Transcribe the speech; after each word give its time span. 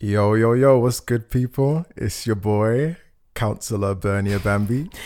Yo, 0.00 0.34
yo, 0.34 0.52
yo, 0.52 0.78
what's 0.78 1.00
good, 1.00 1.30
people? 1.30 1.86
It's 1.96 2.26
your 2.26 2.36
boy, 2.36 2.96
Counselor 3.34 3.94
Bernie 3.94 4.38
Bambi. 4.38 4.90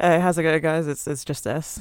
Hey, 0.00 0.18
how's 0.18 0.36
it 0.36 0.42
going, 0.42 0.60
guys? 0.60 0.88
It's 0.88 1.06
it's 1.06 1.24
just 1.24 1.46
us. 1.46 1.78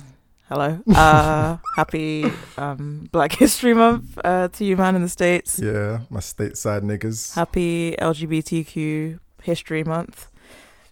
Hello. 0.47 0.78
Uh, 0.94 1.57
happy 1.75 2.25
um, 2.57 3.07
Black 3.12 3.31
History 3.31 3.74
Month 3.74 4.15
uh, 4.24 4.47
to 4.49 4.63
you, 4.65 4.78
man, 4.78 4.96
in 4.96 5.02
the 5.02 5.10
states. 5.10 5.57
Yeah, 5.57 6.02
my 6.12 6.20
stateside 6.20 6.81
niggas. 6.83 7.33
Happy 7.33 7.96
LGBTQ 7.99 9.17
History 9.42 9.84
Month. 9.84 10.28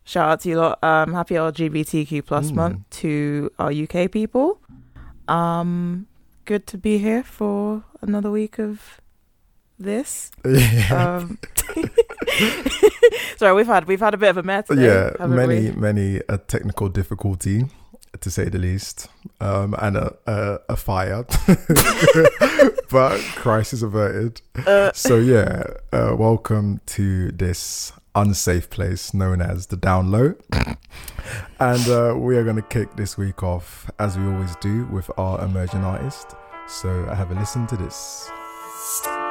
Shout 0.05 0.29
out 0.29 0.39
to 0.41 0.49
you 0.49 0.57
lot. 0.57 0.83
Um, 0.83 1.13
happy 1.13 1.35
LGBTQ 1.35 2.25
plus 2.25 2.49
Mm. 2.51 2.55
month 2.55 2.89
to 3.01 3.51
our 3.59 3.71
UK 3.71 4.07
people. 4.11 4.59
Um, 5.27 6.07
good 6.45 6.65
to 6.67 6.77
be 6.79 6.97
here 6.97 7.21
for 7.23 7.83
another 8.01 8.31
week 8.31 8.57
of 8.57 8.99
this. 9.79 10.31
yeah, 10.45 11.17
Um, 11.21 11.39
sorry, 13.37 13.53
we've 13.53 13.65
had 13.67 13.87
we've 13.87 13.99
had 13.99 14.13
a 14.13 14.17
bit 14.17 14.29
of 14.29 14.37
a 14.37 14.43
mess. 14.43 14.65
Yeah, 14.69 15.11
many, 15.27 15.69
we? 15.69 15.71
many 15.71 16.21
a 16.29 16.37
technical 16.37 16.89
difficulty, 16.89 17.65
to 18.19 18.29
say 18.31 18.49
the 18.49 18.57
least, 18.59 19.07
um, 19.41 19.75
and 19.79 19.97
a 19.97 20.13
a, 20.27 20.59
a 20.69 20.75
fire, 20.75 21.25
but 22.91 23.19
crisis 23.35 23.81
averted. 23.81 24.41
Uh, 24.65 24.91
So 24.93 25.17
yeah, 25.17 25.63
uh, 25.93 26.15
welcome 26.17 26.81
to 26.87 27.31
this 27.31 27.93
unsafe 28.15 28.69
place 28.69 29.13
known 29.13 29.41
as 29.41 29.67
the 29.67 29.77
down 29.77 30.11
low. 30.11 30.33
and 31.59 31.87
uh, 31.87 32.15
we 32.17 32.37
are 32.37 32.43
going 32.43 32.55
to 32.55 32.61
kick 32.69 32.95
this 32.95 33.17
week 33.17 33.43
off, 33.43 33.89
as 33.99 34.17
we 34.17 34.25
always 34.25 34.55
do, 34.57 34.85
with 34.91 35.09
our 35.17 35.41
emerging 35.43 35.83
artist. 35.83 36.35
So 36.67 37.05
have 37.05 37.31
a 37.31 37.35
listen 37.35 37.65
to 37.67 37.77
this. 37.77 38.29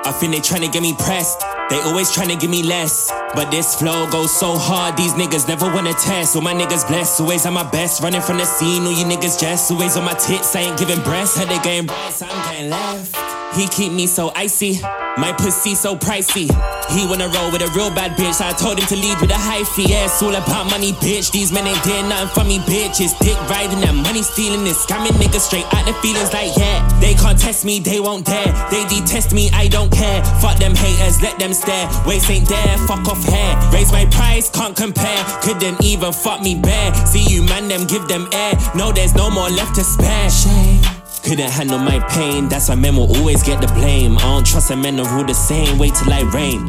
I 0.08 0.12
think 0.12 0.32
they 0.32 0.40
tryna 0.40 0.72
get 0.72 0.80
me 0.80 0.94
pressed. 0.94 1.44
They 1.68 1.76
always 1.82 2.10
tryna 2.10 2.40
give 2.40 2.48
me 2.48 2.62
less. 2.62 3.12
But 3.34 3.50
this 3.50 3.76
flow 3.76 4.08
goes 4.10 4.34
so 4.34 4.56
hard, 4.56 4.96
these 4.96 5.12
niggas 5.12 5.46
never 5.46 5.66
wanna 5.66 5.92
test. 5.92 6.34
All 6.34 6.40
my 6.40 6.54
niggas 6.54 6.88
blessed, 6.88 7.20
always 7.20 7.44
at 7.44 7.52
my 7.52 7.68
best. 7.70 8.02
Running 8.02 8.22
from 8.22 8.38
the 8.38 8.46
scene, 8.46 8.84
all 8.84 8.92
you 8.92 9.04
niggas 9.04 9.38
just 9.38 9.70
always 9.70 9.98
on 9.98 10.04
my 10.04 10.14
tits. 10.14 10.56
I 10.56 10.60
ain't 10.60 10.78
giving 10.78 11.02
breasts, 11.02 11.36
the 11.36 11.60
game 11.62 11.84
breasts, 11.84 12.22
I'm 12.22 12.50
getting 12.50 12.70
left. 12.70 13.27
He 13.54 13.66
keep 13.68 13.92
me 13.92 14.06
so 14.06 14.30
icy, 14.36 14.80
my 15.16 15.34
pussy 15.36 15.74
so 15.74 15.96
pricey. 15.96 16.46
He 16.90 17.06
wanna 17.06 17.28
roll 17.28 17.50
with 17.50 17.62
a 17.62 17.70
real 17.74 17.90
bad 17.90 18.16
bitch. 18.16 18.40
I 18.40 18.52
told 18.52 18.78
him 18.78 18.86
to 18.86 18.96
lead 18.96 19.20
with 19.20 19.30
a 19.30 19.36
high 19.36 19.64
fee. 19.64 19.88
Yeah, 19.88 20.04
it's 20.04 20.22
all 20.22 20.34
about 20.34 20.70
money, 20.70 20.92
bitch. 20.92 21.30
These 21.32 21.52
men 21.52 21.66
ain't 21.66 21.82
doing 21.82 22.08
nothing 22.08 22.28
for 22.28 22.44
me, 22.48 22.58
bitch. 22.60 23.00
It's 23.00 23.18
dick 23.18 23.36
riding 23.48 23.80
that 23.80 23.94
money 23.94 24.22
stealing. 24.22 24.64
This 24.64 24.84
scamming 24.84 25.16
niggas 25.20 25.40
straight 25.40 25.66
out 25.74 25.86
the 25.86 25.92
feelings 26.00 26.32
like, 26.32 26.56
yeah. 26.56 26.86
They 27.00 27.14
can't 27.14 27.38
test 27.38 27.64
me, 27.64 27.80
they 27.80 28.00
won't 28.00 28.24
dare. 28.24 28.52
They 28.70 28.84
detest 28.86 29.32
me, 29.32 29.50
I 29.52 29.68
don't 29.68 29.90
care. 29.90 30.22
Fuck 30.40 30.58
them 30.58 30.74
haters, 30.74 31.20
let 31.20 31.38
them 31.38 31.52
stare. 31.52 31.88
Waste 32.06 32.30
ain't 32.30 32.48
there, 32.48 32.78
fuck 32.86 33.06
off 33.08 33.22
hair. 33.24 33.56
Raise 33.72 33.92
my 33.92 34.06
price, 34.06 34.48
can't 34.50 34.76
compare. 34.76 35.24
Couldn't 35.42 35.82
even 35.82 36.12
fuck 36.12 36.40
me 36.42 36.54
bare. 36.54 36.94
See 37.06 37.24
you, 37.24 37.42
man, 37.42 37.68
them 37.68 37.86
give 37.86 38.06
them 38.08 38.28
air. 38.32 38.54
No, 38.74 38.92
there's 38.92 39.14
no 39.14 39.30
more 39.30 39.48
left 39.50 39.74
to 39.76 39.84
spare. 39.84 40.30
Shame. 40.30 40.77
Couldn't 41.22 41.50
handle 41.50 41.78
my 41.78 41.98
pain, 42.08 42.48
that's 42.48 42.68
why 42.68 42.74
men 42.74 42.96
will 42.96 43.14
always 43.16 43.42
get 43.42 43.60
the 43.60 43.68
blame. 43.68 44.16
I 44.18 44.22
don't 44.22 44.46
trust 44.46 44.70
a 44.70 44.76
men 44.76 44.98
are 45.00 45.08
all 45.16 45.24
the 45.24 45.34
same, 45.34 45.78
wait 45.78 45.94
till 45.94 46.12
I 46.12 46.22
rain. 46.32 46.68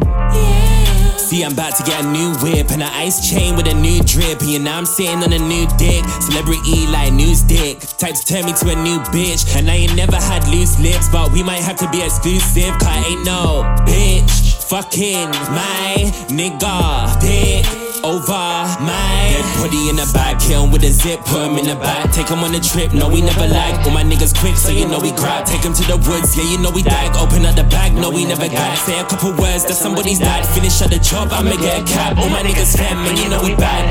See, 1.30 1.44
I'm 1.44 1.53
about 1.53 1.75
to 1.75 1.83
get 1.83 2.03
a 2.03 2.08
new 2.08 2.33
whip 2.41 2.72
and 2.72 2.81
an 2.81 2.89
ice 2.91 3.30
chain 3.30 3.56
with 3.56 3.67
a 3.67 3.73
new 3.75 4.02
drip. 4.02 4.41
And 4.41 4.64
now 4.64 4.80
I'm 4.80 4.88
sitting 4.88 5.22
on 5.22 5.31
a 5.31 5.38
new 5.38 5.67
dick. 5.78 6.03
Celebrity 6.22 6.88
like 6.88 7.14
news 7.14 7.44
dick. 7.44 7.78
Type 8.00 8.16
to 8.16 8.25
turn 8.25 8.45
me 8.45 8.53
to 8.53 8.69
a 8.69 8.75
new 8.81 8.97
bitch. 9.14 9.56
And 9.56 9.69
I 9.69 9.75
ain't 9.75 9.95
never 9.95 10.16
had 10.16 10.47
loose 10.47 10.80
lips, 10.80 11.08
but 11.08 11.31
we 11.31 11.44
might 11.44 11.61
have 11.61 11.78
to 11.86 11.89
be 11.91 12.02
exclusive. 12.02 12.73
Cause 12.80 12.88
I 12.88 13.03
ain't 13.09 13.25
no 13.25 13.61
bitch. 13.86 14.56
Fucking 14.69 15.30
my 15.53 16.09
nigga. 16.34 17.22
Dick 17.22 17.88
over 18.03 18.31
my 18.79 19.33
dead 19.33 19.45
body 19.59 19.89
in 19.89 19.95
the 19.95 20.09
back. 20.13 20.39
Kill 20.39 20.69
with 20.69 20.83
a 20.83 20.91
zip, 20.91 21.19
put 21.25 21.41
'em 21.41 21.57
in 21.57 21.65
the 21.65 21.75
back. 21.75 22.11
Take 22.11 22.29
'em 22.31 22.43
on 22.43 22.53
a 22.55 22.59
trip, 22.59 22.93
no, 22.93 23.07
we 23.07 23.21
never 23.21 23.47
lag. 23.47 23.85
All 23.85 23.91
my 23.91 24.03
niggas 24.03 24.33
quick, 24.33 24.57
so 24.57 24.69
you 24.69 24.87
know 24.87 24.99
we 24.99 25.11
grab. 25.11 25.45
Take 25.45 25.65
'em 25.65 25.73
to 25.73 25.83
the 25.83 25.97
woods, 25.97 26.35
yeah, 26.35 26.43
you 26.43 26.57
know 26.57 26.69
we 26.69 26.83
dag. 26.83 27.15
Open 27.15 27.45
up 27.45 27.55
the 27.55 27.63
bag, 27.63 27.93
no, 27.93 28.09
we 28.09 28.25
never 28.25 28.47
got. 28.47 28.77
Say 28.85 28.99
a 28.99 29.03
couple 29.03 29.31
words 29.33 29.63
that 29.65 29.75
somebody's 29.75 30.19
died. 30.19 30.45
Finish 30.45 30.81
at 30.81 30.89
the 30.91 30.99
job, 30.99 31.31
I'ma 31.31 31.55
get 31.55 31.79
a 31.79 31.83
cab. 31.83 32.19
All 32.19 32.29
my 32.29 32.41
niggas 32.43 32.75
fam, 32.77 33.05
and 33.07 33.17
you 33.17 33.29
know 33.29 33.41
we 33.41 33.55
bad. 33.55 33.85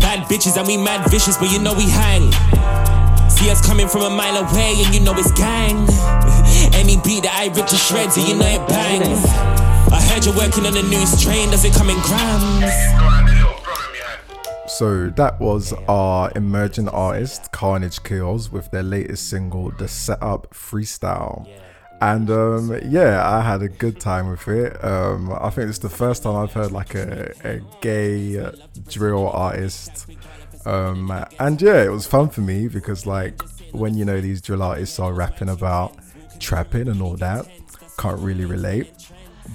Bad 0.00 0.28
bitches, 0.28 0.56
and 0.56 0.66
we 0.66 0.76
mad 0.76 1.10
vicious, 1.10 1.36
but 1.36 1.50
you 1.50 1.58
know 1.58 1.74
we 1.74 1.88
hang. 1.88 2.32
See 3.28 3.50
us 3.50 3.60
coming 3.60 3.88
from 3.88 4.02
a 4.02 4.10
mile 4.10 4.36
away, 4.36 4.74
and 4.82 4.94
you 4.94 5.00
know 5.00 5.14
it's 5.14 5.32
gang. 5.32 5.88
Any 6.80 6.96
beat 6.96 7.22
that 7.24 7.34
I 7.34 7.46
rip 7.54 7.66
to 7.66 7.76
shreds, 7.76 8.16
and 8.16 8.26
you 8.28 8.34
know 8.34 8.46
it 8.46 8.66
bangs. 8.68 9.24
I 9.90 10.00
heard 10.02 10.24
you're 10.24 10.34
working 10.34 10.66
on 10.66 10.76
a 10.76 10.82
new 10.82 11.04
strain, 11.06 11.50
does 11.50 11.64
it 11.64 11.72
come 11.74 11.88
in 11.88 11.98
grams? 12.00 13.47
So 14.68 15.08
that 15.10 15.40
was 15.40 15.72
our 15.88 16.30
emerging 16.36 16.88
artist 16.90 17.50
Carnage 17.52 18.02
Kills 18.02 18.52
with 18.52 18.70
their 18.70 18.82
latest 18.82 19.28
single, 19.28 19.70
The 19.70 19.88
Setup 19.88 20.50
Freestyle. 20.50 21.48
And 22.00 22.30
um, 22.30 22.78
yeah, 22.84 23.28
I 23.28 23.40
had 23.40 23.62
a 23.62 23.68
good 23.68 23.98
time 23.98 24.30
with 24.30 24.46
it. 24.46 24.84
Um, 24.84 25.32
I 25.32 25.50
think 25.50 25.70
it's 25.70 25.78
the 25.78 25.88
first 25.88 26.22
time 26.22 26.36
I've 26.36 26.52
heard 26.52 26.70
like 26.70 26.94
a, 26.94 27.32
a 27.44 27.60
gay 27.80 28.52
drill 28.88 29.28
artist. 29.28 30.06
Um, 30.64 31.10
and 31.40 31.60
yeah, 31.60 31.82
it 31.82 31.90
was 31.90 32.06
fun 32.06 32.28
for 32.28 32.42
me 32.42 32.68
because 32.68 33.06
like 33.06 33.42
when 33.72 33.96
you 33.96 34.04
know 34.04 34.20
these 34.20 34.42
drill 34.42 34.62
artists 34.62 35.00
are 35.00 35.12
rapping 35.12 35.48
about 35.48 35.96
trapping 36.38 36.88
and 36.88 37.00
all 37.00 37.16
that, 37.16 37.46
can't 37.96 38.20
really 38.20 38.44
relate. 38.44 38.92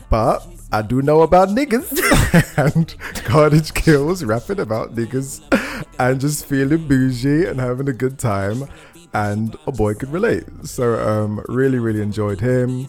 But 0.09 0.45
I 0.73 0.81
do 0.81 1.03
know 1.03 1.22
about 1.22 1.50
niggas 1.50 2.57
and 2.57 2.95
Carnage 3.25 3.75
Kills 3.75 4.23
rapping 4.23 4.59
about 4.59 4.95
niggas 4.95 5.39
and 6.00 6.19
just 6.19 6.47
feeling 6.47 6.88
bougie 6.88 7.45
and 7.45 7.59
having 7.59 7.88
a 7.89 7.94
good 7.94 8.17
time. 8.17 8.63
And 9.13 9.56
a 9.67 9.72
boy 9.72 9.94
could 9.94 10.09
relate. 10.12 10.45
So, 10.63 10.95
um, 11.07 11.45
really, 11.47 11.78
really 11.78 12.01
enjoyed 12.01 12.39
him. 12.39 12.88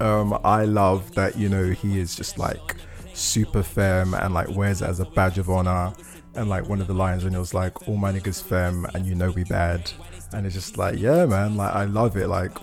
Um, 0.00 0.40
I 0.44 0.64
love 0.64 1.14
that, 1.14 1.36
you 1.36 1.50
know, 1.50 1.68
he 1.68 2.00
is 2.00 2.16
just 2.16 2.38
like 2.38 2.76
super 3.12 3.62
firm 3.62 4.14
and 4.14 4.32
like 4.32 4.48
wears 4.56 4.80
it 4.80 4.88
as 4.88 5.00
a 5.00 5.04
badge 5.04 5.36
of 5.36 5.50
honor. 5.50 5.92
And 6.34 6.48
like 6.48 6.70
one 6.70 6.80
of 6.80 6.86
the 6.86 6.94
lines 6.94 7.22
when 7.22 7.34
it 7.34 7.38
was 7.38 7.52
like, 7.52 7.86
all 7.86 7.98
my 7.98 8.12
niggas 8.12 8.42
firm 8.42 8.86
and 8.94 9.04
you 9.04 9.14
know 9.14 9.30
we 9.30 9.44
bad. 9.44 9.92
And 10.32 10.46
it's 10.46 10.54
just 10.54 10.78
like, 10.78 10.98
yeah, 10.98 11.26
man, 11.26 11.58
like 11.58 11.74
I 11.74 11.84
love 11.84 12.16
it. 12.16 12.28
Like 12.28 12.56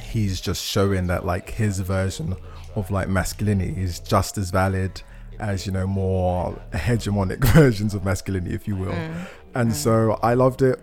he's 0.00 0.40
just 0.40 0.64
showing 0.64 1.08
that 1.08 1.26
like 1.26 1.50
his 1.50 1.80
version 1.80 2.36
of 2.74 2.90
like 2.90 3.08
masculinity 3.08 3.80
is 3.80 4.00
just 4.00 4.38
as 4.38 4.50
valid 4.50 5.02
as 5.38 5.66
you 5.66 5.72
know 5.72 5.86
more 5.86 6.60
hegemonic 6.72 7.42
versions 7.54 7.94
of 7.94 8.04
masculinity 8.04 8.54
if 8.54 8.68
you 8.68 8.76
will. 8.76 8.94
And 9.54 9.74
so 9.74 10.18
i 10.22 10.34
loved 10.34 10.62
it. 10.62 10.78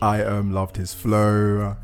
I 0.00 0.22
um 0.22 0.52
loved 0.52 0.76
his 0.76 0.94
flow. 0.94 1.76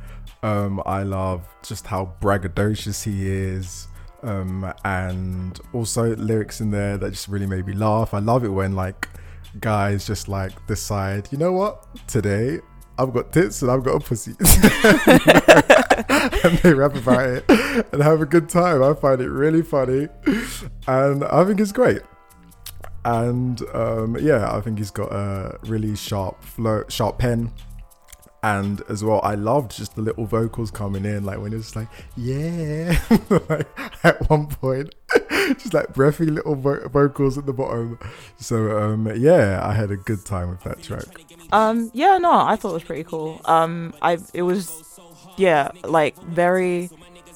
Um 0.42 0.82
i 0.86 1.02
love 1.02 1.48
just 1.62 1.86
how 1.86 2.14
braggadocious 2.20 3.02
he 3.04 3.28
is. 3.28 3.88
Um 4.22 4.72
and 4.84 5.58
also 5.72 6.14
lyrics 6.16 6.60
in 6.60 6.70
there 6.70 6.98
that 6.98 7.10
just 7.10 7.28
really 7.28 7.46
made 7.46 7.66
me 7.66 7.72
laugh. 7.72 8.14
I 8.14 8.18
love 8.18 8.44
it 8.44 8.50
when 8.50 8.74
like 8.74 9.08
guys 9.60 10.06
just 10.06 10.28
like 10.28 10.66
decide 10.66 11.28
you 11.32 11.38
know 11.38 11.52
what? 11.52 11.86
Today 12.06 12.60
I've 12.98 13.12
got 13.12 13.32
tits 13.32 13.62
and 13.62 13.70
I've 13.70 13.82
got 13.84 13.94
a 13.94 14.00
pussy. 14.00 14.34
and 16.09 16.59
they 16.59 16.75
rap 16.75 16.94
about 16.94 17.28
it 17.28 17.44
and 17.92 18.03
have 18.03 18.20
a 18.20 18.26
good 18.26 18.48
time. 18.48 18.82
I 18.82 18.94
find 18.94 19.20
it 19.20 19.28
really 19.28 19.62
funny, 19.62 20.09
and 20.86 21.25
I 21.25 21.44
think 21.44 21.60
it's 21.60 21.72
great. 21.72 22.03
And 23.04 23.62
um, 23.75 24.16
yeah, 24.20 24.54
I 24.54 24.60
think 24.60 24.78
he's 24.78 24.91
got 24.91 25.12
a 25.12 25.58
really 25.64 25.97
sharp 25.97 26.42
flow, 26.44 26.84
sharp 26.88 27.19
pen. 27.19 27.53
And 28.42 28.82
as 28.88 29.03
well, 29.03 29.20
I 29.25 29.34
loved 29.34 29.76
just 29.76 29.97
the 29.97 30.03
little 30.03 30.25
vocals 30.25 30.70
coming 30.70 31.05
in, 31.05 31.25
like 31.25 31.40
when 31.40 31.52
it's 31.52 31.75
like, 31.75 31.88
yeah, 32.17 33.00
like 33.49 33.67
at 34.05 34.28
one 34.31 34.46
point, 34.46 34.94
just 35.54 35.74
like 35.74 35.92
breathy 35.94 36.26
little 36.26 36.54
vo- 36.54 36.88
vocals 36.88 37.38
at 37.38 37.46
the 37.46 37.52
bottom. 37.52 37.98
So 38.36 38.78
um, 38.78 39.10
yeah, 39.16 39.60
I 39.62 39.72
had 39.72 39.90
a 39.90 39.96
good 39.96 40.24
time 40.24 40.50
with 40.50 40.62
that 40.62 40.82
track. 40.82 41.06
Um, 41.52 41.90
yeah, 41.94 42.18
no, 42.18 42.32
I 42.32 42.56
thought 42.56 42.70
it 42.70 42.74
was 42.74 42.84
pretty 42.84 43.04
cool. 43.04 43.40
Um, 43.44 43.94
I 44.02 44.18
it 44.34 44.42
was, 44.42 45.00
yeah, 45.36 45.70
like 45.82 46.16
very, 46.22 46.90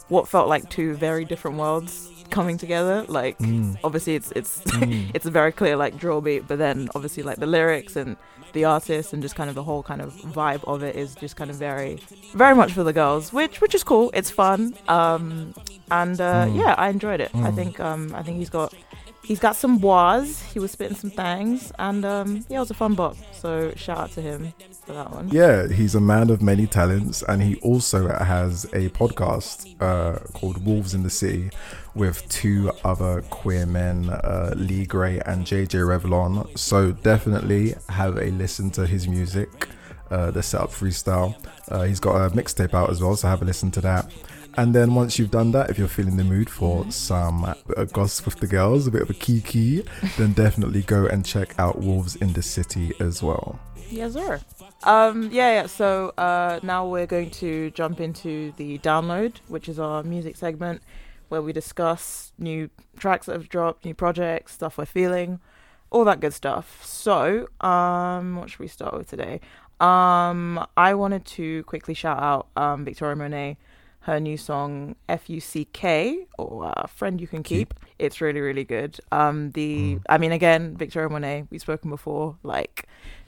what 0.08 0.28
felt 0.28 0.48
like 0.48 0.68
two 0.68 0.94
very 0.94 1.24
different 1.24 1.56
worlds 1.56 2.11
coming 2.32 2.58
together. 2.58 3.04
Like, 3.08 3.38
Mm. 3.38 3.76
obviously, 3.84 4.14
it's 4.16 4.32
it's 4.34 4.62
it's 5.14 5.26
a 5.26 5.30
very 5.30 5.52
clear 5.52 5.76
like 5.76 5.96
drill 6.02 6.20
beat, 6.20 6.48
but 6.48 6.58
then 6.58 6.88
obviously 6.96 7.22
like 7.22 7.38
the 7.38 7.46
lyrics 7.46 7.94
and 7.96 8.16
the 8.52 8.64
artist 8.66 9.12
and 9.14 9.22
just 9.22 9.34
kind 9.34 9.48
of 9.48 9.54
the 9.56 9.62
whole 9.62 9.82
kind 9.82 10.00
of 10.02 10.12
vibe 10.36 10.62
of 10.72 10.82
it 10.82 10.94
is 10.96 11.14
just 11.14 11.36
kind 11.36 11.50
of 11.50 11.56
very, 11.56 11.98
very 12.34 12.54
much 12.54 12.72
for 12.72 12.82
the 12.84 12.92
girls, 12.92 13.32
which 13.32 13.60
which 13.62 13.74
is 13.74 13.82
cool. 13.84 14.10
It's 14.12 14.30
fun. 14.30 14.74
Um, 14.88 15.54
and 15.90 16.20
uh, 16.20 16.46
Mm. 16.46 16.56
yeah, 16.60 16.74
I 16.76 16.88
enjoyed 16.90 17.20
it. 17.20 17.30
I 17.34 17.50
Mm. 17.50 17.54
think 17.54 17.80
um, 17.80 18.02
I 18.14 18.22
think 18.22 18.36
he's 18.38 18.50
got 18.50 18.74
he's 19.24 19.38
got 19.38 19.56
some 19.56 19.80
was. 19.80 20.42
He 20.52 20.58
was 20.58 20.70
spitting 20.70 20.96
some 20.96 21.10
things, 21.10 21.72
and 21.78 22.04
um, 22.04 22.44
yeah, 22.48 22.58
it 22.58 22.60
was 22.60 22.70
a 22.70 22.74
fun 22.74 22.94
bop. 22.94 23.16
So 23.32 23.72
shout 23.76 23.98
out 23.98 24.10
to 24.12 24.20
him 24.20 24.52
for 24.84 24.92
that 24.92 25.10
one. 25.12 25.28
Yeah, 25.30 25.68
he's 25.68 25.94
a 25.94 26.00
man 26.00 26.30
of 26.30 26.42
many 26.42 26.66
talents, 26.66 27.22
and 27.22 27.42
he 27.42 27.56
also 27.56 28.08
has 28.08 28.64
a 28.66 28.88
podcast 28.90 29.80
uh, 29.80 30.18
called 30.32 30.64
Wolves 30.64 30.94
in 30.94 31.02
the 31.02 31.10
City 31.10 31.50
with 31.94 32.26
two 32.28 32.72
other 32.84 33.22
queer 33.30 33.66
men, 33.66 34.08
uh, 34.10 34.54
Lee 34.56 34.86
Gray 34.86 35.20
and 35.20 35.46
JJ 35.46 35.80
Revlon. 35.86 36.58
So 36.58 36.92
definitely 36.92 37.74
have 37.88 38.16
a 38.16 38.30
listen 38.30 38.70
to 38.72 38.86
his 38.86 39.06
music, 39.06 39.68
uh, 40.10 40.30
the 40.30 40.42
Setup 40.42 40.70
Freestyle. 40.70 41.34
Uh, 41.68 41.82
he's 41.82 42.00
got 42.00 42.16
a 42.16 42.34
mixtape 42.34 42.74
out 42.74 42.90
as 42.90 43.02
well, 43.02 43.14
so 43.16 43.28
have 43.28 43.42
a 43.42 43.44
listen 43.44 43.70
to 43.72 43.80
that. 43.82 44.10
And 44.54 44.74
then 44.74 44.94
once 44.94 45.18
you've 45.18 45.30
done 45.30 45.52
that, 45.52 45.70
if 45.70 45.78
you're 45.78 45.88
feeling 45.88 46.16
the 46.16 46.24
mood 46.24 46.50
for 46.50 46.90
some 46.90 47.44
uh, 47.44 47.84
gossip 47.84 48.26
with 48.26 48.40
the 48.40 48.46
girls, 48.46 48.86
a 48.86 48.90
bit 48.90 49.02
of 49.02 49.10
a 49.10 49.14
kiki, 49.14 49.84
then 50.18 50.32
definitely 50.32 50.82
go 50.82 51.06
and 51.06 51.24
check 51.24 51.58
out 51.58 51.80
Wolves 51.80 52.16
in 52.16 52.32
the 52.34 52.42
City 52.42 52.92
as 53.00 53.22
well. 53.22 53.58
Yes, 53.88 54.12
sir. 54.12 54.40
Um, 54.84 55.30
yeah, 55.32 55.62
yeah. 55.62 55.66
So 55.66 56.12
uh, 56.18 56.60
now 56.62 56.86
we're 56.86 57.06
going 57.06 57.30
to 57.30 57.70
jump 57.70 58.00
into 58.00 58.52
the 58.56 58.78
download, 58.78 59.36
which 59.48 59.68
is 59.68 59.78
our 59.78 60.02
music 60.02 60.36
segment 60.36 60.82
where 61.28 61.40
we 61.40 61.52
discuss 61.52 62.32
new 62.38 62.68
tracks 62.98 63.24
that 63.24 63.32
have 63.32 63.48
dropped, 63.48 63.86
new 63.86 63.94
projects, 63.94 64.52
stuff 64.52 64.76
we're 64.76 64.84
feeling, 64.84 65.40
all 65.88 66.04
that 66.04 66.20
good 66.20 66.34
stuff. 66.34 66.84
So, 66.84 67.48
um, 67.62 68.36
what 68.36 68.50
should 68.50 68.60
we 68.60 68.68
start 68.68 68.92
with 68.92 69.08
today? 69.08 69.40
Um, 69.80 70.64
I 70.76 70.92
wanted 70.92 71.24
to 71.24 71.64
quickly 71.64 71.94
shout 71.94 72.22
out 72.22 72.48
um, 72.54 72.84
Victoria 72.84 73.16
Monet 73.16 73.56
her 74.02 74.18
new 74.18 74.36
song 74.36 74.96
F-U-C-K 75.08 76.26
or 76.38 76.72
uh, 76.76 76.86
Friend 76.86 77.20
You 77.20 77.26
Can 77.26 77.42
Keep. 77.42 77.74
Keep. 77.74 77.86
It's 77.98 78.20
really 78.20 78.40
really 78.40 78.64
good. 78.64 78.98
Um 79.10 79.50
the 79.52 79.94
mm. 79.96 80.02
I 80.08 80.18
mean 80.18 80.32
again 80.32 80.76
Victoria 80.76 81.08
Monet 81.08 81.46
we've 81.50 81.60
spoken 81.60 81.90
before 81.90 82.36
like 82.42 82.86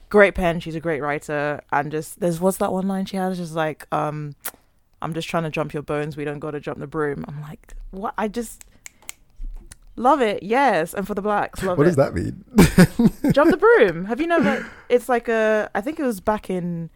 great 0.08 0.34
pen 0.34 0.60
she's 0.60 0.74
a 0.74 0.80
great 0.80 1.00
writer 1.00 1.60
and 1.72 1.90
just 1.90 2.20
there's 2.20 2.40
what's 2.40 2.58
that 2.58 2.72
one 2.72 2.86
line 2.86 3.04
she 3.04 3.16
has 3.16 3.38
just 3.38 3.54
like 3.54 3.86
um 3.92 4.34
I'm 5.02 5.12
just 5.12 5.28
trying 5.28 5.42
to 5.42 5.50
jump 5.50 5.72
your 5.74 5.82
bones 5.82 6.16
we 6.16 6.24
don't 6.24 6.38
got 6.38 6.52
to 6.52 6.60
jump 6.60 6.78
the 6.78 6.86
broom. 6.86 7.24
I'm 7.28 7.40
like 7.40 7.74
what 7.90 8.14
I 8.18 8.28
just 8.28 8.64
Love 9.96 10.20
it, 10.20 10.42
yes, 10.42 10.92
and 10.92 11.06
for 11.06 11.14
the 11.14 11.22
blacks, 11.22 11.62
love 11.62 11.78
what 11.78 11.86
it. 11.86 11.96
What 11.96 12.12
does 12.12 12.12
that 12.12 12.14
mean? 12.14 13.32
Jump 13.32 13.52
the 13.52 13.56
broom. 13.56 14.06
Have 14.06 14.20
you 14.20 14.26
never? 14.26 14.68
It's 14.88 15.08
like 15.08 15.28
a. 15.28 15.70
I 15.74 15.80
think 15.80 15.98
it 15.98 16.02
was 16.04 16.20
back 16.20 16.50
in 16.50 16.90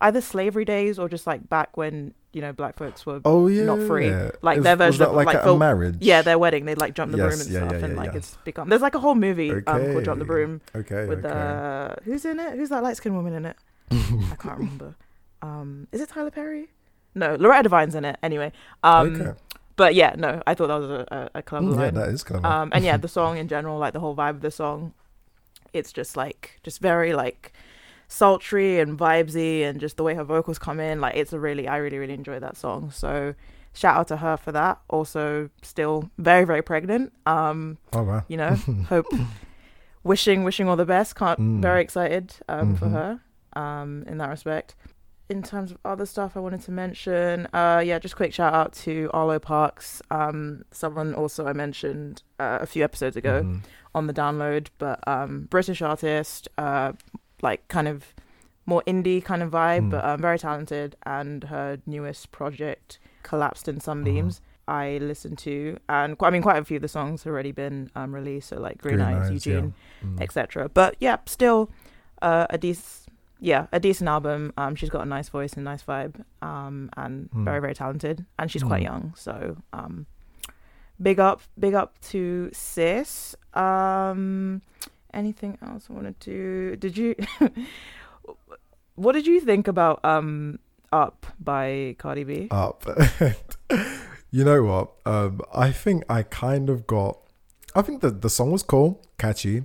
either 0.00 0.20
slavery 0.20 0.64
days 0.64 0.98
or 0.98 1.08
just 1.08 1.26
like 1.26 1.48
back 1.48 1.76
when 1.76 2.14
you 2.32 2.40
know 2.40 2.52
black 2.52 2.76
folks 2.76 3.04
were 3.04 3.20
oh 3.24 3.46
yeah. 3.46 3.64
not 3.64 3.80
free. 3.80 4.08
Yeah. 4.08 4.30
like 4.40 4.62
their 4.62 4.76
version 4.76 5.04
of 5.04 5.14
like, 5.14 5.26
like 5.26 5.58
marriage? 5.58 5.96
Yeah 6.00 6.22
their 6.22 6.38
wedding 6.38 6.64
they'd 6.64 6.78
like 6.78 6.94
jump 6.94 7.12
the 7.12 7.18
yes, 7.18 7.26
broom 7.28 7.40
and 7.40 7.50
yeah, 7.50 7.58
stuff 7.68 7.80
yeah, 7.80 7.86
and 7.86 7.96
like 7.96 8.14
it's 8.14 8.36
become 8.44 8.68
there's 8.68 8.82
like 8.82 8.94
a 8.94 8.98
whole 8.98 9.14
movie 9.14 9.52
okay. 9.52 9.70
um 9.70 9.92
called 9.92 10.04
jump 10.04 10.18
the 10.18 10.24
broom 10.24 10.60
okay 10.74 11.06
with 11.06 11.24
okay. 11.24 11.34
uh 11.34 11.94
who's 12.04 12.24
in 12.24 12.40
it? 12.40 12.56
Who's 12.56 12.70
that 12.70 12.82
light 12.82 12.96
skinned 12.96 13.14
woman 13.14 13.34
in 13.34 13.46
it? 13.46 13.56
I 13.90 14.36
can't 14.38 14.58
remember. 14.58 14.94
Um 15.42 15.88
is 15.90 16.00
it 16.00 16.08
tyler 16.08 16.30
perry? 16.30 16.68
No 17.16 17.34
loretta 17.34 17.64
devine's 17.64 17.96
in 17.96 18.04
it 18.04 18.16
anyway. 18.22 18.52
Um 18.84 19.20
okay. 19.20 19.38
but 19.74 19.96
yeah 19.96 20.14
no 20.16 20.40
i 20.46 20.54
thought 20.54 20.68
that 20.68 20.78
was 20.78 20.88
a, 20.88 21.30
a, 21.34 21.38
a 21.38 21.42
clever 21.42 21.66
mm, 21.66 21.76
line. 21.76 21.80
yeah 21.80 21.90
that 21.90 22.08
is 22.10 22.22
clever. 22.22 22.46
Um 22.46 22.70
and 22.72 22.84
yeah 22.84 22.96
the 22.96 23.08
song 23.18 23.38
in 23.38 23.48
general 23.48 23.76
like 23.78 23.92
the 23.92 23.98
whole 23.98 24.14
vibe 24.14 24.30
of 24.30 24.40
the 24.40 24.52
song 24.52 24.94
it's 25.72 25.92
just 25.92 26.16
like 26.16 26.60
just 26.62 26.80
very 26.80 27.12
like 27.12 27.52
sultry 28.12 28.78
and 28.78 28.98
vibesy 28.98 29.62
and 29.62 29.80
just 29.80 29.96
the 29.96 30.02
way 30.02 30.14
her 30.14 30.22
vocals 30.22 30.58
come 30.58 30.78
in 30.78 31.00
like 31.00 31.16
it's 31.16 31.32
a 31.32 31.40
really 31.40 31.66
i 31.66 31.78
really 31.78 31.96
really 31.96 32.12
enjoy 32.12 32.38
that 32.38 32.58
song 32.58 32.90
so 32.90 33.34
shout 33.72 33.96
out 33.96 34.06
to 34.06 34.18
her 34.18 34.36
for 34.36 34.52
that 34.52 34.78
also 34.90 35.48
still 35.62 36.10
very 36.18 36.44
very 36.44 36.60
pregnant 36.60 37.10
um 37.24 37.78
oh 37.94 38.02
wow 38.02 38.22
you 38.28 38.36
know 38.36 38.50
hope 38.88 39.06
wishing 40.04 40.44
wishing 40.44 40.68
all 40.68 40.76
the 40.76 40.84
best 40.84 41.16
can't 41.16 41.40
mm. 41.40 41.62
very 41.62 41.80
excited 41.80 42.34
um 42.50 42.60
mm-hmm. 42.60 42.74
for 42.74 42.88
her 42.90 43.20
um 43.54 44.04
in 44.06 44.18
that 44.18 44.28
respect 44.28 44.74
in 45.30 45.42
terms 45.42 45.70
of 45.70 45.78
other 45.82 46.04
stuff 46.04 46.36
I 46.36 46.40
wanted 46.40 46.60
to 46.62 46.72
mention, 46.72 47.46
uh, 47.54 47.82
yeah, 47.82 47.98
just 47.98 48.16
quick 48.16 48.34
shout 48.34 48.52
out 48.52 48.74
to 48.84 49.08
Arlo 49.14 49.38
Parks. 49.38 50.02
Um, 50.10 50.64
someone 50.72 51.14
also 51.14 51.46
I 51.46 51.54
mentioned 51.54 52.22
uh, 52.38 52.58
a 52.60 52.66
few 52.66 52.84
episodes 52.84 53.16
ago 53.16 53.42
mm-hmm. 53.42 53.58
on 53.94 54.08
the 54.08 54.12
download, 54.12 54.66
but 54.76 54.98
um, 55.08 55.46
British 55.48 55.80
artist, 55.80 56.48
uh, 56.58 56.92
like 57.42 57.66
kind 57.68 57.88
of 57.88 58.14
more 58.64 58.82
indie 58.86 59.22
kind 59.22 59.42
of 59.42 59.50
vibe, 59.50 59.82
mm. 59.82 59.90
but 59.90 60.04
um, 60.04 60.20
very 60.20 60.38
talented. 60.38 60.96
And 61.04 61.44
her 61.44 61.78
newest 61.86 62.30
project, 62.30 62.98
Collapsed 63.22 63.68
in 63.68 63.80
Sunbeams, 63.80 64.40
mm. 64.40 64.42
I 64.72 64.98
listened 64.98 65.38
to, 65.38 65.78
and 65.88 66.16
I 66.20 66.30
mean, 66.30 66.42
quite 66.42 66.58
a 66.58 66.64
few 66.64 66.76
of 66.76 66.82
the 66.82 66.88
songs 66.88 67.24
have 67.24 67.32
already 67.32 67.52
been 67.52 67.90
um, 67.96 68.14
released, 68.14 68.50
so 68.50 68.60
like 68.60 68.78
Green, 68.78 68.96
Green 68.96 69.06
Eyes, 69.06 69.26
Eyes, 69.26 69.46
Eugene, 69.46 69.74
yeah. 70.02 70.08
mm. 70.08 70.20
etc. 70.22 70.68
But 70.68 70.96
yeah, 71.00 71.16
still 71.26 71.70
uh, 72.20 72.46
a 72.50 72.58
decent. 72.58 72.98
Yeah, 73.44 73.66
a 73.72 73.80
decent 73.80 74.08
album. 74.08 74.52
Um, 74.56 74.76
she's 74.76 74.88
got 74.88 75.02
a 75.02 75.04
nice 75.04 75.28
voice 75.28 75.54
and 75.54 75.64
nice 75.64 75.82
vibe, 75.82 76.24
um, 76.42 76.90
and 76.96 77.28
mm. 77.32 77.44
very 77.44 77.60
very 77.60 77.74
talented, 77.74 78.24
and 78.38 78.48
she's 78.48 78.62
quite 78.62 78.82
mm. 78.82 78.84
young. 78.84 79.14
So, 79.16 79.56
um, 79.72 80.06
big 81.00 81.18
up, 81.18 81.42
big 81.58 81.74
up 81.74 82.00
to 82.02 82.50
sis. 82.52 83.34
Um, 83.54 84.62
anything 85.14 85.58
else 85.62 85.88
I 85.90 85.92
wanted 85.92 86.18
to? 86.20 86.76
Did 86.76 86.96
you? 86.96 87.14
what 88.94 89.12
did 89.12 89.26
you 89.26 89.40
think 89.40 89.68
about 89.68 90.04
um 90.04 90.58
Up 90.92 91.26
by 91.40 91.96
Cardi 91.98 92.24
B? 92.24 92.48
Up. 92.50 92.84
you 94.30 94.44
know 94.44 94.62
what? 94.62 94.92
Um, 95.06 95.40
I 95.54 95.72
think 95.72 96.04
I 96.08 96.22
kind 96.22 96.68
of 96.68 96.86
got. 96.86 97.18
I 97.74 97.82
think 97.82 98.02
the 98.02 98.10
the 98.10 98.30
song 98.30 98.52
was 98.52 98.62
cool, 98.62 99.02
catchy, 99.18 99.64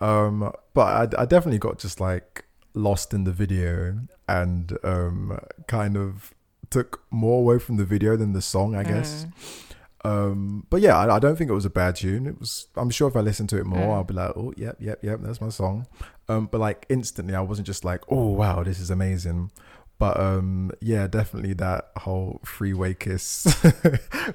um, 0.00 0.52
but 0.72 1.14
I, 1.16 1.22
I 1.22 1.26
definitely 1.26 1.58
got 1.58 1.78
just 1.78 2.00
like 2.00 2.44
lost 2.74 3.12
in 3.12 3.24
the 3.24 3.32
video 3.32 3.98
and 4.26 4.78
um 4.82 5.38
kind 5.66 5.96
of 5.96 6.32
took 6.70 7.02
more 7.10 7.40
away 7.40 7.58
from 7.58 7.76
the 7.76 7.84
video 7.84 8.16
than 8.16 8.32
the 8.32 8.40
song, 8.40 8.74
I 8.74 8.82
guess. 8.82 9.26
Mm. 9.26 9.71
Um, 10.04 10.66
but 10.68 10.80
yeah, 10.80 10.98
I, 10.98 11.16
I, 11.16 11.18
don't 11.20 11.36
think 11.36 11.48
it 11.50 11.54
was 11.54 11.64
a 11.64 11.70
bad 11.70 11.96
tune. 11.96 12.26
It 12.26 12.40
was. 12.40 12.66
I'm 12.76 12.90
sure 12.90 13.08
if 13.08 13.14
I 13.14 13.20
listen 13.20 13.46
to 13.48 13.58
it 13.58 13.66
more, 13.66 13.78
mm. 13.78 13.94
I'll 13.94 14.04
be 14.04 14.14
like, 14.14 14.32
oh, 14.36 14.52
yep, 14.56 14.76
yep, 14.80 14.98
yep, 15.02 15.20
that's 15.22 15.40
my 15.40 15.48
song. 15.48 15.86
Um, 16.28 16.46
but 16.50 16.60
like 16.60 16.86
instantly, 16.88 17.34
I 17.34 17.40
wasn't 17.40 17.66
just 17.66 17.84
like, 17.84 18.02
oh 18.08 18.28
wow, 18.28 18.64
this 18.64 18.80
is 18.80 18.90
amazing. 18.90 19.50
But 19.98 20.18
um, 20.18 20.72
yeah, 20.80 21.06
definitely 21.06 21.52
that 21.54 21.90
whole 21.98 22.40
freeway 22.44 22.94
kiss 22.94 23.44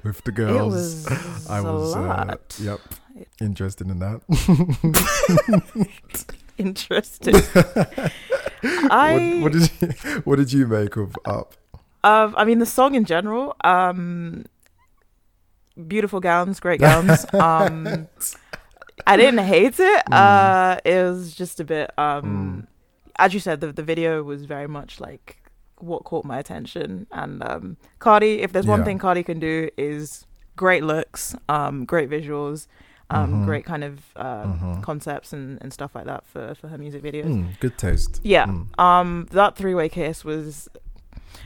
with 0.02 0.24
the 0.24 0.32
girls. 0.32 0.72
Was 0.72 1.46
I 1.50 1.60
was, 1.60 1.94
uh, 1.94 2.36
yep, 2.58 2.80
interested 3.38 3.88
in 3.88 3.98
that. 3.98 4.22
interested. 6.56 7.34
I 8.90 9.40
what, 9.42 9.42
what, 9.42 9.52
did 9.52 9.70
you 9.80 9.88
what 10.24 10.36
did 10.36 10.52
you 10.54 10.66
make 10.66 10.96
of 10.96 11.14
Up? 11.26 11.54
Um, 12.02 12.34
I 12.38 12.46
mean 12.46 12.60
the 12.60 12.66
song 12.66 12.94
in 12.94 13.04
general. 13.04 13.54
Um, 13.62 14.46
beautiful 15.86 16.20
gowns, 16.20 16.60
great 16.60 16.80
gowns. 16.88 17.26
um, 17.34 18.08
I 19.06 19.16
didn't 19.16 19.44
hate 19.44 19.78
it. 19.78 20.02
Mm. 20.06 20.12
Uh, 20.12 20.80
it 20.84 21.02
was 21.02 21.34
just 21.34 21.60
a 21.60 21.64
bit. 21.64 21.90
Um, 21.98 22.66
mm. 22.66 22.66
As 23.16 23.34
you 23.34 23.40
said, 23.40 23.60
the 23.60 23.72
the 23.72 23.82
video 23.82 24.22
was 24.22 24.44
very 24.44 24.68
much 24.68 25.00
like 25.00 25.42
what 25.80 26.04
caught 26.04 26.24
my 26.24 26.38
attention. 26.38 27.06
And 27.12 27.42
um, 27.42 27.76
Cardi, 27.98 28.40
if 28.40 28.52
there's 28.52 28.66
one 28.66 28.80
yeah. 28.80 28.86
thing 28.86 28.98
Cardi 28.98 29.22
can 29.22 29.38
do, 29.38 29.70
is 29.76 30.26
great 30.56 30.84
looks, 30.84 31.34
um, 31.48 31.84
great 31.84 32.10
visuals. 32.10 32.66
Um, 33.10 33.32
mm-hmm. 33.32 33.44
great 33.46 33.64
kind 33.64 33.84
of 33.84 34.00
uh, 34.16 34.44
mm-hmm. 34.44 34.80
concepts 34.82 35.32
and, 35.32 35.56
and 35.62 35.72
stuff 35.72 35.94
like 35.94 36.04
that 36.04 36.26
for, 36.26 36.54
for 36.54 36.68
her 36.68 36.76
music 36.76 37.02
videos. 37.02 37.24
Mm, 37.24 37.58
good 37.58 37.78
taste. 37.78 38.20
Yeah. 38.22 38.44
Mm. 38.44 38.78
Um, 38.78 39.26
that 39.30 39.56
three 39.56 39.72
way 39.72 39.88
kiss 39.88 40.26
was. 40.26 40.68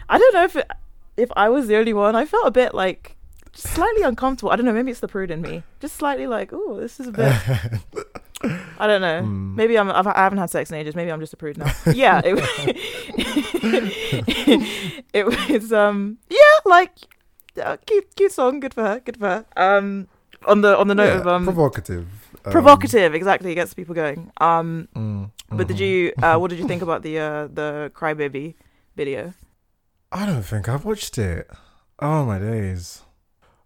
I 0.08 0.18
don't 0.18 0.34
know 0.34 0.42
if 0.42 0.56
it, 0.56 0.68
if 1.16 1.30
I 1.36 1.48
was 1.50 1.68
the 1.68 1.76
only 1.76 1.92
one. 1.92 2.16
I 2.16 2.24
felt 2.24 2.48
a 2.48 2.50
bit 2.50 2.74
like 2.74 3.16
slightly 3.54 4.02
uncomfortable. 4.02 4.50
I 4.50 4.56
don't 4.56 4.64
know. 4.64 4.72
Maybe 4.72 4.90
it's 4.90 5.00
the 5.00 5.08
prude 5.08 5.30
in 5.30 5.42
me. 5.42 5.62
Just 5.80 5.96
slightly 5.96 6.26
like, 6.26 6.50
oh, 6.52 6.80
this 6.80 7.00
is 7.00 7.08
a 7.08 7.12
bit. 7.12 7.32
I 8.78 8.86
don't 8.86 9.00
know. 9.00 9.22
Mm. 9.22 9.54
Maybe 9.54 9.78
I'm. 9.78 9.90
I've, 9.90 10.06
I 10.06 10.18
haven't 10.18 10.38
had 10.38 10.50
sex 10.50 10.70
in 10.70 10.76
ages. 10.76 10.94
Maybe 10.94 11.12
I'm 11.12 11.20
just 11.20 11.32
a 11.32 11.36
prude 11.36 11.58
now. 11.58 11.72
yeah. 11.92 12.20
It, 12.24 12.34
it 15.12 15.26
was. 15.26 15.72
Um. 15.72 16.18
Yeah. 16.28 16.38
Like. 16.64 16.92
Uh, 17.62 17.76
cute. 17.86 18.14
Cute 18.16 18.32
song. 18.32 18.60
Good 18.60 18.74
for 18.74 18.82
her. 18.82 19.00
Good 19.00 19.18
for 19.18 19.28
her. 19.28 19.46
Um. 19.56 20.08
On 20.46 20.60
the 20.60 20.76
on 20.76 20.88
the 20.88 20.94
note 20.94 21.06
yeah, 21.06 21.20
of 21.20 21.28
um. 21.28 21.44
Provocative. 21.44 22.08
Um, 22.44 22.52
provocative. 22.52 23.14
Exactly. 23.14 23.52
It 23.52 23.54
gets 23.54 23.74
people 23.74 23.94
going. 23.94 24.32
Um. 24.40 24.88
Mm, 24.96 25.30
but 25.48 25.58
mm-hmm. 25.58 25.66
did 25.68 25.78
you? 25.78 26.12
Uh, 26.20 26.36
what 26.38 26.50
did 26.50 26.58
you 26.58 26.66
think 26.66 26.82
about 26.82 27.02
the 27.02 27.18
uh 27.18 27.46
the 27.46 27.92
crybaby 27.94 28.54
video? 28.96 29.34
I 30.10 30.26
don't 30.26 30.42
think 30.42 30.68
I've 30.68 30.84
watched 30.84 31.16
it. 31.16 31.48
Oh 32.00 32.26
my 32.26 32.40
days. 32.40 33.02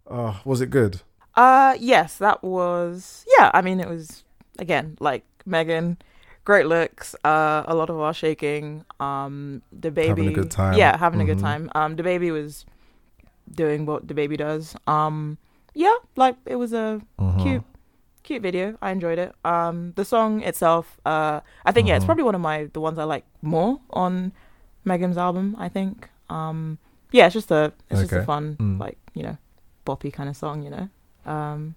Oh, 0.09 0.39
was 0.45 0.61
it 0.61 0.69
good? 0.69 1.01
Uh, 1.35 1.75
yes, 1.79 2.17
that 2.17 2.43
was. 2.43 3.25
Yeah, 3.37 3.51
I 3.53 3.61
mean, 3.61 3.79
it 3.79 3.87
was 3.87 4.23
again 4.59 4.97
like 4.99 5.23
Megan, 5.45 5.97
great 6.45 6.65
looks. 6.65 7.15
Uh, 7.23 7.63
a 7.67 7.75
lot 7.75 7.89
of 7.89 7.99
our 7.99 8.13
shaking. 8.13 8.85
Um, 8.99 9.61
the 9.71 9.91
baby 9.91 10.07
having 10.07 10.27
a 10.29 10.33
good 10.33 10.51
time. 10.51 10.77
Yeah, 10.77 10.97
having 10.97 11.19
mm-hmm. 11.19 11.29
a 11.29 11.33
good 11.35 11.43
mm-hmm. 11.43 11.67
time. 11.67 11.71
Um, 11.75 11.95
the 11.95 12.03
baby 12.03 12.31
was 12.31 12.65
doing 13.51 13.85
what 13.85 14.07
the 14.07 14.13
baby 14.13 14.37
does. 14.37 14.75
Um, 14.87 15.37
yeah, 15.73 15.95
like 16.15 16.35
it 16.45 16.55
was 16.55 16.73
a 16.73 17.01
mm-hmm. 17.19 17.43
cute, 17.43 17.63
cute 18.23 18.41
video. 18.41 18.77
I 18.81 18.91
enjoyed 18.91 19.19
it. 19.19 19.35
Um, 19.45 19.93
the 19.95 20.05
song 20.05 20.41
itself, 20.41 20.97
uh, 21.05 21.41
I 21.65 21.71
think 21.71 21.87
yeah, 21.87 21.95
it's 21.95 22.03
Mhm. 22.03 22.07
probably 22.07 22.23
one 22.23 22.35
of 22.35 22.41
my 22.41 22.69
the 22.73 22.81
ones 22.81 22.97
I 22.97 23.03
like 23.03 23.25
more 23.41 23.79
on 23.91 24.31
Megan's 24.85 25.17
album. 25.17 25.55
I 25.59 25.69
think. 25.69 26.09
Um, 26.29 26.79
yeah, 27.11 27.27
it's 27.27 27.33
just 27.33 27.51
a 27.51 27.73
it's 27.89 28.01
just 28.01 28.13
a 28.13 28.23
fun 28.23 28.57
Mm. 28.59 28.79
like 28.79 28.97
you 29.13 29.23
know, 29.23 29.37
boppy 29.87 30.11
kind 30.11 30.29
of 30.29 30.35
song. 30.35 30.57
You 30.65 30.71
know. 30.75 30.87
Um, 31.33 31.75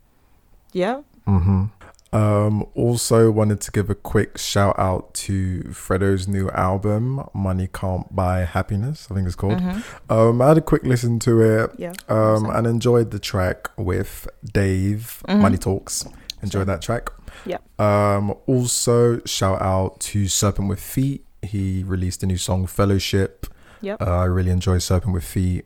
yeah. 0.73 1.01
hmm 1.27 1.65
Um, 2.13 2.65
also 2.75 3.31
wanted 3.31 3.61
to 3.67 3.71
give 3.71 3.89
a 3.91 3.95
quick 3.95 4.37
shout 4.39 4.77
out 4.79 5.15
to 5.27 5.63
Fredo's 5.73 6.27
new 6.27 6.49
album, 6.51 7.23
Money 7.33 7.69
Can't 7.73 8.07
Buy 8.15 8.39
Happiness, 8.57 9.07
I 9.11 9.15
think 9.15 9.27
it's 9.29 9.37
called. 9.37 9.61
Mhm. 9.61 9.83
Um, 10.17 10.43
I 10.43 10.49
had 10.49 10.59
a 10.59 10.61
quick 10.73 10.83
listen 10.85 11.19
to 11.21 11.33
it, 11.41 11.71
Yeah. 11.79 11.93
um, 12.09 12.17
awesome. 12.19 12.51
and 12.57 12.67
enjoyed 12.67 13.09
the 13.13 13.21
track 13.21 13.71
with 13.77 14.27
Dave, 14.61 15.23
Mhm. 15.29 15.41
Money 15.41 15.59
Talks. 15.59 16.05
Enjoyed 16.43 16.67
that 16.67 16.83
track. 16.83 17.11
Yep. 17.47 17.61
Um, 17.81 18.35
also 18.47 19.21
shout 19.25 19.61
out 19.63 20.01
to 20.11 20.27
Serpent 20.27 20.69
with 20.69 20.81
Feet. 20.81 21.25
He 21.43 21.85
released 21.85 22.23
a 22.25 22.27
new 22.27 22.39
song, 22.39 22.67
Fellowship. 22.67 23.47
Yep. 23.83 24.03
Uh, 24.03 24.05
I 24.25 24.25
really 24.25 24.51
enjoy 24.51 24.79
Serpent 24.79 25.13
with 25.15 25.25
Feet. 25.25 25.65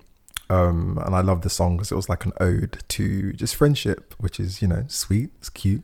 Um, 0.50 0.98
and 1.04 1.14
I 1.14 1.20
love 1.22 1.40
the 1.42 1.48
song 1.50 1.76
because 1.76 1.90
it 1.90 1.94
was 1.96 2.08
like 2.08 2.24
an 2.26 2.32
ode 2.40 2.82
to 2.88 3.32
just 3.32 3.56
friendship, 3.56 4.14
which 4.18 4.38
is, 4.38 4.60
you 4.60 4.68
know, 4.68 4.84
sweet, 4.88 5.30
it's 5.38 5.48
cute. 5.48 5.82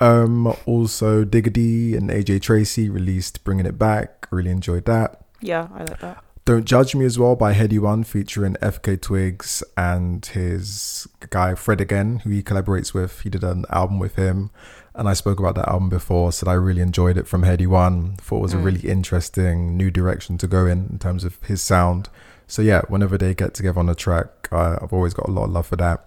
Um, 0.00 0.54
also, 0.66 1.24
Digga 1.24 1.52
D 1.52 1.94
and 1.96 2.10
AJ 2.10 2.42
Tracey 2.42 2.88
released 2.90 3.44
Bringing 3.44 3.66
It 3.66 3.78
Back. 3.78 4.26
Really 4.30 4.50
enjoyed 4.50 4.84
that. 4.86 5.20
yeah, 5.40 5.68
I 5.74 5.84
like 5.84 6.00
that. 6.00 6.24
Don't 6.44 6.64
Judge 6.64 6.96
Me 6.96 7.04
as 7.04 7.20
well 7.20 7.36
by 7.36 7.54
Headie 7.54 7.78
One 7.78 8.02
featuring 8.02 8.54
FKA 8.54 9.00
twigs 9.00 9.62
and 9.76 10.26
his 10.26 11.06
guy 11.30 11.54
Fred 11.54 11.80
again, 11.80 12.18
who 12.24 12.30
he 12.30 12.42
collaborates 12.42 12.92
with. 12.92 13.20
He 13.20 13.30
did 13.30 13.44
an 13.44 13.64
album 13.70 14.00
with 14.00 14.16
him. 14.16 14.50
And 14.94 15.08
I 15.08 15.12
spoke 15.14 15.38
about 15.38 15.54
that 15.54 15.68
album 15.68 15.88
before, 15.88 16.32
said 16.32 16.48
I 16.48 16.54
really 16.54 16.80
enjoyed 16.82 17.16
it 17.16 17.28
from 17.28 17.44
Headie 17.44 17.68
One. 17.68 18.16
Thought 18.16 18.38
it 18.38 18.42
was 18.42 18.54
a 18.54 18.56
Mm. 18.56 18.64
really 18.64 18.88
interesting 18.88 19.76
new 19.76 19.90
direction 19.92 20.36
to 20.38 20.48
go 20.48 20.66
in 20.66 20.88
in 20.90 20.98
terms 20.98 21.22
of 21.22 21.40
his 21.44 21.62
sound. 21.62 22.08
So 22.52 22.60
yeah, 22.60 22.82
whenever 22.88 23.16
they 23.16 23.34
get 23.34 23.54
together 23.54 23.78
on 23.80 23.88
a 23.88 23.94
track, 23.94 24.28
I've 24.52 24.92
always 24.92 25.14
got 25.14 25.26
a 25.26 25.32
lot 25.32 25.44
of 25.44 25.52
love 25.52 25.66
for 25.68 25.76
that. 25.76 26.06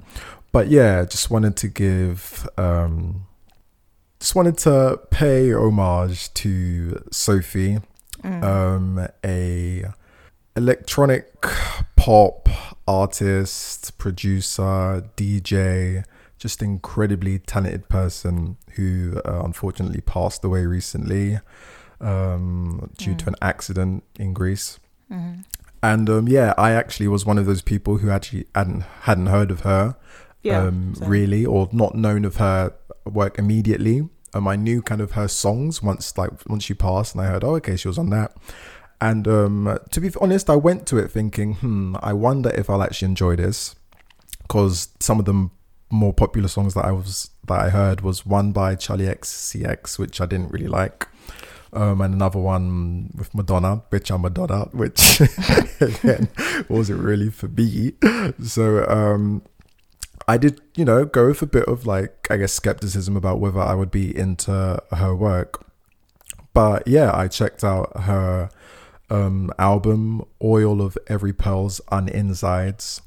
But 0.51 0.67
yeah, 0.67 1.03
just 1.03 1.31
wanted 1.31 1.55
to 1.57 1.67
give, 1.67 2.47
um, 2.55 3.25
just 4.19 4.35
wanted 4.35 4.55
to 4.59 4.99
pay 5.09 5.51
homage 5.51 6.31
to 6.35 7.01
Sophie 7.11 7.79
Mm. 8.23 8.43
um, 8.43 9.07
a 9.25 9.85
electronic 10.55 11.33
pop 11.95 12.47
artist, 12.87 13.97
producer, 13.97 15.03
DJ, 15.15 16.03
just 16.37 16.61
incredibly 16.61 17.39
talented 17.39 17.89
person 17.89 18.57
who 18.75 19.19
uh, 19.25 19.41
unfortunately 19.43 20.01
passed 20.01 20.43
away 20.43 20.65
recently 20.67 21.39
um, 22.01 22.89
due 22.97 23.15
to 23.15 23.25
Mm. 23.25 23.29
an 23.29 23.35
accident 23.41 24.03
in 24.19 24.33
Greece. 24.33 24.79
Mhm. 25.11 25.43
And 25.91 26.09
um, 26.09 26.27
yeah, 26.27 26.53
I 26.57 26.71
actually 26.71 27.07
was 27.07 27.25
one 27.25 27.37
of 27.37 27.45
those 27.45 27.61
people 27.61 27.97
who 27.97 28.09
actually 28.09 28.45
hadn't 28.55 28.81
hadn't 29.07 29.27
heard 29.27 29.51
of 29.51 29.59
her 29.61 29.95
Yeah. 30.41 30.63
um, 30.67 30.93
really, 31.01 31.45
or 31.45 31.69
not 31.71 31.95
known 31.95 32.25
of 32.25 32.35
her 32.37 32.73
work 33.05 33.37
immediately. 33.37 33.97
Um, 34.33 34.47
I 34.47 34.55
knew 34.55 34.81
kind 34.81 35.01
of 35.01 35.11
her 35.11 35.27
songs 35.27 35.81
once, 35.83 36.17
like 36.17 36.31
once 36.49 36.63
she 36.63 36.73
passed, 36.73 37.13
and 37.15 37.21
I 37.23 37.27
heard, 37.27 37.43
oh, 37.43 37.55
okay, 37.55 37.75
she 37.77 37.87
was 37.87 37.97
on 37.97 38.09
that. 38.09 38.35
And 38.99 39.27
um, 39.27 39.77
to 39.91 40.01
be 40.01 40.09
honest, 40.19 40.49
I 40.49 40.55
went 40.55 40.85
to 40.87 40.97
it 40.97 41.11
thinking, 41.11 41.53
hmm, 41.55 41.95
I 42.01 42.13
wonder 42.13 42.49
if 42.49 42.69
I'll 42.69 42.81
actually 42.83 43.09
enjoy 43.09 43.35
this, 43.35 43.75
because 44.41 44.89
some 44.99 45.19
of 45.19 45.25
the 45.25 45.49
more 45.91 46.13
popular 46.13 46.47
songs 46.47 46.73
that 46.73 46.85
I 46.85 46.91
was 46.91 47.29
that 47.47 47.59
I 47.59 47.69
heard 47.69 48.01
was 48.01 48.25
one 48.25 48.51
by 48.51 48.75
Charli 48.75 49.07
XCX, 49.07 49.99
which 49.99 50.19
I 50.19 50.25
didn't 50.25 50.51
really 50.51 50.67
like. 50.67 51.07
Um, 51.75 51.99
and 51.99 52.13
another 52.13 52.39
one 52.39 53.11
with 53.17 53.35
Madonna, 53.35 53.83
Bitch 53.91 54.09
I'm 54.09 54.21
Madonna, 54.21 54.69
which 54.71 55.19
again 55.81 56.29
wasn't 56.69 57.01
really 57.01 57.29
for 57.29 57.49
me. 57.49 57.93
So 58.41 58.87
um, 58.87 59.43
I 60.27 60.37
did, 60.37 60.61
you 60.75 60.85
know, 60.85 61.05
go 61.05 61.27
with 61.27 61.41
a 61.41 61.47
bit 61.47 61.65
of 61.65 61.85
like, 61.85 62.27
I 62.31 62.37
guess, 62.37 62.53
skepticism 62.53 63.17
about 63.17 63.39
whether 63.39 63.59
I 63.59 63.75
would 63.75 63.91
be 63.91 64.15
into 64.17 64.81
her 64.91 65.13
work. 65.13 65.65
But 66.53 66.87
yeah, 66.87 67.11
I 67.13 67.27
checked 67.27 67.63
out 67.63 67.91
her 68.03 68.49
um, 69.09 69.51
album, 69.59 70.23
Oil 70.41 70.81
of 70.81 70.97
Every 71.07 71.33
Pearl's 71.33 71.81
Uninsides, 71.91 73.01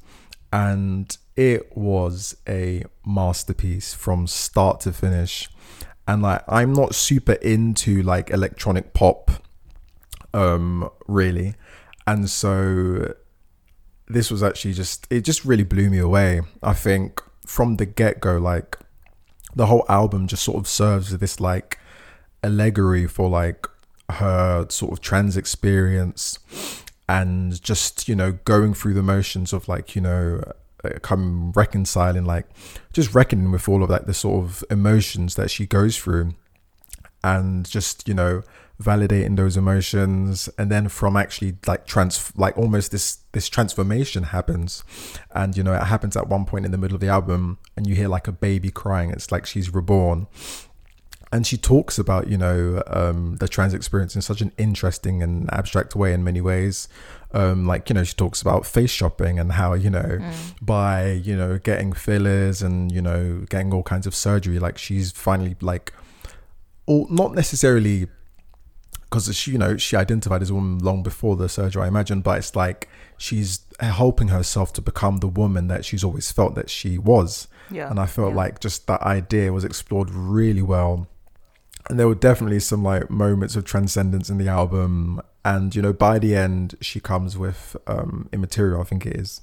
and 0.53 1.17
it 1.35 1.75
was 1.75 2.37
a 2.47 2.83
masterpiece 3.05 3.93
from 3.93 4.27
start 4.27 4.81
to 4.81 4.93
finish. 4.93 5.49
And 6.09 6.23
like, 6.23 6.41
I'm 6.47 6.73
not 6.73 6.95
super 6.95 7.33
into 7.33 8.01
like 8.01 8.31
electronic 8.31 8.93
pop, 8.93 9.29
um, 10.33 10.89
really. 11.07 11.53
And 12.07 12.27
so 12.27 13.13
this 14.07 14.31
was 14.31 14.41
actually 14.41 14.73
just 14.73 15.05
it 15.11 15.21
just 15.21 15.45
really 15.45 15.63
blew 15.63 15.87
me 15.91 15.99
away. 15.99 16.41
I 16.63 16.73
think 16.73 17.21
from 17.45 17.75
the 17.75 17.85
get 17.85 18.21
go, 18.21 18.39
like 18.39 18.75
the 19.55 19.67
whole 19.67 19.85
album 19.87 20.25
just 20.25 20.41
sort 20.41 20.57
of 20.57 20.67
serves 20.67 21.13
as 21.13 21.19
this 21.19 21.39
like 21.39 21.77
allegory 22.43 23.05
for 23.05 23.29
like 23.29 23.67
her 24.09 24.65
sort 24.69 24.91
of 24.91 25.01
trans 25.01 25.37
experience 25.37 26.39
and 27.07 27.61
just 27.61 28.07
you 28.07 28.15
know 28.15 28.31
going 28.45 28.73
through 28.73 28.95
the 28.95 29.03
motions 29.03 29.53
of 29.53 29.67
like 29.67 29.95
you 29.95 30.01
know 30.01 30.41
come 31.01 31.51
reconciling 31.51 32.25
like 32.25 32.45
just 32.93 33.13
reckoning 33.13 33.51
with 33.51 33.67
all 33.67 33.83
of 33.83 33.89
like 33.89 34.05
the 34.05 34.13
sort 34.13 34.43
of 34.43 34.63
emotions 34.69 35.35
that 35.35 35.51
she 35.51 35.65
goes 35.65 35.97
through 35.97 36.33
and 37.23 37.69
just 37.69 38.07
you 38.07 38.13
know 38.13 38.41
validating 38.81 39.35
those 39.35 39.57
emotions. 39.57 40.49
And 40.57 40.71
then 40.71 40.87
from 40.87 41.17
actually 41.17 41.57
like 41.67 41.85
trans 41.85 42.31
like 42.35 42.57
almost 42.57 42.91
this 42.91 43.19
this 43.33 43.49
transformation 43.49 44.23
happens. 44.23 44.83
And 45.31 45.55
you 45.55 45.63
know 45.63 45.73
it 45.73 45.83
happens 45.83 46.15
at 46.15 46.27
one 46.27 46.45
point 46.45 46.65
in 46.65 46.71
the 46.71 46.77
middle 46.77 46.95
of 46.95 47.01
the 47.01 47.09
album 47.09 47.59
and 47.75 47.85
you 47.85 47.95
hear 47.95 48.07
like 48.07 48.27
a 48.27 48.31
baby 48.31 48.71
crying. 48.71 49.11
It's 49.11 49.31
like 49.31 49.45
she's 49.45 49.73
reborn. 49.73 50.27
And 51.31 51.45
she 51.45 51.57
talks 51.57 51.99
about 51.99 52.27
you 52.27 52.37
know 52.37 52.81
um, 52.87 53.35
the 53.37 53.47
trans 53.47 53.73
experience 53.73 54.15
in 54.15 54.21
such 54.21 54.41
an 54.41 54.51
interesting 54.57 55.21
and 55.21 55.51
abstract 55.53 55.95
way 55.95 56.13
in 56.13 56.23
many 56.23 56.41
ways 56.41 56.87
um, 57.31 57.67
like 57.67 57.89
you 57.89 57.93
know 57.93 58.03
she 58.03 58.15
talks 58.15 58.41
about 58.41 58.65
face 58.65 58.89
shopping 58.89 59.37
and 59.39 59.51
how 59.53 59.73
you 59.73 59.89
know 59.89 60.17
Mm. 60.19 60.33
by 60.61 61.11
you 61.11 61.35
know 61.37 61.57
getting 61.59 61.93
fillers 61.93 62.61
and 62.61 62.91
you 62.91 63.01
know 63.01 63.45
getting 63.49 63.71
all 63.73 63.83
kinds 63.83 64.07
of 64.07 64.15
surgery 64.15 64.57
like 64.59 64.77
she's 64.77 65.11
finally 65.11 65.55
like 65.61 65.93
all 66.87 67.07
not 67.09 67.33
necessarily 67.35 68.07
because 69.01 69.35
she 69.35 69.51
you 69.51 69.57
know 69.57 69.77
she 69.77 69.95
identified 69.95 70.41
as 70.41 70.49
a 70.49 70.53
woman 70.53 70.79
long 70.79 71.03
before 71.03 71.35
the 71.35 71.47
surgery 71.49 71.83
i 71.83 71.87
imagine 71.87 72.21
but 72.21 72.37
it's 72.39 72.55
like 72.55 72.87
she's 73.17 73.59
helping 73.79 74.29
herself 74.29 74.73
to 74.73 74.81
become 74.81 75.17
the 75.17 75.27
woman 75.27 75.67
that 75.67 75.85
she's 75.85 76.03
always 76.03 76.31
felt 76.31 76.55
that 76.55 76.69
she 76.69 76.97
was 76.97 77.47
Yeah. 77.71 77.89
and 77.89 77.99
I 77.99 78.05
felt 78.07 78.31
yeah. 78.31 78.37
like 78.43 78.59
just 78.59 78.87
that 78.87 79.01
idea 79.03 79.53
was 79.53 79.63
explored 79.63 80.09
really 80.09 80.61
well. 80.63 81.07
And 81.89 81.97
there 81.99 82.07
were 82.07 82.15
definitely 82.15 82.59
some 82.59 82.83
like 82.83 83.09
moments 83.09 83.55
of 83.55 83.63
transcendence 83.65 84.29
in 84.29 84.37
the 84.37 84.47
album. 84.49 85.21
And 85.45 85.75
you 85.75 85.81
know, 85.81 85.93
by 85.93 86.19
the 86.19 86.35
end, 86.35 86.75
she 86.81 86.99
comes 86.99 87.37
with 87.37 87.75
um, 87.87 88.29
Immaterial, 88.33 88.81
I 88.81 88.83
think 88.83 89.05
it 89.05 89.15
is, 89.15 89.41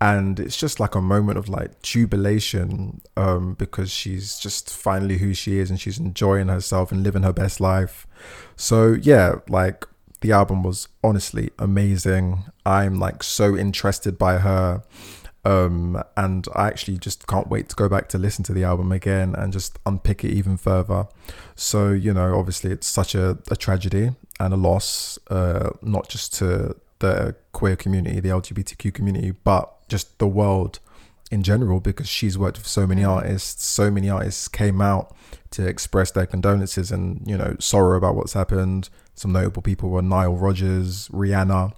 and 0.00 0.38
it's 0.38 0.56
just 0.56 0.78
like 0.78 0.94
a 0.94 1.00
moment 1.00 1.38
of 1.38 1.48
like 1.48 1.82
jubilation 1.82 3.00
um, 3.16 3.54
because 3.54 3.90
she's 3.90 4.38
just 4.38 4.70
finally 4.70 5.18
who 5.18 5.34
she 5.34 5.58
is 5.58 5.70
and 5.70 5.80
she's 5.80 5.98
enjoying 5.98 6.48
herself 6.48 6.92
and 6.92 7.02
living 7.02 7.22
her 7.24 7.32
best 7.32 7.60
life. 7.60 8.06
So 8.56 8.92
yeah, 8.92 9.36
like 9.48 9.86
the 10.20 10.32
album 10.32 10.62
was 10.62 10.88
honestly 11.02 11.50
amazing. 11.58 12.44
I'm 12.64 12.98
like 12.98 13.22
so 13.22 13.56
interested 13.56 14.18
by 14.18 14.38
her 14.38 14.82
um 15.44 16.02
and 16.16 16.48
i 16.54 16.66
actually 16.66 16.98
just 16.98 17.26
can't 17.28 17.48
wait 17.48 17.68
to 17.68 17.76
go 17.76 17.88
back 17.88 18.08
to 18.08 18.18
listen 18.18 18.44
to 18.44 18.52
the 18.52 18.64
album 18.64 18.90
again 18.90 19.34
and 19.36 19.52
just 19.52 19.78
unpick 19.86 20.24
it 20.24 20.30
even 20.30 20.56
further 20.56 21.06
so 21.54 21.90
you 21.90 22.12
know 22.12 22.36
obviously 22.36 22.72
it's 22.72 22.88
such 22.88 23.14
a, 23.14 23.38
a 23.50 23.56
tragedy 23.56 24.10
and 24.40 24.52
a 24.54 24.56
loss 24.56 25.18
uh 25.30 25.70
not 25.82 26.08
just 26.08 26.34
to 26.34 26.74
the 27.00 27.34
queer 27.52 27.76
community 27.76 28.20
the 28.20 28.28
lgbtq 28.28 28.92
community 28.94 29.30
but 29.44 29.86
just 29.88 30.18
the 30.18 30.26
world 30.26 30.78
in 31.30 31.42
general 31.42 31.78
because 31.80 32.08
she's 32.08 32.38
worked 32.38 32.56
with 32.58 32.66
so 32.66 32.86
many 32.86 33.02
Mm. 33.02 33.08
artists 33.16 33.64
so 33.64 33.90
many 33.90 34.08
artists 34.10 34.48
came 34.48 34.80
out 34.80 35.14
to 35.50 35.66
express 35.66 36.10
their 36.10 36.26
condolences 36.26 36.90
and 36.90 37.22
you 37.26 37.36
know 37.36 37.54
sorrow 37.58 37.96
about 37.96 38.14
what's 38.16 38.32
happened 38.32 38.88
some 39.14 39.32
notable 39.32 39.62
people 39.62 39.90
were 39.90 40.02
nile 40.02 40.34
rodgers 40.34 41.08
rihanna 41.08 41.72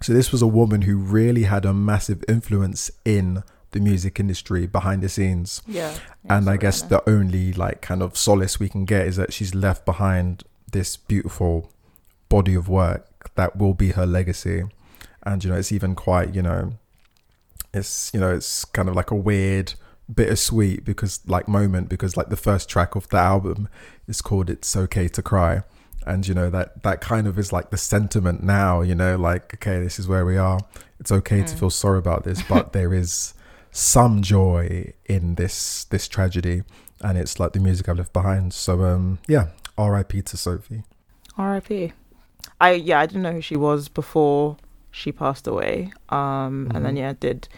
so 0.00 0.12
this 0.12 0.32
was 0.32 0.42
a 0.42 0.46
woman 0.48 0.82
who 0.82 0.96
really 0.96 1.44
had 1.44 1.64
a 1.64 1.72
massive 1.72 2.24
influence 2.28 2.90
in 3.04 3.42
the 3.70 3.78
music 3.80 4.18
industry 4.20 4.66
behind 4.66 5.00
the 5.00 5.08
scenes. 5.08 5.62
Yeah. 5.66 5.94
and 6.28 6.50
I 6.50 6.56
guess 6.56 6.82
the 6.82 7.08
only 7.08 7.52
like 7.52 7.80
kind 7.82 8.02
of 8.02 8.16
solace 8.18 8.58
we 8.60 8.68
can 8.68 8.84
get 8.84 9.06
is 9.06 9.14
that 9.16 9.32
she's 9.32 9.54
left 9.54 9.86
behind 9.86 10.42
this 10.72 10.96
beautiful 10.96 11.70
body 12.28 12.54
of 12.54 12.68
work 12.68 13.30
that 13.36 13.56
will 13.56 13.74
be 13.74 13.90
her 13.92 14.06
legacy. 14.06 14.64
And 15.22 15.42
you 15.44 15.50
know, 15.50 15.56
it's 15.56 15.72
even 15.72 15.94
quite, 15.94 16.34
you 16.34 16.42
know, 16.42 16.72
it's 17.72 18.10
you 18.12 18.20
know, 18.20 18.34
it's 18.34 18.64
kind 18.64 18.88
of 18.88 18.94
like 18.96 19.10
a 19.10 19.14
weird 19.14 19.74
bittersweet 20.12 20.84
because 20.84 21.20
like 21.26 21.48
moment 21.48 21.88
because 21.88 22.16
like 22.16 22.28
the 22.28 22.36
first 22.36 22.68
track 22.68 22.94
of 22.94 23.08
the 23.08 23.16
album 23.18 23.68
is 24.08 24.20
called 24.20 24.50
"It's 24.50 24.76
Okay 24.76 25.08
to 25.08 25.22
Cry," 25.22 25.62
and 26.06 26.26
you 26.26 26.34
know 26.34 26.50
that 26.50 26.82
that 26.82 27.00
kind 27.00 27.26
of 27.26 27.38
is 27.38 27.52
like 27.52 27.70
the 27.70 27.76
sentiment 27.76 28.42
now. 28.42 28.82
You 28.82 28.94
know, 28.94 29.16
like 29.16 29.54
okay, 29.54 29.80
this 29.80 29.98
is 29.98 30.08
where 30.08 30.26
we 30.26 30.36
are. 30.36 30.60
It's 30.98 31.12
okay 31.12 31.42
to 31.42 31.54
Mm. 31.54 31.58
feel 31.58 31.70
sorry 31.70 31.98
about 31.98 32.24
this, 32.24 32.42
but 32.42 32.72
there 32.72 32.92
is 32.92 33.34
some 33.70 34.22
joy 34.22 34.92
in 35.06 35.36
this 35.36 35.84
this 35.84 36.08
tragedy, 36.08 36.62
and 37.00 37.16
it's 37.16 37.38
like 37.40 37.52
the 37.52 37.60
music 37.60 37.88
I've 37.88 37.98
left 37.98 38.12
behind. 38.12 38.52
So 38.52 38.84
um, 38.84 39.18
yeah, 39.28 39.46
R.I.P. 39.82 40.22
to 40.22 40.36
Sophie. 40.36 40.84
R.I.P. 41.36 41.92
I 42.60 42.72
yeah, 42.72 43.00
I 43.00 43.06
didn't 43.06 43.22
know 43.22 43.32
who 43.32 43.40
she 43.40 43.56
was 43.56 43.88
before 43.88 44.56
she 44.90 45.10
passed 45.12 45.46
away. 45.46 45.92
Um, 46.10 46.70
and 46.74 46.84
then 46.84 46.94
Mhm. 46.94 46.98
yeah, 46.98 47.12
did 47.18 47.48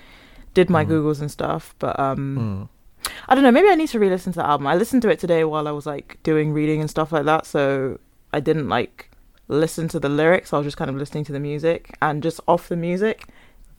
did 0.54 0.70
my 0.70 0.84
Mhm. 0.84 0.88
googles 0.90 1.20
and 1.20 1.30
stuff, 1.30 1.74
but 1.78 1.98
um, 1.98 2.68
Mm. 3.02 3.10
I 3.28 3.34
don't 3.34 3.42
know. 3.44 3.50
Maybe 3.50 3.68
I 3.68 3.74
need 3.74 3.88
to 3.88 3.98
re-listen 3.98 4.32
to 4.34 4.38
the 4.38 4.46
album. 4.46 4.66
I 4.68 4.76
listened 4.76 5.02
to 5.02 5.08
it 5.10 5.18
today 5.18 5.42
while 5.44 5.66
I 5.68 5.72
was 5.72 5.84
like 5.86 6.18
doing 6.22 6.52
reading 6.52 6.80
and 6.80 6.88
stuff 6.88 7.10
like 7.12 7.24
that, 7.26 7.44
so 7.44 7.98
I 8.32 8.40
didn't 8.40 8.68
like 8.68 9.10
listen 9.48 9.88
to 9.88 10.00
the 10.00 10.08
lyrics. 10.08 10.52
I 10.52 10.56
was 10.58 10.64
just 10.66 10.76
kind 10.76 10.88
of 10.90 10.96
listening 10.96 11.24
to 11.24 11.32
the 11.32 11.40
music, 11.40 11.96
and 12.00 12.22
just 12.22 12.40
off 12.48 12.68
the 12.68 12.76
music 12.76 13.26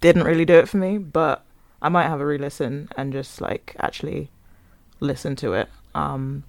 didn't 0.01 0.23
really 0.23 0.45
do 0.45 0.55
it 0.55 0.67
for 0.69 0.77
me. 0.77 0.97
But 0.99 1.43
I 1.81 1.89
might 1.89 2.07
have 2.07 2.19
a 2.21 2.25
re-listen 2.25 2.89
and 2.97 3.11
just 3.13 3.41
like 3.41 3.75
actually 3.79 4.29
listen 4.99 5.35
to 5.37 5.53
it. 5.53 5.69
Um, 5.95 6.43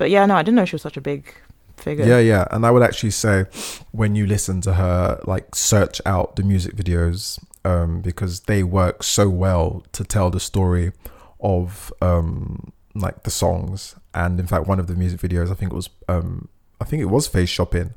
but 0.00 0.08
yeah, 0.08 0.24
no, 0.24 0.34
I 0.34 0.42
didn't 0.42 0.56
know 0.56 0.64
she 0.64 0.76
was 0.76 0.80
such 0.80 0.96
a 0.96 1.00
big 1.02 1.30
figure. 1.76 2.06
Yeah, 2.06 2.20
yeah. 2.20 2.48
And 2.50 2.64
I 2.64 2.70
would 2.70 2.82
actually 2.82 3.10
say 3.10 3.44
when 3.92 4.14
you 4.14 4.26
listen 4.26 4.62
to 4.62 4.72
her, 4.72 5.20
like 5.26 5.54
search 5.54 6.00
out 6.06 6.36
the 6.36 6.42
music 6.42 6.74
videos 6.74 7.38
um, 7.66 8.00
because 8.00 8.40
they 8.40 8.62
work 8.62 9.02
so 9.02 9.28
well 9.28 9.84
to 9.92 10.02
tell 10.02 10.30
the 10.30 10.40
story 10.40 10.92
of 11.38 11.92
um, 12.00 12.72
like 12.94 13.24
the 13.24 13.30
songs. 13.30 13.94
And 14.14 14.40
in 14.40 14.46
fact, 14.46 14.66
one 14.66 14.80
of 14.80 14.86
the 14.86 14.94
music 14.94 15.20
videos, 15.20 15.50
I 15.50 15.54
think 15.54 15.70
it 15.70 15.76
was, 15.76 15.90
um, 16.08 16.48
I 16.80 16.86
think 16.86 17.02
it 17.02 17.10
was 17.10 17.28
Face 17.28 17.50
Shopping. 17.50 17.92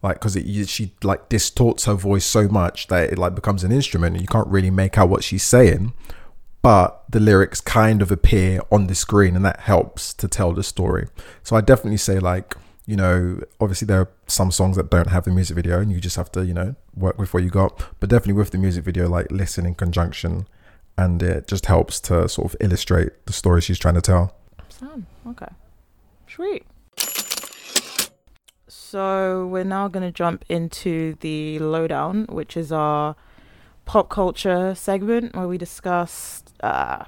Like, 0.00 0.20
because 0.20 0.36
it 0.36 0.68
she 0.68 0.94
like 1.02 1.28
distorts 1.28 1.86
her 1.86 1.94
voice 1.94 2.24
so 2.24 2.46
much 2.46 2.86
that 2.86 3.10
it 3.10 3.18
like 3.18 3.34
becomes 3.34 3.64
an 3.64 3.72
instrument, 3.72 4.14
and 4.14 4.22
you 4.22 4.28
can't 4.28 4.46
really 4.46 4.70
make 4.70 4.96
out 4.96 5.08
what 5.08 5.24
she's 5.24 5.42
saying. 5.42 5.92
But 6.60 7.04
the 7.08 7.20
lyrics 7.20 7.60
kind 7.60 8.02
of 8.02 8.10
appear 8.10 8.60
on 8.70 8.88
the 8.88 8.94
screen, 8.94 9.36
and 9.36 9.44
that 9.44 9.60
helps 9.60 10.12
to 10.14 10.28
tell 10.28 10.52
the 10.52 10.62
story. 10.62 11.08
So 11.42 11.56
I 11.56 11.60
definitely 11.60 11.98
say 11.98 12.18
like 12.18 12.56
you 12.88 12.96
know, 12.96 13.38
obviously 13.60 13.84
there 13.84 14.00
are 14.00 14.08
some 14.26 14.50
songs 14.50 14.78
that 14.78 14.88
don't 14.88 15.10
have 15.10 15.24
the 15.24 15.30
music 15.30 15.54
video 15.54 15.78
and 15.78 15.92
you 15.92 16.00
just 16.00 16.16
have 16.16 16.32
to, 16.32 16.46
you 16.46 16.54
know, 16.54 16.74
work 16.96 17.18
with 17.18 17.34
what 17.34 17.42
you 17.42 17.50
got. 17.50 17.84
But 18.00 18.08
definitely 18.08 18.32
with 18.32 18.50
the 18.50 18.56
music 18.56 18.82
video, 18.82 19.10
like 19.10 19.30
listen 19.30 19.66
in 19.66 19.74
conjunction 19.74 20.48
and 20.96 21.22
it 21.22 21.46
just 21.46 21.66
helps 21.66 22.00
to 22.00 22.26
sort 22.30 22.54
of 22.54 22.56
illustrate 22.60 23.26
the 23.26 23.34
story 23.34 23.60
she's 23.60 23.78
trying 23.78 23.96
to 23.96 24.00
tell. 24.00 24.34
Okay. 25.26 25.52
Sweet. 26.26 26.64
So 28.68 29.46
we're 29.46 29.64
now 29.64 29.88
going 29.88 30.06
to 30.06 30.10
jump 30.10 30.46
into 30.48 31.14
the 31.20 31.58
lowdown, 31.58 32.24
which 32.30 32.56
is 32.56 32.72
our 32.72 33.16
pop 33.84 34.08
culture 34.08 34.74
segment 34.74 35.36
where 35.36 35.46
we 35.46 35.58
discuss 35.58 36.42
uh, 36.62 37.04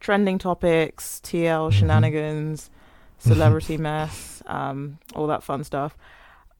trending 0.00 0.38
topics, 0.38 1.20
TL 1.24 1.68
Mhm. 1.70 1.72
shenanigans, 1.72 2.70
celebrity 3.18 3.76
mess, 3.78 4.42
um, 4.46 4.98
all 5.14 5.26
that 5.26 5.42
fun 5.42 5.64
stuff. 5.64 5.96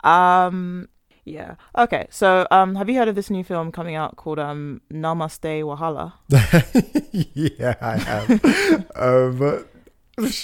Um, 0.02 0.88
yeah. 1.24 1.54
Okay. 1.76 2.06
So, 2.10 2.46
um, 2.50 2.74
have 2.76 2.88
you 2.90 2.96
heard 2.98 3.08
of 3.08 3.14
this 3.14 3.30
new 3.30 3.44
film 3.44 3.72
coming 3.72 3.94
out 3.94 4.16
called 4.16 4.38
um, 4.38 4.80
Namaste 4.92 5.62
Wahala? 5.62 6.12
yeah, 7.12 7.74
I 7.80 7.96
have. 7.96 8.86
um, 8.96 9.38
but 9.38 9.68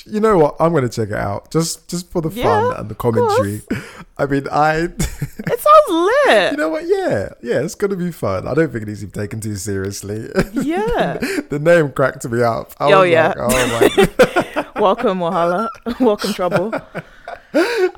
you 0.06 0.20
know 0.20 0.36
what? 0.38 0.56
I'm 0.58 0.72
going 0.72 0.82
to 0.82 0.88
check 0.88 1.10
it 1.10 1.14
out 1.14 1.50
just 1.50 1.86
just 1.88 2.10
for 2.10 2.20
the 2.22 2.30
Yeah, 2.30 2.44
fun 2.70 2.76
and 2.80 2.88
the 2.90 2.94
commentary. 2.94 3.62
I 4.18 4.26
mean, 4.26 4.46
I. 4.50 4.74
It 4.84 5.60
sounds 5.60 5.88
lit. 5.90 6.19
You 6.50 6.56
know 6.56 6.68
what? 6.68 6.84
Yeah, 6.86 7.30
yeah, 7.42 7.60
it's 7.62 7.74
to 7.74 7.96
be 7.96 8.10
fun. 8.12 8.46
I 8.46 8.54
don't 8.54 8.70
think 8.70 8.82
it 8.82 8.88
needs 8.88 9.00
to 9.00 9.06
be 9.06 9.12
taken 9.12 9.40
too 9.40 9.56
seriously. 9.56 10.28
yeah. 10.52 11.18
the 11.50 11.58
name 11.60 11.92
cracked 11.92 12.28
me 12.28 12.42
up. 12.42 12.72
I 12.78 12.92
Oh, 12.92 13.02
yeah. 13.02 13.28
like, 13.28 13.36
oh 13.38 13.48
my 14.56 14.70
Welcome, 14.80 15.18
Wahala. 15.18 15.68
Welcome, 16.00 16.32
Trouble. 16.32 16.72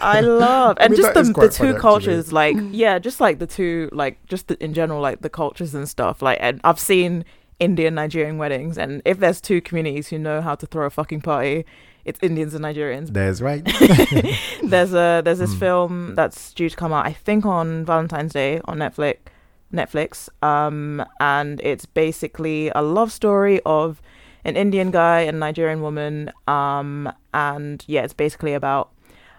I 0.01 0.21
love 0.21 0.77
I 0.81 0.85
and 0.85 0.92
mean, 0.92 1.01
just 1.01 1.14
the 1.14 1.23
the 1.23 1.49
two 1.49 1.75
cultures, 1.75 2.33
like 2.33 2.57
yeah, 2.71 2.99
just 2.99 3.21
like 3.21 3.38
the 3.38 3.47
two, 3.47 3.88
like 3.92 4.25
just 4.27 4.49
the, 4.49 4.62
in 4.62 4.75
general, 4.75 5.01
like 5.01 5.21
the 5.21 5.31
cultures 5.31 5.75
and 5.75 5.88
stuff. 5.88 6.23
Like, 6.23 6.38
and 6.40 6.61
I've 6.64 6.81
seen 6.81 7.25
Indian 7.61 7.95
Nigerian 7.95 8.38
weddings, 8.38 8.79
and 8.79 9.03
if 9.05 9.18
there's 9.18 9.40
two 9.40 9.61
communities 9.61 10.09
who 10.09 10.18
know 10.18 10.40
how 10.40 10.55
to 10.55 10.66
throw 10.66 10.87
a 10.87 10.90
fucking 10.90 11.21
party, 11.21 11.64
it's 12.05 12.19
Indians 12.23 12.55
and 12.55 12.65
Nigerians. 12.65 13.12
There's 13.12 13.41
right. 13.43 13.62
there's 14.62 14.93
a 14.95 15.23
there's 15.25 15.38
this 15.38 15.55
Mm. 15.55 15.59
film 15.59 16.15
that's 16.15 16.53
due 16.53 16.69
to 16.69 16.77
come 16.77 16.93
out, 16.93 17.07
I 17.07 17.12
think, 17.12 17.45
on 17.47 17.85
Valentine's 17.85 18.33
Day 18.33 18.61
on 18.65 18.79
Netflix. 18.79 19.17
Netflix, 19.73 20.29
um, 20.43 21.03
and 21.19 21.59
it's 21.65 21.87
basically 21.87 22.71
a 22.75 22.83
love 22.83 23.11
story 23.11 23.59
of 23.65 24.03
an 24.45 24.55
Indian 24.57 24.91
guy 24.91 25.21
and 25.21 25.41
Nigerian 25.41 25.81
woman, 25.81 26.31
um, 26.47 27.11
and 27.33 27.83
yeah, 27.87 28.03
it's 28.03 28.12
basically 28.12 28.53
about 28.53 28.91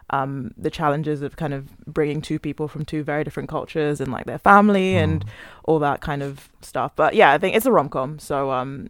um, 0.09 0.51
the 0.57 0.71
challenges 0.71 1.21
of 1.21 1.35
kind 1.35 1.53
of 1.53 1.77
bringing 1.85 2.19
two 2.21 2.39
people 2.39 2.67
from 2.67 2.83
two 2.83 3.03
very 3.03 3.23
different 3.23 3.47
cultures 3.49 4.01
and 4.01 4.11
like 4.11 4.25
their 4.25 4.39
family 4.39 4.95
and 4.97 5.23
Mm. 5.23 5.29
all 5.65 5.79
that 5.79 6.01
kind 6.01 6.23
of 6.23 6.49
stuff. 6.61 6.95
But 6.95 7.13
yeah, 7.13 7.31
I 7.31 7.37
think 7.37 7.55
it's 7.55 7.65
a 7.67 7.71
rom 7.71 7.89
com, 7.89 8.17
so 8.17 8.49
um, 8.51 8.89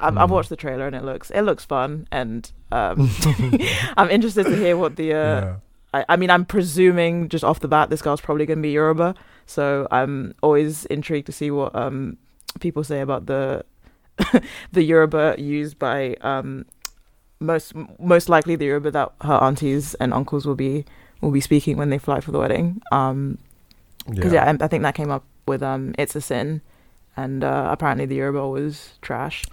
I've, 0.00 0.16
I've 0.16 0.28
Mm. 0.30 0.32
watched 0.32 0.48
the 0.48 0.56
trailer 0.56 0.86
and 0.86 0.96
it 0.96 1.04
looks 1.04 1.30
it 1.30 1.42
looks 1.42 1.64
fun, 1.66 2.08
and 2.10 2.50
um, 2.72 3.10
I'm 3.96 4.10
interested 4.10 4.44
to 4.44 4.56
hear 4.56 4.76
what 4.76 4.96
the 4.96 5.12
uh, 5.12 5.16
yeah. 5.40 5.56
I, 5.94 6.04
I 6.10 6.16
mean, 6.16 6.30
I'm 6.30 6.44
presuming 6.44 7.28
just 7.28 7.44
off 7.44 7.60
the 7.60 7.68
bat, 7.68 7.88
this 7.90 8.02
girl's 8.02 8.20
probably 8.20 8.44
going 8.46 8.58
to 8.58 8.62
be 8.62 8.70
Yoruba. 8.70 9.14
So 9.46 9.88
I'm 9.90 10.34
always 10.42 10.84
intrigued 10.86 11.26
to 11.26 11.32
see 11.32 11.50
what 11.50 11.74
um, 11.74 12.18
people 12.60 12.84
say 12.84 13.00
about 13.00 13.26
the 13.26 13.64
the 14.72 14.82
Yoruba 14.82 15.36
used 15.38 15.78
by 15.78 16.14
um, 16.20 16.66
most 17.40 17.72
most 17.98 18.28
likely 18.28 18.56
the 18.56 18.66
Yoruba 18.66 18.90
that 18.90 19.12
her 19.22 19.34
aunties 19.42 19.94
and 19.94 20.12
uncles 20.12 20.44
will 20.46 20.56
be 20.56 20.84
will 21.20 21.30
be 21.30 21.40
speaking 21.40 21.76
when 21.76 21.90
they 21.90 21.98
fly 21.98 22.20
for 22.20 22.32
the 22.32 22.38
wedding. 22.38 22.80
Um 22.92 23.38
'cause 24.06 24.14
because 24.16 24.32
yeah, 24.32 24.44
I, 24.60 24.64
I 24.64 24.68
think 24.68 24.82
that 24.82 24.94
came 24.94 25.10
up 25.10 25.24
with 25.46 25.62
um, 25.62 25.94
"It's 25.98 26.14
a 26.16 26.20
Sin," 26.20 26.60
and 27.16 27.42
uh, 27.44 27.68
apparently 27.70 28.06
the 28.06 28.16
Yoruba 28.16 28.46
was 28.48 28.92
trash. 29.02 29.44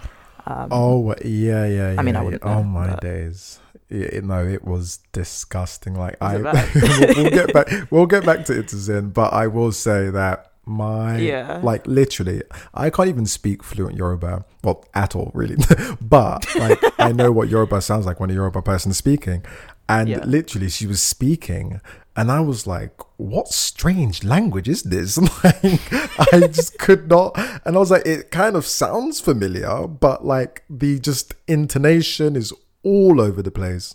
Um, 0.45 0.69
Oh 0.71 1.15
yeah, 1.23 1.65
yeah, 1.65 1.93
yeah. 1.93 1.95
I 1.99 2.03
mean, 2.03 2.15
I 2.15 2.21
wouldn't 2.21 2.43
Oh 2.45 2.55
know, 2.55 2.63
my 2.63 2.87
but- 2.91 3.01
days. 3.01 3.59
Yeah, 3.87 4.21
no, 4.23 4.43
it 4.45 4.65
was 4.65 4.97
disgusting. 5.11 5.93
Like 5.93 6.17
Was 6.19 6.43
I, 6.43 6.69
we'll, 7.15 7.23
we'll 7.23 7.31
get 7.31 7.53
back. 7.53 7.67
We'll 7.91 8.05
get 8.07 8.25
back 8.25 8.45
to 8.45 8.57
It's 8.59 8.73
a 8.73 8.79
Sin, 8.79 9.09
but 9.11 9.31
I 9.31 9.45
will 9.45 9.71
say 9.71 10.09
that 10.09 10.51
my 10.65 11.17
Yeah. 11.19 11.59
like 11.61 11.85
literally, 11.85 12.41
I 12.73 12.89
can't 12.89 13.09
even 13.09 13.27
speak 13.27 13.61
fluent 13.63 13.95
Yoruba. 13.95 14.43
Well, 14.63 14.83
at 14.95 15.15
all, 15.15 15.29
really. 15.35 15.57
but 16.01 16.43
like, 16.55 16.81
I 16.99 17.11
know 17.11 17.31
what 17.31 17.47
Yoruba 17.49 17.79
sounds 17.81 18.07
like 18.07 18.19
when 18.19 18.31
a 18.31 18.33
Yoruba 18.33 18.63
person 18.63 18.89
is 18.89 18.97
speaking, 18.97 19.45
and 19.87 20.09
Yeah. 20.09 20.23
literally, 20.25 20.69
she 20.69 20.87
was 20.87 21.01
speaking, 21.01 21.79
and 22.15 22.31
I 22.31 22.39
was 22.39 22.65
like, 22.65 22.93
"What 23.17 23.47
strange 23.49 24.23
language 24.23 24.67
is 24.69 24.83
this?" 24.83 25.17
Like, 25.43 26.33
I 26.33 26.47
just 26.47 26.77
could 26.79 27.09
not, 27.09 27.37
and 27.65 27.75
I 27.75 27.79
was 27.79 27.91
like, 27.91 28.05
"It 28.05 28.31
kind 28.31 28.55
of 28.55 28.65
sounds 28.65 29.19
familiar, 29.19 29.87
but 29.87 30.25
like 30.25 30.63
the 30.69 30.99
just 30.99 31.33
intonation 31.47 32.35
is 32.35 32.53
all 32.83 33.19
over 33.21 33.41
the 33.41 33.51
place." 33.51 33.93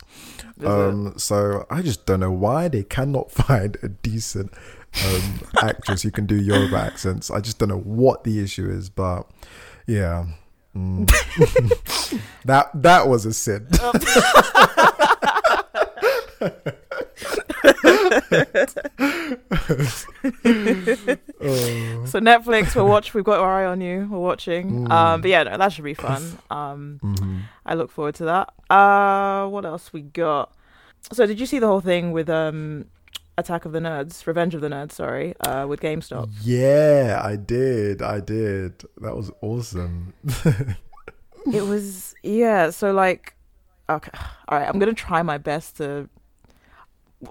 Um, 0.64 1.14
so 1.16 1.64
I 1.70 1.80
just 1.80 2.04
don't 2.04 2.20
know 2.20 2.30
why 2.32 2.68
they 2.68 2.82
cannot 2.82 3.30
find 3.46 3.78
a 3.82 3.88
decent 3.88 4.52
um, 5.06 5.40
actress 5.62 6.02
who 6.02 6.10
can 6.10 6.26
do 6.26 6.36
Yoruba 6.36 6.76
accents. 6.76 7.30
I 7.30 7.40
just 7.40 7.58
don't 7.58 7.70
know 7.70 7.78
what 7.78 8.24
the 8.24 8.40
issue 8.42 8.68
is, 8.70 8.90
but 8.90 9.26
yeah, 9.86 10.26
Mm. 10.76 11.10
that 12.44 12.70
that 12.80 13.08
was 13.08 13.26
a 13.26 13.32
sin. 13.32 13.66
Oh. 21.42 22.04
So 22.06 22.20
Netflix, 22.20 22.74
we'll 22.74 22.86
watch. 22.88 23.14
We've 23.14 23.24
got 23.24 23.40
our 23.40 23.62
eye 23.62 23.66
on 23.66 23.80
you. 23.80 24.06
We're 24.10 24.18
watching. 24.18 24.86
Mm. 24.86 24.90
Um, 24.90 25.20
but 25.20 25.30
yeah, 25.30 25.42
no, 25.44 25.56
that 25.56 25.72
should 25.72 25.84
be 25.84 25.94
fun. 26.08 26.38
Um, 26.50 27.00
Mhm. 27.02 27.40
I 27.64 27.74
look 27.74 27.90
forward 27.90 28.14
to 28.16 28.24
that. 28.24 28.52
Uh, 28.72 29.48
what 29.48 29.64
else 29.64 29.92
we 29.92 30.02
got? 30.02 30.52
So 31.12 31.26
did 31.26 31.40
you 31.40 31.46
see 31.46 31.58
the 31.58 31.66
whole 31.66 31.80
thing 31.80 32.12
with 32.12 32.28
um, 32.28 32.86
Attack 33.38 33.64
of 33.64 33.72
the 33.72 33.78
Nerds, 33.80 34.26
Revenge 34.26 34.54
of 34.54 34.60
the 34.60 34.68
Nerds? 34.68 34.92
Sorry, 34.92 35.34
uh, 35.40 35.66
with 35.66 35.80
GameStop. 35.80 36.28
Yeah, 36.42 37.20
I 37.22 37.36
did. 37.36 38.02
I 38.02 38.20
did. 38.20 38.82
That 38.98 39.16
was 39.16 39.30
awesome. 39.40 40.12
it 41.52 41.62
was 41.66 42.14
yeah. 42.22 42.68
So 42.70 42.92
like, 42.92 43.34
okay, 43.88 44.10
all 44.48 44.58
right. 44.58 44.68
I'm 44.68 44.78
gonna 44.78 44.92
try 44.94 45.22
my 45.22 45.38
best 45.38 45.78
to. 45.78 46.08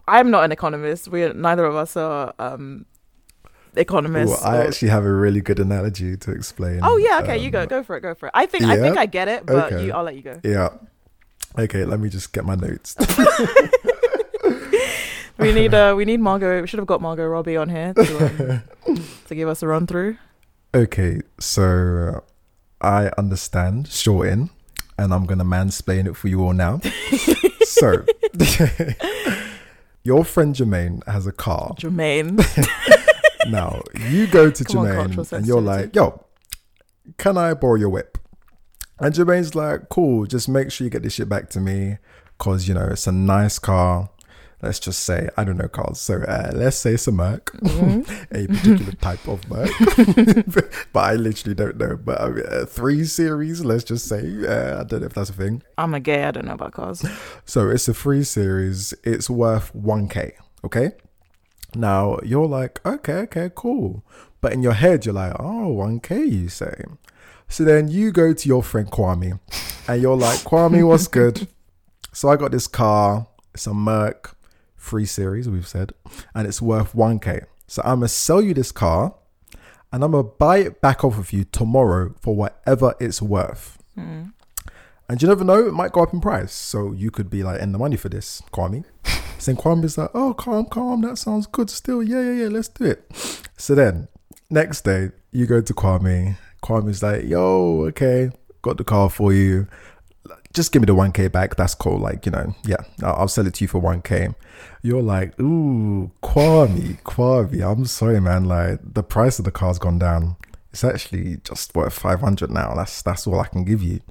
I'm 0.08 0.30
not 0.32 0.44
an 0.44 0.52
economist. 0.52 1.08
We 1.08 1.28
neither 1.34 1.66
of 1.66 1.76
us 1.76 1.98
are 1.98 2.34
um, 2.40 2.86
economists. 3.76 4.42
Well, 4.44 4.54
I 4.54 4.58
or- 4.58 4.68
actually 4.68 4.90
have 4.90 5.06
a 5.06 5.12
really 5.12 5.42
good 5.42 5.60
analogy 5.60 6.18
to 6.18 6.32
explain. 6.32 6.80
oh 6.84 6.98
yeah, 6.98 7.20
okay, 7.24 7.38
you 7.38 7.48
um, 7.48 7.52
go, 7.52 7.66
go 7.66 7.84
for 7.84 7.98
it, 7.98 8.02
go 8.02 8.14
for 8.16 8.28
it. 8.28 8.32
I 8.36 8.46
think 8.46 8.66
I 8.66 8.78
think? 8.78 8.98
I 8.98 9.06
get 9.06 9.28
it, 9.28 9.46
but 9.46 9.72
Okay. 9.74 9.86
you, 9.86 9.94
I'll 9.94 10.04
let 10.04 10.16
you 10.16 10.22
go. 10.22 10.40
Yeah. 10.44 10.70
Okay, 11.58 11.84
let 11.84 12.00
me 12.00 12.10
just 12.10 12.32
get 12.32 12.46
my 12.46 12.56
notes. 12.56 12.96
We 15.40 15.54
need 15.54 15.74
uh, 15.74 15.94
we 15.96 16.04
need 16.04 16.20
Margot. 16.20 16.60
We 16.62 16.68
should 16.68 16.80
have 16.80 16.88
got 16.88 17.00
Margot 17.02 17.26
Robbie 17.26 17.56
on 17.56 17.70
here 17.70 17.94
to, 17.94 18.62
um, 18.88 19.04
to 19.28 19.36
give 19.36 19.48
us 19.48 19.64
a 19.64 19.68
run 19.68 19.88
through. 19.88 20.18
okay, 20.74 21.22
so 21.40 22.26
I 22.82 23.10
understand 23.18 23.88
shorting, 23.88 24.50
and 24.98 25.14
I'm 25.14 25.26
gonna 25.26 25.46
mansplain 25.46 26.08
it 26.08 26.18
for 26.18 26.28
you 26.28 26.44
all 26.44 26.52
now. 26.52 26.82
so, 27.64 28.04
your 30.04 30.24
friend 30.26 30.56
Jermaine 30.56 31.06
has 31.08 31.28
a 31.28 31.32
car. 31.32 31.76
Jermaine. 31.78 32.40
Now 33.48 33.82
you 34.10 34.28
go 34.28 34.52
to 34.52 34.64
Come 34.64 34.76
Jermaine 34.76 35.16
cultural 35.16 35.38
and 35.38 35.48
you're 35.48 35.62
like, 35.62 35.96
"Yo, 35.96 36.26
can 37.18 37.38
I 37.38 37.54
borrow 37.54 37.76
your 37.76 37.90
whip?" 37.90 38.18
And 39.00 39.14
Jermaine's 39.14 39.56
like, 39.56 39.90
"Cool, 39.90 40.26
just 40.26 40.50
make 40.50 40.72
sure 40.72 40.86
you 40.86 40.92
get 40.92 41.04
this 41.04 41.14
shit 41.14 41.30
back 41.30 41.50
to 41.52 41.60
me, 41.60 41.98
cause 42.38 42.68
you 42.68 42.74
know 42.74 42.88
it's 42.92 43.08
a 43.08 43.12
nice 43.12 43.58
car. 43.58 44.10
Let's 44.62 44.80
just 44.80 45.04
say 45.04 45.30
I 45.38 45.46
don't 45.46 45.56
know 45.58 45.70
cars, 45.70 46.02
so 46.02 46.22
uh, 46.24 46.52
let's 46.54 46.76
say 46.76 46.94
it's 46.96 47.08
a 47.08 47.14
Merc, 47.14 47.52
Mhm. 47.62 48.02
a 48.32 48.48
particular 48.48 48.92
type 48.94 49.26
of 49.28 49.48
Merc, 49.50 49.72
but 50.94 51.00
I 51.00 51.14
literally 51.16 51.56
don't 51.56 51.78
know. 51.78 51.96
But 51.96 52.20
I 52.20 52.30
mean, 52.30 52.46
uh, 52.46 52.66
three 52.66 53.06
series, 53.06 53.64
let's 53.64 53.86
just 53.86 54.08
say 54.08 54.20
uh, 54.46 54.82
I 54.82 54.84
don't 54.84 55.00
know 55.00 55.06
if 55.08 55.14
that's 55.14 55.30
a 55.30 55.34
thing. 55.34 55.64
I'm 55.78 55.94
a 55.94 56.00
gay. 56.02 56.24
I 56.26 56.32
don't 56.32 56.46
know 56.46 56.54
about 56.54 56.74
cars. 56.74 57.06
So 57.46 57.70
it's 57.70 57.88
a 57.88 57.94
free 57.94 58.24
series. 58.24 58.94
It's 59.04 59.30
worth 59.30 59.72
1k. 59.74 60.34
Okay. 60.66 60.92
Now 61.76 62.20
you're 62.24 62.48
like, 62.48 62.80
okay, 62.86 63.14
okay, 63.28 63.50
cool. 63.56 64.04
But 64.42 64.54
in 64.54 64.62
your 64.62 64.74
head, 64.74 65.06
you're 65.06 65.14
like, 65.16 65.36
oh, 65.40 65.74
1k, 65.78 66.30
you 66.32 66.50
say. 66.50 66.84
So 67.48 67.64
then 67.64 67.88
you 67.88 68.12
go 68.12 68.34
to 68.34 68.48
your 68.48 68.62
friend 68.62 68.90
Kwame 68.92 69.40
and 69.88 70.02
you're 70.02 70.16
like, 70.18 70.40
Kwame, 70.42 70.86
what's 70.88 71.08
good? 71.08 71.48
So 72.14 72.30
I 72.30 72.36
got 72.36 72.52
this 72.52 72.68
car. 72.68 73.28
It's 73.54 73.66
a 73.68 73.74
Merc 73.74 74.36
free 74.80 75.06
series, 75.06 75.48
we've 75.48 75.68
said, 75.68 75.94
and 76.34 76.48
it's 76.48 76.62
worth 76.62 76.94
1k. 76.94 77.46
So 77.68 77.82
I'm 77.84 78.00
going 78.00 78.08
to 78.08 78.08
sell 78.08 78.42
you 78.42 78.54
this 78.54 78.72
car 78.72 79.14
and 79.92 80.04
I'm 80.04 80.12
going 80.12 80.24
to 80.24 80.32
buy 80.38 80.58
it 80.58 80.82
back 80.82 81.04
off 81.04 81.18
of 81.18 81.32
you 81.34 81.44
tomorrow 81.44 82.16
for 82.22 82.36
whatever 82.36 82.96
it's 83.00 83.22
worth. 83.22 83.78
Mm. 83.98 84.34
And 85.08 85.22
you 85.22 85.28
never 85.28 85.44
know, 85.44 85.68
it 85.68 85.74
might 85.74 85.92
go 85.92 86.02
up 86.02 86.14
in 86.14 86.22
price. 86.22 86.54
So 86.54 86.92
you 86.92 87.12
could 87.12 87.30
be 87.30 87.44
like 87.44 87.62
in 87.62 87.72
the 87.72 87.80
money 87.80 87.98
for 87.98 88.10
this, 88.10 88.42
Kwame. 88.52 88.86
So 89.40 89.54
Kwame's 89.54 89.98
like, 89.98 90.10
oh, 90.14 90.34
calm, 90.34 90.66
calm, 90.66 91.00
that 91.04 91.18
sounds 91.18 91.48
good 91.48 91.70
still. 91.70 92.04
Yeah, 92.04 92.20
yeah, 92.20 92.44
yeah, 92.44 92.48
let's 92.50 92.68
do 92.68 92.84
it. 92.84 93.10
So 93.56 93.74
then, 93.74 94.10
next 94.50 94.82
day, 94.82 95.12
you 95.32 95.46
go 95.46 95.62
to 95.62 95.74
Kwame. 95.74 96.36
Kwame's 96.62 97.02
like, 97.02 97.24
yo, 97.24 97.86
okay, 97.86 98.32
got 98.62 98.76
the 98.76 98.84
car 98.84 99.10
for 99.10 99.32
you. 99.32 99.66
Just 100.54 100.72
give 100.72 100.82
me 100.82 100.88
the 100.88 100.96
1K 100.96 101.32
back. 101.32 101.56
That's 101.56 101.76
cool. 101.76 102.00
Like, 102.00 102.26
you 102.26 102.32
know, 102.32 102.56
yeah, 102.66 102.84
I'll, 103.04 103.28
sell 103.28 103.46
it 103.46 103.54
to 103.56 103.64
you 103.64 103.68
for 103.68 103.80
1K. 103.80 104.34
You're 104.82 105.02
like, 105.02 105.40
ooh, 105.40 106.12
Kwame, 106.24 107.02
Kwame, 107.04 107.72
I'm 107.72 107.86
sorry, 107.86 108.20
man. 108.20 108.46
Like, 108.46 108.80
the 108.84 109.04
price 109.04 109.38
of 109.38 109.46
the 109.46 109.52
car's 109.52 109.78
gone 109.78 110.00
down. 110.00 110.38
It's 110.72 110.84
actually 110.84 111.38
just 111.44 111.76
worth 111.76 111.94
500 111.94 112.50
now. 112.50 112.74
That's 112.76 113.02
that's 113.02 113.26
all 113.28 113.40
I 113.40 113.48
can 113.48 113.64
give 113.64 113.82
you. 113.82 114.02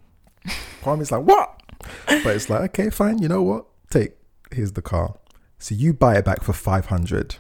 Kwame's 0.83 1.11
like, 1.11 1.23
what? 1.23 1.61
But 2.07 2.27
it's 2.37 2.51
like, 2.51 2.63
okay, 2.71 2.91
fine. 2.91 3.19
You 3.19 3.29
know 3.29 3.43
what? 3.43 3.67
Take, 3.91 4.17
here's 4.53 4.73
the 4.73 4.83
car. 4.83 5.17
So 5.59 5.75
you 5.75 5.93
buy 5.93 6.17
it 6.17 6.25
back 6.25 6.43
for 6.43 6.53
500. 6.53 7.37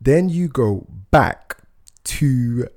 Then 0.00 0.28
you 0.28 0.48
go 0.48 0.86
back 1.10 1.58
to 2.04 2.68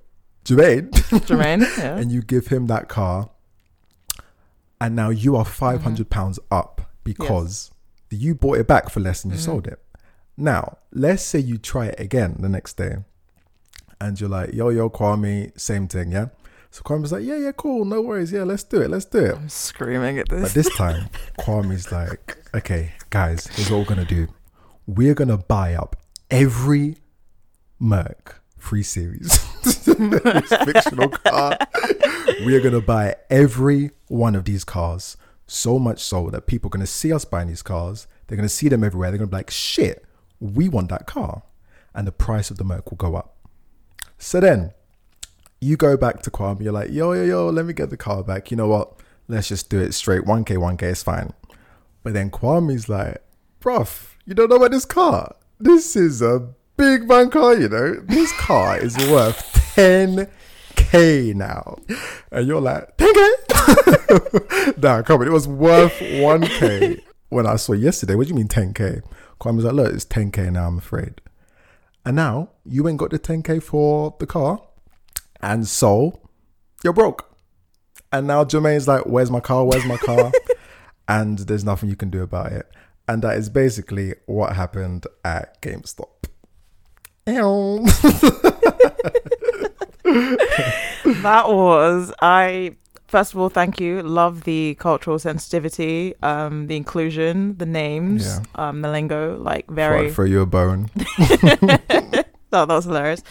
Jermaine 0.45 0.89
Jermaine. 0.91 1.65
Yeah. 1.78 1.98
and 1.98 2.12
you 2.12 2.22
give 2.22 2.48
him 2.48 2.67
that 2.67 2.88
car. 2.88 3.30
And 4.82 4.96
now 4.96 5.10
you 5.10 5.36
are 5.36 5.44
mm-hmm. 5.44 5.54
500 5.54 6.10
pounds 6.10 6.39
up 6.52 6.94
because 7.04 7.72
you 8.10 8.36
bought 8.36 8.58
it 8.58 8.68
back 8.68 8.89
for 8.89 9.00
less 9.00 9.22
than 9.22 9.32
you 9.32 9.38
mm-hmm. 9.38 9.46
sold 9.46 9.68
it. 9.68 9.80
Now, 10.38 10.78
let's 10.92 11.24
say 11.24 11.39
you 11.39 11.58
try 11.58 11.88
it 11.88 12.00
again 12.00 12.38
the 12.39 12.50
next 12.50 12.78
day 12.78 12.98
and 14.00 14.20
you're 14.20 14.30
like, 14.30 14.54
yo, 14.54 14.70
yo, 14.70 14.89
Kwame, 14.89 15.58
same 15.60 15.88
thing, 15.88 16.12
yeah? 16.12 16.28
So 16.72 16.82
Kwame's 16.84 17.12
like, 17.12 17.24
yeah, 17.24 17.38
yeah, 17.38 17.52
cool, 17.52 17.84
no 17.84 18.02
worries, 18.02 18.32
yeah, 18.32 18.44
let's 18.44 18.63
do 18.63 18.82
it, 18.82 18.89
let's 18.89 19.06
do 19.06 19.26
it. 19.26 19.36
I'm 19.36 19.50
screaming 19.50 20.20
at 20.20 20.30
this. 20.30 20.42
But 20.42 20.54
this. 20.54 20.68
this 20.68 20.78
time, 20.78 21.10
Kwame's 21.39 21.92
like, 21.92 22.38
okay, 22.54 22.94
guys, 23.10 23.48
here's 23.48 23.70
what 23.70 23.80
we're 23.80 23.96
gonna 23.96 24.06
do. 24.06 24.28
We're 24.86 25.15
gonna 25.15 25.38
buy 25.38 25.74
up 25.74 25.96
every 26.30 26.98
Merc 27.80 28.38
free 28.69 28.84
series, 28.84 29.36
fictional 29.63 31.10
car. 31.10 31.58
We're 32.45 32.62
gonna 32.62 32.82
buy 32.82 33.15
every 33.32 33.89
one 34.10 34.36
of 34.36 34.45
these 34.45 34.63
cars. 34.63 35.17
So 35.47 35.79
much 35.79 36.03
so 36.03 36.29
that 36.29 36.45
people 36.45 36.67
are 36.67 36.75
gonna 36.77 36.86
see 36.86 37.12
us 37.12 37.25
buying 37.25 37.47
these 37.47 37.63
cars. 37.63 38.05
They're 38.27 38.36
gonna 38.36 38.47
see 38.47 38.69
them 38.69 38.84
everywhere. 38.84 39.10
They're 39.10 39.17
gonna 39.17 39.32
be 39.32 39.38
like, 39.38 39.49
shit, 39.49 40.05
we 40.39 40.69
want 40.69 40.89
that 40.89 41.08
car, 41.08 41.41
and 41.95 42.05
the 42.05 42.12
price 42.12 42.51
of 42.51 42.58
the 42.58 42.63
Merc 42.63 42.91
will 42.91 42.97
go 42.97 43.15
up. 43.15 43.38
So 44.19 44.39
then, 44.39 44.73
you 45.60 45.75
go 45.75 45.97
back 45.97 46.21
to 46.21 46.29
Kwame, 46.29 46.62
you're 46.62 46.71
like, 46.71 46.91
yo, 46.91 47.13
yo, 47.13 47.23
yo, 47.23 47.49
let 47.49 47.65
me 47.65 47.73
get 47.73 47.89
the 47.89 47.97
car 47.97 48.23
back. 48.23 48.51
You 48.51 48.58
know 48.58 48.67
what? 48.67 48.99
Let's 49.27 49.47
just 49.47 49.71
do 49.71 49.79
it 49.79 49.93
straight. 49.93 50.25
1K, 50.25 50.58
1K 50.58 50.84
is 50.84 51.01
fine. 51.01 51.34
But 52.03 52.13
then 52.13 52.29
Kwame's 52.29 52.88
like, 52.88 53.17
bruv, 53.62 54.10
you 54.27 54.36
don't 54.36 54.51
know 54.51 54.58
about 54.58 54.69
this 54.69 54.86
car. 54.86 55.36
This 55.60 55.95
is 55.95 56.21
a 56.21 56.53
big 56.80 57.08
man 57.10 57.30
car, 57.30 57.56
you 57.56 57.68
know. 57.68 57.96
This 58.06 58.32
car 58.39 58.80
is 58.80 58.98
worth 59.10 59.38
10K 59.76 61.36
now. 61.36 61.78
And 62.32 62.48
you're 62.48 62.62
like, 62.62 62.96
10K? 62.98 64.78
nah, 64.82 65.02
come 65.02 65.22
on. 65.22 65.28
It 65.28 65.32
was 65.32 65.48
worth 65.48 66.00
1K 66.00 67.02
when 67.28 67.46
I 67.46 67.58
saw 67.58 67.74
yesterday. 67.74 68.15
What 68.15 68.28
do 68.28 68.30
you 68.30 68.36
mean 68.36 68.48
10K? 68.48 69.02
Kwame's 69.39 69.65
like, 69.65 69.74
look, 69.74 69.94
it's 69.94 70.06
10K 70.06 70.54
now, 70.54 70.68
I'm 70.68 70.78
afraid. 70.78 71.22
And 72.06 72.15
now 72.15 72.52
you 72.65 72.88
ain't 72.88 72.98
got 72.98 73.12
the 73.12 73.20
10K 73.20 73.62
for 73.62 74.15
the 74.20 74.26
car. 74.26 74.62
And 75.42 75.68
so 75.68 76.22
you're 76.82 76.94
broke. 76.94 77.30
And 78.12 78.26
now 78.26 78.46
Jermaine's 78.46 78.88
like, 78.88 79.06
Where's 79.06 79.30
my 79.30 79.42
car? 79.42 79.65
Where's 79.65 79.86
my 79.86 79.98
car? 79.98 80.32
and 81.08 81.39
there's 81.39 81.63
nothing 81.63 81.89
you 81.89 81.96
can 81.96 82.10
do 82.10 82.24
about 82.24 82.54
it. 82.54 82.68
And 83.08 83.22
that 83.22 83.38
is 83.38 83.50
basically 83.50 84.15
what 84.26 84.56
happened 84.56 85.06
at 85.24 85.62
GameStop. 85.62 86.18
That 91.21 91.49
was 91.49 92.13
I. 92.21 92.75
First 93.08 93.34
of 93.34 93.39
all, 93.39 93.49
thank 93.49 93.79
you. 93.79 94.01
Love 94.03 94.43
the 94.43 94.75
cultural 94.75 95.17
sensitivity, 95.17 96.13
um, 96.21 96.67
the 96.67 96.75
inclusion, 96.75 97.58
the 97.58 97.65
names, 97.65 98.25
Yeah. 98.27 98.43
um, 98.69 98.82
the 98.82 98.89
lingo. 98.91 99.36
Like 99.38 99.67
very. 99.69 100.08
I'd 100.08 100.13
throw 100.13 100.25
you 100.25 100.41
a 100.41 100.45
bone. 100.45 100.89
Oh, 102.51 102.65
that 102.65 102.73
was 102.73 102.86
hilarious. 102.86 103.21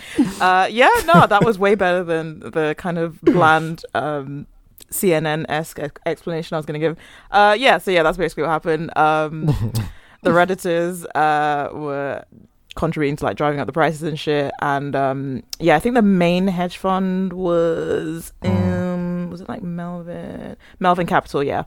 Uh, 0.41 0.69
yeah, 0.71 0.89
no, 1.05 1.27
that 1.27 1.45
was 1.45 1.59
way 1.59 1.75
better 1.75 2.05
than 2.05 2.39
the 2.39 2.77
kind 2.79 2.99
of 2.99 3.21
bland 3.23 3.85
um, 3.93 4.47
CNN 4.93 5.45
esque 5.49 5.81
explanation 6.07 6.55
I 6.55 6.59
was 6.59 6.67
going 6.67 6.81
to 6.81 6.87
give. 6.87 6.97
Uh, 7.33 7.57
yeah, 7.59 7.79
so 7.79 7.91
yeah, 7.91 8.05
that's 8.05 8.17
basically 8.17 8.45
what 8.45 8.51
happened. 8.51 8.97
Um, 8.97 9.47
the 10.23 10.31
Redditors 10.31 11.05
uh, 11.17 11.69
were 11.77 12.23
contributing 12.75 13.17
to 13.17 13.25
like 13.25 13.37
driving 13.37 13.61
up 13.61 13.67
the 13.67 13.73
prices 13.73 14.03
and 14.03 14.19
shit. 14.19 14.53
And 14.61 14.95
um, 14.95 15.43
yeah, 15.59 15.77
I 15.77 15.81
think 15.81 15.95
the 15.95 16.03
main 16.03 16.47
hedge 16.49 16.77
fund 16.77 17.33
was 17.33 18.33
um, 18.43 19.31
was 19.31 19.41
it 19.41 19.49
like 19.49 19.63
Melvin 19.63 20.57
Melvin 20.79 21.07
Capital? 21.07 21.43
Yeah, 21.43 21.65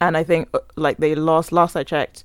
and 0.00 0.16
I 0.16 0.24
think 0.24 0.48
uh, 0.54 0.58
like 0.76 0.98
they 0.98 1.14
lost. 1.14 1.52
Last 1.52 1.76
I 1.76 1.82
checked, 1.84 2.24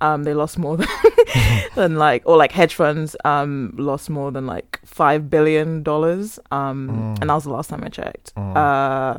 um, 0.00 0.24
they 0.24 0.34
lost 0.34 0.58
more 0.58 0.76
than 0.78 0.88
than 1.74 1.96
like 1.96 2.22
or 2.26 2.36
like 2.36 2.52
hedge 2.52 2.74
funds 2.74 3.14
um 3.24 3.74
lost 3.78 4.08
more 4.10 4.30
than 4.30 4.46
like 4.46 4.80
five 4.84 5.28
billion 5.30 5.82
dollars 5.82 6.38
um 6.50 6.88
Mm. 6.88 7.20
and 7.20 7.30
that 7.30 7.34
was 7.34 7.44
the 7.44 7.50
last 7.52 7.70
time 7.70 7.82
I 7.84 7.88
checked. 7.88 8.34
Mm. 8.34 8.56
Uh, 8.56 9.18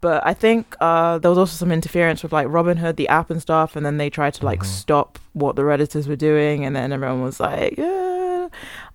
but 0.00 0.26
I 0.26 0.34
think 0.34 0.76
uh 0.80 1.18
there 1.18 1.30
was 1.30 1.38
also 1.38 1.54
some 1.56 1.72
interference 1.72 2.22
with 2.22 2.32
like 2.32 2.46
Robinhood, 2.48 2.96
the 2.96 3.08
app 3.08 3.30
and 3.30 3.40
stuff, 3.40 3.76
and 3.76 3.84
then 3.84 3.96
they 3.98 4.10
tried 4.10 4.34
to 4.34 4.44
like 4.46 4.60
Mhm. 4.60 4.66
stop 4.66 5.18
what 5.34 5.56
the 5.56 5.62
redditors 5.62 6.06
were 6.08 6.16
doing, 6.16 6.64
and 6.64 6.74
then 6.76 6.92
everyone 6.92 7.22
was 7.22 7.38
like, 7.40 7.76
yeah. 7.78 8.48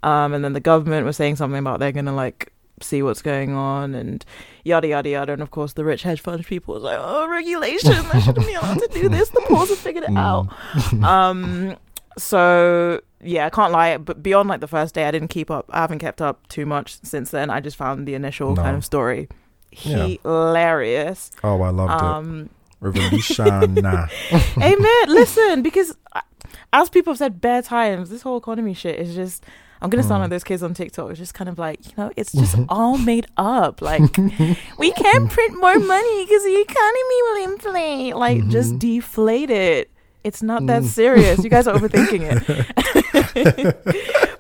Um, 0.04 0.34
and 0.34 0.44
then 0.44 0.54
the 0.54 0.60
government 0.60 1.06
was 1.06 1.16
saying 1.18 1.36
something 1.38 1.60
about 1.60 1.80
they're 1.80 1.92
gonna 1.92 2.14
like 2.16 2.52
see 2.82 3.02
what's 3.02 3.22
going 3.22 3.54
on 3.54 3.96
and 3.96 4.26
yada 4.66 4.86
yada 4.90 5.08
yada 5.10 5.32
and 5.32 5.42
of 5.42 5.50
course 5.50 5.72
the 5.74 5.86
rich 5.86 6.04
hedge 6.04 6.20
fund 6.20 6.46
people 6.46 6.74
was 6.74 6.84
like 6.84 6.98
oh 7.00 7.26
regulation 7.30 7.94
i 8.12 8.20
shouldn't 8.20 8.46
be 8.46 8.54
allowed 8.54 8.78
to 8.78 8.90
do 8.92 9.08
this 9.16 9.30
the 9.30 9.40
pools 9.48 9.70
have 9.70 9.78
figured 9.78 10.04
it 10.04 10.10
Mm. 10.10 10.18
out 10.18 11.04
um 11.10 11.78
so 12.18 13.00
yeah 13.24 13.46
i 13.46 13.50
can't 13.50 13.72
lie 13.72 13.96
but 13.96 14.22
beyond 14.22 14.50
like 14.50 14.60
the 14.60 14.68
first 14.68 14.94
day 14.94 15.06
i 15.06 15.12
didn't 15.12 15.30
keep 15.30 15.50
up 15.50 15.66
i 15.70 15.80
haven't 15.80 16.00
kept 16.00 16.22
up 16.22 16.46
too 16.50 16.66
much 16.66 17.00
since 17.02 17.32
then 17.32 17.50
i 17.50 17.62
just 17.62 17.78
found 17.78 18.06
the 18.06 18.14
initial 18.14 18.54
No. 18.56 18.62
kind 18.62 18.76
of 18.76 18.84
story 18.84 19.30
Yeah. 19.84 20.08
hilarious 20.24 21.32
Oh, 21.44 21.62
I 21.62 21.70
loved 21.70 21.92
um 22.02 22.42
it. 22.42 22.52
Revolution. 22.82 23.78
amen 24.58 25.06
listen 25.08 25.62
because 25.64 25.96
as 26.74 26.90
people 26.90 27.14
have 27.14 27.18
said 27.18 27.42
bare 27.42 27.62
times 27.62 28.10
this 28.10 28.22
whole 28.22 28.38
economy 28.38 28.74
shit 28.74 29.00
is 29.00 29.16
just 29.16 29.44
I'm 29.82 29.90
gonna 29.90 30.04
sound 30.04 30.20
Mm. 30.20 30.24
like 30.24 30.30
those 30.32 30.44
kids 30.46 30.64
on 30.64 30.74
TikTok. 30.74 31.10
It's 31.12 31.20
just 31.20 31.34
kind 31.34 31.50
of 31.50 31.60
like, 31.60 31.86
you 31.86 31.92
know, 31.98 32.10
it's 32.16 32.32
just 32.32 32.56
all 32.70 32.98
made 32.98 33.28
up. 33.38 33.82
Like, 33.82 34.18
we 34.80 34.92
can't 34.94 35.30
print 35.30 35.60
more 35.60 35.78
money 35.78 36.26
because 36.26 36.44
the 36.44 36.66
economy 36.68 37.22
will 37.24 37.52
inflate. 37.52 38.16
Like, 38.16 38.48
just 38.48 38.76
Mhm. 38.76 38.80
deflate 38.80 39.50
it. 39.52 39.92
It's 40.26 40.42
not 40.42 40.66
that 40.66 40.82
Mm. 40.82 40.88
serious. 40.88 41.44
You 41.44 41.52
guys 41.52 41.68
are 41.68 41.78
overthinking 41.78 42.26
it. 42.26 42.40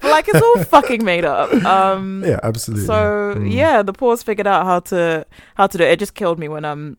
but 0.01 0.11
like, 0.11 0.27
it's 0.27 0.41
all 0.41 0.63
fucking 0.65 1.03
made 1.03 1.25
up. 1.25 1.51
Um, 1.65 2.23
Yeah, 2.25 2.39
absolutely. 2.43 2.85
so 2.85 3.35
Mm. 3.37 3.51
yeah, 3.53 3.81
the 3.83 3.93
pause 3.93 4.23
figured 4.23 4.47
out 4.47 4.65
how 4.65 4.79
to 4.91 5.25
how 5.55 5.67
to 5.67 5.77
do 5.77 5.83
it. 5.83 5.91
It 5.91 5.99
just 5.99 6.15
killed 6.15 6.39
me 6.39 6.47
when 6.47 6.65
um 6.65 6.97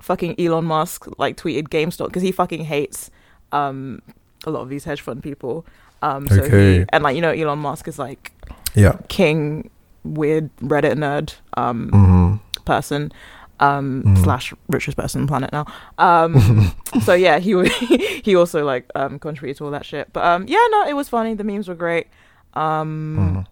fucking 0.00 0.34
Elon 0.38 0.64
Musk 0.64 1.06
like 1.18 1.36
tweeted 1.36 1.68
GameStop 1.68 2.06
because 2.06 2.22
he 2.22 2.32
fucking 2.32 2.64
hates 2.64 3.10
um 3.52 4.02
a 4.46 4.50
lot 4.50 4.60
of 4.60 4.68
these 4.68 4.84
hedge 4.84 5.00
fund 5.00 5.22
people. 5.22 5.64
Um 6.02 6.26
so 6.28 6.34
he, 6.36 6.40
Okay. 6.42 6.86
and 6.92 7.02
like 7.04 7.16
you 7.16 7.22
know 7.22 7.30
Elon 7.30 7.58
Musk 7.58 7.88
is 7.88 7.98
like 7.98 8.32
Yeah. 8.74 8.96
king 9.08 9.70
weird 10.04 10.50
Reddit 10.62 10.94
nerd 10.96 11.34
um 11.56 11.88
hmm 11.90 12.34
person 12.64 13.12
um 13.60 14.02
Mhm. 14.04 14.24
slash 14.24 14.52
richest 14.68 14.96
person 14.96 15.22
on 15.22 15.28
planet 15.28 15.52
now. 15.52 15.66
Um 15.98 16.72
so 17.02 17.14
yeah, 17.14 17.38
he 17.38 17.52
he 18.24 18.34
also 18.36 18.64
like 18.64 18.86
um 18.94 19.18
contributed 19.18 19.58
to 19.58 19.64
all 19.64 19.70
that 19.70 19.86
shit. 19.86 20.12
But 20.12 20.24
um 20.24 20.46
yeah, 20.48 20.64
no, 20.70 20.86
it 20.88 20.94
was 20.94 21.08
funny. 21.08 21.34
The 21.34 21.44
memes 21.44 21.68
were 21.68 21.74
great. 21.74 22.06
Um 22.54 23.16
Mhm. 23.18 23.46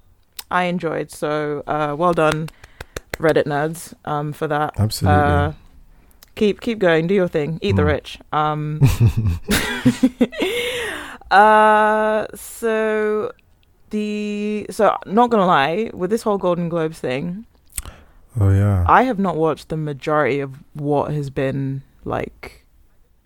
I 0.50 0.64
enjoyed. 0.64 1.10
So 1.10 1.62
uh, 1.66 1.94
well 1.96 2.12
done, 2.12 2.50
Reddit 3.18 3.44
nerds, 3.46 3.94
um, 4.04 4.32
for 4.34 4.46
that. 4.48 4.74
Absolutely. 4.78 5.32
Uh, 5.32 5.52
keep 6.34 6.60
keep 6.60 6.78
going. 6.78 7.06
Do 7.06 7.14
your 7.14 7.28
thing. 7.28 7.58
Eat 7.62 7.76
the 7.76 7.82
Mm. 7.82 7.86
rich. 7.86 8.18
Um, 8.32 8.80
uh, 11.30 12.26
so 12.34 13.32
the 13.90 14.66
so 14.70 14.96
not 15.06 15.30
gonna 15.30 15.46
lie 15.46 15.90
with 15.94 16.10
this 16.10 16.22
whole 16.22 16.38
Golden 16.38 16.68
Globes 16.68 16.98
thing, 17.00 17.46
oh 18.40 18.50
yeah. 18.50 18.84
I 18.88 19.02
have 19.04 19.18
not 19.18 19.36
watched 19.36 19.68
the 19.68 19.76
majority 19.76 20.40
of 20.40 20.56
what 20.74 21.12
has 21.12 21.30
been 21.30 21.82
like. 22.04 22.58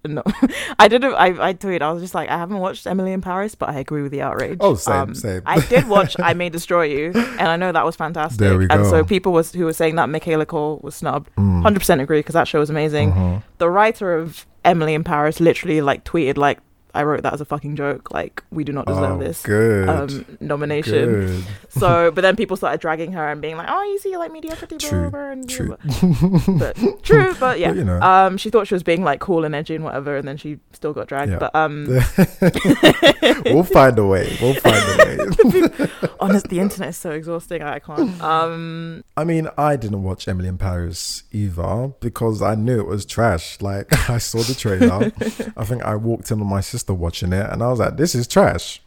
No, 0.09 0.23
I 0.79 0.87
didn't. 0.87 1.15
I 1.15 1.49
I 1.49 1.55
tweeted. 1.55 1.83
I 1.83 1.91
was 1.91 2.01
just 2.01 2.15
like, 2.15 2.29
I 2.29 2.39
haven't 2.39 2.59
watched 2.59 2.87
Emily 2.87 3.13
in 3.13 3.21
Paris, 3.21 3.57
but 3.57 3.71
I 3.71 3.81
agree 3.81 4.03
with 4.03 4.13
the 4.13 4.23
outrage. 4.23 4.59
Oh, 4.61 4.77
same, 4.77 4.95
Um, 4.95 5.15
same. 5.17 5.43
I 5.45 5.59
did 5.67 5.89
watch 5.97 6.15
I 6.21 6.33
May 6.35 6.49
Destroy 6.49 6.85
You, 6.85 7.11
and 7.15 7.49
I 7.49 7.57
know 7.57 7.73
that 7.73 7.85
was 7.85 7.97
fantastic. 7.97 8.39
There 8.39 8.57
we 8.57 8.69
And 8.71 8.87
so 8.87 9.03
people 9.05 9.33
was 9.33 9.53
who 9.53 9.65
were 9.65 9.73
saying 9.73 9.97
that 9.97 10.09
Michaela 10.09 10.47
Coel 10.47 10.79
was 10.83 10.95
snubbed. 10.95 11.31
Mm. 11.37 11.63
Hundred 11.63 11.81
percent 11.81 12.01
agree 12.01 12.21
because 12.21 12.35
that 12.35 12.47
show 12.47 12.61
was 12.61 12.71
amazing. 12.71 13.13
Mhm. 13.13 13.43
The 13.59 13.69
writer 13.69 14.15
of 14.15 14.47
Emily 14.65 14.95
in 14.95 15.03
Paris 15.03 15.41
literally 15.41 15.81
like 15.81 16.05
tweeted 16.05 16.37
like, 16.37 16.61
I 16.97 17.05
wrote 17.05 17.23
that 17.23 17.33
as 17.35 17.41
a 17.41 17.45
fucking 17.45 17.77
joke. 17.77 18.11
Like 18.11 18.43
we 18.51 18.65
do 18.65 18.73
not 18.73 18.87
deserve 18.87 19.13
Oh, 19.13 19.19
this 19.19 19.43
Good. 19.43 19.89
um 19.89 20.25
nomination. 20.41 21.05
good. 21.05 21.45
So, 21.69 22.11
but 22.15 22.23
then 22.23 22.37
people 22.37 22.57
started 22.57 22.81
dragging 22.81 23.13
her 23.13 23.29
and 23.31 23.41
being 23.41 23.57
like, 23.57 23.69
"Oh, 23.71 23.83
you 23.83 23.99
see, 23.99 24.17
like 24.17 24.33
mediocrity, 24.33 24.79
True, 24.79 25.11
blah, 25.11 25.11
blah," 25.11 25.31
and 25.31 25.49
true. 25.49 25.77
blah, 25.77 26.39
blah. 26.39 26.59
but 26.59 27.03
true, 27.03 27.35
but 27.39 27.59
yeah. 27.59 27.69
But, 27.69 27.77
you 27.77 27.85
know. 27.85 28.01
Um, 28.01 28.37
she 28.39 28.51
thought 28.51 28.67
she 28.67 28.75
was 28.75 28.83
being 28.83 29.05
like 29.05 29.21
cool 29.21 29.45
and 29.45 29.55
edgy 29.55 29.75
and 29.75 29.85
whatever, 29.85 30.17
and 30.17 30.27
then 30.27 30.37
she 30.37 30.59
still 30.73 30.93
got 30.93 31.07
dragged. 31.09 31.33
Yeah. 31.33 31.39
But 31.39 31.55
um, 31.55 31.87
we'll 33.47 33.63
find 33.65 33.99
a 33.99 34.07
way. 34.07 34.37
We'll 34.41 34.55
find 34.55 34.77
a 34.77 34.97
way. 35.05 35.89
honest, 36.21 36.49
the 36.49 36.61
internet 36.61 36.91
is 36.91 36.97
so 36.97 37.11
exhausting. 37.11 37.63
I 37.63 37.79
can't. 37.79 38.21
Um, 38.23 39.05
I 39.17 39.25
mean, 39.25 39.49
I 39.59 39.77
didn't 39.77 40.03
watch 40.03 40.29
Emily 40.29 40.49
in 40.49 40.59
Paris 40.59 41.23
either 41.33 41.93
because 42.01 42.43
I 42.43 42.55
knew 42.55 42.81
it 42.81 42.87
was 42.87 43.05
trash. 43.07 43.61
Like, 43.61 43.87
I 44.11 44.19
saw 44.19 44.39
the 44.39 44.55
trailer. 44.55 45.13
I 45.57 45.65
think 45.65 45.83
I 45.83 45.97
walked 45.97 46.31
in 46.31 46.41
on 46.41 46.47
my 46.47 46.61
sister 46.61 46.86
watching 46.95 47.33
it, 47.33 47.47
and 47.51 47.63
I 47.63 47.69
was 47.71 47.79
like, 47.79 47.97
"This 47.97 48.15
is 48.15 48.27
trash." 48.27 48.81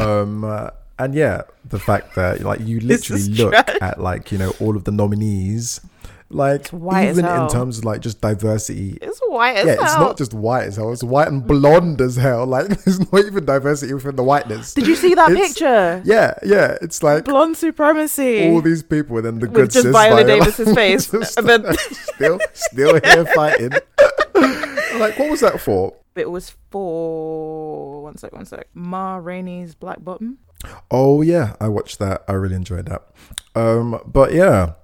Um, 0.00 0.44
uh, 0.44 0.70
and 0.98 1.14
yeah, 1.14 1.42
the 1.68 1.78
fact 1.78 2.14
that 2.14 2.40
like 2.42 2.60
you 2.60 2.80
literally 2.80 3.22
look 3.24 3.52
trash. 3.52 3.78
at 3.80 4.00
like 4.00 4.32
you 4.32 4.38
know 4.38 4.52
all 4.60 4.76
of 4.76 4.84
the 4.84 4.92
nominees, 4.92 5.80
like 6.30 6.72
even 6.72 7.24
in 7.24 7.48
terms 7.48 7.78
of 7.78 7.84
like 7.84 8.00
just 8.00 8.20
diversity. 8.20 8.96
it's 9.02 9.20
white 9.26 9.56
as 9.56 9.66
yeah, 9.66 9.72
hell. 9.74 9.82
it's 9.84 9.94
not 9.96 10.16
just 10.16 10.32
white 10.32 10.64
as 10.64 10.76
hell; 10.76 10.92
it's 10.92 11.02
white 11.02 11.28
and 11.28 11.46
blonde 11.46 12.00
as 12.00 12.16
hell. 12.16 12.46
Like, 12.54 12.68
there's 12.68 13.00
not 13.12 13.24
even 13.24 13.44
diversity 13.44 13.92
within 13.92 14.14
the 14.16 14.22
whiteness. 14.22 14.72
Did 14.74 14.86
you 14.86 14.94
see 14.96 15.14
that 15.14 15.30
It's- 15.32 15.48
picture? 15.48 16.00
Yeah, 16.04 16.34
yeah, 16.44 16.78
it's 16.80 17.02
like 17.02 17.24
Blonde 17.24 17.56
supremacy. 17.56 18.48
all 18.48 18.60
these 18.62 18.82
people, 18.84 19.16
and 19.18 19.26
then 19.26 19.38
the 19.40 19.46
with 19.46 19.54
good 19.54 19.70
just 19.70 19.82
sis 19.82 19.92
Viola 19.92 20.14
like- 20.18 20.26
Davis's 20.26 20.74
face. 20.80 21.10
just- 21.10 21.36
and 21.38 21.48
then 21.48 21.76
still, 22.14 22.38
still 22.52 23.00
here 23.04 23.26
fighting. 23.26 23.70
like, 24.98 25.18
what 25.18 25.30
was 25.30 25.40
that 25.40 25.60
for? 25.60 25.94
It 26.16 26.30
was 26.30 26.54
for 26.70 28.02
one 28.02 28.16
sec, 28.16 28.32
one 28.32 28.44
sec. 28.44 28.68
Ma 28.74 29.16
Rainey's 29.16 29.74
Black 29.74 30.02
Bottom. 30.02 30.38
Oh 30.90 31.22
yeah, 31.22 31.56
I 31.60 31.68
watched 31.68 31.98
that. 31.98 32.24
I 32.28 32.32
really 32.32 32.56
enjoyed 32.56 32.86
that. 32.86 33.02
Um, 33.54 34.00
but 34.06 34.32
yeah, 34.32 34.74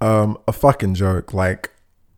um, 0.00 0.38
a 0.46 0.52
fucking 0.52 0.94
joke. 0.94 1.32
Like, 1.32 1.70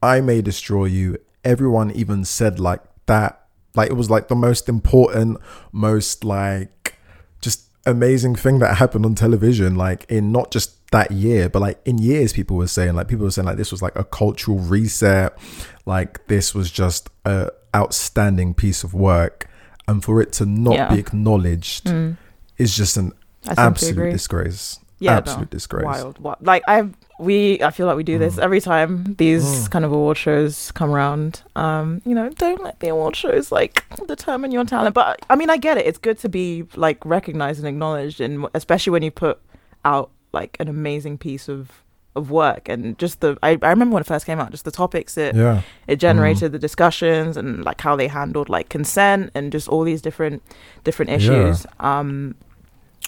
I 0.02 0.20
may 0.20 0.42
destroy 0.42 0.86
you. 0.86 1.18
Everyone 1.44 1.90
even 1.92 2.24
said 2.24 2.58
like 2.58 2.82
that. 3.06 3.42
Like 3.74 3.90
it 3.90 3.94
was 3.94 4.10
like 4.10 4.28
the 4.28 4.34
most 4.34 4.68
important, 4.68 5.38
most 5.72 6.24
like 6.24 6.98
just 7.40 7.70
amazing 7.84 8.34
thing 8.34 8.58
that 8.58 8.76
happened 8.76 9.04
on 9.04 9.14
television. 9.14 9.76
Like 9.76 10.04
in 10.08 10.32
not 10.32 10.50
just 10.50 10.90
that 10.90 11.10
year, 11.10 11.48
but 11.48 11.60
like 11.60 11.80
in 11.84 11.98
years, 11.98 12.32
people 12.32 12.56
were 12.56 12.66
saying 12.66 12.94
like 12.94 13.08
people 13.08 13.24
were 13.24 13.30
saying 13.30 13.46
like 13.46 13.56
this 13.56 13.70
was 13.70 13.82
like 13.82 13.96
a 13.96 14.04
cultural 14.04 14.58
reset. 14.58 15.36
Like 15.84 16.26
this 16.26 16.54
was 16.54 16.70
just 16.70 17.10
a 17.24 17.50
outstanding 17.76 18.54
piece 18.54 18.82
of 18.82 18.92
work, 18.94 19.48
and 19.88 20.02
for 20.02 20.20
it 20.22 20.32
to 20.38 20.46
not 20.46 20.74
Yeah. 20.74 20.92
be 20.94 20.98
acknowledged 20.98 21.84
Mm, 21.86 22.16
is 22.58 22.76
just 22.76 22.96
an 22.96 23.12
absolute 23.56 24.10
disgrace. 24.12 24.80
Yeah, 24.98 25.18
absolute 25.18 25.48
no, 25.52 25.56
disgrace. 25.58 25.84
Wild, 25.84 26.18
wild. 26.18 26.38
Like 26.40 26.62
I, 26.66 26.88
we, 27.20 27.62
I 27.62 27.70
feel 27.70 27.86
like 27.86 27.98
we 27.98 28.02
do 28.02 28.18
this 28.18 28.36
Mm. 28.36 28.42
every 28.46 28.60
time 28.62 29.14
these 29.18 29.44
Mm. 29.44 29.70
kind 29.70 29.84
of 29.84 29.92
award 29.92 30.16
shows 30.16 30.72
come 30.72 30.90
around. 30.90 31.42
Um, 31.54 32.00
you 32.06 32.14
know, 32.14 32.30
don't 32.30 32.62
let 32.64 32.80
the 32.80 32.88
award 32.88 33.14
shows 33.14 33.52
like 33.52 33.84
determine 34.08 34.52
your 34.52 34.64
talent. 34.64 34.94
But 34.94 35.20
I 35.28 35.36
mean, 35.36 35.50
I 35.50 35.58
get 35.58 35.76
it. 35.76 35.84
It's 35.86 35.98
good 35.98 36.18
to 36.20 36.30
be 36.30 36.64
like 36.76 36.98
recognized 37.04 37.58
and 37.58 37.68
acknowledged, 37.68 38.22
and 38.22 38.46
especially 38.54 38.90
when 38.90 39.02
you 39.02 39.10
put 39.10 39.38
out 39.84 40.10
like 40.32 40.56
an 40.60 40.68
amazing 40.68 41.18
piece 41.18 41.46
of 41.48 41.70
of 42.16 42.30
work 42.30 42.68
and 42.68 42.98
just 42.98 43.20
the. 43.20 43.36
I, 43.42 43.50
I 43.62 43.70
remember 43.70 43.94
when 43.94 44.00
it 44.00 44.06
first 44.06 44.26
came 44.26 44.40
out, 44.40 44.50
just 44.50 44.64
the 44.64 44.70
topics 44.70 45.16
it 45.16 45.34
Yeah. 45.34 45.60
it 45.86 45.96
generated 46.00 46.52
the 46.52 46.58
discussions 46.58 47.36
and 47.36 47.64
like 47.64 47.80
how 47.86 47.94
they 47.96 48.08
handled 48.08 48.48
like 48.48 48.68
consent 48.68 49.30
and 49.34 49.52
just 49.52 49.68
all 49.68 49.84
these 49.84 50.00
different 50.02 50.42
different 50.84 51.10
Yeah. 51.10 51.16
issues 51.18 51.66
um 51.80 52.34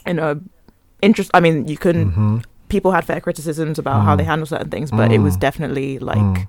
you 0.07 0.15
know 0.15 0.41
interest 1.03 1.31
i 1.35 1.41
mean 1.41 1.67
you 1.69 1.77
couldn't 1.85 2.13
Mhm. 2.13 2.45
people 2.69 2.91
had 2.93 3.05
fair 3.05 3.21
criticisms 3.21 3.79
about 3.79 4.03
how 4.07 4.15
they 4.17 4.25
Mm. 4.25 4.33
handle 4.33 4.47
certain 4.47 4.71
things 4.71 4.91
but 4.91 5.11
it 5.13 5.21
was 5.21 5.37
Mm. 5.37 5.41
definitely 5.41 5.99
like 5.99 6.19
Mm. 6.19 6.47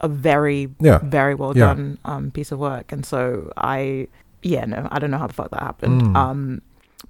a 0.00 0.08
very 0.08 0.68
Yeah. 0.80 0.98
very 1.02 1.34
well 1.34 1.52
Yeah. 1.56 1.66
done 1.74 1.98
um 2.04 2.30
piece 2.30 2.52
of 2.52 2.58
work 2.58 2.92
and 2.92 3.04
so 3.06 3.50
i 3.56 4.08
yeah 4.42 4.64
no 4.66 4.88
i 4.92 4.98
don't 4.98 5.10
know 5.10 5.18
how 5.18 5.26
the 5.26 5.32
fuck 5.40 5.50
that 5.50 5.62
happened 5.62 6.02
Mm. 6.02 6.16
um 6.16 6.40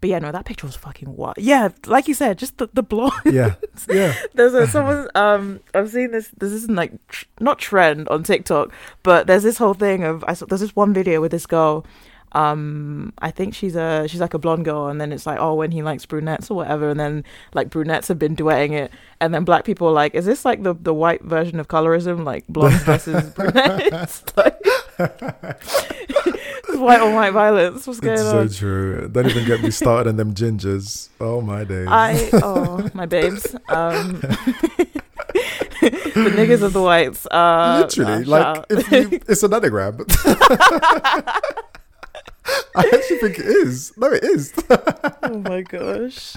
but 0.00 0.10
yeah 0.10 0.18
no 0.18 0.30
that 0.32 0.44
picture 0.44 0.66
was 0.66 0.76
fucking 0.76 1.16
wild 1.16 1.34
yeah 1.38 1.68
like 1.86 2.06
you 2.08 2.14
said 2.14 2.38
just 2.38 2.58
the, 2.58 2.68
the 2.74 2.82
blonde 2.82 3.12
Yeah. 3.24 3.54
Yeah. 3.88 4.14
there's 4.34 4.54
a 4.54 4.66
someone 4.66 5.08
um 5.14 5.60
I've 5.74 5.90
seen 5.90 6.10
this 6.12 6.28
this 6.38 6.52
isn't 6.52 6.74
like 6.74 6.92
tr- 7.08 7.24
not 7.40 7.58
trend 7.58 8.08
on 8.08 8.22
TikTok, 8.24 8.72
but 9.02 9.26
there's 9.26 9.42
this 9.42 9.58
whole 9.58 9.74
thing 9.74 10.02
of 10.04 10.24
I 10.26 10.34
saw 10.34 10.46
there's 10.46 10.60
this 10.60 10.74
one 10.76 10.92
video 10.94 11.20
with 11.20 11.30
this 11.30 11.46
girl. 11.46 11.84
Um, 12.32 13.12
I 13.18 13.30
think 13.30 13.54
she's 13.54 13.76
a 13.76 14.06
she's 14.08 14.20
like 14.20 14.34
a 14.34 14.38
blonde 14.38 14.64
girl, 14.64 14.88
and 14.88 15.00
then 15.00 15.12
it's 15.12 15.24
like 15.26 15.38
oh 15.40 15.54
when 15.54 15.70
he 15.70 15.82
likes 15.82 16.04
brunettes 16.04 16.50
or 16.50 16.54
whatever, 16.56 16.90
and 16.90 16.98
then 17.00 17.24
like 17.54 17.70
brunettes 17.70 18.08
have 18.08 18.18
been 18.18 18.34
duetting 18.36 18.72
it, 18.72 18.90
and 19.20 19.32
then 19.32 19.44
black 19.44 19.64
people 19.64 19.88
are 19.88 19.92
like 19.92 20.14
is 20.14 20.26
this 20.26 20.44
like 20.44 20.62
the 20.62 20.74
the 20.74 20.92
white 20.92 21.22
version 21.22 21.60
of 21.60 21.68
colorism 21.68 22.24
like 22.24 22.46
blondes 22.48 22.82
versus 22.82 23.30
brunettes? 23.36 24.24
like, 24.36 24.58
white 26.80 27.00
on 27.00 27.14
white 27.14 27.32
violence. 27.32 27.86
What's 27.86 28.00
going 28.00 28.14
It's 28.14 28.22
so 28.22 28.48
true. 28.48 29.08
Don't 29.08 29.26
even 29.26 29.44
get 29.46 29.62
me 29.62 29.70
started 29.70 30.10
on 30.10 30.16
them 30.16 30.34
gingers. 30.34 31.08
Oh 31.20 31.40
my 31.40 31.64
days. 31.64 31.88
I 31.90 32.30
oh 32.34 32.88
my 32.94 33.06
babes. 33.06 33.54
Um, 33.68 34.20
the 35.80 36.32
niggas 36.36 36.62
of 36.62 36.72
the 36.72 36.82
whites. 36.82 37.26
Uh, 37.30 37.82
Literally, 37.84 38.24
uh, 38.24 38.26
like 38.26 38.66
you, 38.70 39.20
it's 39.28 39.42
an 39.42 39.54
anagram. 39.54 40.04
I 42.76 42.90
actually 42.92 43.18
think 43.18 43.38
it 43.38 43.46
is. 43.46 43.92
No, 43.96 44.12
it 44.12 44.22
is. 44.22 44.52
oh 44.70 45.38
my 45.38 45.62
gosh, 45.62 46.36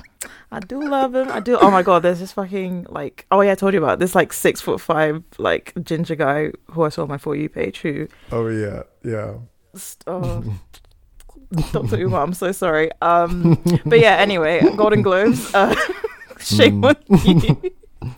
I 0.51 0.59
do 0.59 0.81
love 0.87 1.13
him. 1.13 1.29
I 1.29 1.39
do. 1.39 1.57
Oh 1.57 1.69
my 1.69 1.83
god, 1.83 2.01
there's 2.03 2.19
this 2.19 2.31
fucking 2.31 2.87
like. 2.89 3.25
Oh 3.31 3.41
yeah, 3.41 3.51
I 3.51 3.55
told 3.55 3.73
you 3.73 3.83
about 3.83 3.99
this 3.99 4.15
like 4.15 4.33
six 4.33 4.61
foot 4.61 4.81
five 4.81 5.23
like 5.37 5.73
ginger 5.83 6.15
guy 6.15 6.51
who 6.71 6.83
I 6.83 6.89
saw 6.89 7.03
on 7.03 7.09
my 7.09 7.17
for 7.17 7.35
you 7.35 7.49
page 7.49 7.81
who. 7.81 8.07
Oh 8.31 8.47
yeah, 8.47 8.83
yeah. 9.03 9.35
Oh, 10.07 10.43
Dr. 11.71 11.97
Umar, 12.01 12.23
I'm 12.23 12.33
so 12.33 12.51
sorry. 12.51 12.91
Um, 13.01 13.57
but 13.85 13.99
yeah, 13.99 14.15
anyway, 14.17 14.61
Golden 14.75 15.01
Globes. 15.01 15.53
Uh, 15.53 15.75
shame 16.39 16.83
on 16.85 16.95
you. 17.09 17.71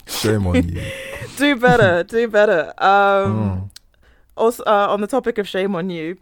Shame 0.08 0.48
on 0.48 0.68
you. 0.68 0.82
do 1.38 1.56
better. 1.56 2.04
Do 2.04 2.28
better. 2.28 2.74
Um. 2.78 3.32
Mm. 3.32 3.70
also 4.38 4.64
uh, 4.64 4.88
on 4.90 5.02
the 5.02 5.08
topic 5.08 5.38
of 5.38 5.48
shame 5.48 5.76
on 5.76 5.90
you 5.90 6.18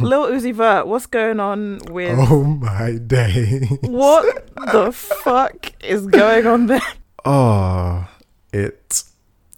Lil 0.00 0.26
Uzi 0.26 0.52
Vert, 0.54 0.86
what's 0.86 1.06
going 1.06 1.40
on 1.40 1.78
with 1.90 2.16
Oh 2.18 2.44
my 2.44 2.92
day. 2.98 3.66
what 3.82 4.46
the 4.72 4.92
fuck 4.92 5.72
is 5.82 6.06
going 6.06 6.46
on 6.46 6.66
there? 6.66 6.80
Oh, 7.24 8.08
it. 8.52 9.02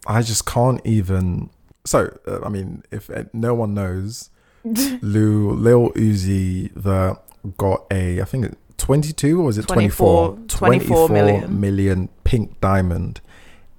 I 0.07 0.21
just 0.21 0.45
can't 0.45 0.81
even. 0.85 1.49
So, 1.85 2.17
uh, 2.27 2.39
I 2.43 2.49
mean, 2.49 2.83
if 2.91 3.09
uh, 3.09 3.23
no 3.33 3.53
one 3.53 3.73
knows, 3.73 4.29
Lou, 4.63 5.51
Lil 5.53 5.91
Uzi 5.91 6.71
the 6.75 7.19
got 7.57 7.85
a, 7.91 8.21
I 8.21 8.25
think, 8.25 8.55
22 8.77 9.39
or 9.39 9.45
was 9.45 9.57
it 9.57 9.67
24? 9.67 10.37
24 10.47 11.07
24 11.07 11.09
million. 11.09 11.59
million 11.59 12.09
pink 12.23 12.59
diamond 12.61 13.21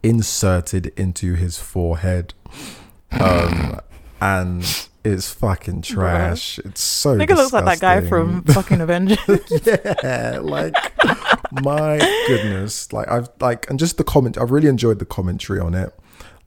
inserted 0.02 0.86
into 0.96 1.34
his 1.34 1.58
forehead. 1.58 2.34
Um, 3.12 3.80
and 4.20 4.88
it's 5.04 5.32
fucking 5.32 5.82
trash. 5.82 6.58
It's 6.60 6.80
so. 6.80 7.14
I 7.14 7.18
think 7.18 7.30
it 7.30 7.36
looks 7.36 7.52
like 7.52 7.64
that 7.66 7.80
guy 7.80 8.00
from 8.00 8.42
fucking 8.44 8.80
Avengers. 8.80 9.18
yeah, 10.02 10.38
like 10.42 10.74
my 11.62 11.98
goodness, 12.26 12.92
like 12.92 13.08
I've 13.08 13.28
like 13.40 13.68
and 13.68 13.78
just 13.78 13.98
the 13.98 14.04
comment. 14.04 14.38
I've 14.38 14.50
really 14.50 14.68
enjoyed 14.68 14.98
the 14.98 15.04
commentary 15.04 15.60
on 15.60 15.74
it. 15.74 15.92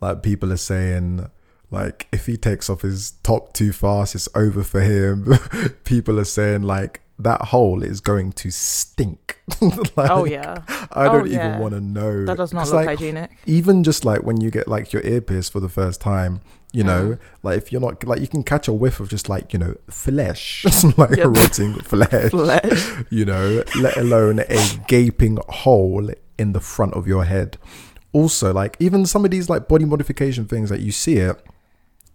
Like 0.01 0.23
people 0.23 0.51
are 0.51 0.57
saying, 0.57 1.29
like 1.71 2.07
if 2.11 2.25
he 2.25 2.37
takes 2.37 2.69
off 2.69 2.81
his 2.81 3.11
top 3.23 3.53
too 3.53 3.71
fast, 3.73 4.15
it's 4.15 4.29
over 4.35 4.63
for 4.63 4.81
him. 4.81 5.33
people 5.83 6.19
are 6.19 6.23
saying 6.25 6.61
like 6.63 7.01
that 7.19 7.41
hole 7.41 7.81
is 7.83 7.99
going 7.99 8.31
to 8.31 8.51
stink. 8.51 9.39
like, 9.61 10.09
oh 10.11 10.25
yeah, 10.25 10.61
I 10.91 11.07
Oh, 11.07 11.13
don't 11.13 11.29
yeah. 11.31 11.47
even 11.49 11.59
want 11.61 11.73
to 11.73 11.81
know. 11.81 12.25
that 12.25 12.37
does 12.37 12.53
not 12.53 12.65
look 12.67 12.75
like, 12.75 12.87
hygienic. 12.87 13.31
even 13.45 13.83
just 13.83 14.05
like 14.05 14.21
when 14.23 14.39
you 14.39 14.51
get 14.51 14.67
like 14.67 14.93
your 14.93 15.01
ear 15.03 15.19
pierced 15.21 15.51
for 15.51 15.59
the 15.59 15.69
first 15.69 15.99
time 16.01 16.41
you 16.73 16.83
know 16.83 17.11
Mm. 17.11 17.19
like 17.43 17.57
if 17.57 17.71
you're 17.71 17.79
not 17.79 18.03
like 18.03 18.19
you 18.19 18.27
can 18.27 18.43
catch 18.43 18.67
a 18.67 18.73
whiff 18.73 18.99
of 18.99 19.07
just 19.09 19.29
like 19.29 19.53
you 19.53 19.57
know 19.57 19.73
flesh 19.89 20.65
like 20.97 21.15
Yep. 21.15 21.27
rotting 21.27 21.73
flesh 21.75 22.31
Flesh. 22.31 22.93
you 23.09 23.23
know 23.23 23.63
let 23.79 23.95
alone 23.95 24.39
a 24.39 24.59
gaping 24.85 25.37
hole 25.47 26.11
in 26.37 26.51
the 26.51 26.59
front 26.59 26.93
of 26.93 27.07
your 27.07 27.23
head 27.23 27.57
also 28.11 28.53
like 28.53 28.75
even 28.81 29.05
some 29.05 29.23
of 29.23 29.31
these 29.31 29.49
like 29.49 29.69
body 29.69 29.85
modification 29.85 30.43
things 30.45 30.69
that 30.69 30.81
you 30.81 30.91
see 30.91 31.15
it 31.15 31.41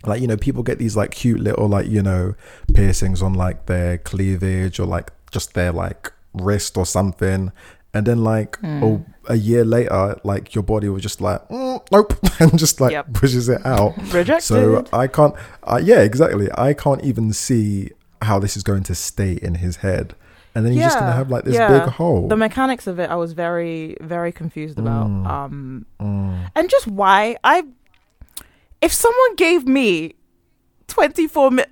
like 0.07 0.21
you 0.21 0.27
know 0.27 0.37
people 0.37 0.62
get 0.62 0.79
these 0.79 0.97
like 0.97 1.11
cute 1.11 1.41
little 1.41 1.69
like 1.69 1.87
you 1.87 2.03
know 2.03 2.35
piercings 2.75 3.23
on 3.23 3.35
like 3.35 3.67
their 3.67 3.99
cleavage 3.99 4.79
or 4.81 4.87
like 4.87 5.12
just 5.31 5.55
their 5.55 5.73
like 5.73 6.12
wrist 6.35 6.77
or 6.77 6.87
something 6.87 7.53
and 7.95 8.07
then 8.07 8.25
like 8.25 8.57
Hmm. 8.61 8.83
oh, 8.85 9.05
a 9.29 9.37
year 9.37 9.65
later 9.65 10.19
like 10.25 10.55
your 10.55 10.62
body 10.65 10.88
was 10.88 11.03
just 11.03 11.21
like 11.21 11.47
mm, 11.49 11.81
nope 11.93 12.15
and 12.41 12.59
just 12.59 12.81
like 12.81 12.93
Yep. 12.93 13.12
pushes 13.12 13.49
it 13.49 13.65
out 13.67 13.95
Rejected. 14.12 14.43
so 14.43 14.85
i 14.93 15.07
can't 15.07 15.35
uh, 15.65 15.81
yeah 15.83 16.01
exactly 16.01 16.49
i 16.57 16.73
can't 16.75 17.05
even 17.05 17.33
see 17.33 17.91
how 18.23 18.38
this 18.38 18.57
is 18.57 18.62
going 18.62 18.83
to 18.85 18.95
stay 18.95 19.33
in 19.43 19.57
his 19.57 19.77
head 19.77 20.15
and 20.55 20.65
then 20.67 20.73
he's 20.75 20.83
just 20.83 20.99
gonna 20.99 21.12
have 21.12 21.31
like 21.31 21.45
this 21.45 21.55
yeah. 21.55 21.81
big 21.85 21.88
hole 21.95 22.29
The 22.29 22.37
mechanics 22.37 22.87
of 22.87 22.99
it, 22.99 23.09
I 23.09 23.15
was 23.15 23.33
very, 23.33 23.97
very 24.03 24.33
confused 24.33 24.79
about. 24.79 25.07
Mm. 25.07 25.27
Um, 25.27 25.87
Mm. 25.99 26.51
and 26.55 26.69
just 26.69 26.87
why 26.87 27.37
I, 27.43 27.65
if 28.83 28.92
someone 28.92 29.37
gave 29.37 29.66
me 29.66 30.14
twenty 30.88 31.27
four 31.27 31.51
mi- 31.51 31.64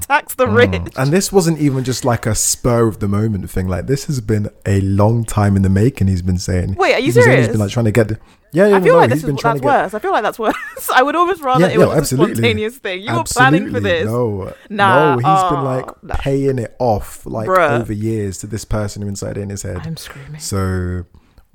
tax 0.00 0.34
the 0.36 0.46
rich. 0.48 0.70
Mm. 0.70 0.92
And 0.96 1.12
this 1.12 1.32
wasn't 1.32 1.58
even 1.58 1.84
just 1.84 2.04
like 2.04 2.26
a 2.26 2.34
spur 2.34 2.86
of 2.88 3.00
the 3.00 3.08
moment 3.08 3.48
thing. 3.50 3.68
Like 3.68 3.86
this 3.86 4.06
has 4.06 4.20
been 4.20 4.48
a 4.64 4.80
long 4.80 5.24
time 5.24 5.56
in 5.56 5.62
the 5.62 5.68
making. 5.68 6.08
He's 6.08 6.22
been 6.22 6.38
saying. 6.38 6.74
Wait, 6.74 6.94
are 6.94 6.98
you 6.98 7.06
He's 7.06 7.14
been 7.14 7.24
saying 7.24 7.32
serious? 7.34 7.46
He's 7.48 7.52
been 7.52 7.60
like 7.60 7.70
trying 7.70 7.84
to 7.86 7.92
get. 7.92 8.08
The, 8.08 8.18
yeah, 8.52 8.68
yeah. 8.68 8.76
I 8.76 8.80
feel 8.80 8.94
no, 8.94 9.00
like 9.00 9.10
this 9.10 9.24
is 9.24 9.24
trying 9.24 9.34
that's 9.34 9.60
to 9.60 9.60
get. 9.60 9.82
worse. 9.82 9.94
I 9.94 9.98
feel 9.98 10.12
like 10.12 10.22
that's 10.22 10.38
worse. 10.38 10.54
I 10.94 11.02
would 11.02 11.14
almost 11.16 11.42
rather 11.42 11.66
Yeah, 11.66 11.74
it 11.74 11.78
no, 11.78 11.88
was 11.88 11.98
absolutely. 11.98 12.32
a 12.32 12.36
spontaneous 12.36 12.78
thing. 12.78 13.02
You 13.02 13.14
were 13.14 13.24
planning 13.24 13.70
for 13.70 13.80
this. 13.80 14.06
No, 14.06 14.54
Nah, 14.70 15.16
no, 15.16 15.18
he's 15.18 15.50
been 15.50 15.60
oh, 15.60 15.64
like 15.64 16.02
nah. 16.02 16.14
paying 16.18 16.58
it 16.58 16.74
off 16.78 17.26
like 17.26 17.48
Bruh. 17.48 17.80
over 17.80 17.92
years 17.92 18.38
to 18.38 18.46
this 18.46 18.64
person 18.64 19.02
who 19.02 19.08
inside 19.08 19.36
in 19.36 19.50
his 19.50 19.62
head. 19.62 19.80
I'm 19.84 19.96
screaming. 19.98 20.40
So, 20.40 21.04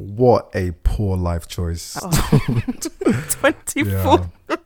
what 0.02 0.50
a 0.56 0.72
poor 0.84 1.18
life 1.18 1.48
choice. 1.48 1.98
Oh. 2.02 2.10
Twenty 3.30 3.84
four, 3.84 4.30
Yeah. 4.50 4.58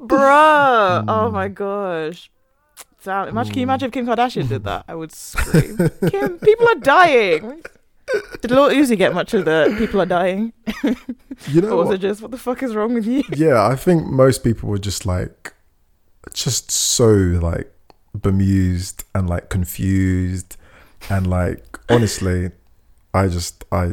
bruh. 0.00 1.04
Oh 1.08 1.30
my 1.30 1.48
gosh. 1.48 2.30
Damn, 3.04 3.28
imagine, 3.28 3.52
can 3.52 3.60
you 3.60 3.66
mm. 3.66 3.70
imagine 3.70 3.86
if 3.86 3.92
Kim 3.92 4.06
Kardashian 4.06 4.48
did 4.48 4.64
that? 4.64 4.84
I 4.88 4.94
would 4.94 5.12
scream. 5.12 5.76
Kim, 6.10 6.38
people 6.40 6.68
are 6.68 6.74
dying. 6.74 7.62
Did 8.40 8.50
Lil 8.50 8.70
Uzi 8.70 8.96
get 8.96 9.14
much 9.14 9.34
of 9.34 9.44
the 9.44 9.74
people 9.78 10.00
are 10.00 10.06
dying? 10.06 10.52
You 11.46 11.60
know 11.60 11.68
Or 11.70 11.76
was 11.76 11.86
what? 11.86 11.94
it 11.94 11.98
just, 11.98 12.20
what 12.20 12.32
the 12.32 12.36
fuck 12.36 12.64
is 12.64 12.74
wrong 12.74 12.94
with 12.94 13.06
you? 13.06 13.22
yeah, 13.36 13.64
I 13.64 13.76
think 13.76 14.06
most 14.06 14.42
people 14.42 14.68
were 14.68 14.78
just 14.78 15.06
like, 15.06 15.54
just 16.34 16.72
so 16.72 17.10
like 17.12 17.72
bemused 18.20 19.04
and 19.14 19.30
like 19.30 19.48
confused, 19.48 20.56
and 21.08 21.28
like 21.28 21.78
honestly, 21.88 22.50
I 23.18 23.28
just 23.28 23.64
I, 23.72 23.92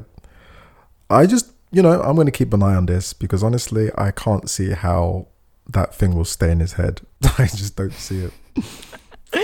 I 1.10 1.26
just 1.26 1.52
you 1.72 1.82
know 1.82 2.02
I'm 2.02 2.16
gonna 2.16 2.32
keep 2.32 2.54
an 2.54 2.64
eye 2.64 2.76
on 2.76 2.86
this 2.86 3.14
because 3.14 3.44
honestly 3.44 3.90
I 3.98 4.12
can't 4.12 4.50
see 4.50 4.72
how 4.72 5.28
that 5.74 5.94
thing 5.96 6.16
will 6.16 6.26
stay 6.26 6.52
in 6.52 6.60
his 6.60 6.74
head. 6.74 7.02
I 7.38 7.48
just 7.48 7.76
don't 7.76 7.94
see 7.94 8.20
it. 8.26 8.34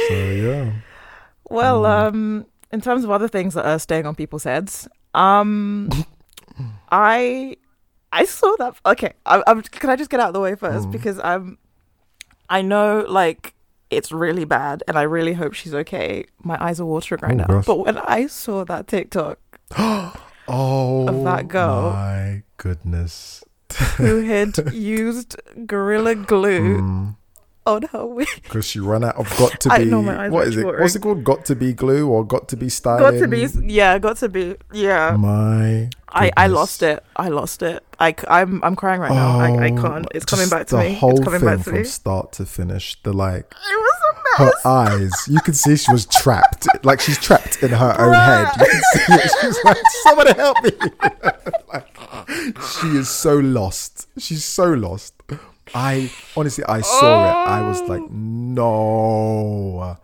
So 0.08 0.14
yeah, 0.48 0.72
Well, 1.50 1.82
Mm. 1.84 2.08
um, 2.08 2.46
in 2.72 2.80
terms 2.82 3.04
of 3.04 3.12
other 3.12 3.28
things 3.28 3.54
that 3.56 3.66
are 3.66 3.80
staying 3.80 4.06
on 4.06 4.16
people's 4.16 4.44
heads, 4.46 4.88
um, 5.14 5.90
I 6.92 7.58
I 8.14 8.26
saw 8.26 8.56
that. 8.60 8.76
Okay, 8.86 9.14
I, 9.26 9.42
I'm. 9.48 9.62
Can 9.62 9.90
I 9.90 9.96
just 9.96 10.10
get 10.10 10.20
out 10.20 10.28
of 10.30 10.34
the 10.34 10.40
way 10.40 10.56
first 10.56 10.88
Mm. 10.88 10.92
because 10.92 11.20
I'm. 11.24 11.58
I 12.50 12.62
know, 12.62 13.06
like 13.08 13.54
it's 13.90 14.12
really 14.12 14.46
bad, 14.46 14.84
and 14.88 14.98
I 14.98 15.04
really 15.04 15.34
hope 15.34 15.54
she's 15.54 15.74
okay. 15.74 16.26
My 16.44 16.62
eyes 16.64 16.80
are 16.80 16.86
watering 16.86 17.22
right 17.22 17.32
Oh, 17.34 17.36
now. 17.36 17.46
gosh. 17.48 17.66
But 17.66 17.80
when 17.86 17.98
I 17.98 18.28
saw 18.28 18.64
that 18.66 18.88
TikTok 18.88 19.40
oh 20.48 21.08
of 21.08 21.24
that 21.24 21.48
girl. 21.48 21.92
my 21.92 22.44
goodness. 22.58 23.44
who 23.98 24.22
had 24.22 24.74
used 24.74 25.36
gorilla 25.66 26.16
glue 26.16 26.82
Mm. 26.82 27.16
Oh, 27.66 27.76
on 27.76 27.84
her 27.84 28.06
wig, 28.18 28.28
Because 28.42 28.66
she 28.66 28.80
ran 28.80 29.04
out 29.04 29.16
of 29.18 29.30
got 29.38 29.60
to 29.62 29.70
be. 29.70 29.76
I 29.76 29.84
know 29.84 30.02
my 30.02 30.26
eyes 30.26 30.32
what 30.32 30.48
are 30.48 30.60
it? 30.60 30.80
What's 30.82 30.96
it 30.96 31.02
called? 31.02 31.24
Got 31.24 31.46
to 31.46 31.56
be 31.56 31.74
glue 31.74 32.10
or 32.10 32.26
got 32.26 32.48
to 32.50 32.58
be 32.58 32.70
got 32.84 33.12
to 33.12 33.28
be 33.28 33.48
yeah, 33.66 34.00
got 34.00 34.18
to 34.18 34.30
be 34.30 34.56
yeah. 34.74 35.16
My. 35.18 35.90
I, 36.14 36.30
I 36.36 36.48
lost 36.48 36.82
it. 36.84 37.02
I 37.16 37.30
lost 37.30 37.62
it. 37.62 37.82
I, 38.00 38.14
I'm, 38.28 38.62
I'm 38.66 38.76
crying 38.76 39.00
right 39.00 39.12
now. 39.12 39.40
I, 39.40 39.68
I 39.68 39.72
Oh, 39.72 39.82
can't. 39.82 40.08
It's 40.14 40.26
coming 40.26 40.50
back 40.50 40.68
to 40.68 40.76
the 40.76 40.82
me. 40.84 40.94
Whole 40.96 41.12
It's 41.12 41.24
coming 41.24 41.40
thing 41.40 41.48
back 41.50 41.58
to 41.60 41.64
from 41.64 41.74
me. 41.76 41.84
start 41.86 42.34
to 42.34 42.46
finish. 42.46 43.02
The 43.04 43.14
like 43.14 43.46
It 43.52 43.56
was 43.78 43.94
a 44.10 44.44
mess. 44.44 44.54
her 44.64 44.70
eyes. 44.70 45.28
You 45.30 45.40
can 45.40 45.54
see 45.54 45.78
she 45.78 45.92
was 45.92 46.06
trapped. 46.08 46.68
Like 46.84 47.00
she's 47.00 47.18
trapped 47.18 47.64
in 47.64 47.70
her 47.70 47.96
own 47.98 48.14
head. 48.14 48.48
You 48.60 48.66
can 48.66 48.82
see 48.82 49.14
it. 49.14 49.32
She's 49.42 49.64
like, 49.64 49.78
somebody 50.04 50.34
help 50.34 50.58
me. 50.64 50.72
like, 51.72 52.62
she 52.82 52.88
is 52.98 53.08
so 53.10 53.36
lost. 53.38 54.08
She's 54.18 54.44
so 54.44 54.66
lost. 54.74 55.14
I 55.74 56.12
honestly, 56.36 56.64
I 56.66 56.82
saw 56.82 57.26
it. 57.30 57.48
I 57.50 57.68
was 57.68 57.82
like, 57.84 58.02
no. 58.12 59.98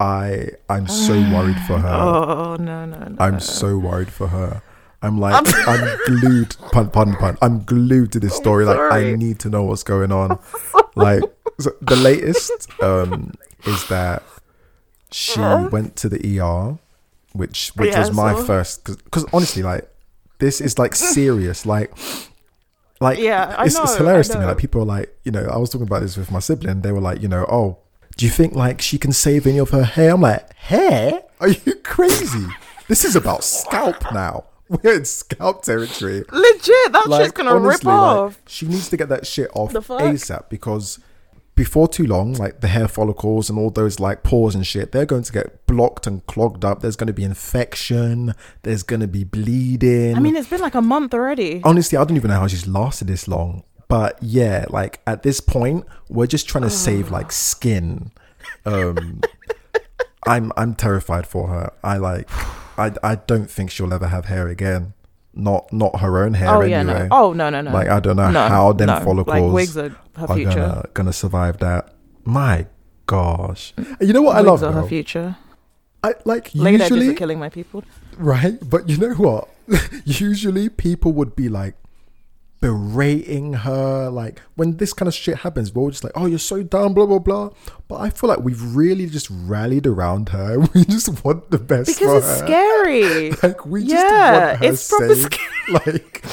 I 0.00 0.48
I'm 0.68 0.88
so 0.88 1.14
worried 1.14 1.58
for 1.66 1.78
her. 1.78 1.88
Oh 1.94 2.56
no 2.58 2.84
no 2.86 2.98
no. 3.08 3.16
I'm 3.20 3.38
so 3.40 3.78
worried 3.78 4.10
for 4.12 4.26
her. 4.28 4.62
I'm 5.00 5.18
like, 5.18 5.44
I'm 5.68 5.98
glued, 6.06 6.56
pun, 6.72 6.90
pun, 6.90 7.16
pun. 7.16 7.36
I'm 7.42 7.64
glued 7.64 8.12
to 8.12 8.20
this 8.20 8.34
story. 8.36 8.64
Like, 8.64 8.78
I 8.92 9.14
need 9.16 9.38
to 9.40 9.48
know 9.48 9.62
what's 9.64 9.82
going 9.82 10.12
on. 10.12 10.38
Like, 10.94 11.22
so 11.58 11.70
the 11.80 11.96
latest 11.96 12.68
um, 12.82 13.32
is 13.64 13.88
that 13.88 14.22
she 15.10 15.40
went 15.40 15.96
to 15.96 16.08
the 16.10 16.20
ER, 16.38 16.76
which 17.32 17.70
which 17.76 17.92
Yeah, 17.92 18.00
was 18.00 18.12
my 18.12 18.34
so- 18.34 18.44
first. 18.44 18.84
Because 18.84 19.24
honestly, 19.32 19.62
like, 19.62 19.88
this 20.38 20.60
is 20.60 20.78
like 20.78 20.94
serious. 20.94 21.64
Like, 21.64 21.90
like 23.02 23.18
Yeah, 23.18 23.54
I 23.58 23.66
it's, 23.66 23.78
it's 23.78 23.96
hilarious 23.96 24.28
to 24.28 24.38
me. 24.38 24.44
Like, 24.46 24.58
people 24.58 24.82
are 24.82 24.86
like, 24.86 25.14
you 25.24 25.32
know, 25.32 25.44
I 25.44 25.56
was 25.58 25.70
talking 25.70 25.86
about 25.86 26.00
this 26.02 26.16
with 26.16 26.30
my 26.30 26.38
sibling. 26.38 26.80
They 26.82 26.92
were 26.92 27.00
like, 27.00 27.20
you 27.22 27.28
know, 27.28 27.44
oh, 27.48 27.78
do 28.16 28.24
you 28.26 28.30
think 28.30 28.54
like 28.54 28.80
she 28.80 28.98
can 28.98 29.12
save 29.12 29.46
any 29.46 29.58
of 29.58 29.70
her 29.70 29.84
hair? 29.84 30.12
I'm 30.14 30.20
like, 30.20 30.54
hair? 30.54 31.22
Are 31.40 31.48
you 31.48 31.74
crazy? 31.82 32.46
this 32.88 33.04
is 33.04 33.16
about 33.16 33.44
scalp 33.44 33.96
now. 34.12 34.44
We're 34.68 34.94
in 34.96 35.04
scalp 35.04 35.62
territory. 35.62 36.24
Legit, 36.30 36.92
that 36.92 37.04
Like, 37.06 37.24
shit's 37.24 37.32
gonna 37.32 37.54
rip 37.54 37.64
honestly, 37.84 37.88
like, 37.92 38.16
off. 38.16 38.38
she 38.46 38.66
needs 38.66 38.88
to 38.90 38.96
get 38.96 39.08
that 39.10 39.26
shit 39.26 39.50
off 39.54 39.72
The? 39.72 39.80
ASAP 39.80 40.48
because 40.48 40.98
before 41.54 41.86
too 41.86 42.06
long, 42.06 42.32
like 42.34 42.60
the 42.60 42.68
hair 42.68 42.88
follicles 42.88 43.50
and 43.50 43.58
all 43.58 43.70
those 43.70 44.00
like 44.00 44.22
pores 44.22 44.54
and 44.54 44.66
shit, 44.66 44.92
they're 44.92 45.06
going 45.06 45.22
to 45.22 45.32
get 45.32 45.66
blocked 45.66 46.06
and 46.06 46.24
clogged 46.26 46.64
up. 46.64 46.80
There's 46.80 46.96
going 46.96 47.08
to 47.08 47.12
be 47.12 47.24
infection. 47.24 48.34
There's 48.62 48.82
going 48.82 49.00
to 49.00 49.06
be 49.08 49.24
bleeding. 49.24 50.16
I 50.16 50.20
mean, 50.20 50.34
it's 50.36 50.48
been 50.48 50.60
like 50.60 50.74
a 50.74 50.82
month 50.82 51.12
already. 51.12 51.60
honestly, 51.64 51.98
I 51.98 52.04
don't 52.04 52.16
even 52.16 52.30
know 52.30 52.40
how 52.40 52.46
she's 52.46 52.66
lasted 52.66 53.08
this 53.08 53.28
long. 53.28 53.64
But 53.88 54.18
yeah, 54.22 54.64
like 54.70 55.00
at 55.06 55.22
this 55.22 55.40
point, 55.40 55.84
we're 56.08 56.26
just 56.26 56.48
trying 56.48 56.64
to 56.64 56.70
save 56.86 57.10
like 57.10 57.30
skin. 57.30 58.10
Um, 58.64 59.20
I'm 60.26 60.52
I'm 60.56 60.74
terrified 60.74 61.26
for 61.26 61.48
her. 61.48 61.72
I 61.84 61.98
like, 61.98 62.30
I 62.78 62.92
I 63.02 63.16
don't 63.16 63.50
think 63.50 63.70
she'll 63.70 63.92
ever 63.92 64.08
have 64.08 64.26
hair 64.26 64.48
again. 64.48 64.94
Not 65.34 65.72
not 65.72 66.00
her 66.00 66.24
own 66.24 66.34
hair 66.34 66.48
oh 66.50 66.60
anyway. 66.60 66.70
yeah, 66.70 66.82
no. 66.82 67.08
Oh 67.10 67.32
no, 67.32 67.50
no, 67.50 67.60
no. 67.60 67.72
Like 67.72 67.88
I 67.88 68.00
don't 68.00 68.16
know 68.16 68.30
no, 68.30 68.48
how 68.48 68.72
them 68.72 68.88
no. 68.88 69.00
follicles 69.00 69.40
Like 69.42 69.52
wigs 69.52 69.76
are 69.76 69.88
her 70.16 70.26
are 70.28 70.36
future. 70.36 70.54
gonna 70.54 70.84
gonna 70.94 71.12
survive 71.12 71.58
that. 71.58 71.94
My 72.24 72.66
gosh, 73.06 73.74
you 74.00 74.12
know 74.12 74.22
what 74.22 74.36
I 74.36 74.40
love 74.40 74.62
are 74.62 74.72
her 74.72 74.86
future. 74.86 75.36
I 76.04 76.14
like 76.24 76.54
Late 76.54 76.80
usually 76.80 77.14
killing 77.14 77.38
my 77.38 77.48
people. 77.48 77.84
right, 78.18 78.58
but 78.68 78.88
you 78.88 78.96
know 78.96 79.14
what? 79.14 79.48
usually 80.04 80.68
people 80.68 81.12
would 81.12 81.36
be 81.36 81.48
like 81.48 81.74
berating 82.62 83.52
her 83.52 84.08
like 84.08 84.40
when 84.54 84.76
this 84.78 84.92
kind 84.92 85.08
of 85.08 85.12
shit 85.14 85.36
happens 85.38 85.74
we're 85.74 85.82
all 85.82 85.90
just 85.90 86.04
like 86.04 86.12
oh 86.14 86.26
you're 86.26 86.38
so 86.38 86.62
dumb 86.62 86.94
blah 86.94 87.04
blah 87.04 87.18
blah 87.18 87.50
but 87.88 87.96
i 87.96 88.08
feel 88.08 88.28
like 88.28 88.38
we've 88.38 88.62
really 88.76 89.06
just 89.06 89.26
rallied 89.30 89.84
around 89.86 90.28
her 90.30 90.58
we 90.74 90.84
just 90.84 91.24
want 91.24 91.50
the 91.50 91.58
best 91.58 91.90
for 91.90 91.98
Because 91.98 92.24
it's 92.30 92.40
her. 92.40 92.46
scary. 92.46 93.30
like 93.42 93.66
we 93.66 93.80
just 93.82 93.92
Yeah, 93.92 94.46
want 94.46 94.58
her 94.60 94.64
it's 94.68 94.88
proper 94.88 95.14
safe. 95.14 95.68
like 95.86 96.24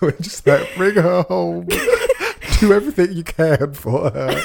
we're 0.00 0.12
just 0.12 0.46
like 0.46 0.74
bring 0.76 0.94
her 0.94 1.22
home 1.22 1.66
do 2.60 2.72
everything 2.72 3.12
you 3.12 3.24
can 3.24 3.74
for 3.74 4.10
her 4.10 4.40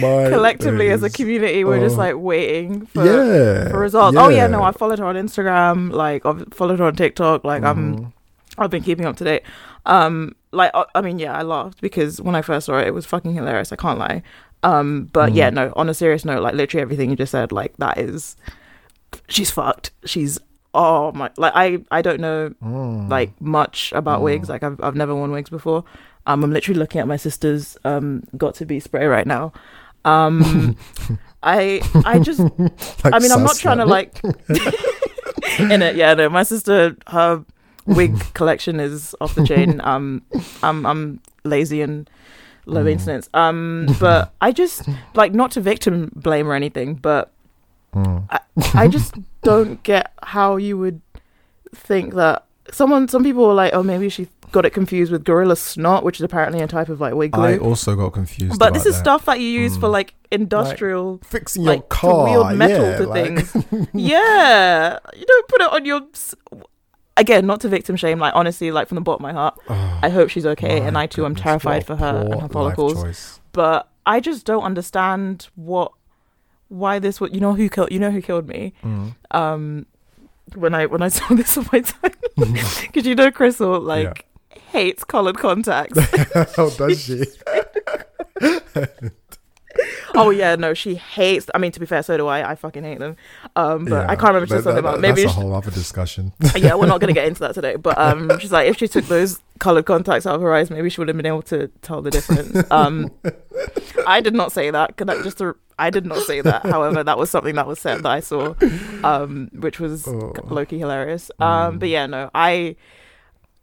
My 0.00 0.28
Collectively 0.28 0.90
as 0.90 1.02
a 1.02 1.08
community, 1.10 1.64
we're 1.64 1.80
just 1.80 1.94
Oh. 1.94 1.98
like 1.98 2.16
waiting 2.16 2.86
for 2.86 3.04
yeah 3.04 3.68
for 3.70 3.78
results. 3.78 4.16
Oh 4.18 4.28
yeah, 4.28 4.46
no. 4.48 4.62
I 4.62 4.72
followed 4.72 4.98
her 4.98 5.04
on 5.06 5.14
Instagram. 5.14 5.92
Like 5.92 6.26
I've 6.26 6.44
followed 6.52 6.78
her 6.80 6.86
on 6.86 6.94
TikTok. 6.96 7.44
Like 7.44 7.62
I'm, 7.62 7.96
Mhm. 7.96 8.12
I've 8.58 8.70
been 8.70 8.82
keeping 8.82 9.06
up 9.06 9.16
to 9.16 9.24
date. 9.24 9.42
Um, 9.86 10.34
like 10.52 10.70
I 10.74 10.84
I 10.94 11.00
mean, 11.00 11.18
yeah, 11.18 11.36
I 11.36 11.42
laughed 11.42 11.80
because 11.80 12.20
when 12.20 12.34
I 12.34 12.42
first 12.42 12.66
saw 12.66 12.78
it, 12.78 12.86
it 12.88 12.94
was 12.94 13.06
fucking 13.06 13.34
hilarious. 13.34 13.72
I 13.72 13.76
can't 13.76 13.98
lie. 13.98 14.22
Um, 14.62 15.08
but 15.12 15.32
Mm. 15.32 15.36
yeah, 15.36 15.50
no. 15.50 15.72
On 15.76 15.88
a 15.88 15.94
serious 15.94 16.24
note, 16.24 16.42
like 16.42 16.54
literally 16.54 16.82
everything 16.82 17.10
you 17.10 17.16
just 17.16 17.30
said, 17.32 17.52
like 17.52 17.76
that 17.78 17.96
is, 17.98 18.36
she's 19.28 19.50
fucked. 19.50 19.92
She's 20.04 20.38
oh 20.74 21.12
my, 21.12 21.30
like 21.38 21.52
I 21.54 21.78
I 21.90 22.02
don't 22.02 22.20
know 22.20 22.50
Mm. 22.62 23.08
like 23.08 23.38
much 23.40 23.92
about 23.94 24.20
Mm. 24.20 24.24
wigs. 24.24 24.48
Like 24.48 24.62
I've 24.62 24.80
I've 24.82 24.96
never 24.96 25.14
worn 25.14 25.30
wigs 25.30 25.50
before. 25.50 25.84
Um, 26.26 26.42
I'm 26.44 26.52
literally 26.52 26.78
looking 26.78 27.00
at 27.00 27.06
my 27.08 27.16
sister's 27.16 27.76
um 27.84 28.22
got 28.36 28.54
to 28.56 28.66
be 28.66 28.80
spray 28.80 29.06
right 29.06 29.26
now. 29.26 29.52
Um, 30.04 30.76
I 31.42 31.80
I 32.04 32.18
just 32.18 32.40
Like 33.04 33.14
I 33.14 33.18
mean 33.20 33.30
I'm 33.32 33.44
not 33.44 33.56
trying 33.56 33.78
to 33.78 33.86
like 33.86 34.20
in 35.58 35.82
it. 35.82 35.96
Yeah, 35.96 36.14
no, 36.14 36.28
my 36.28 36.42
sister 36.42 36.96
her 37.08 37.44
wig 37.88 38.14
collection 38.34 38.80
is 38.80 39.14
off 39.20 39.34
the 39.34 39.44
chain. 39.46 39.80
Um, 39.84 40.22
I'm 40.62 40.84
I'm 40.86 41.20
lazy 41.44 41.82
and 41.82 42.08
low 42.66 42.82
Mm. 42.82 42.84
maintenance. 42.84 43.28
Um, 43.34 43.86
but 43.98 44.32
I 44.40 44.52
just 44.52 44.88
like 45.14 45.32
not 45.34 45.50
to 45.52 45.60
victim 45.60 46.12
blame 46.14 46.46
or 46.48 46.54
anything, 46.54 46.94
but 46.94 47.32
Mm. 47.94 48.28
I 48.74 48.86
just 48.88 49.14
don't 49.42 49.82
get 49.82 50.12
how 50.22 50.56
you 50.56 50.76
would 50.76 51.00
think 51.74 52.14
that 52.14 52.44
someone 52.70 53.08
some 53.08 53.24
people 53.24 53.46
were 53.46 53.54
like 53.54 53.72
oh 53.72 53.82
maybe 53.82 54.10
she 54.10 54.28
got 54.52 54.66
it 54.66 54.70
confused 54.74 55.10
with 55.10 55.24
gorilla 55.24 55.56
snot 55.56 56.04
which 56.04 56.16
is 56.16 56.22
apparently 56.22 56.60
a 56.60 56.66
type 56.66 56.90
of 56.90 57.00
like 57.00 57.14
wig 57.14 57.30
glue 57.32 57.44
I 57.44 57.56
also 57.58 57.96
got 57.96 58.12
confused. 58.12 58.58
but 58.58 58.74
this 58.74 58.84
is 58.84 58.94
that. 58.96 59.00
stuff 59.00 59.24
that 59.24 59.40
you 59.40 59.46
use 59.48 59.76
for 59.78 59.88
Mm. 59.88 59.92
like 59.92 60.14
industrial 60.30 61.18
fixing 61.24 61.62
your 61.64 61.74
like 61.74 61.88
to 61.88 61.96
car. 61.96 62.24
wield 62.24 62.52
metal 62.58 62.86
yeah, 62.90 62.96
to 62.98 63.06
like- 63.06 63.46
things 63.46 63.88
yeah 63.94 64.98
you 65.16 65.24
don't 65.26 65.48
put 65.48 65.60
it 65.62 65.72
on 65.72 65.84
your 65.86 66.02
again 67.18 67.46
not 67.46 67.60
to 67.60 67.68
victim 67.68 67.96
shame 67.96 68.18
like 68.18 68.34
honestly 68.34 68.70
like 68.70 68.88
from 68.88 68.94
the 68.96 69.00
bottom 69.02 69.24
of 69.24 69.28
my 69.30 69.38
heart 69.38 69.58
Oh, 69.68 69.98
i 70.02 70.08
hope 70.08 70.30
she's 70.30 70.46
okay 70.46 70.80
and 70.80 70.96
i 70.96 71.06
too 71.06 71.24
am 71.26 71.34
terrified 71.34 71.84
for 71.84 71.96
her 71.96 72.26
and 72.30 72.40
her 72.40 72.48
follicles 72.48 73.40
but 73.52 73.88
i 74.06 74.20
just 74.20 74.46
don't 74.46 74.62
understand 74.62 75.48
what 75.54 75.92
why 76.68 76.98
this 76.98 77.20
would 77.20 77.34
you 77.34 77.40
know 77.40 77.54
who 77.54 77.68
killed 77.68 77.90
you 77.92 77.98
know 77.98 78.10
who 78.10 78.22
killed 78.22 78.46
me 78.48 78.72
Mm. 78.84 79.14
um 79.32 79.86
when 80.54 80.74
I 80.74 80.86
when 80.86 81.02
I 81.02 81.08
saw 81.16 81.28
this 81.34 81.58
on 81.58 81.68
my 81.72 81.80
time 81.80 82.12
because 82.36 83.04
you 83.10 83.14
know 83.14 83.30
Crystal 83.30 83.78
like 83.80 84.24
hates 84.72 85.04
colored 85.04 85.36
contacts. 85.36 85.98
oh, 86.58 86.70
does 86.78 86.98
she? 87.04 87.24
oh 90.14 90.30
yeah, 90.30 90.56
no, 90.56 90.74
she 90.74 90.94
hates. 90.96 91.46
I 91.54 91.58
mean, 91.58 91.72
to 91.72 91.80
be 91.80 91.86
fair, 91.86 92.02
so 92.02 92.16
do 92.16 92.26
I. 92.26 92.50
I 92.50 92.54
fucking 92.54 92.82
hate 92.84 92.98
them. 92.98 93.16
Um, 93.56 93.84
but 93.84 94.08
I 94.08 94.16
can't 94.16 94.34
remember 94.34 94.44
if 94.44 94.48
she 94.48 94.54
said 94.56 94.64
something 94.64 94.82
that- 94.82 94.88
about 94.88 95.00
maybe. 95.00 95.22
That's 95.22 95.34
she- 95.34 95.40
a 95.40 95.42
whole 95.44 95.54
other 95.54 95.70
discussion. 95.70 96.32
yeah, 96.56 96.74
we're 96.74 96.86
not 96.86 97.00
gonna 97.00 97.12
get 97.12 97.26
into 97.28 97.40
that 97.40 97.54
today. 97.54 97.76
But 97.76 97.96
um, 97.98 98.38
she's 98.38 98.52
like, 98.52 98.68
if 98.68 98.76
she 98.78 98.88
took 98.88 99.04
those 99.06 99.40
colored 99.58 99.86
contacts 99.86 100.26
out 100.26 100.34
of 100.36 100.40
her 100.42 100.54
eyes, 100.54 100.70
maybe 100.70 100.88
she 100.90 101.00
would 101.00 101.08
have 101.08 101.16
been 101.16 101.26
able 101.26 101.42
to 101.42 101.68
tell 101.82 102.02
the 102.02 102.10
difference. 102.10 102.70
Um, 102.70 103.10
I 104.06 104.20
did 104.20 104.34
not 104.34 104.52
say 104.52 104.70
that. 104.70 104.96
Could 104.96 105.10
I 105.10 105.22
just? 105.22 105.38
to- 105.38 105.56
I 105.80 105.90
did 105.90 106.04
not 106.06 106.18
say 106.26 106.40
that. 106.40 106.64
However, 106.66 107.04
that 107.04 107.18
was 107.18 107.30
something 107.30 107.54
that 107.54 107.66
was 107.68 107.78
said 107.78 107.98
that 108.02 108.10
I 108.10 108.18
saw, 108.18 108.54
um, 109.04 109.48
which 109.52 109.78
was 109.78 110.08
Oh. 110.08 110.32
Loki 110.44 110.76
hilarious. 110.78 111.30
Um, 111.38 111.76
Mm. 111.76 111.78
but 111.78 111.88
yeah, 111.88 112.06
no, 112.06 112.30
I, 112.34 112.74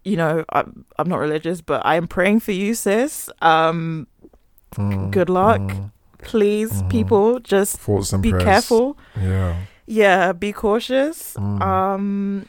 you 0.06 0.16
know, 0.16 0.46
I'm 0.50 0.86
I'm 0.98 1.10
not 1.10 1.20
religious, 1.20 1.60
but 1.60 1.86
I 1.86 1.96
am 1.96 2.08
praying 2.08 2.40
for 2.40 2.54
you, 2.54 2.74
sis. 2.74 3.30
Um, 3.42 4.08
Mm, 4.76 5.10
Good 5.12 5.30
luck. 5.30 5.62
mm. 5.62 5.92
Please, 6.26 6.72
Mhm. 6.82 6.90
people, 6.90 7.40
just 7.40 7.78
Thoughts 7.78 8.12
be 8.14 8.32
careful. 8.34 8.98
Yeah. 9.22 9.56
Yeah, 9.88 10.34
be 10.34 10.52
cautious. 10.52 11.36
Mm. 11.38 11.62
Um, 11.62 12.46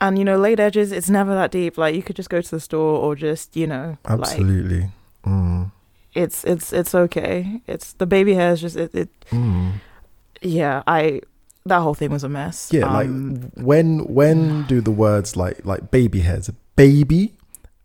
and 0.00 0.18
you 0.18 0.24
know, 0.24 0.36
laid 0.38 0.60
edges, 0.60 0.92
it's 0.92 1.08
never 1.10 1.34
that 1.34 1.50
deep. 1.50 1.78
Like 1.78 1.94
you 1.94 2.02
could 2.02 2.16
just 2.16 2.28
go 2.30 2.40
to 2.40 2.50
the 2.50 2.60
store 2.60 2.98
or 2.98 3.14
just, 3.16 3.56
you 3.56 3.66
know, 3.66 3.96
like 4.08 4.20
Absolutely. 4.20 4.90
Mm. 5.24 5.70
it's 6.14 6.44
it's 6.44 6.72
it's 6.72 6.94
okay. 6.94 7.62
It's 7.66 7.94
the 7.94 8.06
baby 8.06 8.34
hairs. 8.34 8.60
Just 8.60 8.76
it. 8.76 8.94
it 8.94 9.08
Mm. 9.30 9.72
yeah, 10.42 10.82
I. 10.86 11.20
That 11.64 11.80
whole 11.80 11.94
thing 11.94 12.10
was 12.10 12.24
a 12.24 12.28
mess. 12.28 12.70
Yeah, 12.72 12.86
Um, 12.86 12.92
like 12.92 13.08
when 13.64 14.00
when 14.12 14.64
do 14.66 14.80
the 14.80 14.90
words 14.90 15.36
like 15.36 15.64
like 15.64 15.90
baby 15.92 16.20
hairs 16.20 16.50
baby 16.74 17.32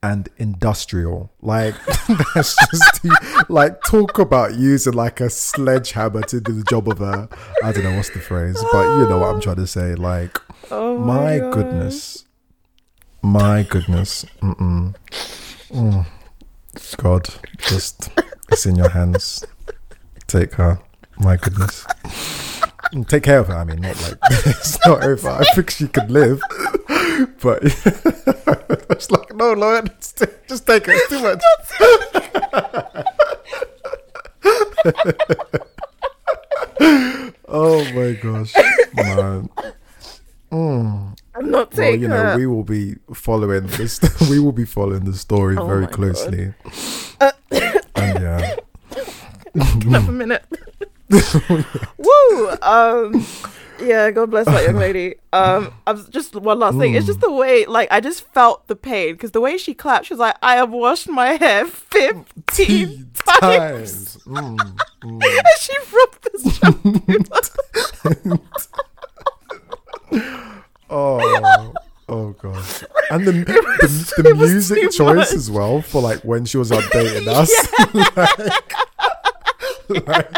and 0.04 0.30
industrial 0.38 1.32
like 1.42 1.74
that's 2.36 2.56
just 2.70 3.06
like 3.50 3.82
talk 3.84 4.20
about 4.20 4.54
using 4.54 4.94
like 4.94 5.20
a 5.20 5.30
sledgehammer 5.30 6.22
to 6.22 6.40
do 6.40 6.54
the 6.54 6.64
job 6.66 6.88
of 6.88 7.02
a 7.02 7.28
I 7.64 7.72
don't 7.72 7.84
know 7.84 7.96
what's 7.96 8.12
the 8.12 8.20
phrase, 8.20 8.64
but 8.72 9.00
you 9.00 9.08
know 9.08 9.18
what 9.18 9.34
I'm 9.34 9.42
trying 9.42 9.56
to 9.58 9.68
say. 9.68 9.96
Like 9.96 10.40
oh 10.70 10.98
my 11.00 11.40
God. 11.40 11.54
goodness, 11.54 12.26
my 13.22 13.64
goodness, 13.64 14.26
Mm-mm. 14.42 14.96
Mm. 15.72 16.06
God, 16.98 17.28
just 17.58 18.10
it's 18.52 18.66
in 18.66 18.76
your 18.76 18.90
hands. 18.90 19.44
Take 20.28 20.54
her. 20.54 20.80
My 21.20 21.38
goodness. 21.38 21.86
Take 23.08 23.24
care 23.24 23.40
of 23.40 23.48
her. 23.48 23.56
I 23.56 23.64
mean, 23.64 23.82
not 23.82 24.02
like 24.02 24.18
it's 24.46 24.86
not 24.86 25.04
over. 25.04 25.30
I 25.30 25.44
think 25.56 25.70
she 25.72 25.88
could 25.88 26.10
live, 26.10 26.42
but 27.42 27.60
it's 28.90 29.12
like 29.12 29.36
no, 29.36 29.54
Lord, 29.54 29.92
just 30.00 30.24
just 30.48 30.66
take 30.68 30.86
her. 30.86 30.94
It's 30.94 31.10
too 31.10 31.22
much. 31.22 31.42
oh 37.48 37.84
my 37.94 38.14
gosh, 38.14 38.54
man. 38.96 39.50
Mm. 40.52 41.18
I'm 41.36 41.52
not 41.52 41.72
taking. 41.72 41.84
Well, 41.84 42.00
you 42.00 42.08
know, 42.08 42.32
her. 42.32 42.38
we 42.38 42.48
will 42.48 42.64
be 42.64 42.96
following 43.14 43.68
this. 43.68 44.00
we 44.30 44.40
will 44.40 44.54
be 44.54 44.66
following 44.66 45.04
the 45.04 45.14
story 45.14 45.58
Oh 45.58 45.68
very 45.68 45.88
closely. 45.88 46.54
and 47.20 47.84
yeah, 47.96 48.56
up 49.94 50.08
a 50.08 50.12
minute. 50.12 50.46
Um, 52.68 53.26
yeah, 53.80 54.12
God 54.12 54.30
bless 54.32 54.46
that 54.48 54.64
young 54.66 54.76
lady. 54.76 55.16
Um, 55.32 55.72
I 55.86 55.92
was 55.94 56.08
just 56.10 56.36
one 56.36 56.60
last 56.60 56.78
thing. 56.78 56.96
It's 56.96 57.06
just 57.06 57.22
the 57.22 57.32
way, 57.32 57.66
like, 57.66 57.88
I 57.92 58.00
just 58.02 58.24
felt 58.34 58.68
the 58.68 58.76
pain 58.76 59.14
because 59.14 59.32
the 59.32 59.40
way 59.42 59.58
she 59.58 59.74
clapped, 59.74 60.08
she 60.08 60.14
was 60.14 60.20
like, 60.20 60.36
"I 60.42 60.56
have 60.56 60.72
washed 60.72 61.08
my 61.08 61.34
hair 61.34 61.66
fifteen 61.68 63.12
times," 63.14 64.18
times. 64.18 64.18
Mm, 64.28 64.58
mm. 65.04 65.24
and 65.24 65.48
she 65.60 65.74
rubbed 65.96 66.28
this 66.32 66.58
shampoo. 66.58 68.40
Oh, 70.90 71.74
oh 72.08 72.30
gosh. 72.42 72.84
And 73.12 73.26
the 73.28 73.78
was- 73.82 74.12
the, 74.16 74.24
the 74.24 74.36
music 74.36 74.92
choice 74.92 75.16
much. 75.16 75.34
as 75.34 75.52
well 75.52 75.82
for 75.82 76.02
like 76.02 76.20
when 76.22 76.46
she 76.46 76.58
was 76.58 76.72
updating 76.78 77.28
us. 77.28 77.52
like, 79.90 80.34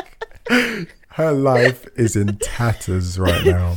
like, 0.50 0.90
her 1.20 1.34
life 1.34 1.86
is 1.98 2.16
in 2.16 2.38
tatters 2.38 3.20
right 3.20 3.46
now. 3.46 3.76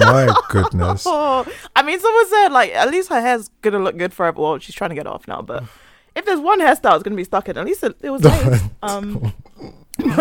My 0.00 0.34
goodness. 0.48 1.06
I 1.06 1.82
mean, 1.84 2.00
someone 2.00 2.28
said 2.28 2.48
like 2.48 2.72
at 2.72 2.90
least 2.90 3.10
her 3.10 3.20
hair's 3.20 3.48
gonna 3.60 3.78
look 3.78 3.96
good 3.96 4.12
forever. 4.12 4.40
Well, 4.42 4.58
she's 4.58 4.74
trying 4.74 4.90
to 4.90 4.96
get 4.96 5.06
off 5.06 5.28
now, 5.28 5.40
but 5.40 5.62
if 6.16 6.24
there's 6.24 6.40
one 6.40 6.60
hairstyle 6.60 6.82
that's 6.82 7.04
gonna 7.04 7.14
be 7.14 7.22
stuck 7.22 7.48
in, 7.48 7.56
at 7.56 7.64
least 7.64 7.84
it, 7.84 7.96
it 8.02 8.10
was 8.10 8.22
nice. 8.22 8.60
Um, 8.82 9.32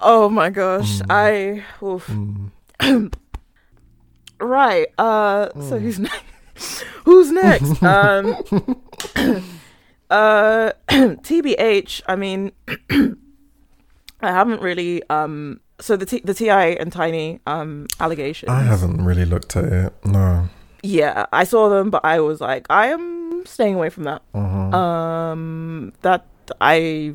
oh 0.00 0.28
my 0.28 0.50
gosh, 0.50 1.00
I 1.08 1.64
oof. 1.82 2.06
Mm. 2.06 3.14
right. 4.40 4.88
Uh, 4.98 5.48
so 5.54 5.78
who's 5.78 5.98
next? 5.98 6.84
who's 7.04 7.32
next? 7.32 7.82
um, 7.82 8.36
uh, 10.10 10.72
TBH. 10.90 12.02
I 12.06 12.16
mean, 12.16 12.52
I 14.20 14.32
haven't 14.32 14.60
really 14.60 15.02
um. 15.10 15.60
So 15.80 15.96
the 15.96 16.06
T- 16.06 16.22
the 16.24 16.34
T.I. 16.34 16.66
and 16.80 16.92
Tiny 16.92 17.40
um 17.46 17.86
allegations. 18.00 18.50
I 18.50 18.62
haven't 18.62 19.04
really 19.04 19.24
looked 19.24 19.56
at 19.56 19.64
it. 19.64 19.92
No. 20.04 20.48
yeah, 20.82 21.26
I 21.32 21.44
saw 21.44 21.68
them, 21.68 21.90
but 21.90 22.04
I 22.04 22.20
was 22.20 22.40
like, 22.40 22.66
I 22.70 22.88
am 22.88 23.44
staying 23.46 23.74
away 23.74 23.90
from 23.90 24.04
that. 24.04 24.22
Mhm. 24.34 24.74
Um, 24.74 25.92
that 26.02 26.26
I, 26.60 27.14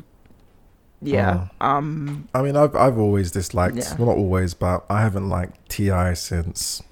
yeah, 1.02 1.48
um, 1.60 2.28
I 2.34 2.40
mean, 2.42 2.56
I've 2.56 2.74
I've 2.74 2.98
always 2.98 3.30
disliked. 3.30 3.76
Yeah. 3.76 3.94
Well, 3.98 4.08
not 4.08 4.16
always, 4.16 4.54
but 4.54 4.84
I 4.88 5.02
haven't 5.02 5.28
liked 5.28 5.68
T.I. 5.68 6.14
since 6.14 6.82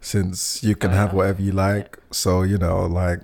since 0.00 0.62
you 0.62 0.76
can 0.76 0.90
have 0.90 1.10
yeah. 1.10 1.16
whatever 1.16 1.42
you 1.42 1.52
like. 1.52 1.98
So 2.10 2.42
you 2.42 2.58
know, 2.58 2.86
like 2.86 3.20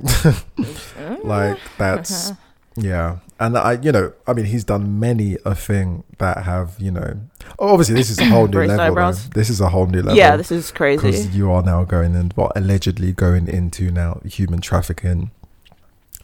like 1.25 1.59
that's 1.79 2.33
yeah. 2.77 3.19
And 3.41 3.59
I, 3.59 3.73
you 3.83 3.91
know, 3.91 4.13
I 4.29 4.33
mean, 4.33 4.45
he's 4.45 4.63
done 4.65 5.01
many 5.01 5.37
a 5.45 5.55
thing 5.57 6.05
that 6.19 6.45
have, 6.45 6.77
you 6.79 6.93
know, 6.93 7.19
obviously 7.59 7.97
this 7.97 8.09
is 8.09 8.19
a 8.21 8.27
whole 8.27 8.47
new 8.49 8.63
level. 8.63 9.13
This 9.35 9.51
is 9.51 9.61
a 9.61 9.69
whole 9.71 9.87
new 9.87 10.03
level. 10.03 10.17
yeah, 10.17 10.37
this 10.37 10.53
is 10.53 10.71
crazy. 10.71 10.97
because 11.11 11.37
you 11.37 11.51
are 11.51 11.63
now 11.63 11.83
going 11.83 12.15
and 12.15 12.33
what 12.35 12.53
allegedly 12.57 13.13
going 13.13 13.49
into 13.49 13.91
now 13.91 14.21
human 14.25 14.61
trafficking 14.61 15.31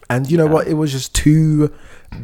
and 0.09 0.31
you 0.31 0.37
know 0.39 0.47
Yeah. 0.47 0.53
what 0.53 0.67
it 0.69 0.75
was 0.75 0.93
just 0.93 1.15
too 1.15 1.73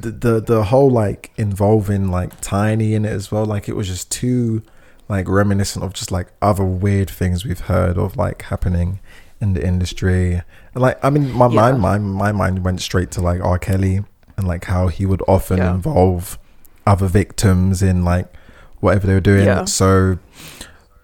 the, 0.00 0.10
the 0.10 0.40
the 0.40 0.64
whole 0.64 0.90
like 0.90 1.30
involving 1.36 2.08
like 2.10 2.40
tiny 2.40 2.94
in 2.94 3.04
it 3.04 3.10
as 3.10 3.30
well 3.30 3.44
like 3.44 3.68
it 3.68 3.76
was 3.76 3.86
just 3.88 4.10
too 4.10 4.62
like 5.08 5.28
reminiscent 5.28 5.84
of 5.84 5.92
just 5.94 6.10
like 6.10 6.28
other 6.42 6.64
weird 6.64 7.08
things 7.10 7.44
we've 7.44 7.60
heard 7.60 7.96
of 7.96 8.16
like 8.16 8.42
happening 8.42 8.98
in 9.40 9.52
the 9.52 9.64
industry 9.64 10.42
and 10.74 10.82
like 10.82 10.98
i 11.04 11.10
mean 11.10 11.30
my 11.32 11.46
Yeah. 11.46 11.54
mind 11.60 11.80
my, 11.80 11.98
my 11.98 12.32
mind 12.32 12.64
went 12.64 12.80
straight 12.80 13.10
to 13.12 13.20
like 13.20 13.40
r 13.40 13.58
kelly 13.58 14.00
and 14.36 14.46
like 14.46 14.64
how 14.66 14.88
he 14.88 15.06
would 15.06 15.22
often 15.26 15.58
Yeah. 15.58 15.74
involve 15.74 16.38
other 16.86 17.06
victims 17.06 17.82
in 17.82 18.04
like 18.04 18.32
whatever 18.80 19.06
they 19.06 19.14
were 19.14 19.20
doing 19.20 19.46
Yeah. 19.46 19.64
so 19.64 20.18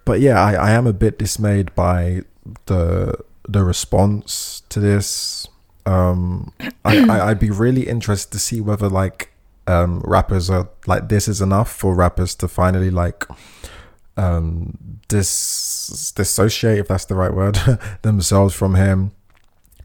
but 0.05 0.21
yeah, 0.21 0.41
I, 0.41 0.55
I 0.55 0.71
am 0.73 0.87
a 0.87 0.93
bit 0.93 1.19
dismayed 1.19 1.75
by 1.77 2.23
the 2.67 3.15
the 3.49 3.63
response 3.63 4.63
to 4.69 4.81
this. 4.81 5.47
Um, 5.87 6.53
I, 6.85 7.05
I 7.09 7.21
I'd 7.31 7.39
be 7.39 7.51
really 7.51 7.89
interested 7.89 8.33
to 8.33 8.39
see 8.41 8.61
whether 8.61 8.89
like 8.89 9.33
um 9.69 10.01
rappers 10.05 10.51
are 10.51 10.69
like 10.89 11.09
this 11.09 11.29
is 11.29 11.41
enough 11.41 11.71
for 11.71 11.95
rappers 11.95 12.35
to 12.37 12.49
finally 12.49 12.91
like 12.91 13.27
um 14.17 14.77
dis 15.09 16.13
dissociate 16.17 16.79
if 16.79 16.89
that's 16.89 17.05
the 17.07 17.15
right 17.15 17.33
word 17.33 17.59
themselves 18.03 18.55
from 18.55 18.75
him 18.75 19.13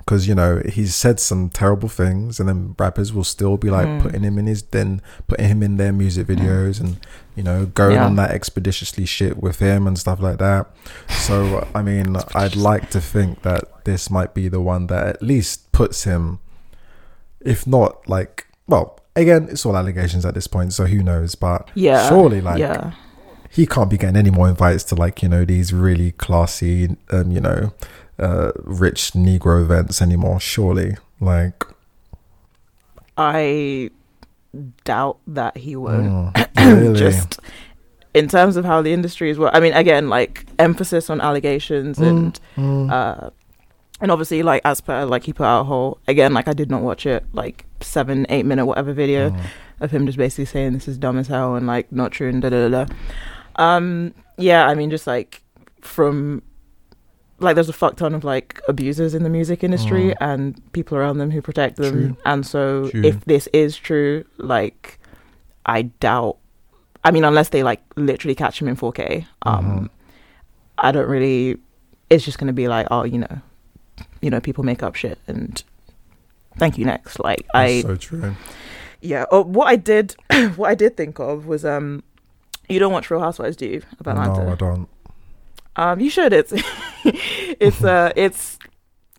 because 0.08 0.26
you 0.26 0.34
know 0.34 0.62
he's 0.70 0.96
said 0.96 1.20
some 1.20 1.50
terrible 1.50 1.90
things 1.90 2.40
and 2.40 2.48
then 2.48 2.74
rappers 2.80 3.12
will 3.12 3.26
still 3.26 3.58
be 3.58 3.70
like 3.70 3.86
Mm. 3.86 4.02
putting 4.02 4.24
him 4.24 4.38
in 4.40 4.48
his 4.48 4.62
then 4.64 5.02
putting 5.28 5.50
him 5.50 5.62
in 5.62 5.76
their 5.76 5.92
music 5.92 6.28
videos 6.28 6.80
and 6.80 6.96
you 7.36 7.44
know 7.44 7.66
going 7.66 7.96
Yeah. 7.96 8.06
on 8.06 8.16
that 8.16 8.32
expeditiously 8.32 9.06
shit 9.06 9.44
with 9.44 9.60
him 9.60 9.86
and 9.86 10.00
stuff 10.00 10.22
like 10.22 10.38
that. 10.38 10.68
So 11.10 11.68
i 11.76 11.82
mean 11.82 12.16
i'd 12.36 12.56
like 12.56 12.90
to 12.92 13.02
think 13.02 13.42
that 13.42 13.64
this 13.84 14.10
might 14.10 14.34
be 14.34 14.48
the 14.48 14.62
one 14.62 14.88
that 14.88 15.04
at 15.08 15.22
least 15.22 15.70
puts 15.74 16.06
him 16.06 16.40
if 17.42 17.68
not 17.68 18.08
like 18.08 18.48
well 18.68 19.00
again 19.16 19.48
it's 19.52 19.66
all 19.66 19.76
allegations 19.76 20.26
at 20.26 20.34
this 20.34 20.48
point 20.48 20.72
so 20.74 20.86
who 20.86 21.04
knows 21.04 21.36
but 21.36 21.70
yeah, 21.76 22.08
surely 22.10 22.40
like 22.42 22.60
yeah, 22.60 22.92
he 23.50 23.66
can't 23.66 23.90
be 23.90 23.98
getting 23.98 24.16
any 24.18 24.30
more 24.32 24.48
invites 24.50 24.84
to 24.86 24.96
like 24.96 25.22
you 25.24 25.30
know 25.30 25.44
these 25.46 25.74
really 25.74 26.12
classy 26.14 26.96
um 27.12 27.32
you 27.32 27.40
know 27.42 27.72
uh 28.20 28.52
rich 28.64 29.12
negro 29.12 29.62
events 29.62 30.02
anymore 30.02 30.40
surely 30.40 30.98
like 31.20 31.64
I 33.18 33.90
doubt 34.86 35.18
that 35.28 35.58
he 35.58 35.76
would. 35.76 36.06
mm, 36.06 36.48
really 36.82 36.98
Just 37.00 37.40
in 38.14 38.28
terms 38.28 38.56
of 38.58 38.66
how 38.66 38.82
the 38.82 38.94
industry 38.94 39.30
is. 39.30 39.38
Well, 39.38 39.52
I 39.54 39.60
mean, 39.60 39.74
again, 39.74 40.10
like 40.10 40.46
emphasis 40.60 41.10
on 41.10 41.22
allegations 41.22 42.00
and 42.00 42.40
Mm, 42.56 42.92
uh 42.92 43.30
and 44.00 44.12
obviously 44.12 44.44
like 44.44 44.62
as 44.64 44.82
per 44.82 45.06
like 45.06 45.24
he 45.24 45.34
put 45.34 45.46
out 45.46 45.62
a 45.62 45.64
whole 45.64 45.98
again 46.08 46.32
like 46.34 46.48
i 46.48 46.54
did 46.54 46.70
not 46.70 46.84
watch 46.84 47.06
it 47.08 47.26
like 47.34 47.66
seven 47.82 48.28
eight 48.30 48.46
minute 48.46 48.66
whatever 48.66 48.94
video 48.94 49.32
mm. 49.32 49.46
of 49.80 49.90
him 49.90 50.06
just 50.06 50.18
basically 50.20 50.46
saying 50.46 50.74
this 50.74 50.88
is 50.88 51.00
dumb 51.00 51.18
as 51.18 51.28
hell 51.28 51.56
and 51.56 51.66
like 51.66 51.92
not 51.92 52.12
true 52.12 52.30
and 52.30 52.42
da 52.44 52.50
da 52.50 52.68
da 52.70 52.86
da 52.86 52.94
um 53.56 54.14
yeah 54.38 54.68
i 54.68 54.76
mean 54.76 54.92
just 54.92 55.08
like 55.08 55.42
from 55.82 56.44
like 57.40 57.56
there's 57.56 57.70
a 57.70 57.74
fuck 57.74 57.96
ton 57.98 58.14
of 58.16 58.24
like 58.24 58.60
abusers 58.68 59.14
in 59.14 59.24
the 59.24 59.30
music 59.30 59.64
industry 59.64 60.06
Mm. 60.10 60.16
and 60.22 60.74
people 60.74 60.98
around 60.98 61.18
them 61.20 61.30
who 61.32 61.42
protect 61.42 61.76
them 61.78 61.94
True. 62.16 62.18
and 62.26 62.46
so 62.46 62.90
True. 62.90 63.04
if 63.04 63.24
this 63.26 63.48
is 63.54 63.78
true 63.78 64.26
like 64.38 65.00
i 65.66 65.84
doubt 65.84 66.38
i 67.04 67.12
mean 67.12 67.24
unless 67.24 67.50
they 67.50 67.62
like 67.64 67.82
literally 67.96 68.34
catch 68.36 68.60
him 68.62 68.68
in 68.68 68.76
4k 68.76 69.26
um 69.44 69.66
Mhm. 69.66 69.90
i 70.80 70.92
don't 70.92 71.08
really 71.08 71.58
it's 72.10 72.26
just 72.26 72.40
going 72.40 72.48
to 72.48 72.54
be 72.54 72.68
like 72.68 72.88
oh 72.90 73.04
you 73.04 73.20
know 73.20 73.42
you 74.22 74.30
know 74.32 74.40
people 74.40 74.64
make 74.64 74.82
up 74.82 74.96
shit 74.96 75.20
and 75.28 75.64
thank 76.58 76.78
you 76.78 76.86
next 76.86 77.20
like 77.20 77.46
i 77.54 77.82
so 77.82 77.96
true 77.96 78.36
yeah 79.02 79.26
oh, 79.32 79.44
what 79.44 79.68
i 79.68 79.76
did 79.76 80.16
what 80.56 80.70
i 80.70 80.76
did 80.76 80.98
think 80.98 81.20
of 81.20 81.46
was 81.46 81.64
um 81.64 82.02
you 82.68 82.80
don't 82.80 82.92
watch 82.92 83.12
real 83.12 83.20
housewives 83.20 83.56
do 83.56 83.66
you 83.68 83.82
atlanta 84.00 84.44
no 84.44 84.52
i 84.52 84.56
don't 84.56 84.90
um 85.78 86.00
you 86.00 86.10
should 86.10 86.34
it's 86.34 86.54
it's 87.06 87.84
uh 87.84 88.12
it's 88.16 88.60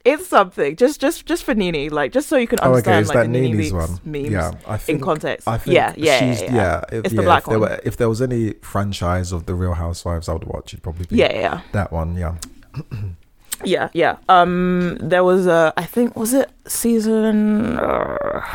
it's 0.04 0.26
something 0.26 0.76
just 0.76 1.00
just 1.00 1.26
just 1.26 1.44
for 1.44 1.54
NeNe 1.54 1.90
like 1.90 2.12
just 2.12 2.28
so 2.28 2.36
you 2.36 2.46
can 2.46 2.58
oh 2.62 2.74
okay 2.74 2.92
understand 2.92 3.08
like 3.08 3.14
that 3.14 3.22
the 3.32 3.40
NeNe 3.40 3.56
NeNe's 3.56 3.72
one 3.72 3.98
memes 4.04 4.30
yeah 4.30 4.52
i 4.66 4.76
think, 4.76 4.98
in 4.98 5.04
context 5.04 5.48
I 5.48 5.58
think 5.58 5.74
yeah 5.74 5.94
yeah 5.96 6.18
she's, 6.18 6.42
yeah, 6.42 6.54
yeah. 6.54 6.84
if, 6.92 7.04
It's 7.06 7.14
the 7.14 7.22
black 7.22 7.42
if 7.42 7.48
there 7.48 7.58
one. 7.58 7.70
were 7.70 7.80
if 7.84 7.96
there 7.96 8.08
was 8.08 8.22
any 8.22 8.52
franchise 8.62 9.32
of 9.32 9.46
the 9.46 9.54
Real 9.54 9.74
Housewives, 9.74 10.28
I 10.28 10.32
would 10.34 10.44
watch. 10.44 10.72
It'd 10.72 10.82
probably 10.82 11.06
be 11.06 11.16
yeah 11.16 11.32
yeah 11.32 11.60
that 11.72 11.92
one. 11.92 12.16
Yeah, 12.16 12.36
Yeah, 13.64 13.88
yeah. 13.92 14.18
Um, 14.28 14.98
there 15.00 15.24
was 15.24 15.46
a, 15.46 15.72
I 15.76 15.84
think, 15.84 16.16
was 16.16 16.32
it 16.32 16.50
season? 16.66 17.76
Uh, 17.78 18.46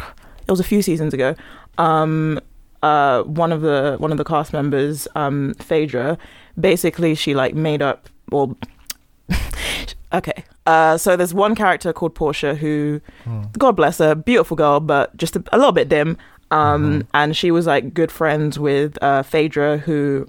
it 0.48 0.52
was 0.52 0.60
a 0.60 0.64
few 0.64 0.82
seasons 0.82 1.14
ago. 1.14 1.36
Um, 1.78 2.40
uh, 2.82 3.24
one 3.24 3.52
of 3.52 3.62
the 3.62 3.96
one 4.00 4.12
of 4.12 4.18
the 4.18 4.24
cast 4.24 4.54
members, 4.54 5.08
um, 5.16 5.54
Phaedra, 5.60 6.18
basically 6.60 7.16
she 7.16 7.34
like 7.36 7.54
made 7.56 7.82
up. 7.82 8.10
Well, 8.32 8.56
okay. 10.14 10.44
Uh, 10.66 10.98
so 10.98 11.16
there's 11.18 11.34
one 11.34 11.56
character 11.56 11.92
called 11.92 12.16
Portia 12.16 12.56
who, 12.56 13.02
Hmm. 13.26 13.44
God 13.58 13.76
bless 13.76 13.98
her, 13.98 14.16
beautiful 14.16 14.56
girl, 14.56 14.80
but 14.80 15.16
just 15.18 15.36
a, 15.36 15.44
a 15.52 15.58
little 15.58 15.72
bit 15.74 15.90
dim. 15.90 16.18
Um, 16.52 17.02
Mhm. 17.02 17.08
and 17.14 17.36
she 17.38 17.52
was 17.52 17.66
like 17.66 17.94
good 17.94 18.12
friends 18.12 18.60
with 18.60 18.98
uh, 19.02 19.24
Phaedra, 19.24 19.78
who 19.80 20.28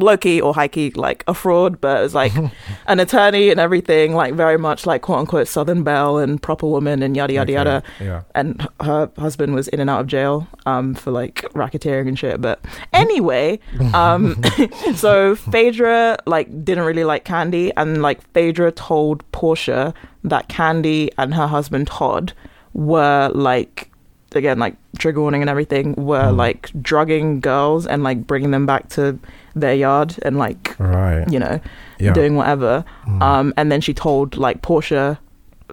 Loki 0.00 0.40
or 0.40 0.54
high-key 0.54 0.90
like 0.96 1.24
a 1.26 1.34
fraud, 1.34 1.80
but 1.80 2.02
was 2.02 2.14
like 2.14 2.32
an 2.86 3.00
attorney 3.00 3.50
and 3.50 3.60
everything, 3.60 4.14
like 4.14 4.34
very 4.34 4.58
much 4.58 4.86
like 4.86 5.02
quote 5.02 5.18
unquote 5.20 5.48
Southern 5.48 5.82
Belle 5.82 6.18
and 6.18 6.42
proper 6.42 6.66
woman 6.66 7.02
and 7.02 7.16
yada 7.16 7.32
yada 7.34 7.50
Okay, 7.50 7.52
yada. 7.54 7.82
Yeah, 8.00 8.22
And 8.34 8.66
her 8.80 9.10
husband 9.18 9.54
was 9.54 9.68
in 9.68 9.80
and 9.80 9.90
out 9.90 10.00
of 10.00 10.06
jail 10.06 10.46
um, 10.66 10.94
for 10.94 11.10
like 11.10 11.42
racketeering 11.54 12.08
and 12.08 12.18
shit. 12.18 12.40
But 12.40 12.64
anyway, 12.92 13.58
um, 13.94 14.42
so 14.94 15.34
Phaedra 15.36 16.18
like 16.26 16.64
didn't 16.64 16.84
really 16.84 17.04
like 17.04 17.24
Kandi, 17.24 17.72
and 17.76 18.02
like 18.02 18.22
Phaedra 18.32 18.72
told 18.72 19.30
Portia 19.32 19.94
that 20.24 20.48
Kandi 20.48 21.10
and 21.18 21.34
her 21.34 21.46
husband 21.46 21.86
Todd 21.86 22.32
were 22.72 23.30
like 23.34 23.89
again 24.36 24.58
like 24.58 24.74
trigger 24.98 25.20
warning 25.20 25.40
and 25.42 25.50
everything 25.50 25.94
were 25.96 26.30
Mm. 26.30 26.36
like 26.36 26.70
drugging 26.82 27.40
girls 27.40 27.86
and 27.86 28.02
like 28.02 28.26
bringing 28.26 28.50
them 28.52 28.66
back 28.66 28.88
to 28.90 29.18
their 29.56 29.74
yard 29.74 30.16
and 30.22 30.38
like 30.38 30.76
right. 30.78 31.24
you 31.30 31.38
know 31.38 31.60
Yeah. 31.98 32.12
doing 32.12 32.36
whatever 32.36 32.84
Mm. 33.06 33.22
um 33.22 33.54
and 33.56 33.70
then 33.72 33.80
she 33.80 33.92
told 33.94 34.36
like 34.36 34.62
Portia 34.62 35.18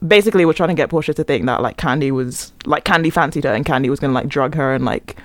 basically 0.05 0.45
we're 0.45 0.53
trying 0.53 0.69
to 0.69 0.75
get 0.75 0.89
Portia 0.89 1.13
to 1.13 1.23
think 1.23 1.45
that 1.45 1.61
like 1.61 1.77
Kandi 1.77 2.11
was 2.11 2.53
like 2.65 2.83
Kandi 2.85 3.11
fancied 3.11 3.43
her 3.43 3.53
and 3.53 3.65
Kandi 3.65 3.89
was 3.89 3.99
gonna 3.99 4.13
like 4.13 4.27
drug 4.27 4.55
her 4.55 4.73
and 4.73 4.85
like 4.85 5.15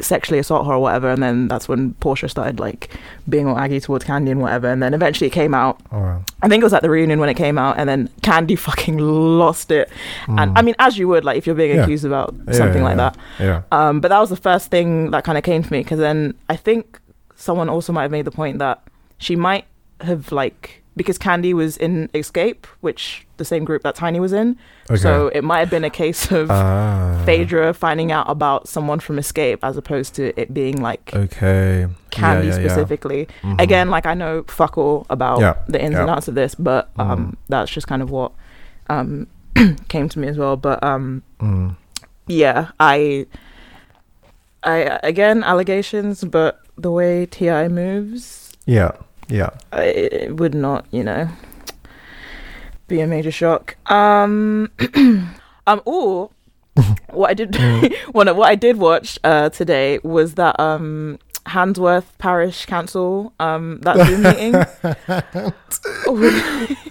sexually 0.00 0.38
assault 0.38 0.66
her 0.66 0.74
or 0.74 0.78
whatever 0.78 1.08
and 1.10 1.22
then 1.22 1.48
that's 1.48 1.66
when 1.68 1.94
Portia 1.94 2.28
started 2.28 2.60
like 2.60 2.90
being 3.28 3.46
all 3.48 3.58
aggy 3.58 3.80
towards 3.80 4.04
Kandi 4.04 4.30
and 4.30 4.40
whatever 4.40 4.68
and 4.68 4.82
then 4.82 4.94
eventually 4.94 5.26
it 5.26 5.32
came 5.32 5.54
out 5.54 5.80
Oh, 5.90 5.98
wow. 5.98 6.22
I 6.42 6.48
think 6.48 6.60
it 6.60 6.64
was 6.64 6.72
at 6.74 6.82
the 6.82 6.90
reunion 6.90 7.18
when 7.20 7.28
it 7.28 7.34
came 7.34 7.58
out 7.58 7.78
and 7.78 7.88
then 7.88 8.08
Kandi 8.22 8.56
fucking 8.68 8.98
lost 8.98 9.70
it 9.70 9.88
and 10.28 10.52
Mm. 10.52 10.58
I 10.58 10.62
mean 10.62 10.74
as 10.78 10.98
you 10.98 11.08
would 11.08 11.24
like 11.24 11.36
if 11.38 11.46
you're 11.46 11.56
being 11.56 11.74
Yeah. 11.74 11.82
accused 11.82 12.04
about 12.04 12.34
Yeah, 12.46 12.52
something 12.52 12.82
yeah, 12.82 12.88
like 12.88 12.96
that 12.98 13.16
Yeah. 13.40 13.62
um, 13.72 14.00
but 14.00 14.08
that 14.08 14.18
was 14.20 14.30
the 14.30 14.36
first 14.36 14.70
thing 14.70 15.10
that 15.10 15.24
kind 15.24 15.38
of 15.38 15.42
came 15.44 15.62
to 15.62 15.72
me 15.72 15.80
because 15.80 15.98
then 15.98 16.34
I 16.48 16.56
think 16.56 17.00
someone 17.34 17.68
also 17.68 17.92
might 17.92 18.02
have 18.02 18.10
made 18.12 18.24
the 18.26 18.30
point 18.30 18.58
that 18.58 18.82
she 19.18 19.36
might 19.36 19.64
have 20.02 20.30
like 20.32 20.82
because 20.98 21.16
Kandi 21.18 21.54
was 21.54 21.76
in 21.78 22.08
Xscape, 22.12 22.66
which 22.80 23.26
the 23.38 23.44
same 23.44 23.64
group 23.64 23.82
that 23.84 23.94
Tiny 23.94 24.20
was 24.20 24.32
in. 24.34 24.56
Okay. 24.90 25.00
So 25.00 25.28
it 25.28 25.42
might 25.44 25.60
have 25.60 25.70
been 25.70 25.84
a 25.84 25.90
case 25.90 26.30
of 26.32 26.50
Ah. 26.50 27.22
Phaedra 27.24 27.72
finding 27.72 28.12
out 28.12 28.28
about 28.28 28.68
someone 28.68 29.00
from 29.00 29.16
Xscape 29.16 29.58
as 29.62 29.76
opposed 29.78 30.14
to 30.16 30.38
it 30.38 30.52
being 30.52 30.82
like 30.82 31.12
Okay. 31.14 31.86
Kandi 32.10 32.20
yeah, 32.20 32.42
yeah, 32.42 32.58
yeah. 32.58 32.68
specifically. 32.68 33.28
Mhm. 33.42 33.60
Again, 33.60 33.88
like 33.90 34.04
I 34.04 34.14
know 34.14 34.44
fuck 34.48 34.76
all 34.76 35.06
about 35.08 35.40
Yeah, 35.40 35.54
the 35.68 35.80
ins 35.82 35.96
and 35.96 36.10
outs 36.10 36.28
of 36.28 36.34
this, 36.34 36.54
but 36.54 36.90
um, 36.98 37.08
Mhm. 37.08 37.34
that's 37.48 37.70
just 37.70 37.86
kind 37.86 38.02
of 38.02 38.10
what 38.10 38.32
um, 38.90 39.26
came 39.88 40.08
to 40.10 40.18
me 40.18 40.28
as 40.28 40.36
well. 40.36 40.56
But 40.56 40.82
um, 40.82 41.22
Mm. 41.40 41.76
yeah, 42.26 42.70
I, 42.80 43.26
I 44.64 44.98
again 45.02 45.44
allegations, 45.44 46.24
but 46.24 46.60
the 46.76 46.90
way 46.90 47.26
T.I. 47.26 47.68
moves, 47.68 48.52
Yeah. 48.66 48.92
Yeah. 49.28 49.50
I 49.72 49.82
it 49.84 50.36
would 50.36 50.54
not, 50.54 50.86
you 50.90 51.04
know, 51.04 51.28
be 52.86 53.00
a 53.00 53.06
major 53.06 53.30
shock. 53.30 53.76
Um, 53.90 54.70
um, 55.66 55.82
or 55.84 56.30
what 57.10 57.30
I 57.30 57.34
did, 57.34 57.54
one 58.12 58.28
what 58.36 58.48
I 58.48 58.54
did 58.54 58.78
watch 58.78 59.18
uh 59.24 59.48
today 59.50 59.98
was 60.02 60.34
that 60.34 60.58
um 60.60 61.18
Handforth 61.46 62.04
Parish 62.18 62.66
Council 62.66 63.32
um 63.40 63.80
that 63.82 63.96
Zoom 64.06 64.22
meeting. 64.22 64.54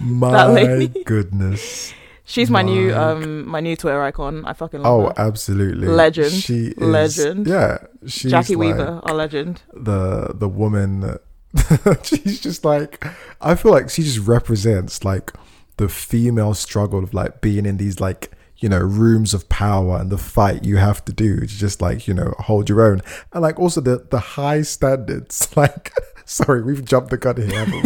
My 0.00 0.46
lady. 0.46 1.02
goodness. 1.04 1.92
She's 2.24 2.50
my 2.50 2.60
new 2.60 2.94
um 2.94 3.48
my 3.48 3.60
new 3.60 3.74
Twitter 3.74 4.02
icon. 4.02 4.44
I 4.44 4.52
fucking 4.52 4.82
love 4.82 4.92
Oh, 4.92 5.06
her. 5.06 5.14
absolutely. 5.16 5.88
Legend. 5.88 6.30
She 6.32 6.66
is, 6.68 6.76
Legend. 6.76 7.46
Yeah. 7.46 7.78
She's 8.06 8.30
Jackie 8.30 8.54
like 8.54 8.76
Weaver, 8.76 9.00
our 9.02 9.14
legend. 9.14 9.62
the 9.72 10.32
the 10.34 10.48
woman 10.48 11.00
that 11.00 11.22
she's 12.02 12.40
just 12.40 12.64
like 12.64 13.04
I 13.40 13.54
feel 13.54 13.72
like 13.72 13.90
she 13.90 14.02
just 14.02 14.26
represents 14.26 15.04
like 15.04 15.32
the 15.76 15.88
female 15.88 16.54
struggle 16.54 17.02
of 17.02 17.14
like 17.14 17.40
being 17.40 17.64
in 17.66 17.76
these 17.78 18.00
like 18.00 18.32
you 18.58 18.68
know 18.68 18.80
rooms 18.80 19.32
of 19.34 19.48
power 19.48 19.98
and 19.98 20.10
the 20.10 20.18
fight 20.18 20.64
you 20.64 20.76
have 20.76 21.04
to 21.04 21.12
do 21.12 21.40
to 21.40 21.46
just 21.46 21.80
like 21.80 22.06
you 22.08 22.14
know 22.14 22.34
hold 22.40 22.68
your 22.68 22.82
own 22.82 23.00
and 23.32 23.42
like 23.42 23.58
also 23.58 23.80
the 23.80 24.06
the 24.10 24.18
high 24.18 24.62
standards 24.62 25.48
like 25.56 25.92
sorry 26.24 26.62
we've 26.62 26.84
jumped 26.84 27.10
the 27.10 27.16
gun 27.16 27.36
here 27.36 27.64
haven't 27.64 27.82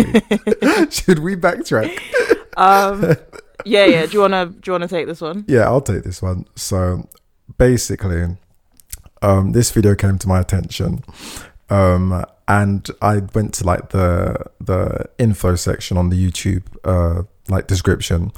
we 0.86 0.90
should 0.90 1.18
we 1.20 1.36
backtrack 1.36 1.98
Um, 2.56 3.16
yeah, 3.64 3.86
yeah. 3.86 4.04
Do 4.06 4.12
you 4.12 4.20
wanna 4.20 4.46
do 4.46 4.60
you 4.66 4.72
wanna 4.72 4.88
take 4.88 5.06
this 5.06 5.20
one? 5.20 5.44
Yeah, 5.48 5.62
I'll 5.62 5.80
take 5.80 6.02
this 6.04 6.20
one. 6.20 6.44
So 6.56 7.08
basically, 7.58 8.36
um, 9.22 9.52
this 9.52 9.70
video 9.70 9.94
came 9.94 10.18
to 10.18 10.28
my 10.28 10.40
attention. 10.40 11.02
Um, 11.72 12.24
and 12.48 12.86
I 13.00 13.22
went 13.34 13.54
to 13.54 13.64
like 13.64 13.90
the 13.90 14.44
the 14.60 15.08
info 15.18 15.54
section 15.56 15.96
on 15.96 16.10
the 16.10 16.16
YouTube 16.16 16.64
uh 16.84 17.22
like 17.48 17.66
description 17.66 18.32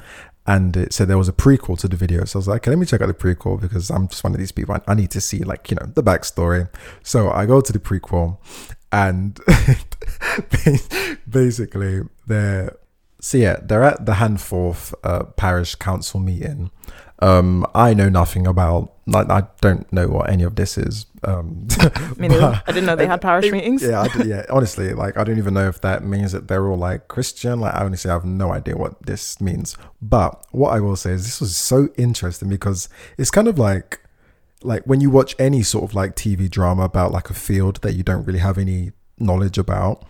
and 0.46 0.76
it 0.76 0.92
said 0.92 1.08
there 1.08 1.18
was 1.18 1.28
a 1.28 1.32
prequel 1.32 1.78
to 1.78 1.88
the 1.88 1.96
video. 1.96 2.24
So 2.26 2.36
I 2.36 2.40
was 2.40 2.48
like, 2.48 2.62
okay, 2.62 2.70
let 2.70 2.78
me 2.78 2.86
check 2.86 3.00
out 3.00 3.06
the 3.06 3.14
prequel 3.14 3.58
because 3.58 3.90
I'm 3.90 4.08
just 4.08 4.22
one 4.22 4.34
of 4.34 4.38
these 4.38 4.52
people. 4.52 4.76
I, 4.86 4.94
need 4.94 5.10
to 5.12 5.20
see 5.20 5.38
like, 5.38 5.70
you 5.70 5.76
know, 5.76 5.86
the 5.86 6.02
backstory. 6.02 6.68
So 7.02 7.30
I 7.30 7.46
go 7.46 7.62
to 7.62 7.72
the 7.72 7.78
prequel 7.78 8.36
and 8.92 9.40
basically 11.30 12.02
they're 12.26 12.76
so 13.20 13.38
yeah, 13.38 13.56
they're 13.62 13.82
at 13.82 14.04
the 14.04 14.12
Handforth 14.12 14.92
uh, 15.02 15.24
Parish 15.24 15.76
Council 15.76 16.20
meeting. 16.20 16.70
Um, 17.20 17.66
I 17.74 17.94
know 17.94 18.10
nothing 18.10 18.46
about 18.46 18.93
like 19.06 19.28
I 19.28 19.44
don't 19.60 19.90
know 19.92 20.08
what 20.08 20.30
any 20.30 20.44
of 20.44 20.56
this 20.56 20.78
is. 20.78 21.06
Um, 21.24 21.66
Me 22.16 22.28
neither. 22.28 22.62
I 22.66 22.72
didn't 22.72 22.86
know 22.86 22.96
they 22.96 23.06
had 23.06 23.20
parish 23.20 23.50
meetings. 23.50 23.82
yeah, 23.82 24.02
I 24.02 24.08
d- 24.08 24.24
yeah. 24.28 24.44
Honestly, 24.50 24.92
like 24.94 25.16
I 25.16 25.24
don't 25.24 25.38
even 25.38 25.54
know 25.54 25.68
if 25.68 25.80
that 25.82 26.04
means 26.04 26.32
that 26.32 26.48
they're 26.48 26.66
all 26.66 26.78
like 26.78 27.08
Christian. 27.08 27.60
Like 27.60 27.74
I 27.74 27.84
honestly 27.84 28.10
have 28.10 28.24
no 28.24 28.52
idea 28.52 28.76
what 28.76 29.04
this 29.04 29.40
means. 29.40 29.76
But 30.00 30.44
what 30.52 30.70
I 30.70 30.80
will 30.80 30.96
say 30.96 31.12
is 31.12 31.24
this 31.24 31.40
was 31.40 31.56
so 31.56 31.88
interesting 31.96 32.48
because 32.48 32.88
it's 33.18 33.30
kind 33.30 33.48
of 33.48 33.58
like 33.58 34.00
like 34.62 34.84
when 34.84 35.00
you 35.00 35.10
watch 35.10 35.36
any 35.38 35.62
sort 35.62 35.84
of 35.84 35.94
like 35.94 36.16
TV 36.16 36.48
drama 36.50 36.84
about 36.84 37.12
like 37.12 37.28
a 37.28 37.34
field 37.34 37.82
that 37.82 37.94
you 37.94 38.02
don't 38.02 38.24
really 38.24 38.38
have 38.38 38.56
any 38.56 38.92
knowledge 39.18 39.58
about 39.58 40.04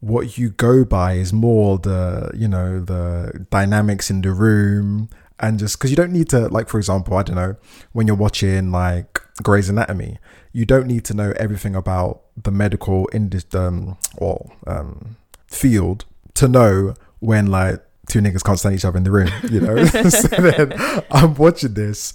what 0.00 0.38
you 0.38 0.48
go 0.50 0.84
by 0.84 1.12
is 1.12 1.32
more 1.32 1.78
the 1.78 2.30
you 2.34 2.48
know 2.48 2.80
the 2.80 3.46
dynamics 3.50 4.10
in 4.10 4.22
the 4.22 4.32
room 4.32 5.08
and 5.40 5.58
just 5.58 5.78
because 5.78 5.90
you 5.90 5.96
don't 5.96 6.12
need 6.12 6.28
to 6.28 6.48
like 6.48 6.68
for 6.68 6.78
example 6.78 7.16
i 7.16 7.22
don't 7.22 7.36
know 7.36 7.56
when 7.92 8.06
you're 8.06 8.16
watching 8.16 8.70
like 8.70 9.20
Grey's 9.42 9.68
Anatomy 9.68 10.18
you 10.52 10.66
don't 10.66 10.86
need 10.86 11.04
to 11.06 11.14
know 11.14 11.32
everything 11.36 11.74
about 11.74 12.22
the 12.36 12.50
medical 12.50 13.08
industry 13.12 13.58
um, 13.58 13.96
or 14.18 14.52
um, 14.66 15.16
field 15.46 16.04
to 16.34 16.46
know 16.46 16.94
when 17.20 17.46
like 17.46 17.82
two 18.06 18.20
niggas 18.20 18.44
can't 18.44 18.58
stand 18.58 18.74
each 18.74 18.84
other 18.84 18.98
in 18.98 19.04
the 19.04 19.10
room 19.10 19.30
you 19.50 19.60
know? 19.60 19.84
So 20.10 20.28
then 20.28 20.72
i'm 21.10 21.34
watching 21.34 21.74
this 21.74 22.14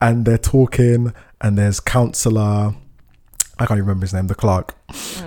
and 0.00 0.24
they're 0.24 0.38
talking 0.38 1.12
and 1.40 1.58
there's 1.58 1.80
counselor 1.80 2.74
i 3.62 3.66
can't 3.66 3.78
even 3.78 3.86
remember 3.86 4.04
his 4.04 4.14
name 4.14 4.26
the 4.26 4.34
clerk 4.34 4.74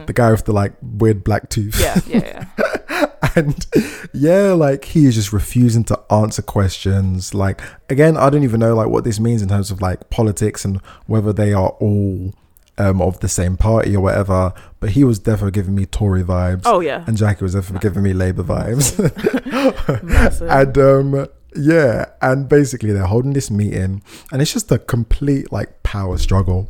the 0.06 0.14
guy 0.14 0.32
with 0.32 0.46
the 0.46 0.54
like 0.54 0.74
weird 0.82 1.24
black 1.24 1.50
tooth. 1.50 1.80
Yeah, 1.80 2.00
yeah, 2.08 2.46
yeah. 2.60 3.06
and 3.36 3.66
yeah 4.14 4.52
like 4.52 4.86
he 4.86 5.06
is 5.06 5.16
just 5.16 5.34
refusing 5.34 5.84
to 5.86 6.00
answer 6.12 6.42
questions. 6.42 7.34
Like 7.34 7.62
again 7.90 8.18
i 8.18 8.30
don't 8.30 8.44
even 8.44 8.60
know 8.60 8.76
like 8.76 8.88
what 8.88 9.04
this 9.04 9.20
means 9.20 9.42
in 9.42 9.50
terms 9.50 9.72
of 9.72 9.82
like 9.82 10.10
politics 10.10 10.66
and 10.66 10.78
whether 11.08 11.34
they 11.34 11.54
are 11.54 11.70
all 11.80 12.34
um 12.78 13.02
of 13.02 13.20
the 13.22 13.30
same 13.30 13.56
party 13.56 13.96
or 13.96 14.02
whatever 14.02 14.54
but 14.80 14.92
he 14.92 15.04
was 15.04 15.18
definitely 15.18 15.52
giving 15.52 15.74
me 15.74 15.86
tory 15.86 16.24
vibes. 16.24 16.64
Oh 16.66 16.82
yeah. 16.82 17.04
and 17.08 17.18
jackie 17.18 17.44
was 17.44 17.54
definitely 17.54 17.88
giving 17.88 18.04
me 18.04 18.14
labor 18.14 18.44
vibes. 18.44 18.94
And 20.50 20.78
um 20.78 21.28
yeah 21.56 22.06
and 22.22 22.49
basically 22.49 22.91
they're 22.91 23.06
holding 23.06 23.34
this 23.34 23.49
meeting 23.49 24.01
and 24.32 24.41
it's 24.41 24.53
just 24.53 24.72
a 24.72 24.80
complete 24.80 25.51
like 25.51 25.84
power 25.84 26.18
struggle. 26.18 26.70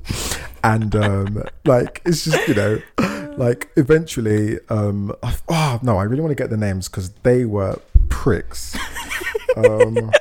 And 0.63 0.95
um 0.95 1.43
like 1.65 2.01
it's 2.05 2.25
just 2.25 2.47
you 2.47 2.55
know 2.55 2.81
like 3.37 3.69
eventually 3.75 4.59
um 4.69 5.13
oh 5.49 5.79
no 5.83 5.97
i 5.97 6.03
really 6.03 6.21
want 6.21 6.31
to 6.31 6.41
get 6.41 6.49
the 6.49 6.57
names 6.57 6.87
because 6.87 7.09
they 7.23 7.45
were 7.45 7.79
pricks. 8.09 8.77
Um 9.57 10.11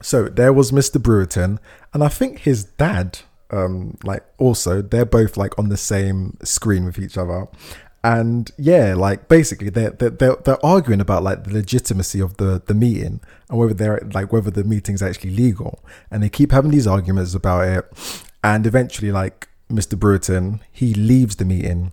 so 0.00 0.28
there 0.28 0.52
was 0.52 0.70
mr 0.70 1.02
brewerton 1.02 1.58
and 1.92 2.04
i 2.04 2.08
think 2.08 2.38
his 2.40 2.62
dad 2.62 3.18
um 3.50 3.96
like 4.04 4.24
also 4.38 4.80
they're 4.80 5.04
both 5.04 5.36
like 5.36 5.58
on 5.58 5.70
the 5.70 5.76
same 5.76 6.36
screen 6.44 6.84
with 6.84 7.00
each 7.00 7.18
other 7.18 7.48
and 8.04 8.52
yeah 8.56 8.94
like 8.94 9.26
basically 9.28 9.70
they're, 9.70 9.90
they're 9.90 10.36
they're 10.36 10.64
arguing 10.64 11.00
about 11.00 11.22
like 11.22 11.44
the 11.44 11.52
legitimacy 11.52 12.20
of 12.20 12.36
the 12.36 12.62
the 12.66 12.74
meeting 12.74 13.20
and 13.48 13.58
whether 13.58 13.74
they're 13.74 14.00
like 14.12 14.32
whether 14.32 14.50
the 14.50 14.64
meeting's 14.64 15.02
actually 15.02 15.30
legal. 15.30 15.80
And 16.10 16.22
they 16.22 16.28
keep 16.28 16.52
having 16.52 16.70
these 16.70 16.86
arguments 16.86 17.34
about 17.34 17.68
it. 17.68 17.86
And 18.44 18.66
eventually 18.66 19.12
like 19.12 19.48
mr 19.70 19.98
brewerton 19.98 20.60
he 20.72 20.94
leaves 20.94 21.36
the 21.36 21.44
meeting 21.44 21.92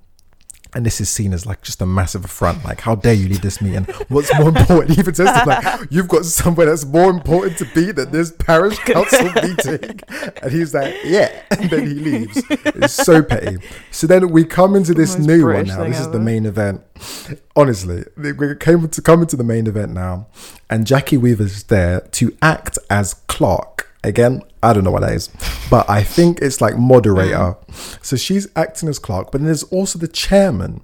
and 0.76 0.86
this 0.86 1.00
is 1.00 1.10
seen 1.10 1.34
as 1.34 1.46
like 1.46 1.62
just 1.62 1.82
a 1.82 1.86
massive 1.86 2.26
affront. 2.26 2.66
Like, 2.66 2.82
how 2.82 2.96
dare 2.96 3.14
you 3.14 3.30
lead 3.30 3.42
this 3.42 3.62
meeting? 3.62 3.86
What's 4.10 4.32
more 4.38 4.50
important? 4.50 4.90
He 4.96 5.00
even 5.00 5.16
says 5.16 5.28
like, 5.48 5.80
you've 5.90 6.10
got 6.10 6.26
somewhere 6.26 6.68
that's 6.68 6.86
more 6.86 7.10
important 7.10 7.58
to 7.60 7.66
be 7.74 7.92
than 7.94 8.12
this 8.12 8.32
parish 8.32 8.78
council 8.86 9.32
meeting. 9.42 10.00
And 10.42 10.52
he's 10.52 10.74
like, 10.74 10.94
yeah. 11.06 11.42
And 11.52 11.70
then 11.70 11.88
he 11.88 11.94
leaves. 11.94 12.44
It's 12.50 12.94
so 12.94 13.24
petty. 13.24 13.58
So 13.92 14.06
then 14.06 14.30
we 14.30 14.44
come 14.44 14.76
into 14.76 14.94
this 14.94 15.18
new 15.18 15.46
one 15.48 15.66
now. 15.68 15.86
This 15.86 16.02
is 16.02 16.12
the 16.12 16.20
main 16.20 16.46
event. 16.46 16.82
Honestly, 17.56 18.04
we 18.18 18.56
came 18.56 18.88
to 18.90 19.02
come 19.02 19.22
into 19.22 19.38
the 19.38 19.44
main 19.44 19.68
event 19.68 19.94
now, 19.94 20.28
and 20.70 20.86
Jackie 20.86 21.18
Weaver's 21.18 21.64
there 21.64 22.02
to 22.02 22.36
act 22.42 22.78
as 22.90 23.14
clerk. 23.28 23.94
Again, 24.04 24.42
I 24.66 24.74
don't 24.74 24.84
know 24.84 24.92
what 24.92 25.02
that 25.02 25.14
is, 25.14 25.30
but 25.70 25.90
I 25.90 26.04
think 26.04 26.40
it's 26.42 26.60
like 26.62 26.78
moderator. 26.78 27.56
Mm. 27.70 28.06
So 28.06 28.16
she's 28.16 28.48
acting 28.56 28.90
as 28.90 29.00
clerk, 29.00 29.32
but 29.32 29.42
there's 29.42 29.64
also 29.64 30.00
the 30.00 30.08
chairman, 30.08 30.82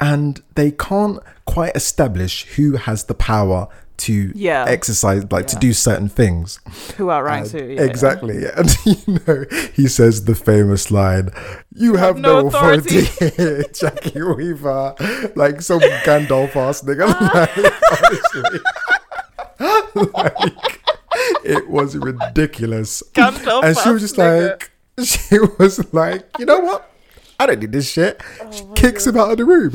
and 0.00 0.40
they 0.54 0.70
can't 0.72 1.18
quite 1.46 1.74
establish 1.76 2.44
who 2.56 2.76
has 2.76 3.04
the 3.04 3.14
power 3.14 3.68
to 3.98 4.32
Yeah. 4.34 4.64
exercise, 4.66 5.30
like 5.30 5.46
to 5.48 5.56
do 5.56 5.74
certain 5.74 6.08
things. 6.08 6.58
Who 6.96 7.10
outranks 7.10 7.52
who? 7.52 7.58
Yeah. 7.62 7.82
exactly. 7.82 8.44
And 8.56 8.74
you 8.86 9.20
know, 9.26 9.44
he 9.74 9.88
says 9.88 10.24
the 10.24 10.34
famous 10.34 10.90
line, 10.90 11.28
You 11.74 11.96
have, 11.96 12.16
no, 12.18 12.40
no 12.40 12.46
authority, 12.48 13.00
authority." 13.00 13.64
Jackie 13.78 14.22
Weaver. 14.22 14.94
Like 15.36 15.60
some 15.60 15.80
Gandalf 15.80 16.56
ass 16.56 16.80
nigga. 16.82 17.06
like, 17.34 17.56
honestly. 18.02 18.60
like, 20.14 20.79
it 21.44 21.68
was 21.68 21.96
ridiculous. 21.96 23.02
And 23.16 23.36
she 23.76 23.90
was 23.90 24.02
just 24.02 24.16
nigga. 24.16 24.50
like, 24.50 24.70
she 25.04 25.38
was 25.58 25.92
like, 25.92 26.26
you 26.38 26.46
know 26.46 26.60
what? 26.60 26.90
I 27.38 27.46
don't 27.46 27.60
need 27.60 27.72
this 27.72 27.90
shit. 27.90 28.20
Oh 28.42 28.50
She 28.52 28.64
kicks 28.74 29.06
him 29.06 29.16
out 29.16 29.30
of 29.30 29.38
the 29.38 29.46
room. 29.46 29.72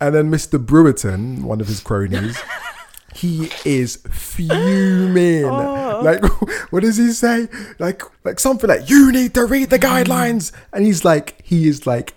And 0.00 0.14
then 0.14 0.30
Mr. 0.30 0.64
Brewerton, 0.64 1.42
one 1.42 1.60
of 1.60 1.66
his 1.66 1.80
cronies, 1.80 2.40
he 3.14 3.50
is 3.64 3.96
fuming. 4.08 5.44
Oh. 5.44 6.00
Like, 6.02 6.22
what 6.70 6.82
does 6.82 6.96
he 6.96 7.10
say? 7.12 7.48
Like, 7.78 8.02
like 8.24 8.40
something 8.40 8.68
like, 8.68 8.88
"You 8.88 9.12
need 9.12 9.34
to 9.34 9.44
read 9.44 9.70
the 9.70 9.78
guidelines," 9.78 10.52
and 10.72 10.84
he's 10.84 11.04
like, 11.04 11.40
he 11.42 11.68
is 11.68 11.86
like 11.86 12.14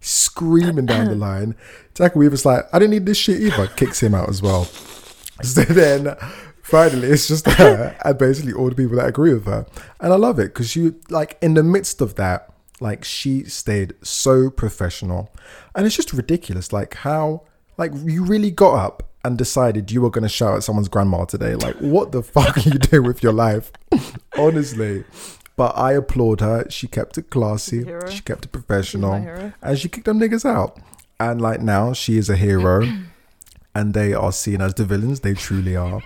screaming 0.00 0.86
down 0.86 1.06
the 1.06 1.14
line. 1.14 1.54
Jack 1.94 2.14
Weaver's 2.16 2.46
like, 2.46 2.64
"I 2.72 2.78
didn't 2.78 2.92
need 2.92 3.06
this 3.06 3.18
shit 3.18 3.40
either." 3.40 3.66
Kicks 3.66 4.02
him 4.02 4.14
out 4.14 4.28
as 4.28 4.40
well. 4.40 4.64
So 5.42 5.62
then, 5.62 6.16
finally, 6.68 7.08
it's 7.08 7.28
just 7.28 7.46
her 7.46 7.96
and 8.04 8.18
basically 8.26 8.52
all 8.52 8.68
the 8.68 8.74
people 8.74 8.96
that 8.96 9.06
agree 9.06 9.32
with 9.32 9.46
her, 9.46 9.66
and 10.00 10.12
I 10.12 10.16
love 10.16 10.38
it 10.38 10.54
because 10.54 10.70
she, 10.70 10.92
like, 11.08 11.38
in 11.40 11.54
the 11.54 11.62
midst 11.62 12.00
of 12.00 12.16
that, 12.16 12.52
like, 12.80 13.04
she 13.04 13.44
stayed 13.44 13.94
so 14.02 14.50
professional, 14.50 15.30
and 15.74 15.86
it's 15.86 15.96
just 15.96 16.12
ridiculous, 16.12 16.72
like 16.72 16.94
how, 16.94 17.42
like, 17.76 17.92
you 18.04 18.24
really 18.24 18.50
got 18.50 18.74
up 18.74 19.08
and 19.24 19.36
decided 19.36 19.90
you 19.90 20.00
were 20.00 20.10
going 20.10 20.22
to 20.22 20.28
shout 20.28 20.56
at 20.56 20.62
someone's 20.62 20.88
grandma 20.88 21.24
today. 21.24 21.54
Like, 21.54 21.76
what 21.76 22.12
the 22.12 22.22
fuck 22.34 22.56
are 22.56 22.60
you 22.60 22.78
doing 22.78 23.04
with 23.04 23.22
your 23.22 23.32
life? 23.32 23.72
Honestly. 24.38 25.04
But 25.56 25.76
I 25.76 25.92
applaud 25.92 26.40
her. 26.40 26.70
She 26.70 26.86
kept 26.86 27.18
it 27.18 27.30
classy. 27.30 27.84
She 28.08 28.20
kept 28.20 28.44
it 28.44 28.52
professional. 28.52 29.14
And 29.60 29.78
she 29.78 29.88
kicked 29.88 30.06
them 30.06 30.20
niggas 30.20 30.44
out. 30.44 30.78
And 31.18 31.40
like 31.40 31.60
now, 31.60 31.92
she 31.92 32.16
is 32.16 32.30
a 32.30 32.36
hero. 32.36 32.86
and 33.74 33.92
they 33.92 34.14
are 34.14 34.32
seen 34.32 34.60
as 34.60 34.74
the 34.74 34.84
villains. 34.84 35.20
They 35.20 35.34
truly 35.34 35.74
are. 35.76 36.00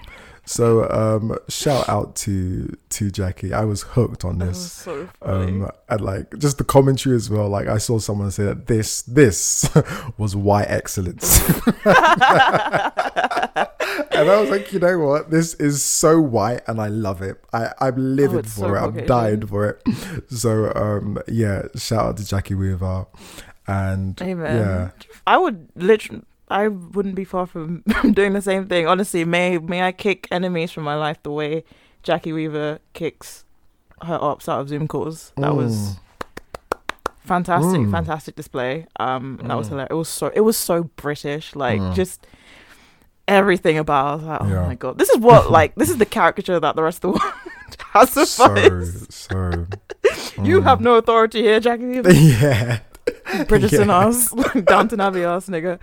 So 0.45 0.91
um, 0.91 1.39
shout 1.49 1.89
out 1.89 2.17
to 2.17 2.77
to 2.91 3.11
Jackie. 3.13 3.55
I 3.55 3.65
was 3.65 3.83
hooked 3.83 4.25
on 4.25 4.39
this. 4.39 4.73
so 4.73 5.09
funny. 5.21 5.63
Um, 5.63 5.71
and 5.89 6.01
like 6.01 6.37
just 6.39 6.59
the 6.59 6.65
commentary 6.65 7.15
as 7.15 7.31
well. 7.31 7.49
Like 7.49 7.69
I 7.69 7.79
saw 7.79 8.01
someone 8.01 8.33
say 8.33 8.45
that 8.47 8.67
this 8.67 9.03
this 9.03 9.71
was 10.19 10.35
white 10.35 10.67
excellence, 10.69 11.39
and 11.85 11.93
I 14.31 14.41
was 14.41 14.51
like, 14.51 14.73
you 14.73 14.79
know 14.79 14.99
what, 14.99 15.31
this 15.31 15.55
is 15.55 15.83
so 15.83 16.21
white, 16.21 16.63
and 16.67 16.81
I 16.81 16.89
love 16.89 17.23
it. 17.23 17.43
I 17.53 17.73
I'm 17.81 18.17
livid 18.17 18.47
Oh, 18.47 18.49
for 18.49 18.61
so 18.61 18.75
it. 18.75 18.79
I'm 18.79 19.07
dying 19.07 19.47
for 19.47 19.69
it. 19.71 19.83
So 20.31 20.73
um, 20.75 21.19
yeah, 21.29 21.63
shout 21.77 22.05
out 22.07 22.17
to 22.19 22.27
Jackie 22.27 22.55
Weaver, 22.55 23.07
and 23.67 24.21
Amen. 24.21 24.57
yeah, 24.59 24.91
I 25.27 25.39
would 25.39 25.69
literally. 25.77 26.23
I 26.53 26.69
wouldn't 26.69 27.15
be 27.15 27.25
far 27.25 27.47
from 27.53 27.83
doing 28.13 28.33
the 28.35 28.43
same 28.43 28.67
thing. 28.69 28.87
Honestly, 28.87 29.25
may 29.25 29.59
may 29.59 29.83
I 29.83 29.93
kick 29.93 30.29
enemies 30.31 30.71
from 30.71 30.85
my 30.85 30.95
life 30.95 31.23
the 31.23 31.31
way 31.33 31.65
Jackie 32.03 32.33
Weaver 32.33 32.79
kicks 32.93 33.45
her 34.03 34.19
ops 34.21 34.49
out 34.49 34.61
of 34.61 34.69
Zoom 34.69 34.87
calls. 34.89 35.33
That 35.37 35.55
was 35.57 35.75
Mm. 35.75 36.79
fantastic, 37.25 37.81
Mm. 37.81 37.91
fantastic 37.91 38.35
display. 38.37 38.87
Um, 38.99 39.39
and 39.41 39.51
that 39.51 39.57
was 39.57 39.69
Mm. 39.69 39.71
hilarious. 39.71 39.91
It 39.91 39.95
was 39.97 40.09
so 40.09 40.27
it 40.35 40.41
was 40.41 40.57
so 40.57 40.85
British, 40.97 41.55
like 41.55 41.81
Mm. 41.81 41.95
just 41.95 42.27
everything 43.29 43.79
about. 43.79 44.07
I 44.07 44.15
was 44.17 44.25
like, 44.25 44.41
oh 44.43 44.49
Yeah. 44.49 44.67
my 44.67 44.75
god, 44.75 44.99
this 44.99 45.09
is 45.11 45.19
what 45.19 45.51
like 45.59 45.75
this 45.77 45.91
is 45.91 45.99
the 45.99 46.07
caricature 46.07 46.59
that 46.61 46.77
the 46.77 46.83
rest 46.83 46.99
of 46.99 47.03
the 47.03 47.09
world 47.19 47.33
has 47.93 48.11
so 48.11 48.25
so. 48.25 49.67
You 50.43 50.61
mm. 50.61 50.65
have 50.65 50.81
no 50.81 50.95
authority 50.97 51.43
here, 51.43 51.61
Jackie 51.61 51.87
Weaver. 51.87 52.13
yeah. 52.13 52.79
Bridgerton 53.49 53.87
Yeah. 53.89 54.07
ass, 54.07 54.63
Downton 54.65 55.01
Abbey 55.01 55.25
ass 55.25 55.49
nigga. 55.49 55.79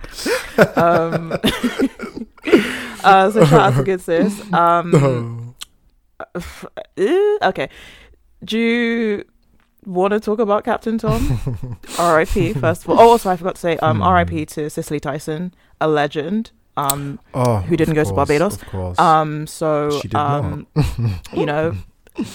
Um, 0.76 1.32
uh, 3.04 3.30
so 3.30 3.44
shout 3.44 3.60
out 3.60 3.74
to 3.76 3.82
good 3.84 4.00
sis. 4.00 4.52
Um, 4.52 5.54
Oh. 6.34 6.36
eh, 6.98 7.38
okay, 7.42 7.68
do 8.44 8.58
you 8.58 9.24
want 9.86 10.12
to 10.12 10.20
talk 10.20 10.38
about 10.38 10.64
Captain 10.64 10.98
Tom? 10.98 11.40
R.I.P. 11.98 12.52
First 12.54 12.84
of 12.84 12.90
all. 12.90 13.00
Oh, 13.00 13.10
also 13.12 13.30
I 13.30 13.36
forgot 13.36 13.54
to 13.54 13.60
say, 13.60 13.76
um, 13.78 13.96
Hmm. 13.98 14.02
R.I.P. 14.02 14.46
to 14.46 14.68
Cicely 14.70 15.00
Tyson, 15.00 15.54
a 15.80 15.88
legend. 15.88 16.50
Um, 16.76 17.18
Oh, 17.34 17.56
Who 17.58 17.76
didn't 17.76 17.94
go 17.94 18.04
to 18.04 18.12
Barbados? 18.12 18.56
Of 18.60 18.66
course. 18.68 18.98
um, 18.98 19.46
so 19.46 20.00
um, 20.14 20.66
you 21.32 21.46
know, 21.46 21.74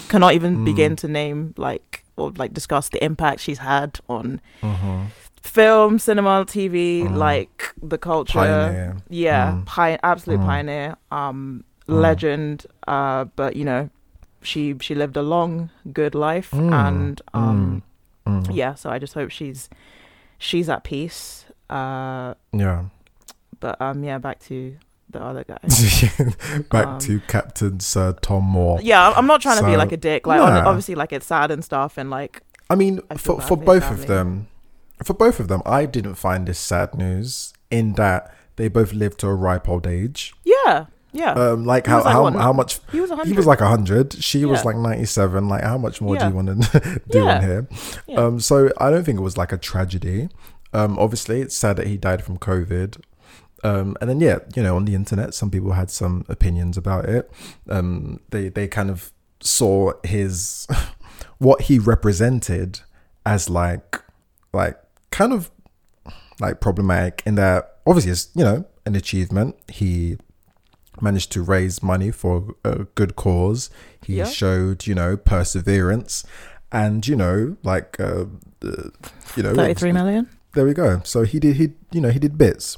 cannot 0.09 0.33
even 0.33 0.57
Mm. 0.57 0.65
begin 0.65 0.95
to 0.97 1.07
name 1.07 1.53
like 1.57 2.03
or 2.17 2.31
like 2.37 2.53
discuss 2.53 2.89
the 2.89 3.03
impact 3.03 3.39
she's 3.41 3.59
had 3.59 3.99
on 4.09 4.39
Mhm. 4.61 5.07
film, 5.41 5.99
cinema, 5.99 6.45
TV, 6.45 7.03
Mm. 7.03 7.15
like 7.17 7.73
the 7.81 7.97
culture. 7.97 8.39
Pioneer. 8.39 8.97
Yeah, 9.09 9.51
Mm. 9.51 9.65
pi- 9.65 9.99
absolute 10.03 10.39
Mm. 10.39 10.45
pioneer, 10.45 10.95
um, 11.11 11.63
Mm. 11.87 12.01
legend. 12.01 12.65
Uh, 12.87 13.25
but 13.35 13.55
you 13.55 13.63
know, 13.65 13.89
she 14.41 14.75
she 14.81 14.95
lived 14.95 15.17
a 15.17 15.21
long, 15.21 15.69
good 15.93 16.15
life, 16.15 16.53
and 16.53 17.21
um, 17.33 17.81
yeah. 18.51 18.75
So 18.75 18.89
I 18.89 18.97
just 18.99 19.13
hope 19.13 19.29
she's 19.31 19.69
she's 20.37 20.69
at 20.69 20.83
peace. 20.83 21.45
Uh, 21.69 22.33
Yeah. 22.53 22.85
but 23.59 23.79
um, 23.81 24.03
yeah, 24.03 24.17
back 24.19 24.39
to 24.47 24.75
the 25.15 25.23
other 25.23 25.43
guy. 25.43 25.57
Back 26.71 26.87
Um, 26.87 26.99
to 26.99 27.19
Captain 27.27 27.79
Sir 27.79 28.13
Tom 28.21 28.43
Moore. 28.43 28.79
yeah, 28.81 29.11
I'm 29.15 29.27
not 29.27 29.41
trying 29.41 29.59
to 29.59 29.65
be 29.65 29.75
like 29.77 29.91
a 29.91 29.97
dick. 29.97 30.27
Like, 30.27 30.39
Nah. 30.39 30.67
obviously, 30.69 30.95
like 30.95 31.11
it's 31.13 31.25
sad 31.25 31.51
and 31.51 31.63
stuff, 31.63 31.97
and 31.97 32.09
like 32.09 32.41
I 32.69 32.75
mean, 32.75 33.01
I 33.09 33.15
for 33.15 33.39
for 33.41 33.57
both 33.57 33.89
of 33.91 34.07
them, 34.07 34.47
for 35.03 35.13
both 35.13 35.39
of 35.39 35.47
them, 35.47 35.61
I 35.65 35.85
didn't 35.85 36.15
find 36.15 36.47
this 36.47 36.59
sad 36.59 36.95
news 36.95 37.53
in 37.71 37.93
that 37.93 38.33
they 38.57 38.67
both 38.69 38.93
lived 38.93 39.19
to 39.19 39.27
a 39.27 39.35
ripe 39.35 39.67
old 39.67 39.85
age. 39.87 40.33
yeah, 40.45 40.85
yeah. 41.11 41.31
Um, 41.33 41.65
like 41.65 41.85
He 41.87 41.91
how 41.91 42.03
like, 42.03 42.13
how, 42.13 42.29
how 42.31 42.53
much 42.53 42.79
he 42.91 42.99
was 43.01 43.11
a 43.11 43.15
hundred. 43.15 43.31
he 43.31 43.37
was 43.37 43.45
like 43.45 43.59
hundred. 43.59 44.13
She 44.23 44.45
was 44.45 44.63
like 44.65 44.75
ninety 44.77 45.05
seven. 45.05 45.47
Like 45.47 45.63
how 45.63 45.77
much 45.77 46.01
more 46.01 46.17
do 46.17 46.25
you 46.27 46.31
want 46.33 46.47
to 46.63 47.01
do 47.09 47.19
Yeah. 47.19 47.35
on 47.37 47.41
here? 47.43 47.67
Yeah. 48.07 48.17
Um, 48.19 48.39
so 48.39 48.69
I 48.77 48.89
don't 48.89 49.03
think 49.03 49.17
it 49.19 49.23
was 49.23 49.37
like 49.37 49.51
a 49.51 49.57
tragedy. 49.57 50.29
Um, 50.73 50.99
obviously 50.99 51.39
it's 51.41 51.55
sad 51.55 51.77
that 51.77 51.87
he 51.87 51.95
died 51.97 52.21
from 52.23 52.37
COVID. 52.37 53.01
Um, 53.65 53.97
and 53.99 54.09
then 54.09 54.19
yeah, 54.19 54.39
you 54.55 54.61
know, 54.63 54.75
on 54.75 54.85
the 54.85 54.93
internet, 54.95 55.33
some 55.33 55.49
people 55.49 55.71
had 55.73 55.89
some 55.89 56.23
opinions 56.29 56.77
about 56.77 57.05
it. 57.05 57.31
Um, 57.69 58.19
they 58.29 58.49
they 58.49 58.67
kind 58.67 58.89
of 58.89 59.11
saw 59.39 59.93
his 60.03 60.67
what 61.39 61.63
he 61.63 61.79
represented 61.79 62.81
as 63.25 63.49
like 63.49 64.01
like 64.53 64.77
kind 65.11 65.33
of 65.33 65.49
like 66.39 66.59
problematic 66.59 67.23
in 67.25 67.35
that 67.35 67.77
obviously 67.87 68.11
it's 68.11 68.29
you 68.35 68.43
know 68.43 68.65
an 68.85 68.95
achievement. 68.95 69.55
He 69.67 70.17
managed 71.01 71.31
to 71.33 71.41
raise 71.41 71.81
money 71.83 72.11
for 72.11 72.55
a 72.63 72.85
good 72.95 73.15
cause. 73.15 73.69
He 74.05 74.17
Yeah. 74.17 74.25
showed 74.25 74.85
you 74.87 74.95
know 74.95 75.17
perseverance, 75.17 76.23
and 76.71 77.05
you 77.07 77.15
know 77.15 77.57
like 77.63 77.99
uh, 77.99 78.25
uh, 78.63 78.89
you 79.35 79.43
know 79.43 79.55
thirty-three 79.55 79.91
million. 79.91 80.29
there 80.53 80.65
we 80.65 80.73
go. 80.73 81.01
So 81.03 81.23
he 81.23 81.39
did 81.39 81.55
he 81.55 81.73
you 81.91 82.01
know 82.01 82.11
he 82.11 82.19
did 82.19 82.37
bits. 82.37 82.77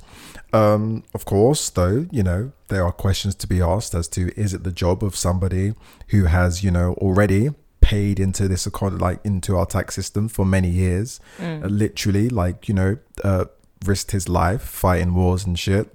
Um, 0.54 1.04
of 1.14 1.26
course, 1.26 1.70
though, 1.70 2.08
you 2.12 2.24
know 2.24 2.52
there 2.70 2.84
are 2.84 2.92
questions 2.92 3.36
to 3.36 3.48
be 3.48 3.62
asked 3.62 3.94
as 3.96 4.08
to 4.10 4.32
is 4.40 4.54
it 4.54 4.64
the 4.64 4.72
job 4.72 5.04
of 5.04 5.16
somebody 5.16 5.74
who 6.10 6.26
has 6.26 6.64
you 6.64 6.72
know 6.72 6.94
already 6.96 7.50
paid 7.82 8.20
into 8.20 8.48
this 8.48 8.66
economy, 8.68 9.00
like 9.00 9.20
into 9.26 9.56
our 9.58 9.66
tax 9.66 9.96
system 9.96 10.28
for 10.30 10.46
many 10.46 10.70
years, 10.70 11.20
Mm. 11.40 11.64
uh, 11.64 11.68
literally 11.68 12.30
like 12.30 12.68
you 12.70 12.74
know 12.74 12.98
uh, 13.24 13.46
risked 13.86 14.12
his 14.12 14.28
life 14.30 14.62
fighting 14.62 15.14
wars 15.16 15.46
and 15.46 15.58
shit. 15.60 15.94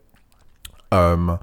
Um, 0.90 1.38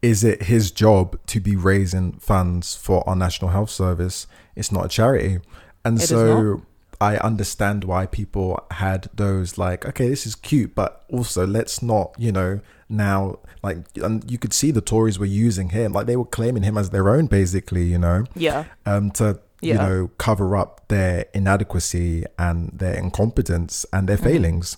is 0.00 0.24
it 0.24 0.44
his 0.44 0.70
job 0.70 1.18
to 1.26 1.40
be 1.40 1.54
raising 1.56 2.12
funds 2.14 2.74
for 2.76 3.08
our 3.08 3.16
national 3.16 3.50
health 3.50 3.70
service? 3.70 4.26
It's 4.56 4.70
not 4.72 4.84
a 4.86 4.88
charity, 4.88 5.38
and 5.84 5.98
It 6.00 6.06
so 6.06 6.62
I 7.02 7.16
understand 7.30 7.84
why 7.84 8.06
people 8.06 8.48
had 8.70 9.08
those 9.22 9.58
like, 9.58 9.80
okay, 9.90 10.08
this 10.08 10.24
is 10.26 10.34
cute, 10.36 10.72
but 10.74 11.04
also 11.16 11.46
let's 11.46 11.82
not, 11.82 12.14
you 12.18 12.30
know, 12.32 12.60
now 12.88 13.38
like, 13.62 13.78
and 13.96 14.30
you 14.30 14.38
could 14.38 14.52
see 14.52 14.70
the 14.70 14.80
Tories 14.80 15.18
were 15.18 15.26
using 15.48 15.70
him, 15.70 15.92
like 15.92 16.06
they 16.06 16.16
were 16.16 16.24
claiming 16.38 16.62
him 16.62 16.76
as 16.78 16.90
their 16.90 17.08
own, 17.14 17.26
basically, 17.26 17.84
you 17.84 17.98
know, 17.98 18.24
Yeah, 18.36 18.64
um, 18.86 19.10
to 19.12 19.40
you 19.60 19.74
know 19.74 20.10
cover 20.18 20.56
up 20.56 20.70
their 20.88 21.26
inadequacy 21.34 22.24
and 22.38 22.70
their 22.82 22.94
incompetence 23.04 23.86
and 23.92 24.08
their 24.08 24.16
Mhm. 24.18 24.24
failings, 24.28 24.76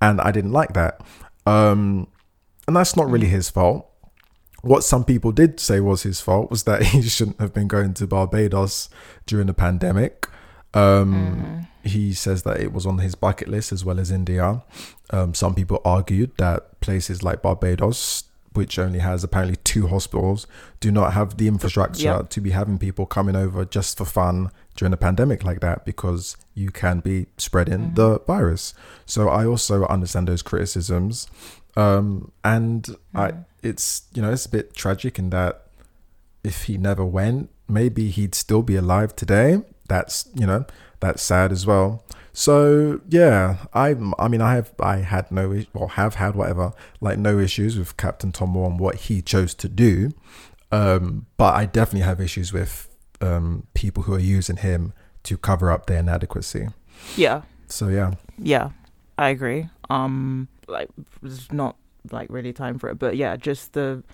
and 0.00 0.20
I 0.20 0.30
didn't 0.36 0.52
like 0.60 0.72
that, 0.74 1.00
um, 1.46 2.06
and 2.66 2.76
that's 2.76 2.96
not 2.96 3.10
really 3.10 3.26
his 3.28 3.50
fault. 3.50 3.86
What 4.62 4.82
some 4.84 5.04
people 5.04 5.32
did 5.32 5.58
say 5.58 5.80
was 5.80 6.02
his 6.02 6.20
fault 6.20 6.50
was 6.50 6.62
that 6.64 6.82
he 6.94 7.02
shouldn't 7.02 7.40
have 7.40 7.52
been 7.54 7.68
going 7.68 7.94
to 7.94 8.06
Barbados 8.06 8.88
during 9.26 9.46
the 9.46 9.54
pandemic. 9.66 10.28
Um, 10.74 11.14
Mhm. 11.14 11.66
He 11.82 12.12
says 12.12 12.42
that 12.42 12.60
it 12.60 12.74
was 12.74 12.84
on 12.84 12.98
his 12.98 13.14
bucket 13.14 13.48
list 13.48 13.72
as 13.72 13.84
well 13.86 13.98
as 13.98 14.10
India. 14.10 14.62
Um, 15.08 15.32
some 15.32 15.54
people 15.54 15.80
argued 15.82 16.30
that 16.36 16.78
places 16.80 17.22
like 17.22 17.40
Barbados, 17.40 18.24
which 18.52 18.78
only 18.78 18.98
has 18.98 19.24
apparently 19.24 19.56
two 19.64 19.86
hospitals, 19.86 20.46
do 20.80 20.90
not 20.92 21.14
have 21.14 21.38
the 21.38 21.48
infrastructure 21.48 22.02
Yeah. 22.04 22.22
to 22.28 22.40
be 22.42 22.50
having 22.50 22.76
people 22.78 23.06
coming 23.06 23.34
over 23.34 23.64
just 23.64 23.96
for 23.96 24.04
fun 24.04 24.50
during 24.76 24.92
a 24.92 24.98
pandemic 24.98 25.42
like 25.42 25.60
that 25.60 25.86
because 25.86 26.36
you 26.54 26.70
can 26.70 27.00
be 27.00 27.28
spreading 27.38 27.92
Mhm. 27.92 27.94
the 27.94 28.18
virus. 28.26 28.74
So 29.06 29.30
I 29.30 29.46
also 29.46 29.86
understand 29.86 30.28
those 30.28 30.42
criticisms. 30.42 31.28
Um, 31.78 32.30
and 32.44 32.94
I, 33.14 33.30
Mhm. 33.32 33.44
it's 33.62 34.02
you 34.12 34.20
know 34.20 34.30
it's 34.32 34.44
a 34.44 34.50
bit 34.50 34.74
tragic 34.74 35.18
in 35.18 35.30
that 35.30 35.62
if 36.44 36.64
he 36.64 36.76
never 36.76 37.04
went, 37.06 37.48
maybe 37.68 38.10
he'd 38.10 38.34
still 38.34 38.62
be 38.62 38.76
alive 38.76 39.16
today. 39.16 39.62
That's 39.90 40.28
you 40.34 40.46
know 40.46 40.64
that's 41.00 41.20
sad 41.20 41.50
as 41.50 41.66
well. 41.66 42.04
So 42.32 43.00
yeah, 43.08 43.66
I 43.74 43.96
I 44.18 44.28
mean 44.28 44.40
I 44.40 44.54
have 44.54 44.72
I 44.78 44.98
had 44.98 45.30
no 45.32 45.62
or 45.74 45.90
have 45.90 46.14
had 46.14 46.36
whatever 46.36 46.72
like 47.00 47.18
no 47.18 47.40
issues 47.40 47.76
with 47.76 47.96
Captain 47.96 48.30
Tom 48.30 48.50
Moore 48.50 48.70
and 48.70 48.78
what 48.78 48.94
he 48.94 49.20
chose 49.20 49.52
to 49.54 49.68
do, 49.68 50.12
um, 50.70 51.26
but 51.36 51.54
I 51.56 51.66
definitely 51.66 52.06
have 52.06 52.20
issues 52.20 52.52
with 52.52 52.88
um, 53.20 53.66
people 53.74 54.04
who 54.04 54.14
are 54.14 54.20
using 54.20 54.56
him 54.56 54.92
to 55.24 55.36
cover 55.36 55.72
up 55.72 55.86
their 55.86 55.98
inadequacy. 55.98 56.68
yeah, 57.16 57.42
So 57.66 57.88
yeah, 57.88 58.14
yeah. 58.38 58.70
I 59.18 59.30
agree. 59.30 59.68
Um, 59.90 60.48
like 60.68 60.88
there's 61.20 61.50
not 61.52 61.76
like 62.12 62.30
really 62.30 62.52
time 62.52 62.78
for 62.78 62.88
it, 62.88 62.98
but 62.98 63.16
yeah, 63.16 63.36
just 63.36 63.72
the 63.72 64.04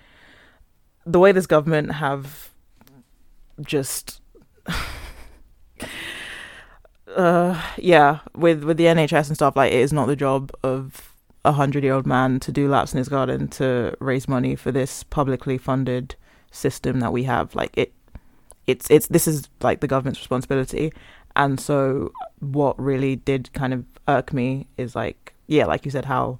the 1.05 1.19
way 1.19 1.31
this 1.31 1.45
government 1.45 1.91
have 1.93 2.49
just 3.61 4.21
uh 7.15 7.61
yeah 7.77 8.19
with 8.35 8.63
with 8.63 8.77
the 8.77 8.85
NHS 8.85 9.27
and 9.27 9.35
stuff 9.35 9.55
like 9.55 9.71
it 9.71 9.79
is 9.79 9.93
not 9.93 10.07
the 10.07 10.15
job 10.15 10.51
of 10.63 11.13
a 11.47 11.53
hundred 11.53 11.83
year 11.83 11.93
old 11.93 12.05
man 12.05 12.39
to 12.41 12.51
do 12.51 12.67
laps 12.67 12.93
in 12.93 12.97
his 12.97 13.07
garden 13.07 13.47
to 13.47 13.95
raise 13.99 14.27
money 14.27 14.55
for 14.55 14.71
this 14.71 15.03
publicly 15.03 15.57
funded 15.57 16.15
system 16.51 16.99
that 16.99 17.13
we 17.13 17.23
have. 17.23 17.55
Like 17.55 17.75
it 17.77 17.93
it's 18.67 18.91
it's 18.91 19.07
this 19.07 19.27
is 19.27 19.47
like 19.61 19.79
the 19.79 19.87
government's 19.87 20.19
responsibility. 20.19 20.91
And 21.37 21.59
so 21.59 22.11
what 22.39 22.77
really 22.79 23.15
did 23.15 23.53
kind 23.53 23.73
of 23.73 23.85
irk 24.07 24.33
me 24.33 24.67
is 24.77 24.95
like 24.95 25.33
yeah 25.47 25.65
like 25.65 25.85
you 25.85 25.91
said 25.91 26.05
how 26.05 26.39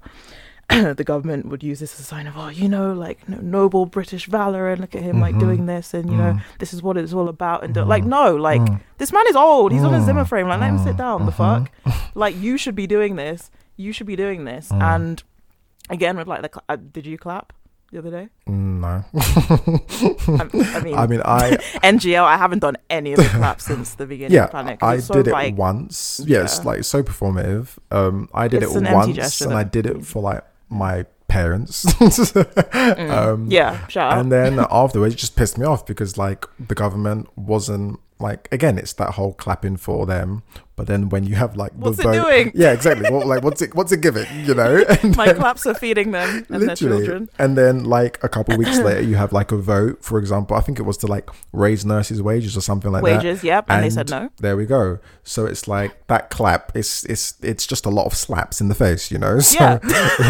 the 0.96 1.04
government 1.04 1.46
would 1.46 1.62
use 1.62 1.80
this 1.80 1.94
as 1.94 2.00
a 2.00 2.02
sign 2.04 2.26
of, 2.26 2.36
oh, 2.36 2.48
you 2.48 2.68
know, 2.68 2.92
like 2.92 3.26
no, 3.28 3.38
noble 3.38 3.86
British 3.86 4.26
valor, 4.26 4.68
and 4.70 4.80
look 4.80 4.94
at 4.94 5.02
him 5.02 5.20
like 5.20 5.34
Mhm. 5.34 5.40
doing 5.40 5.66
this, 5.66 5.94
and 5.94 6.10
you 6.10 6.16
know, 6.16 6.34
Mm. 6.34 6.42
this 6.58 6.74
is 6.74 6.82
what 6.82 6.96
it's 6.96 7.12
all 7.14 7.28
about. 7.28 7.64
And 7.64 7.72
do- 7.74 7.84
like, 7.84 8.04
no, 8.04 8.36
like 8.36 8.60
Mm. 8.60 8.80
this 8.98 9.12
man 9.12 9.24
is 9.28 9.36
old. 9.36 9.72
He's 9.72 9.82
on 9.82 9.94
a 9.94 9.98
Mm. 9.98 10.04
Zimmer 10.04 10.24
frame. 10.24 10.46
Like, 10.48 10.60
let 10.60 10.70
him 10.70 10.78
sit 10.78 10.94
Mm. 10.94 10.98
down. 10.98 11.26
The 11.26 11.32
Mhm. 11.32 11.36
fuck, 11.36 11.70
like 12.14 12.36
you 12.40 12.58
should 12.58 12.74
be 12.74 12.86
doing 12.86 13.16
this. 13.16 13.50
You 13.76 13.92
should 13.92 14.06
be 14.06 14.16
doing 14.16 14.44
this. 14.44 14.68
Mm. 14.70 14.82
And 14.82 15.22
again, 15.90 16.16
with 16.16 16.26
like 16.28 16.42
the, 16.42 16.48
cla- 16.50 16.62
uh, 16.68 16.76
did 16.76 17.06
you 17.06 17.16
clap 17.16 17.52
the 17.90 17.98
other 17.98 18.10
day? 18.10 18.28
Mm, 18.46 18.80
no. 18.80 19.04
I, 20.38 20.76
I 20.76 20.80
mean, 20.82 20.94
I 21.02 21.06
mean, 21.06 21.22
I 21.24 21.50
NGL. 21.82 22.22
I 22.24 22.36
haven't 22.36 22.58
done 22.58 22.76
any 22.90 23.12
of 23.14 23.18
the 23.18 23.24
claps 23.24 23.64
since 23.64 23.94
the 23.94 24.04
beginning 24.04 24.34
yeah, 24.34 24.44
of 24.44 24.50
Planet. 24.50 24.78
I 24.82 24.98
did 24.98 25.28
it 25.28 25.32
like, 25.32 25.56
once. 25.56 26.20
Yeah, 26.26 26.42
it's 26.42 26.58
Yeah. 26.58 26.64
like 26.64 26.84
so 26.84 27.02
performative. 27.02 27.78
Um, 27.90 28.28
I 28.34 28.48
did 28.48 28.62
It's 28.62 28.74
it 28.74 28.86
an 28.86 28.92
once, 28.92 29.40
and 29.40 29.54
I 29.54 29.64
did 29.64 29.86
it 29.86 30.04
for 30.04 30.20
like 30.22 30.44
my 30.68 31.06
parents. 31.28 31.84
mm, 32.00 33.10
um, 33.10 33.50
yeah, 33.50 33.86
out. 33.96 34.18
and 34.18 34.32
then 34.32 34.58
afterwards, 34.70 35.14
it 35.14 35.18
just 35.18 35.36
pissed 35.36 35.58
me 35.58 35.66
off 35.66 35.86
because 35.86 36.16
like 36.16 36.46
the 36.58 36.74
government 36.74 37.28
wasn't 37.36 38.00
like 38.20 38.48
again, 38.52 38.78
it's 38.78 38.92
that 38.94 39.10
whole 39.14 39.32
clapping 39.34 39.76
for 39.76 40.06
them. 40.06 40.42
But 40.76 40.86
then 40.86 41.08
when 41.08 41.24
you 41.24 41.34
have 41.34 41.56
like 41.56 41.72
What's 41.72 41.98
it 41.98 42.04
vote, 42.04 42.12
doing? 42.12 42.52
yeah, 42.54 42.70
exactly. 42.72 43.10
What 43.10 43.26
like 43.26 43.42
what's 43.42 43.60
it 43.62 43.74
what's 43.74 43.90
it 43.90 44.00
giving? 44.00 44.26
You 44.44 44.54
know, 44.54 44.84
and 45.02 45.16
My 45.16 45.26
then- 45.26 45.36
claps 45.36 45.66
are 45.66 45.74
feeding 45.74 46.12
them 46.12 46.46
and 46.48 46.68
their 46.68 46.76
children. 46.76 47.28
And 47.36 47.58
then 47.58 47.84
like 47.84 48.22
a 48.22 48.28
couple 48.28 48.56
weeks 48.56 48.78
later, 48.78 49.00
you 49.02 49.16
have 49.16 49.32
like 49.32 49.50
a 49.50 49.56
vote. 49.56 50.04
For 50.04 50.18
example, 50.20 50.56
I 50.56 50.60
think 50.60 50.78
it 50.78 50.82
was 50.84 50.96
to 50.98 51.08
like 51.08 51.30
raise 51.52 51.84
nurses' 51.84 52.22
wages 52.22 52.56
or 52.56 52.60
something 52.60 52.92
like 52.92 53.02
that. 53.02 53.16
Wages, 53.24 53.42
yep. 53.42 53.64
And, 53.68 53.82
they 53.84 53.90
said 53.90 54.08
no. 54.10 54.30
There 54.36 54.56
we 54.56 54.66
go. 54.66 55.00
So 55.24 55.46
it's 55.46 55.66
like 55.66 56.06
that 56.06 56.30
clap. 56.30 56.70
It's 56.76 57.04
it's 57.06 57.34
it's 57.42 57.66
just 57.66 57.84
a 57.84 57.90
lot 57.90 58.06
of 58.06 58.14
slaps 58.14 58.60
in 58.60 58.68
the 58.68 58.74
face, 58.76 59.10
you 59.10 59.18
know. 59.18 59.38
So 59.48 59.58
Yeah. 59.58 59.78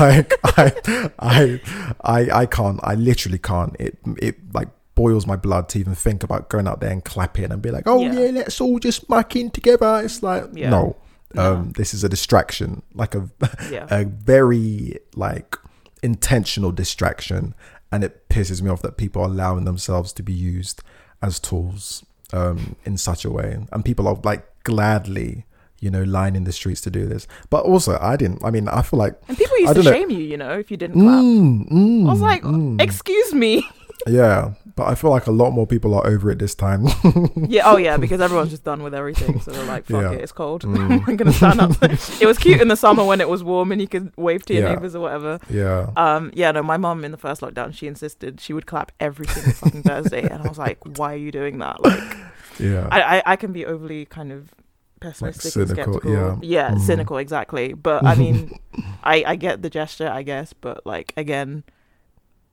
like 0.00 0.32
I 0.56 1.10
I 1.18 1.60
I 2.00 2.30
I 2.42 2.46
can't. 2.46 2.80
I 2.82 2.94
literally 2.94 3.38
can't. 3.38 3.76
It 3.78 3.98
it 4.22 4.36
like 4.54 4.68
boils 4.98 5.26
my 5.28 5.36
blood 5.36 5.68
to 5.70 5.78
even 5.78 5.94
think 5.94 6.24
about 6.24 6.48
going 6.48 6.66
out 6.66 6.80
there 6.80 6.90
and 6.90 7.04
clapping 7.04 7.52
and 7.52 7.62
be 7.62 7.70
like, 7.70 7.84
oh 7.86 8.00
Yeah. 8.02 8.12
yeah, 8.18 8.30
let's 8.32 8.60
all 8.60 8.78
just 8.80 9.08
muck 9.08 9.36
in 9.36 9.48
together. 9.50 10.00
It's 10.04 10.22
like 10.22 10.44
Yeah. 10.52 10.70
no. 10.70 10.96
No. 11.34 11.52
Um, 11.52 11.72
this 11.76 11.94
is 11.94 12.02
a 12.04 12.08
distraction, 12.08 12.82
like 12.94 13.14
a 13.14 13.28
Yeah. 13.70 13.86
a 13.90 14.04
very 14.04 14.98
like 15.14 15.56
intentional 16.02 16.72
distraction, 16.72 17.54
and 17.92 18.02
it 18.02 18.28
pisses 18.28 18.60
me 18.62 18.70
off 18.70 18.82
that 18.82 18.96
people 18.96 19.22
are 19.22 19.26
allowing 19.28 19.64
themselves 19.64 20.12
to 20.14 20.22
be 20.22 20.32
used 20.32 20.82
as 21.22 21.38
tools 21.38 22.04
um, 22.32 22.76
in 22.84 22.96
such 22.96 23.24
a 23.24 23.30
way, 23.30 23.58
and 23.72 23.84
people 23.84 24.08
are 24.08 24.18
like 24.24 24.42
gladly, 24.64 25.44
you 25.80 25.90
know, 25.90 26.02
lining 26.02 26.44
the 26.44 26.52
streets 26.52 26.80
to 26.82 26.90
do 26.90 27.06
this. 27.06 27.26
But 27.50 27.64
also, 27.64 27.98
I 28.00 28.16
didn't. 28.16 28.42
I 28.44 28.50
mean, 28.50 28.66
I 28.68 28.82
feel 28.82 28.98
like 28.98 29.14
And 29.28 29.36
people 29.38 29.58
used 29.58 29.74
to 29.74 29.82
know. 29.82 29.92
shame 29.92 30.10
you, 30.10 30.18
you 30.20 30.36
know, 30.36 30.58
if 30.58 30.70
you 30.70 30.76
didn't 30.76 31.00
clap. 31.00 31.22
Mm, 31.22 31.70
mm, 31.70 32.08
I 32.08 32.10
was 32.10 32.20
like, 32.20 32.42
mm. 32.42 32.80
excuse 32.80 33.32
me. 33.34 33.62
yeah, 34.06 34.52
but 34.76 34.84
I 34.84 34.94
feel 34.94 35.10
like 35.10 35.26
a 35.26 35.30
lot 35.32 35.50
more 35.50 35.66
people 35.66 35.92
are 35.94 36.06
over 36.06 36.30
it 36.30 36.38
this 36.38 36.54
time. 36.54 36.86
yeah, 37.36 37.62
oh 37.66 37.76
yeah, 37.76 37.96
because 38.04 38.20
everyone's 38.20 38.50
just 38.50 38.64
done 38.64 38.82
with 38.82 38.94
everything. 38.94 39.40
So 39.40 39.50
they're 39.50 39.64
like, 39.64 39.84
fuck 39.86 40.02
Yeah. 40.02 40.12
it, 40.12 40.20
it's 40.20 40.32
cold. 40.32 40.62
Mm. 40.62 41.02
I'm 41.08 41.16
gonna 41.16 41.32
stand 41.32 41.60
up. 41.60 41.72
it 41.82 42.26
was 42.26 42.38
cute 42.38 42.60
in 42.60 42.68
the 42.68 42.76
summer 42.76 43.04
when 43.04 43.20
it 43.20 43.28
was 43.28 43.42
warm 43.42 43.72
and 43.72 43.80
you 43.80 43.88
could 43.88 44.12
wave 44.16 44.44
to 44.46 44.54
your 44.54 44.62
Yeah. 44.62 44.74
neighbors 44.74 44.94
or 44.94 45.00
whatever. 45.00 45.40
yeah, 45.50 45.90
Um, 45.96 46.30
yeah, 46.34 46.52
no, 46.52 46.62
my 46.62 46.76
mum 46.76 47.04
in 47.04 47.10
the 47.10 47.18
first 47.18 47.40
lockdown, 47.40 47.74
she 47.74 47.86
insisted 47.86 48.40
she 48.40 48.52
would 48.52 48.66
clap 48.66 48.92
every 49.00 49.26
single 49.26 49.52
fucking 49.52 49.82
Thursday, 49.82 50.22
and 50.22 50.42
I 50.42 50.48
was 50.48 50.58
like, 50.58 50.78
why 50.96 51.12
are 51.14 51.16
you 51.16 51.32
doing 51.32 51.58
that? 51.58 51.82
Like, 51.82 52.16
yeah, 52.58 52.88
I, 52.90 53.18
I, 53.18 53.22
I 53.32 53.36
can 53.36 53.52
be 53.52 53.66
overly 53.66 54.04
kind 54.06 54.32
of 54.32 54.54
pessimistic 55.00 55.54
and 55.56 55.68
cynical, 55.68 55.94
skeptical. 56.00 56.38
yeah. 56.42 56.70
Mhm. 56.72 56.80
cynical, 56.80 57.16
exactly. 57.18 57.72
But 57.72 58.04
I 58.04 58.14
mean, 58.16 58.58
I, 59.04 59.22
I 59.26 59.36
get 59.36 59.62
the 59.62 59.70
gesture, 59.70 60.08
I 60.08 60.22
guess. 60.22 60.52
But 60.52 60.84
like 60.86 61.12
again, 61.16 61.62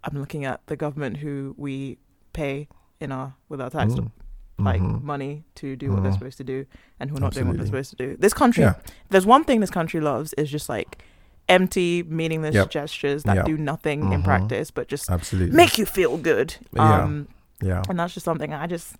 I'm 0.05 0.19
looking 0.19 0.45
at 0.45 0.65
the 0.67 0.75
government 0.75 1.17
who 1.17 1.53
we 1.57 1.97
pay 2.33 2.67
in 2.99 3.11
our 3.11 3.35
with 3.49 3.59
our 3.61 3.69
tax 3.69 3.93
Mm. 3.93 4.11
like 4.57 4.81
Mhm. 4.81 5.01
money 5.03 5.43
to 5.55 5.75
do 5.75 5.91
what 5.91 6.01
they're 6.03 6.11
Mhm. 6.11 6.19
supposed 6.19 6.37
to 6.37 6.43
do, 6.45 6.65
and 6.99 7.09
who 7.09 7.17
are 7.17 7.19
not 7.19 7.33
doing 7.33 7.47
what 7.47 7.57
they're 7.57 7.65
supposed 7.65 7.89
to 7.89 7.95
do. 7.97 8.15
This 8.17 8.33
country, 8.33 8.63
Yeah. 8.63 8.75
there's 9.09 9.25
one 9.25 9.43
thing 9.43 9.59
this 9.59 9.69
country 9.71 9.99
loves 9.99 10.31
is 10.33 10.49
just 10.49 10.69
like 10.69 11.03
empty, 11.49 12.03
meaningless 12.03 12.55
Yep. 12.55 12.69
gestures 12.71 13.23
that 13.23 13.35
Yep. 13.35 13.45
do 13.45 13.57
nothing 13.57 14.13
in 14.13 14.21
Mhm. 14.21 14.23
practice, 14.23 14.71
but 14.71 14.87
just 14.87 15.11
Absolutely. 15.11 15.55
make 15.55 15.77
you 15.77 15.85
feel 15.85 16.17
good. 16.17 16.55
Yeah. 16.73 17.03
Um, 17.03 17.27
yeah. 17.61 17.83
and 17.89 17.99
that's 17.99 18.13
just 18.13 18.23
something 18.25 18.53
I 18.53 18.67
just 18.67 18.95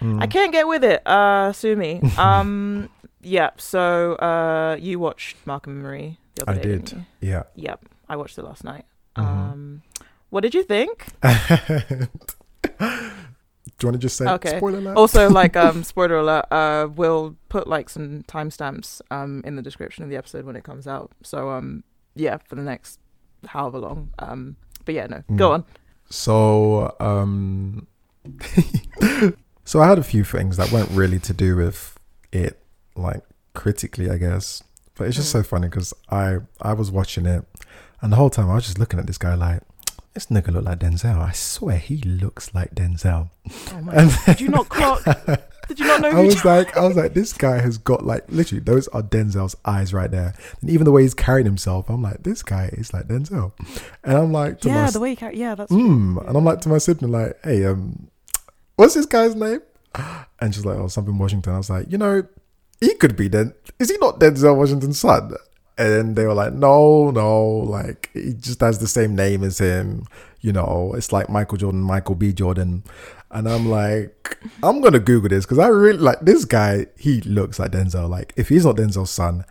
Mm. 0.00 0.20
I 0.22 0.26
can't 0.26 0.52
get 0.52 0.68
with 0.68 0.84
it. 0.84 1.00
Uh, 1.06 1.52
sue 1.52 1.74
me. 1.74 2.00
Um, 2.18 2.90
yeah. 3.22 3.50
So, 3.56 4.14
uh, 4.16 4.76
you 4.78 4.98
watched 4.98 5.36
Malcolm 5.46 5.72
and 5.72 5.82
Marie 5.82 6.18
the 6.34 6.42
other 6.42 6.52
I 6.52 6.62
day, 6.62 6.68
did. 6.68 6.84
didn't? 6.84 7.06
Yeah. 7.22 7.44
Yep. 7.54 7.84
I 8.08 8.16
watched 8.16 8.36
it 8.38 8.42
last 8.44 8.62
night. 8.62 8.84
Mhm. 9.16 9.24
Um, 9.24 9.82
what 10.30 10.42
did 10.42 10.54
you 10.54 10.62
think? 10.62 11.06
Do 13.78 13.84
you 13.84 13.88
want 13.90 13.94
to 13.94 13.98
just 14.06 14.16
say 14.16 14.26
Okay. 14.26 14.56
spoiler 14.56 14.78
alert? 14.78 14.96
Also, 14.96 15.28
like, 15.28 15.54
um, 15.66 15.82
spoiler 15.84 16.16
alert. 16.16 16.46
Uh, 16.50 16.88
we'll 16.94 17.36
put 17.48 17.66
like 17.68 17.90
some 17.90 18.22
timestamps 18.24 19.00
um 19.10 19.42
in 19.44 19.56
the 19.56 19.62
description 19.62 20.02
of 20.04 20.08
the 20.10 20.16
episode 20.16 20.44
when 20.46 20.56
it 20.56 20.64
comes 20.64 20.86
out. 20.86 21.10
So, 21.22 21.50
um, 21.50 21.84
yeah, 22.14 22.38
for 22.38 22.54
the 22.54 22.62
next 22.62 22.98
however 23.46 23.78
long. 23.78 24.10
Um, 24.18 24.56
but 24.84 24.94
yeah, 24.94 25.06
no, 25.06 25.22
go 25.36 25.50
Mm. 25.50 25.54
on. 25.54 25.64
So, 26.08 26.96
um, 27.00 27.86
so 29.64 29.80
I 29.82 29.88
had 29.88 29.98
a 29.98 30.02
few 30.04 30.24
things 30.24 30.56
that 30.56 30.70
weren't 30.72 30.90
really 30.90 31.18
to 31.20 31.32
do 31.34 31.56
with 31.56 31.98
it, 32.32 32.58
like 32.94 33.22
critically, 33.54 34.08
I 34.10 34.16
guess. 34.16 34.62
But 34.94 35.08
it's 35.08 35.16
just 35.16 35.28
Mm. 35.28 35.32
so 35.32 35.42
funny 35.42 35.68
because 35.68 35.92
I 36.10 36.38
I 36.62 36.72
was 36.72 36.90
watching 36.90 37.26
it, 37.26 37.44
and 38.00 38.10
the 38.12 38.16
whole 38.16 38.30
time 38.30 38.48
I 38.50 38.54
was 38.54 38.64
just 38.64 38.78
looking 38.78 38.98
at 38.98 39.06
this 39.06 39.18
guy 39.18 39.34
like, 39.34 39.60
this 40.16 40.26
nigga 40.26 40.50
look 40.50 40.64
like 40.64 40.78
Denzel. 40.78 41.20
I 41.20 41.32
swear 41.32 41.76
he 41.76 41.98
looks 41.98 42.54
like 42.54 42.74
Denzel. 42.74 43.28
Oh 43.70 43.80
my 43.82 43.92
And 43.96 44.10
God. 44.10 44.24
Did 44.26 44.40
you 44.40 44.48
not 44.48 44.68
clock? 44.70 45.04
Did 45.68 45.78
you 45.78 45.86
not 45.86 46.00
know 46.00 46.08
I 46.08 46.20
was 46.20 46.42
like, 46.42 46.74
I 46.74 46.86
was 46.86 46.96
like, 46.96 47.12
this 47.12 47.34
guy 47.34 47.60
has 47.60 47.76
got 47.76 48.06
like 48.06 48.24
literally 48.30 48.62
those 48.62 48.88
are 48.88 49.02
Denzel's 49.02 49.54
eyes 49.66 49.92
right 49.92 50.10
there, 50.10 50.34
and 50.62 50.70
even 50.70 50.86
the 50.86 50.92
way 50.92 51.02
he's 51.02 51.12
carrying 51.12 51.44
himself, 51.44 51.90
I'm 51.90 52.00
like, 52.00 52.22
this 52.22 52.42
guy 52.42 52.70
is 52.72 52.94
like 52.94 53.08
Denzel, 53.08 53.52
and 54.04 54.16
I'm 54.16 54.32
like, 54.32 54.62
to 54.62 54.68
yeah, 54.68 54.84
my 54.86 54.90
the 54.90 55.00
way 55.00 55.10
you 55.10 55.16
carry. 55.16 55.38
Yeah, 55.38 55.54
that's. 55.54 55.70
mm, 55.70 56.26
and 56.26 56.36
I'm 56.36 56.44
like 56.44 56.62
to 56.62 56.70
my 56.70 56.78
sibling, 56.78 57.12
like, 57.12 57.38
hey, 57.44 57.66
um, 57.66 58.08
what's 58.76 58.94
this 58.94 59.06
guy's 59.06 59.34
name? 59.34 59.60
And 60.40 60.54
she's 60.54 60.64
like, 60.64 60.78
oh, 60.78 60.88
something 60.88 61.16
Washington. 61.18 61.54
I 61.54 61.58
was 61.58 61.70
like, 61.70 61.90
you 61.90 61.98
know, 61.98 62.22
he 62.80 62.94
could 62.94 63.16
be 63.16 63.28
Den. 63.28 63.52
Is 63.78 63.90
he 63.90 63.96
not 63.98 64.20
Denzel 64.20 64.56
Washington's 64.56 64.98
son? 64.98 65.34
And 65.78 66.16
they 66.16 66.24
were 66.24 66.34
like, 66.34 66.54
no, 66.54 67.10
no, 67.10 67.44
like 67.46 68.10
he 68.14 68.32
just 68.32 68.60
has 68.60 68.78
the 68.78 68.88
same 68.88 69.14
name 69.14 69.44
as 69.44 69.58
him. 69.58 70.06
You 70.40 70.52
know, 70.52 70.94
it's 70.96 71.12
like 71.12 71.28
Michael 71.28 71.58
Jordan, 71.58 71.80
Michael 71.80 72.14
B. 72.14 72.32
Jordan. 72.32 72.84
And 73.30 73.48
I'm 73.48 73.68
like, 73.68 74.38
I'm 74.62 74.80
gonna 74.80 75.00
Google 75.00 75.28
this 75.28 75.44
because 75.44 75.58
I 75.58 75.66
really 75.68 75.98
like 75.98 76.20
this 76.20 76.44
guy. 76.44 76.86
He 76.96 77.20
looks 77.22 77.58
like 77.58 77.72
Denzel. 77.72 78.08
Like, 78.08 78.32
if 78.36 78.48
he's 78.48 78.64
not 78.64 78.76
Denzel's 78.76 79.10
son, 79.10 79.44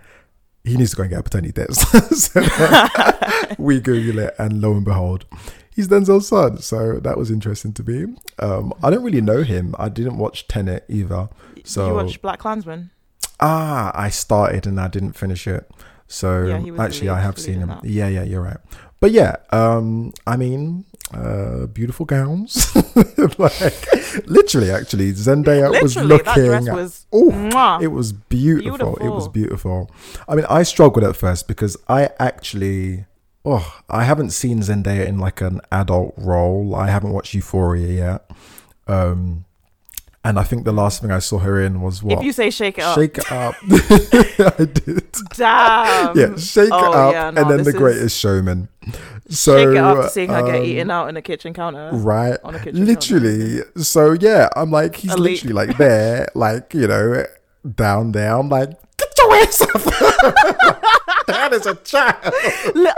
he 0.63 0.78
needs 0.78 0.91
to 0.91 0.97
go 0.97 1.03
and 1.03 1.11
get 1.11 1.19
a 1.19 1.23
paternity 1.23 1.51
test. 1.51 1.82
so 2.34 2.41
we 3.57 3.80
Google 3.80 4.19
it, 4.19 4.36
and 4.39 4.61
lo 4.61 4.71
and 4.71 4.86
behold, 4.86 5.26
he's 5.76 5.88
Denzel's 5.88 6.28
son. 6.30 6.57
So 6.59 6.99
that 7.01 7.17
was 7.17 7.30
interesting 7.30 7.73
to 7.73 7.84
me. 7.84 8.15
Um, 8.39 8.73
I 8.82 8.89
don't 8.89 9.03
really 9.03 9.21
know 9.21 9.43
him. 9.43 9.76
I 9.78 9.89
didn't 9.89 10.17
watch 10.17 10.47
Tenet 10.47 10.86
either. 10.88 11.30
So 11.63 11.88
you 11.88 11.93
watched 11.93 12.21
Black 12.21 12.39
Klansman. 12.39 12.89
ah, 13.39 13.91
I 13.93 14.09
started 14.09 14.65
and 14.65 14.80
I 14.80 14.88
didn't 14.88 15.13
finish 15.13 15.47
it. 15.47 15.69
So 16.08 16.45
Yeah, 16.45 16.60
was 16.72 16.80
actually, 16.80 17.10
I 17.10 17.20
have 17.22 17.38
seen 17.39 17.60
him. 17.60 17.70
that. 17.70 17.84
Yeah, 17.86 18.08
yeah, 18.08 18.24
you're 18.24 18.41
right. 18.41 18.58
But 18.99 19.12
yeah, 19.12 19.36
um, 19.51 20.14
I 20.26 20.38
mean, 20.38 20.86
uh, 21.14 21.66
beautiful 21.68 22.06
gowns. 22.06 22.74
like 23.38 23.60
literally, 24.28 24.72
actually, 24.72 25.12
Zendaya 25.14 25.70
was 25.82 25.95
Literally, 25.95 26.24
that 26.24 26.38
looking. 26.38 26.74
was. 26.74 27.06
Oh, 27.12 27.80
it 27.82 27.88
was 27.88 28.14
beautiful. 28.14 28.95
It 28.97 29.10
was 29.10 29.28
Beautiful. 29.28 29.88
beautiful. 29.88 29.91
I 30.28 30.36
mean, 30.36 30.45
I 30.49 30.64
struggled 30.64 31.03
at 31.03 31.16
first 31.16 31.47
because 31.47 31.76
I 31.88 32.10
actually, 32.20 33.06
oh, 33.43 33.80
I 33.89 34.03
haven't 34.06 34.30
seen 34.32 34.60
Zendaya 34.62 35.06
in 35.06 35.20
like 35.20 35.41
an 35.41 35.62
adult 35.72 36.14
role. 36.18 36.74
I 36.76 36.89
haven't 36.89 37.12
watched 37.12 37.34
Euphoria 37.34 37.88
yet. 37.93 38.32
Um, 38.88 39.45
and 40.26 40.38
I 40.39 40.43
think 40.43 40.65
the 40.65 40.71
last 40.73 41.01
thing 41.01 41.11
I 41.11 41.19
saw 41.19 41.38
her 41.39 41.61
in 41.61 41.82
was 41.82 42.01
what? 42.03 42.17
If 42.19 42.26
you 42.26 42.32
say 42.34 42.49
shake 42.49 42.78
it 42.80 42.84
up, 42.84 42.95
Shake 42.97 43.17
it 43.17 43.32
up. 43.32 43.55
I 44.59 44.65
did. 44.65 45.11
damn. 45.36 46.17
Yeah, 46.17 46.36
shake 46.36 46.69
Oh, 46.71 46.91
it 46.91 46.95
up, 46.95 47.13
yeah, 47.13 47.30
no, 47.32 47.41
and 47.41 47.51
then 47.51 47.63
the 47.63 47.69
is- 47.69 47.76
greatest 47.76 48.17
showman. 48.19 48.67
So 49.30 49.55
shake 49.57 49.69
it 49.69 49.78
up 49.78 49.97
to 50.03 50.09
seeing 50.09 50.30
her 50.30 50.43
get 50.43 50.55
um, 50.55 50.63
eaten 50.65 50.91
out 50.91 51.07
in 51.09 51.17
a 51.17 51.21
kitchen 51.21 51.53
counter. 51.53 51.89
right 51.93 52.38
on 52.43 52.55
a 52.55 52.59
kitchen 52.59 52.86
literally 52.86 53.61
so 53.78 54.11
yeah 54.11 54.47
i'm 54.55 54.69
like 54.69 54.95
he's 54.97 55.11
leap. 55.17 55.43
literally 55.43 55.53
like 55.65 55.78
there 55.80 56.28
like 56.36 56.71
you 56.76 56.88
know 56.88 57.26
down 57.76 58.11
there 58.11 58.36
i'm 58.38 58.47
like 58.49 58.69
get 58.97 59.09
your 59.17 59.34
ass 59.38 59.61
up 59.61 60.86
and 61.28 61.53
as 61.55 61.65
a 61.65 61.73
child. 61.76 62.15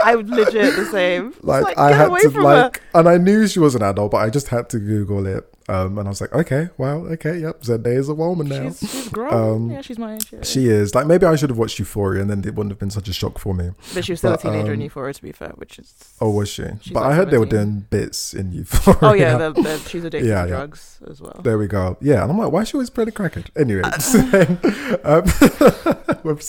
I'm 0.02 0.26
legit 0.28 0.76
the 0.76 0.84
same. 0.90 1.34
Like, 1.42 1.64
like, 1.64 1.78
I 1.78 1.92
had 1.92 2.08
to 2.08 2.28
like, 2.42 2.76
her. 2.76 2.82
and 3.00 3.08
I 3.08 3.16
knew 3.16 3.46
she 3.48 3.58
was 3.58 3.74
an 3.74 3.82
adult, 3.82 4.10
but 4.12 4.18
I 4.18 4.28
just 4.30 4.48
had 4.48 4.68
to 4.70 4.78
Google 4.78 5.26
it. 5.26 5.50
Um, 5.70 5.98
and 5.98 6.08
I 6.08 6.10
was 6.10 6.20
like, 6.22 6.32
okay, 6.32 6.70
wow, 6.78 7.04
okay, 7.06 7.38
yep, 7.38 7.60
Zendaya's 7.60 8.08
a 8.08 8.14
woman 8.14 8.48
now. 8.48 8.70
She's, 8.70 8.90
she's 8.90 9.08
grown. 9.10 9.34
Um, 9.34 9.70
yeah, 9.70 9.82
she's 9.82 9.98
my 9.98 10.14
age. 10.14 10.32
Yeah. 10.32 10.42
She 10.42 10.66
is 10.68 10.94
like 10.94 11.06
maybe 11.06 11.26
I 11.26 11.36
should 11.36 11.50
have 11.50 11.58
watched 11.58 11.78
Euphoria, 11.78 12.22
and 12.22 12.30
then 12.30 12.38
it 12.40 12.54
wouldn't 12.54 12.70
have 12.70 12.78
been 12.78 12.90
such 12.90 13.06
a 13.06 13.12
shock 13.12 13.38
for 13.38 13.52
me. 13.52 13.70
but 13.92 14.02
she 14.04 14.12
was 14.12 14.20
still 14.20 14.30
but, 14.30 14.40
a 14.40 14.42
teenager 14.44 14.72
in 14.72 14.78
um, 14.80 14.84
Euphoria, 14.84 15.12
to 15.12 15.22
be 15.22 15.30
fair, 15.32 15.52
which 15.56 15.78
is. 15.78 15.94
Oh, 16.22 16.30
was 16.30 16.48
she? 16.48 16.64
But 16.92 17.02
I 17.02 17.14
heard 17.14 17.30
they 17.30 17.36
were 17.36 17.44
doing 17.44 17.80
bits 17.90 18.32
in 18.32 18.50
Euphoria. 18.52 18.98
Oh 19.02 19.12
yeah, 19.12 19.36
the, 19.36 19.52
the, 19.52 19.78
she's 19.88 20.04
addicted 20.04 20.26
Yeah, 20.28 20.44
to 20.44 20.48
yeah. 20.48 20.56
drugs 20.56 21.00
as 21.06 21.20
well. 21.20 21.38
There 21.44 21.58
we 21.58 21.66
go. 21.66 21.98
Yeah, 22.00 22.22
and 22.22 22.32
I'm 22.32 22.38
like, 22.38 22.50
why 22.50 22.62
is 22.62 22.68
she 22.68 22.74
always 22.74 22.88
playing 22.90 23.10
a 23.10 23.12
crackhead? 23.12 23.48
Anyway, 23.54 23.82
so 24.00 24.20
um, 25.04 26.16
whoops. 26.22 26.48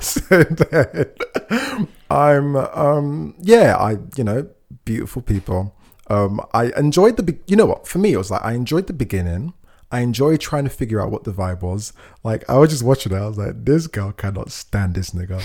so 0.00 0.44
then, 0.44 1.96
I'm, 2.08 2.54
um, 2.56 3.34
yeah, 3.40 3.76
I, 3.76 3.96
you 4.16 4.22
know, 4.24 4.48
beautiful 4.84 5.22
people. 5.22 5.74
Um, 6.10 6.40
I 6.52 6.72
enjoyed 6.76 7.16
the, 7.16 7.22
be- 7.22 7.38
you 7.46 7.56
know 7.56 7.66
what? 7.66 7.86
For 7.86 7.98
me, 7.98 8.12
it 8.12 8.16
was 8.16 8.30
like 8.30 8.44
I 8.44 8.52
enjoyed 8.52 8.88
the 8.88 8.92
beginning. 8.92 9.54
I 9.92 10.00
enjoyed 10.00 10.40
trying 10.40 10.64
to 10.64 10.70
figure 10.70 11.00
out 11.00 11.10
what 11.10 11.24
the 11.24 11.32
vibe 11.32 11.62
was. 11.62 11.92
Like 12.22 12.48
I 12.48 12.58
was 12.58 12.70
just 12.70 12.82
watching 12.82 13.12
it. 13.12 13.16
I 13.16 13.26
was 13.26 13.38
like, 13.38 13.64
this 13.64 13.86
girl 13.86 14.12
cannot 14.12 14.50
stand 14.50 14.94
this 14.94 15.10
nigga, 15.10 15.42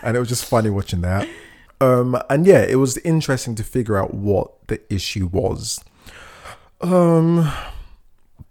and 0.02 0.16
it 0.16 0.20
was 0.20 0.28
just 0.28 0.44
funny 0.44 0.70
watching 0.70 1.00
that. 1.00 1.28
Um, 1.80 2.20
and 2.28 2.46
yeah, 2.46 2.62
it 2.62 2.76
was 2.76 2.96
interesting 2.98 3.54
to 3.56 3.64
figure 3.64 3.96
out 3.96 4.14
what 4.14 4.66
the 4.68 4.80
issue 4.92 5.26
was. 5.26 5.82
Um, 6.80 7.50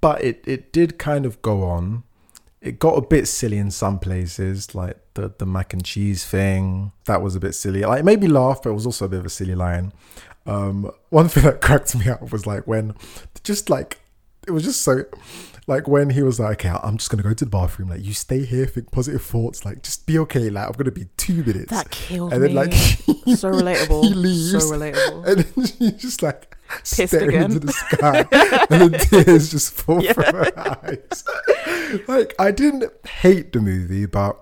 but 0.02 0.24
it 0.24 0.44
it 0.46 0.74
did 0.74 0.98
kind 0.98 1.26
of 1.26 1.42
go 1.42 1.64
on. 1.64 2.04
It 2.60 2.80
got 2.80 2.98
a 2.98 3.02
bit 3.02 3.28
silly 3.28 3.58
in 3.58 3.72
some 3.72 4.00
places, 4.00 4.76
like 4.76 4.98
the 5.14 5.34
the 5.38 5.46
mac 5.46 5.74
and 5.74 5.84
cheese 5.84 6.26
thing. 6.26 6.92
That 7.06 7.22
was 7.22 7.36
a 7.36 7.40
bit 7.40 7.54
silly. 7.56 7.84
Like 7.84 8.02
it 8.02 8.06
made 8.06 8.22
me 8.22 8.28
laugh, 8.28 8.62
but 8.64 8.72
it 8.72 8.74
was 8.74 8.86
also 8.86 9.06
a 9.06 9.10
bit 9.10 9.20
of 9.20 9.26
a 9.26 9.30
silly 9.30 9.56
line. 9.56 9.94
Um, 10.48 10.92
one 11.10 11.28
thing 11.28 11.44
that 11.50 11.62
cracked 11.62 11.96
me 11.96 12.08
up 12.10 12.32
was 12.32 12.48
like 12.48 12.66
when, 12.68 12.96
just 13.44 13.70
like, 13.70 14.00
it 14.48 14.52
was 14.52 14.64
just 14.64 14.82
so, 14.82 15.04
like 15.68 15.88
when 15.90 16.10
he 16.12 16.22
was 16.24 16.40
like, 16.40 16.66
"Okay, 16.66 16.70
I'm 16.82 16.98
just 16.98 17.10
gonna 17.12 17.22
go 17.24 17.34
to 17.34 17.44
the 17.46 17.52
bathroom. 17.52 17.90
Like, 17.90 18.02
you 18.04 18.14
stay 18.14 18.46
here, 18.46 18.66
think 18.66 18.90
positive 18.92 19.22
thoughts. 19.22 19.66
Like, 19.66 19.84
just 19.84 20.06
be 20.08 20.18
okay. 20.20 20.50
Like, 20.50 20.68
I'm 20.68 20.72
gonna 20.72 20.92
be 20.92 21.08
two 21.18 21.44
minutes." 21.44 21.70
That 21.72 21.90
killed 21.92 22.32
and 22.32 22.42
me. 22.42 22.48
then 22.48 22.56
like 22.56 22.74
so 23.38 23.52
relatable. 23.52 24.04
he 24.06 24.14
leaves. 24.14 24.52
So 24.52 24.60
relatable. 24.72 25.28
and 25.28 25.40
then 25.42 25.66
she's 25.92 26.02
just 26.02 26.24
like 26.24 26.56
Pissed 26.70 27.08
staring 27.10 27.30
again. 27.30 27.44
into 27.44 27.60
the 27.60 27.72
sky, 27.74 28.20
and 28.70 28.94
the 28.94 28.98
tears 29.00 29.52
just 29.52 29.74
fall 29.74 30.02
Yeah. 30.02 30.14
from 30.14 30.24
her 30.34 30.58
eyes. 30.58 31.24
like 32.08 32.34
I 32.40 32.52
didn't 32.52 32.86
hate 33.06 33.52
the 33.52 33.60
movie, 33.60 34.06
but 34.06 34.42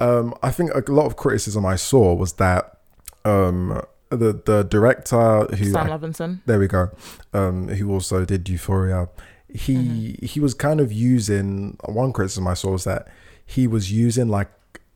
um, 0.00 0.34
I 0.42 0.50
think 0.50 0.72
a 0.74 0.92
lot 0.92 1.06
of 1.06 1.16
criticism 1.16 1.64
I 1.64 1.76
saw 1.76 2.12
was 2.14 2.34
that 2.34 2.76
um, 3.24 3.80
the 4.16 4.40
the 4.44 4.62
director 4.64 5.46
who 5.56 5.64
Sam 5.72 5.88
Levinson. 5.88 6.40
there 6.46 6.58
we 6.58 6.66
go, 6.68 6.90
um, 7.32 7.68
who 7.68 7.90
also 7.92 8.24
did 8.24 8.48
Euphoria, 8.48 9.08
he 9.48 9.74
Mm-hmm. 9.76 10.26
he 10.26 10.40
was 10.40 10.54
kind 10.54 10.80
of 10.80 10.92
using 10.92 11.76
one 11.84 12.12
criticism 12.12 12.46
I 12.46 12.54
saw 12.54 12.72
was 12.72 12.84
that 12.84 13.08
he 13.44 13.66
was 13.66 13.92
using 13.92 14.28
like 14.28 14.50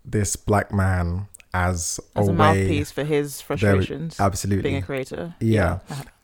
this 0.04 0.36
black 0.36 0.72
man 0.72 1.28
as, 1.52 1.98
As 2.14 2.28
a, 2.28 2.30
way 2.32 2.36
mouthpiece 2.36 2.90
for 2.90 3.02
his 3.04 3.40
frustrations. 3.40 4.20
absolutely 4.20 4.62
Being 4.70 4.82
a 4.82 4.86
creator. 4.86 5.34
Yeah. 5.40 5.78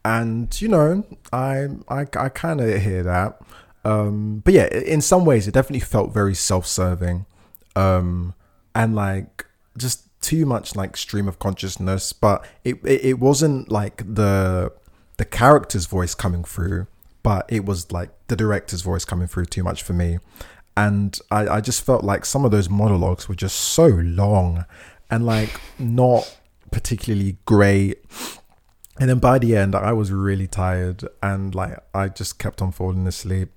and 0.04 0.60
you 0.60 0.68
know 0.68 1.04
i 1.32 1.66
i, 1.88 2.00
I 2.16 2.28
kind 2.28 2.60
of 2.60 2.82
hear 2.82 3.02
that 3.04 3.40
um 3.84 4.42
but 4.44 4.52
yeah 4.54 4.66
in 4.66 5.00
some 5.00 5.24
ways 5.24 5.46
it 5.48 5.54
definitely 5.54 5.80
felt 5.80 6.12
very 6.12 6.34
self-serving 6.34 7.24
um 7.76 8.34
and 8.74 8.94
like 8.94 9.46
just 9.78 10.06
too 10.22 10.46
much 10.46 10.74
like 10.74 10.96
stream 10.96 11.28
of 11.28 11.38
consciousness 11.38 12.12
but 12.12 12.46
it 12.64 12.76
it, 12.84 13.04
it 13.04 13.18
wasn't 13.18 13.70
like 13.70 13.98
the 14.14 14.72
the 15.18 15.24
character's 15.24 15.86
voice 15.86 16.14
coming 16.14 16.44
through 16.44 16.86
but 17.22 17.44
it 17.48 17.64
was 17.64 17.92
like 17.92 18.10
the 18.28 18.36
director's 18.36 18.82
voice 18.82 19.04
coming 19.04 19.26
through 19.26 19.44
too 19.44 19.62
much 19.62 19.82
for 19.82 19.92
me 19.92 20.18
and 20.76 21.18
i 21.30 21.46
i 21.56 21.60
just 21.60 21.84
felt 21.84 22.02
like 22.02 22.24
some 22.24 22.44
of 22.44 22.50
those 22.50 22.70
monologues 22.70 23.28
were 23.28 23.34
just 23.34 23.56
so 23.56 23.86
long 23.86 24.64
and 25.10 25.26
like 25.26 25.60
not 25.78 26.38
particularly 26.70 27.36
great 27.44 27.98
and 29.00 29.08
then 29.08 29.18
by 29.18 29.38
the 29.38 29.56
end, 29.56 29.74
I 29.74 29.92
was 29.92 30.12
really 30.12 30.46
tired 30.46 31.04
and 31.22 31.54
like 31.54 31.78
I 31.94 32.08
just 32.08 32.38
kept 32.38 32.60
on 32.60 32.72
falling 32.72 33.06
asleep. 33.06 33.50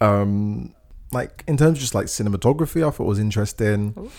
Um, 0.00 0.74
like 1.12 1.44
in 1.46 1.56
terms 1.56 1.78
of 1.78 1.80
just 1.80 1.94
like 1.94 2.06
cinematography, 2.06 2.86
I 2.86 2.90
thought 2.90 3.04
it 3.04 3.08
was 3.08 3.18
interesting. 3.18 4.10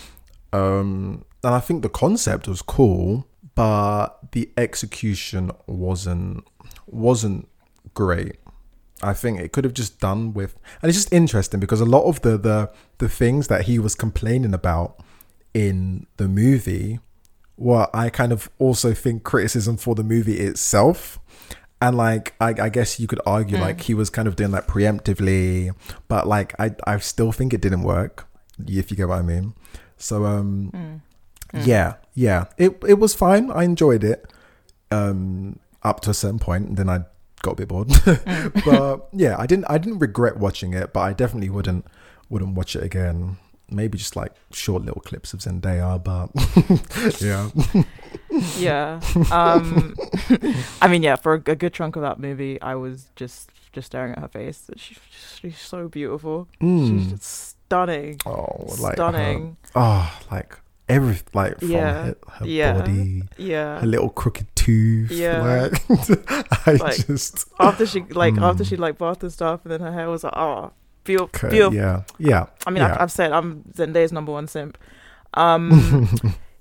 Um, 0.52 1.24
and 1.46 1.54
I 1.54 1.60
think 1.60 1.82
the 1.82 1.88
concept 1.88 2.48
was 2.48 2.60
cool, 2.60 3.28
but 3.54 4.32
the 4.32 4.50
execution 4.56 5.52
wasn't 5.66 6.44
wasn't 6.86 7.48
great. 7.94 8.36
I 9.00 9.12
think 9.12 9.38
it 9.38 9.52
could 9.52 9.62
have 9.62 9.74
just 9.74 10.00
done 10.00 10.34
with, 10.34 10.56
and 10.82 10.88
it's 10.88 10.98
just 10.98 11.12
interesting 11.12 11.60
because 11.60 11.80
a 11.80 11.84
lot 11.84 12.02
of 12.02 12.20
the 12.22 12.36
the 12.36 12.70
the 12.98 13.08
things 13.08 13.46
that 13.46 13.66
he 13.66 13.78
was 13.78 13.94
complaining 13.94 14.54
about 14.54 15.00
in 15.54 16.06
the 16.16 16.28
movie 16.28 16.98
what 17.54 17.88
I 17.94 18.10
kind 18.10 18.32
of 18.32 18.50
also 18.58 18.92
think 18.92 19.22
criticism 19.24 19.78
for 19.78 19.94
the 19.94 20.04
movie 20.04 20.38
itself. 20.40 21.18
And 21.80 21.96
like 21.96 22.34
I, 22.40 22.54
I 22.60 22.68
guess 22.70 22.98
you 22.98 23.06
could 23.06 23.20
argue 23.24 23.56
like 23.58 23.82
he 23.82 23.94
was 23.94 24.10
kind 24.10 24.26
of 24.26 24.34
doing 24.34 24.50
that 24.50 24.66
preemptively, 24.66 25.74
but 26.08 26.26
like 26.26 26.58
I 26.58 26.74
I 26.86 26.98
still 26.98 27.32
think 27.32 27.54
it 27.54 27.60
didn't 27.60 27.82
work, 27.82 28.26
if 28.66 28.90
you 28.90 28.96
get 28.96 29.08
what 29.08 29.18
I 29.18 29.22
mean. 29.22 29.54
So 29.96 30.24
um 30.24 30.70
yeah, 31.54 31.94
yeah. 32.14 32.46
It 32.58 32.82
it 32.86 32.94
was 32.98 33.14
fine. 33.14 33.50
I 33.50 33.64
enjoyed 33.64 34.04
it. 34.04 34.30
Um 34.90 35.58
up 35.82 36.00
to 36.00 36.10
a 36.10 36.14
certain 36.14 36.38
point 36.38 36.68
and 36.68 36.76
then 36.76 36.88
I 36.88 37.00
got 37.42 37.52
a 37.52 37.56
bit 37.56 37.68
bored. 37.68 37.88
but 38.64 39.08
yeah, 39.12 39.36
I 39.38 39.46
didn't 39.46 39.66
I 39.68 39.78
didn't 39.78 39.98
regret 40.00 40.36
watching 40.38 40.74
it, 40.74 40.92
but 40.92 41.00
I 41.00 41.12
definitely 41.12 41.50
wouldn't 41.50 41.84
wouldn't 42.28 42.54
watch 42.54 42.74
it 42.76 42.82
again. 42.82 43.36
Maybe 43.68 43.98
just 43.98 44.14
like 44.14 44.32
short 44.52 44.84
little 44.84 45.00
clips 45.00 45.32
of 45.34 45.40
Zendaya, 45.40 45.98
but 46.02 46.30
yeah. 47.20 47.50
yeah. 48.58 49.00
Um, 49.32 49.96
I 50.80 50.86
mean, 50.88 51.02
yeah. 51.02 51.16
For 51.16 51.34
a, 51.34 51.36
a 51.50 51.56
good 51.56 51.72
chunk 51.72 51.96
of 51.96 52.02
that 52.02 52.20
movie, 52.20 52.60
I 52.62 52.76
was 52.76 53.10
just 53.16 53.50
just 53.72 53.86
staring 53.86 54.12
at 54.12 54.20
her 54.20 54.28
face. 54.28 54.70
She, 54.76 54.96
she's 55.40 55.58
so 55.58 55.88
beautiful. 55.88 56.46
She's 56.60 56.68
Mm. 56.90 57.10
just 57.10 57.24
stunning. 57.24 58.20
Oh, 58.24 58.66
like 58.80 58.94
Stunning. 58.94 59.56
Her, 59.74 59.80
oh, 59.80 60.20
like 60.30 60.58
every 60.88 61.18
like 61.34 61.58
from 61.60 61.70
Yeah. 61.70 61.92
her, 62.04 62.16
her 62.38 62.46
Yeah. 62.46 62.72
body, 62.74 63.22
Yeah. 63.38 63.80
her 63.80 63.86
little 63.86 64.08
crooked 64.10 64.46
tooth. 64.54 65.10
Yeah. 65.10 65.42
Like, 65.42 65.82
I 66.68 66.72
Like, 66.72 67.06
just 67.06 67.48
After 67.58 67.86
she 67.86 68.00
like 68.10 68.36
after 68.38 68.64
Mm. 68.64 68.68
she 68.68 68.76
like 68.76 68.98
bathed 68.98 69.22
and 69.22 69.32
stuff, 69.32 69.60
and 69.64 69.72
then 69.72 69.80
her 69.80 69.92
hair 69.92 70.08
was 70.10 70.24
like, 70.24 70.36
oh, 70.36 70.72
feel 71.04 71.22
okay, 71.22 71.48
beautiful. 71.50 71.74
yeah, 71.74 72.02
yeah. 72.18 72.46
I 72.66 72.70
mean, 72.70 72.82
yeah. 72.82 72.94
I've, 72.94 73.00
I've 73.02 73.12
said 73.12 73.32
I'm 73.32 73.62
Zendaya's 73.76 74.12
number 74.12 74.32
one 74.32 74.46
simp. 74.48 74.76
Um, 75.34 76.08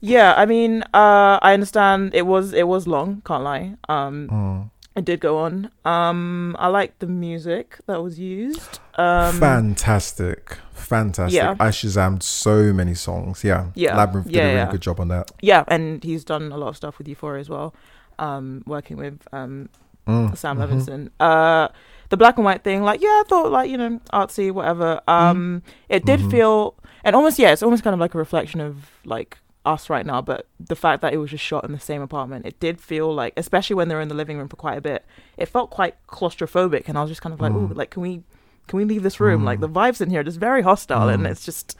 yeah, 0.01 0.33
I 0.35 0.45
mean, 0.45 0.83
uh, 0.93 1.39
I 1.41 1.53
understand 1.53 2.13
it 2.13 2.23
was 2.25 2.51
it 2.51 2.67
was 2.67 2.87
long. 2.87 3.21
Can't 3.25 3.43
lie. 3.43 3.75
Um, 3.87 4.27
Mm. 4.29 4.69
It 4.95 5.05
did 5.05 5.19
go 5.19 5.37
on. 5.39 5.69
Um, 5.83 6.55
I 6.59 6.67
like 6.67 6.99
the 6.99 7.07
music 7.07 7.79
that 7.87 8.01
was 8.01 8.17
used. 8.19 8.79
Um, 8.95 9.39
fantastic, 9.39 10.57
fantastic. 10.73 11.35
yeah. 11.35 11.55
I 11.59 11.69
shazammed 11.69 12.23
so 12.23 12.71
many 12.73 12.93
songs. 12.93 13.43
Yeah, 13.43 13.67
Yeah, 13.75 13.97
Labyrinth 13.97 14.27
did 14.27 14.35
yeah, 14.35 14.41
a 14.43 14.45
really 14.47 14.57
yeah. 14.59 14.71
good 14.71 14.81
job 14.81 14.99
on 14.99 15.07
that. 15.09 15.31
yeah, 15.41 15.63
and 15.67 16.03
he's 16.03 16.23
done 16.23 16.51
a 16.51 16.57
lot 16.57 16.69
of 16.69 16.77
stuff 16.77 16.97
with 16.97 17.07
Euphoria 17.07 17.41
as 17.41 17.49
well. 17.49 17.73
Um, 18.19 18.63
working 18.65 18.97
with 18.97 19.19
um 19.33 19.69
Mm, 20.07 20.37
Sam 20.37 20.57
mhm. 20.59 20.61
Levinson. 20.69 21.09
Uh, 21.19 21.67
the 22.09 22.17
black 22.17 22.37
and 22.37 22.45
white 22.45 22.63
thing, 22.63 22.83
like 22.83 23.01
yeah, 23.01 23.07
I 23.09 23.23
thought 23.27 23.51
like 23.51 23.71
you 23.71 23.77
know 23.77 23.99
artsy, 24.13 24.51
whatever. 24.51 25.01
Um, 25.07 25.63
it 25.89 26.05
did 26.05 26.19
Mhm. 26.19 26.29
feel, 26.31 26.75
and 27.03 27.15
almost 27.15 27.39
yeah, 27.39 27.51
it's 27.51 27.63
almost 27.63 27.83
kind 27.83 27.95
of 27.95 27.99
like 27.99 28.13
a 28.13 28.19
reflection 28.19 28.61
of 28.61 28.75
like 29.03 29.39
us 29.65 29.89
right 29.89 30.05
now. 30.05 30.21
But 30.21 30.47
the 30.59 30.75
fact 30.75 31.01
that 31.01 31.13
it 31.13 31.17
was 31.17 31.31
just 31.31 31.43
shot 31.43 31.63
in 31.65 31.71
the 31.71 31.79
same 31.79 32.01
apartment, 32.01 32.45
it 32.45 32.59
did 32.59 32.79
feel 32.81 33.13
like, 33.13 33.33
especially 33.37 33.75
when 33.75 33.87
they 33.87 33.95
were 33.95 34.01
in 34.01 34.07
the 34.07 34.15
living 34.15 34.37
room 34.37 34.47
for 34.47 34.55
quite 34.55 34.77
a 34.77 34.81
bit, 34.81 35.05
it 35.37 35.47
felt 35.47 35.69
quite 35.69 35.95
claustrophobic, 36.07 36.87
and 36.87 36.97
I 36.97 37.01
was 37.01 37.09
just 37.11 37.21
kind 37.21 37.33
of 37.33 37.41
like, 37.41 37.51
Mm. 37.53 37.71
oh, 37.71 37.73
like 37.73 37.89
can 37.89 38.01
we, 38.01 38.23
can 38.67 38.77
we 38.77 38.85
leave 38.85 39.03
this 39.03 39.19
room? 39.19 39.43
Like 39.43 39.59
Mm. 39.59 39.61
the 39.61 39.69
vibes 39.69 40.01
in 40.01 40.09
here 40.09 40.21
are 40.21 40.23
just 40.23 40.39
very 40.39 40.61
hostile, 40.61 41.09
and 41.09 41.23
Mm. 41.23 41.29
it's 41.31 41.45
just. 41.45 41.77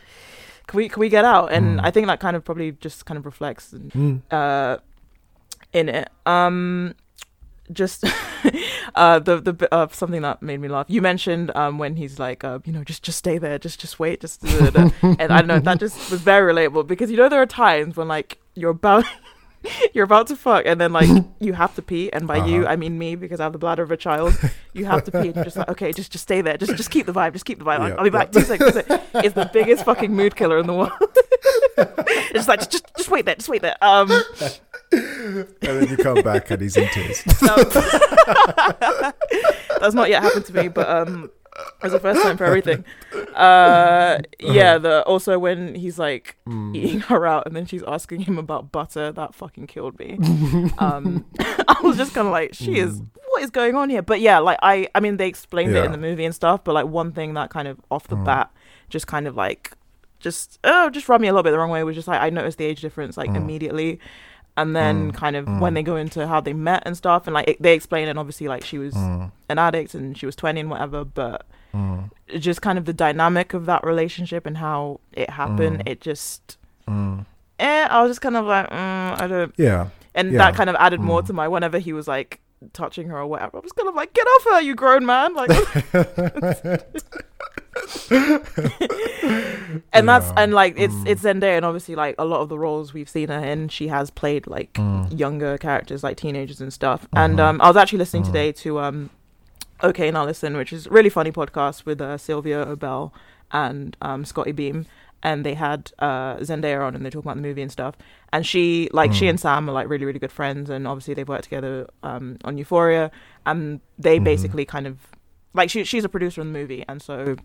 Can 0.68 0.78
we 0.78 0.90
can 0.90 1.00
we 1.00 1.10
get 1.10 1.24
out? 1.26 1.52
And 1.52 1.80
Mm. 1.80 1.86
I 1.86 1.92
think 1.92 2.08
that 2.08 2.20
kind 2.20 2.36
of 2.36 2.44
probably 2.44 2.72
just 2.72 3.06
kind 3.06 3.20
of 3.20 3.26
reflects 3.28 3.72
Mm. 3.72 4.22
uh 4.32 4.78
in 5.74 5.90
it 5.90 6.10
um 6.26 6.96
just 7.72 8.04
uh 8.96 9.20
the 9.20 9.42
the 9.42 9.68
of 9.74 9.94
something 9.94 10.22
that 10.22 10.42
made 10.42 10.60
me 10.60 10.68
laugh. 10.68 10.86
You 10.90 11.02
mentioned 11.02 11.52
um 11.56 11.78
when 11.78 11.96
he's 11.96 12.20
like 12.20 12.44
uh 12.44 12.60
you 12.66 12.72
know 12.74 12.84
just 12.84 13.04
just 13.04 13.18
stay 13.18 13.38
there 13.38 13.58
just 13.58 13.80
just 13.80 14.00
wait 14.00 14.22
just 14.22 14.42
da, 14.42 14.70
da, 14.70 14.84
da. 14.90 14.90
and 15.20 15.32
i 15.34 15.38
don't 15.40 15.48
know 15.48 15.60
that 15.60 15.80
just 15.80 16.12
was 16.12 16.22
very 16.22 16.54
relatable 16.54 16.86
because 16.88 17.10
you 17.10 17.18
know 17.18 17.28
there 17.30 17.42
are 17.42 17.46
times 17.48 17.96
when 17.98 18.08
like 18.08 18.38
you're 18.54 18.70
about 18.72 19.04
you're 19.96 20.04
about 20.06 20.28
to 20.28 20.36
fuck 20.36 20.64
and 20.68 20.80
then 20.80 20.94
like 20.94 21.10
you 21.40 21.54
have 21.54 21.74
to 21.74 21.82
pee. 21.82 22.12
And 22.14 22.28
by 22.28 22.46
you 22.46 22.62
Uh-huh. 22.62 22.72
i 22.74 22.76
mean 22.76 23.00
me 23.00 23.16
because 23.16 23.40
i 23.40 23.44
have 23.44 23.54
the 23.54 23.58
bladder 23.58 23.82
of 23.82 23.90
a 23.90 23.98
child 23.98 24.38
you 24.74 24.86
have 24.86 25.04
to 25.06 25.12
pee. 25.12 25.18
And 25.30 25.36
you're 25.36 25.44
just 25.44 25.58
like 25.58 25.70
okay 25.70 25.92
just 25.92 26.12
just 26.12 26.22
stay 26.24 26.42
there. 26.42 26.56
Just 26.58 26.76
just 26.76 26.92
keep 26.92 27.08
the 27.08 27.14
vibe 27.14 27.34
just 27.34 27.46
keep 27.46 27.58
the 27.58 27.66
vibe. 27.66 27.80
I'll- 27.80 27.90
Yeah, 27.90 27.96
i'll 27.96 28.04
be 28.04 28.12
back 28.12 28.32
two 28.32 28.42
seconds 28.42 28.78
it's 29.26 29.34
the 29.34 29.50
biggest 29.52 29.86
fucking 29.86 30.14
mood 30.14 30.36
killer 30.36 30.60
in 30.60 30.68
the 30.68 30.74
world. 30.76 30.92
It's 32.36 32.48
like 32.48 32.70
just 32.70 32.86
just 32.98 33.10
wait 33.10 33.26
there, 33.26 33.36
just 33.36 33.50
wait 33.50 33.62
there. 33.62 33.76
Um, 33.82 34.10
and 34.92 35.48
then 35.62 35.88
you 35.90 35.98
come 35.98 36.22
back 36.22 36.50
and 36.52 36.62
he's 36.62 36.78
in 36.78 36.88
tears. 36.90 37.24
that's 39.80 39.94
not 39.96 40.10
yet 40.10 40.24
happened 40.24 40.46
to 40.46 40.54
me, 40.54 40.68
but 40.68 40.90
um, 40.90 41.30
it 41.56 41.84
was 41.84 41.92
the 41.94 42.00
first 42.00 42.22
time 42.22 42.38
for 42.38 42.46
everything. 42.46 42.84
Uh, 43.34 44.20
yeah. 44.40 44.78
The 44.78 45.04
also 45.04 45.38
when 45.40 45.76
he's 45.76 45.98
like 46.00 46.38
Mm. 46.48 46.76
eating 46.76 47.00
her 47.02 47.26
out, 47.26 47.46
and 47.48 47.56
then 47.56 47.66
she's 47.66 47.84
asking 47.84 48.22
him 48.22 48.38
about 48.38 48.72
butter. 48.72 49.12
That 49.12 49.34
fucking 49.36 49.68
killed 49.68 49.98
me. 50.00 50.18
um, 50.78 51.26
I 51.40 51.78
was 51.84 51.98
just 51.98 52.14
kind 52.14 52.28
of 52.28 52.32
like, 52.32 52.54
she 52.54 52.78
is. 52.78 53.02
What 53.30 53.44
is 53.44 53.50
going 53.50 53.76
on 53.76 53.90
here? 53.90 54.02
But 54.02 54.22
yeah, 54.22 54.40
like 54.40 54.60
I, 54.62 54.88
I 54.96 55.00
mean, 55.02 55.18
they 55.18 55.28
explained 55.28 55.76
it 55.76 55.84
in 55.84 55.92
the 55.92 55.98
movie 55.98 56.24
and 56.26 56.34
stuff. 56.34 56.64
But 56.64 56.74
like 56.74 56.86
one 56.88 57.12
thing 57.12 57.34
that 57.34 57.50
kind 57.50 57.68
of 57.68 57.80
off 57.92 58.08
the 58.08 58.16
Mm. 58.16 58.26
bat, 58.26 58.52
just 58.90 59.08
kind 59.08 59.28
of 59.28 59.36
like, 59.36 59.72
just 60.20 60.58
oh, 60.64 60.90
just 60.90 61.10
rubbed 61.10 61.22
me 61.22 61.28
a 61.28 61.32
little 61.34 61.44
bit 61.44 61.52
the 61.52 61.58
wrong 61.60 61.70
way. 61.72 61.84
Was 61.84 61.96
just 61.96 62.08
like 62.08 62.22
I 62.22 62.30
noticed 62.30 62.58
the 62.58 62.66
age 62.66 62.80
difference 62.82 63.18
like 63.18 63.30
Mm. 63.32 63.36
immediately. 63.38 64.00
And 64.58 64.74
then, 64.76 65.12
Mm. 65.12 65.16
kind 65.16 65.36
of 65.36 65.46
Mm. 65.46 65.60
when 65.60 65.74
they 65.74 65.84
go 65.84 65.98
into 65.98 66.26
how 66.28 66.40
they 66.40 66.54
met 66.54 66.84
and 66.86 66.96
stuff, 66.96 67.28
and 67.28 67.34
like 67.34 67.50
it, 67.50 67.62
they 67.62 67.74
explain 67.74 68.08
and 68.08 68.18
Obviously, 68.18 68.48
like 68.48 68.64
she 68.64 68.78
was 68.78 68.94
Mm, 68.94 69.32
an 69.50 69.60
addict 69.60 69.94
and 69.94 70.18
she 70.18 70.26
was 70.26 70.36
20 70.36 70.62
and 70.62 70.70
whatever 70.70 71.04
but 71.04 71.46
mm, 71.74 72.10
just 72.40 72.62
kind 72.62 72.78
of 72.78 72.86
the 72.86 72.94
dynamic 72.94 73.54
of 73.54 73.66
that 73.66 73.84
relationship 73.84 74.46
and 74.46 74.58
how 74.58 75.02
it 75.12 75.30
happened 75.30 75.80
Mm. 75.80 75.90
it 75.92 76.00
just 76.00 76.58
mm. 76.88 77.26
eh, 77.60 77.88
i 77.90 78.02
was 78.02 78.12
just 78.12 78.22
kind 78.22 78.38
of 78.38 78.46
like 78.46 78.70
mm, 78.70 79.22
i 79.22 79.28
don't 79.28 79.54
Yeah. 79.58 79.88
and 80.14 80.32
Yeah. 80.32 80.38
that 80.38 80.56
kind 80.56 80.70
of 80.70 80.76
added 80.80 81.02
more 81.02 81.22
to 81.24 81.34
my 81.34 81.48
whenever 81.50 81.78
he 81.80 81.92
was 81.92 82.08
like 82.08 82.40
touching 82.72 83.10
her 83.10 83.20
or 83.20 83.28
whatever 83.28 83.58
i 83.58 83.60
was 83.60 83.74
kind 83.74 83.90
of 83.90 83.96
like 83.96 84.14
get 84.14 84.26
off 84.26 84.44
her 84.52 84.62
you 84.62 84.74
grown 84.74 85.06
man 85.06 85.34
like 85.36 85.52
and 89.94 90.08
that's 90.08 90.32
and 90.38 90.54
like 90.54 90.76
it's 90.78 90.94
Mm. 90.94 91.08
it's 91.08 91.24
Zendaya 91.24 91.58
and 91.58 91.66
obviously 91.66 91.96
like 91.96 92.16
a 92.18 92.26
lot 92.26 92.42
of 92.42 92.50
the 92.50 92.58
roles 92.60 92.94
we've 92.94 93.10
seen 93.10 93.30
her 93.30 93.40
in 93.40 93.68
she 93.70 93.88
has 93.90 94.10
played 94.10 94.48
like 94.48 94.74
Mm. 94.74 95.18
younger 95.20 95.58
characters 95.58 96.04
like 96.04 96.18
teenagers 96.18 96.62
and 96.62 96.72
stuff 96.72 97.08
and 97.14 97.38
Mhm. 97.40 97.44
um 97.44 97.62
I 97.62 97.68
was 97.68 97.78
actually 97.78 98.00
listening 98.00 98.24
Mhm. 98.24 98.28
today 98.28 98.52
to 98.54 98.80
um 98.80 99.10
Okay 99.84 100.10
Now 100.12 100.26
Listen 100.26 100.56
which 100.58 100.72
is 100.72 100.88
a 100.88 100.90
really 100.90 101.10
funny 101.10 101.32
podcast 101.32 101.86
with 101.86 102.00
uh, 102.02 102.18
Sylvia 102.18 102.66
Obell 102.66 103.12
and 103.52 103.98
um 104.02 104.24
Scotty 104.26 104.52
Beam 104.54 104.86
and 105.24 105.46
they 105.46 105.56
had 105.56 105.92
uh 106.00 106.36
Zendaya 106.38 106.86
on 106.86 106.96
and 106.96 107.06
they 107.06 107.10
talk 107.10 107.24
about 107.26 107.36
the 107.36 107.42
movie 107.42 107.62
and 107.62 107.72
stuff 107.72 107.96
and 108.32 108.46
she 108.46 108.90
like 108.94 109.12
she 109.14 109.26
Mm. 109.26 109.30
and 109.32 109.40
Sam 109.40 109.70
are 109.70 109.74
like 109.74 109.90
really 109.90 110.06
really 110.06 110.20
good 110.20 110.32
friends 110.32 110.70
and 110.70 110.88
obviously 110.88 111.14
they've 111.14 111.28
worked 111.28 111.46
together 111.46 111.88
um 112.04 112.38
on 112.46 112.58
Euphoria 112.58 113.12
and 113.46 113.82
they 114.00 114.20
Mhm. 114.20 114.24
basically 114.24 114.66
kind 114.66 114.88
of 114.88 114.98
like 115.54 115.70
she 115.70 115.84
she's 115.84 116.06
a 116.06 116.10
producer 116.10 116.42
in 116.42 116.54
the 116.54 116.60
movie 116.60 116.86
and 116.88 117.02
so 117.02 117.36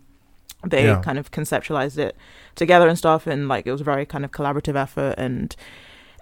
they 0.65 0.85
Yeah. 0.85 1.01
kind 1.01 1.17
of 1.17 1.31
conceptualized 1.31 1.97
it 1.97 2.15
together 2.55 2.87
and 2.87 2.97
stuff 2.97 3.25
and 3.27 3.47
like 3.47 3.65
it 3.65 3.71
was 3.71 3.81
a 3.81 3.85
very 3.85 4.05
kind 4.05 4.23
of 4.25 4.31
collaborative 4.31 4.75
effort 4.75 5.15
and 5.17 5.55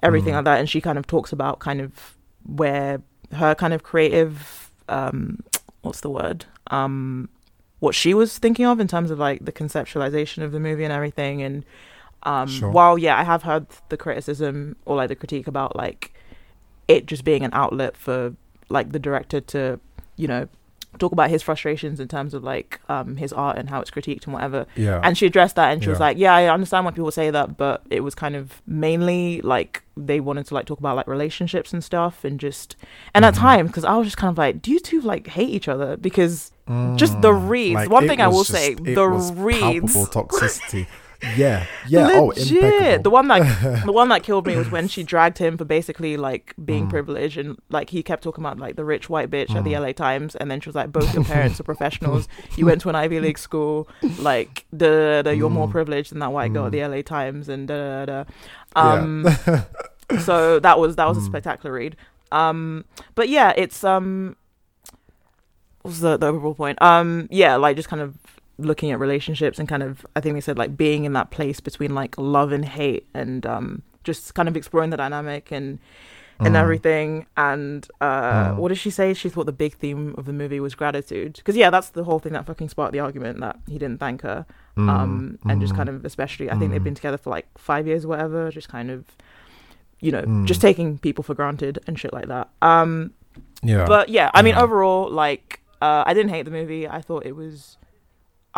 everything 0.02 0.32
Mm. 0.34 0.38
like 0.38 0.46
that 0.46 0.60
and 0.60 0.70
she 0.70 0.80
kind 0.82 0.98
of 0.98 1.06
talks 1.08 1.32
about 1.34 1.60
kind 1.60 1.82
of 1.82 2.16
where 2.46 3.02
her 3.34 3.54
kind 3.56 3.74
of 3.74 3.84
creative 3.84 4.72
um 4.88 5.40
what's 5.82 6.00
the 6.02 6.10
word 6.10 6.46
um 6.72 7.28
what 7.80 7.96
she 7.96 8.14
was 8.14 8.38
thinking 8.38 8.66
of 8.66 8.80
in 8.80 8.88
terms 8.88 9.12
of 9.12 9.20
like 9.20 9.44
the 9.44 9.52
conceptualization 9.52 10.44
of 10.44 10.52
the 10.52 10.60
movie 10.60 10.84
and 10.84 10.94
everything 10.94 11.42
and 11.42 11.66
um 12.24 12.48
Sure. 12.48 12.70
while 12.72 12.98
yeah 12.98 13.18
i 13.18 13.24
have 13.24 13.44
heard 13.44 13.66
the 13.90 13.98
criticism 13.98 14.76
or 14.86 14.96
like 14.96 15.10
the 15.10 15.16
critique 15.16 15.48
about 15.48 15.76
like 15.76 16.14
it 16.88 17.06
just 17.06 17.24
being 17.24 17.44
an 17.44 17.52
outlet 17.54 17.96
for 17.98 18.34
like 18.70 18.92
the 18.92 19.00
director 19.00 19.40
to 19.42 19.80
you 20.16 20.28
know 20.28 20.48
talk 20.98 21.12
about 21.12 21.30
his 21.30 21.44
frustrations 21.44 22.00
in 22.00 22.08
terms 22.08 22.34
of 22.34 22.44
like 22.44 22.80
um 22.90 23.16
his 23.16 23.32
art 23.32 23.58
and 23.58 23.70
how 23.70 23.80
it's 23.80 23.92
critiqued 23.92 24.26
and 24.26 24.34
whatever 24.34 24.66
Yeah. 24.76 25.00
and 25.04 25.18
she 25.18 25.26
addressed 25.28 25.56
that 25.56 25.72
and 25.72 25.84
she 25.84 25.90
was 25.90 26.00
like 26.00 26.18
yeah 26.18 26.34
i 26.34 26.48
understand 26.52 26.84
why 26.84 26.92
people 26.92 27.12
say 27.12 27.30
that 27.30 27.58
but 27.58 27.84
it 27.92 28.02
was 28.02 28.16
kind 28.16 28.36
of 28.36 28.62
mainly 28.66 29.40
like 29.42 29.84
they 29.96 30.20
wanted 30.20 30.48
to 30.48 30.56
like 30.56 30.66
talk 30.66 30.80
about 30.80 30.96
like 30.96 31.08
relationships 31.08 31.74
and 31.74 31.84
stuff 31.84 32.24
and 32.26 32.40
just 32.40 32.76
and 33.14 33.24
at 33.24 33.36
Mhm. 33.36 33.38
times 33.38 33.70
because 33.70 33.86
i 33.86 33.96
was 33.96 34.08
just 34.08 34.18
kind 34.18 34.32
of 34.32 34.38
like 34.38 34.62
do 34.64 34.72
you 34.72 34.80
two 34.80 35.00
like 35.02 35.28
hate 35.28 35.50
each 35.50 35.68
other 35.68 35.96
because 35.96 36.52
just 36.96 37.20
the 37.22 37.32
Mm. 37.32 37.50
reads. 37.50 37.90
One 37.90 38.08
thing 38.08 38.22
I 38.22 38.28
will 38.28 38.44
just- 38.44 38.52
say, 38.52 38.76
the 38.76 39.08
reads. 39.08 39.60
palpable 39.94 40.06
toxicity. 40.06 40.86
Yeah, 41.36 41.66
yeah. 41.88 42.08
Oh, 42.14 42.28
legit 42.28 42.64
impeccable. 42.64 43.04
the 43.04 43.10
one 43.10 43.28
that 43.28 43.84
the 43.86 43.92
one 43.92 44.08
that 44.08 44.24
killed 44.24 44.48
me 44.48 44.56
was 44.56 44.72
when 44.72 44.88
she 44.88 45.04
dragged 45.04 45.38
him 45.38 45.58
for 45.58 45.66
basically 45.66 46.16
like 46.16 46.54
being 46.64 46.86
Mm. 46.88 46.90
privileged 46.90 47.38
and 47.38 47.60
like 47.70 47.90
he 47.90 48.02
kept 48.04 48.24
talking 48.24 48.42
about 48.42 48.58
like 48.58 48.78
the 48.78 48.86
rich 48.86 49.10
white 49.10 49.30
bitch 49.30 49.54
at 49.54 49.66
the 49.66 49.74
Mm. 49.74 49.82
LA 49.82 49.92
Times 49.92 50.36
and 50.38 50.50
then 50.50 50.62
she 50.62 50.70
was 50.70 50.76
like 50.76 50.94
both 50.94 51.14
your 51.14 51.24
parents 51.36 51.60
are 51.60 51.64
professionals 51.64 52.30
you 52.56 52.66
went 52.66 52.80
to 52.82 52.90
an 52.90 52.96
Ivy 52.96 53.20
League 53.20 53.38
school 53.38 53.88
like 54.20 54.66
the 54.72 55.22
the 55.26 55.36
you're 55.36 55.50
more 55.50 55.68
Mm. 55.68 55.72
privileged 55.72 56.12
than 56.14 56.20
that 56.20 56.32
white 56.32 56.54
girl 56.54 56.68
at 56.68 56.72
Mm. 56.72 56.72
the 56.72 56.82
LA 56.98 57.02
Times 57.02 57.50
and 57.50 57.68
da 57.68 57.76
da 57.76 58.06
da. 58.06 58.24
Yeah. 58.76 58.94
Um 58.94 59.28
so 60.24 60.60
that 60.60 60.80
was 60.80 60.96
that 60.96 61.08
was 61.08 61.18
a 61.18 61.22
Mm. 61.22 61.26
spectacular 61.26 61.74
read. 61.74 61.98
Um 62.32 62.86
but 63.16 63.28
yeah, 63.28 63.52
it's 63.58 63.84
um 63.84 64.38
what 65.82 65.92
was 65.92 66.00
the, 66.00 66.18
the 66.18 66.28
overall 66.28 66.56
point? 66.56 66.82
Um 66.82 67.28
yeah, 67.30 67.56
like 67.58 67.76
just 67.76 67.90
kind 67.90 68.02
of 68.02 68.16
looking 68.60 68.92
at 68.92 69.00
relationships 69.00 69.60
and 69.60 69.68
kind 69.68 69.84
of 69.84 70.06
I 70.16 70.20
think 70.22 70.36
they 70.36 70.42
said 70.42 70.58
like 70.58 70.76
being 70.78 71.06
in 71.06 71.14
that 71.14 71.32
place 71.32 71.60
between 71.60 71.96
like 71.96 72.18
love 72.18 72.52
and 72.52 72.66
hate 72.66 73.08
and 73.14 73.46
um 73.46 73.82
just 74.04 74.34
kind 74.36 74.48
of 74.50 74.56
exploring 74.58 74.90
the 74.90 74.98
dynamic 74.98 75.52
and 75.52 75.80
and 76.42 76.56
Mm. 76.56 76.60
everything 76.60 77.26
and 77.36 77.86
uh 78.00 78.52
Mm. 78.52 78.56
what 78.58 78.70
did 78.70 78.78
she 78.78 78.90
say 78.90 79.14
she 79.14 79.28
thought 79.30 79.46
the 79.46 79.52
big 79.52 79.74
theme 79.76 80.16
of 80.18 80.26
the 80.26 80.32
movie 80.34 80.60
was 80.62 80.74
gratitude 80.74 81.34
because 81.36 81.56
yeah 81.58 81.70
that's 81.70 81.90
the 81.90 82.04
whole 82.06 82.20
thing 82.20 82.32
that 82.34 82.46
fucking 82.46 82.70
sparked 82.70 82.94
the 82.94 83.00
argument 83.02 83.40
that 83.42 83.58
he 83.68 83.78
didn't 83.78 84.00
thank 84.00 84.22
her 84.22 84.46
um 84.78 85.38
and 85.50 85.60
just 85.60 85.74
mm, 85.74 85.78
kind 85.78 85.90
of 85.90 86.06
especially 86.06 86.50
i 86.50 86.56
think 86.58 86.72
they've 86.72 86.80
Mm. 86.80 86.86
been 86.86 86.96
together 86.96 87.18
for 87.18 87.30
like 87.30 87.46
five 87.58 87.86
years 87.88 88.06
or 88.06 88.10
whatever 88.10 88.50
just 88.52 88.70
kind 88.70 88.90
of 88.90 89.04
you 90.00 90.12
know 90.14 90.22
Mm. 90.22 90.46
just 90.46 90.62
taking 90.62 90.98
people 90.98 91.24
for 91.26 91.34
granted 91.34 91.80
and 91.88 92.00
shit 92.00 92.14
like 92.14 92.28
that 92.30 92.48
um 92.62 93.12
yeah. 93.62 93.86
but 93.86 94.08
yeah 94.08 94.32
i 94.34 94.42
mean 94.42 94.56
Yeah. 94.56 94.64
overall 94.64 95.10
like 95.12 95.60
uh 95.82 96.04
i 96.06 96.14
didn't 96.14 96.30
hate 96.30 96.44
the 96.46 96.52
movie 96.52 96.88
i 96.88 97.02
thought 97.02 97.26
it 97.26 97.36
was 97.36 97.78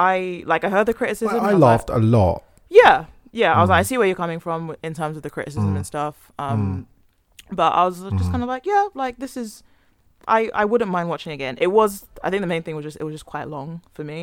i 0.10 0.44
like 0.52 0.64
i 0.68 0.70
heard 0.76 0.88
the 0.92 0.94
criticism 1.02 1.28
Well, 1.28 1.38
and 1.38 1.48
I 1.48 1.54
was 1.54 1.62
like- 1.62 1.72
laughed 1.72 1.90
a 2.00 2.02
lot. 2.18 2.38
yeah 2.82 2.98
yeah 3.42 3.52
i 3.58 3.60
was 3.64 3.70
like 3.72 3.80
i 3.82 3.84
Mm. 3.84 3.90
see 3.90 3.98
where 4.00 4.08
you're 4.10 4.22
coming 4.26 4.40
from 4.46 4.62
in 4.88 4.94
terms 5.00 5.16
of 5.18 5.24
the 5.24 5.30
criticism 5.36 5.72
Mm. 5.74 5.78
and 5.80 5.86
stuff 5.94 6.16
um 6.46 6.62
but 7.60 7.72
i 7.80 7.82
was 7.90 7.98
just 8.02 8.14
Mhm. 8.16 8.32
kind 8.34 8.44
of 8.46 8.50
like 8.56 8.66
yeah 8.74 8.86
like 9.04 9.16
this 9.24 9.34
is 9.44 9.50
i 10.38 10.40
i 10.62 10.64
wouldn't 10.70 10.92
mind 10.98 11.08
watching 11.14 11.32
again 11.40 11.54
it 11.66 11.72
was 11.80 11.92
i 12.26 12.28
think 12.30 12.42
the 12.48 12.52
main 12.56 12.64
thing 12.66 12.76
was 12.80 12.86
just 12.90 12.98
it 13.02 13.06
was 13.08 13.14
just 13.18 13.26
quite 13.34 13.48
long 13.56 13.70
for 13.96 14.04
me 14.12 14.20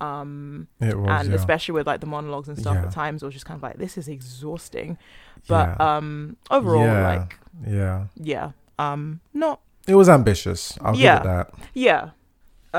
um 0.00 0.68
It 0.80 0.96
was. 0.98 1.08
and 1.16 1.26
yeah. 1.30 1.34
especially 1.40 1.74
with 1.78 1.86
like 1.86 2.00
the 2.04 2.06
monologues 2.16 2.48
and 2.50 2.58
stuff 2.58 2.74
Yeah. 2.76 2.86
at 2.86 2.92
times 3.02 3.22
it 3.22 3.26
was 3.26 3.34
just 3.38 3.46
kind 3.48 3.58
of 3.58 3.62
like 3.68 3.78
this 3.84 3.96
is 4.00 4.06
exhausting 4.08 4.90
but 5.48 5.66
yeah. 5.68 5.96
um 5.96 6.36
overall 6.50 6.86
like 7.12 7.38
yeah. 7.66 7.98
yeah 8.32 8.50
um 8.78 9.20
not 9.32 9.56
It 9.88 9.94
was 9.94 10.08
ambitious. 10.08 10.76
I'll 10.82 10.94
Yeah. 10.96 11.16
give 11.18 11.20
it 11.22 11.28
that. 11.34 11.46
yeah 11.86 12.02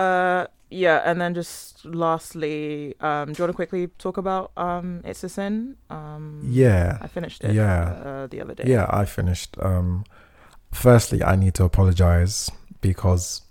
uh 0.02 0.46
yeah 0.70 1.02
and 1.06 1.20
then 1.22 1.34
just 1.34 1.86
lastly 1.86 2.94
um 3.00 3.32
do 3.32 3.38
you 3.38 3.44
want 3.44 3.52
to 3.52 3.56
quickly 3.56 3.88
talk 3.98 4.18
about 4.18 4.52
um 4.58 5.02
it's 5.06 5.24
a 5.24 5.30
sin 5.30 5.76
um 5.90 6.42
Yeah. 6.44 6.98
i 7.02 7.08
finished 7.08 7.44
it 7.44 7.54
Yeah. 7.54 7.84
uh, 8.06 8.28
the 8.28 8.42
other 8.42 8.54
day 8.56 8.64
Yeah, 8.68 8.86
I 8.90 9.06
finished. 9.06 9.56
Um, 9.62 10.04
firstly, 10.72 11.24
I 11.24 11.36
need 11.36 11.54
to 11.56 11.64
apologize 11.64 12.52
because 12.82 13.42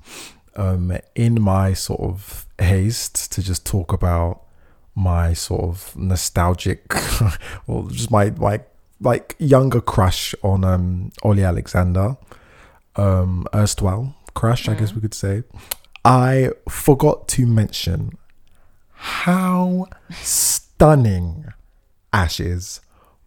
um, 0.56 0.92
in 1.14 1.40
my 1.40 1.74
sort 1.74 2.00
of 2.00 2.46
haste 2.58 3.32
to 3.32 3.42
just 3.42 3.64
talk 3.66 3.92
about 3.92 4.42
my 4.94 5.34
sort 5.34 5.62
of 5.64 5.94
nostalgic, 5.96 6.80
or 7.66 7.88
just 7.90 8.10
my 8.10 8.30
my 8.38 8.60
like 9.00 9.34
younger 9.38 9.80
crush 9.82 10.34
on 10.42 10.64
um, 10.64 11.10
Ollie 11.22 11.44
Alexander, 11.44 12.16
um, 12.96 13.46
erstwhile 13.54 14.14
crush, 14.34 14.68
I 14.68 14.74
guess 14.74 14.90
Mhm. 14.92 14.94
we 14.96 15.00
could 15.00 15.14
say. 15.14 15.42
I 16.07 16.50
forgot 16.68 17.26
to 17.28 17.46
mention 17.46 18.16
how 18.92 19.87
stunning 20.12 21.46
Ash 22.12 22.38
is. 22.41 22.80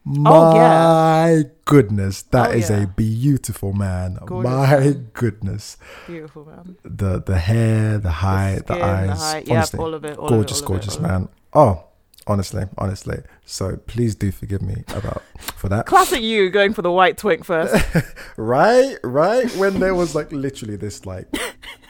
My 0.05 0.31
Oh, 0.33 0.55
yeah. 0.55 1.43
goodness, 1.65 2.21
that 2.31 2.49
Oh, 2.51 2.53
is 2.53 2.69
yeah. 2.69 2.83
a 2.83 2.87
beautiful 2.87 3.73
man. 3.73 4.17
Gorgeous 4.25 4.49
My 4.51 4.95
goodness, 5.13 5.77
beautiful 6.07 6.45
man 6.45 6.77
the 6.83 7.21
the 7.21 7.37
hair, 7.37 7.97
the 7.99 8.09
height, 8.11 8.65
the, 8.65 8.73
skin, 8.75 8.81
eyes, 8.81 9.19
height, 9.19 9.47
yeah 9.47 9.55
honestly, 9.57 9.79
all 9.79 9.93
of 9.93 10.05
it 10.05 10.17
all 10.17 10.29
gorgeous, 10.29 10.61
of 10.61 10.63
it, 10.63 10.69
all 10.69 10.73
gorgeous 10.73 10.95
all 10.97 11.05
it. 11.05 11.07
man. 11.09 11.29
Oh, 11.53 11.83
honestly, 12.29 12.63
honestly. 12.77 13.17
So 13.45 13.77
please 13.87 14.15
do 14.15 14.31
forgive 14.31 14.61
me 14.61 14.83
about 14.89 15.23
for 15.55 15.67
that. 15.69 15.85
classic 15.87 16.21
you 16.21 16.49
going 16.49 16.73
for 16.73 16.81
the 16.81 16.91
white 16.91 17.17
twink 17.17 17.43
first 17.43 17.83
right, 18.37 18.95
right. 19.03 19.51
When 19.57 19.79
there 19.79 19.95
was 19.95 20.15
like 20.15 20.31
literally 20.31 20.75
this 20.77 21.05
like 21.05 21.27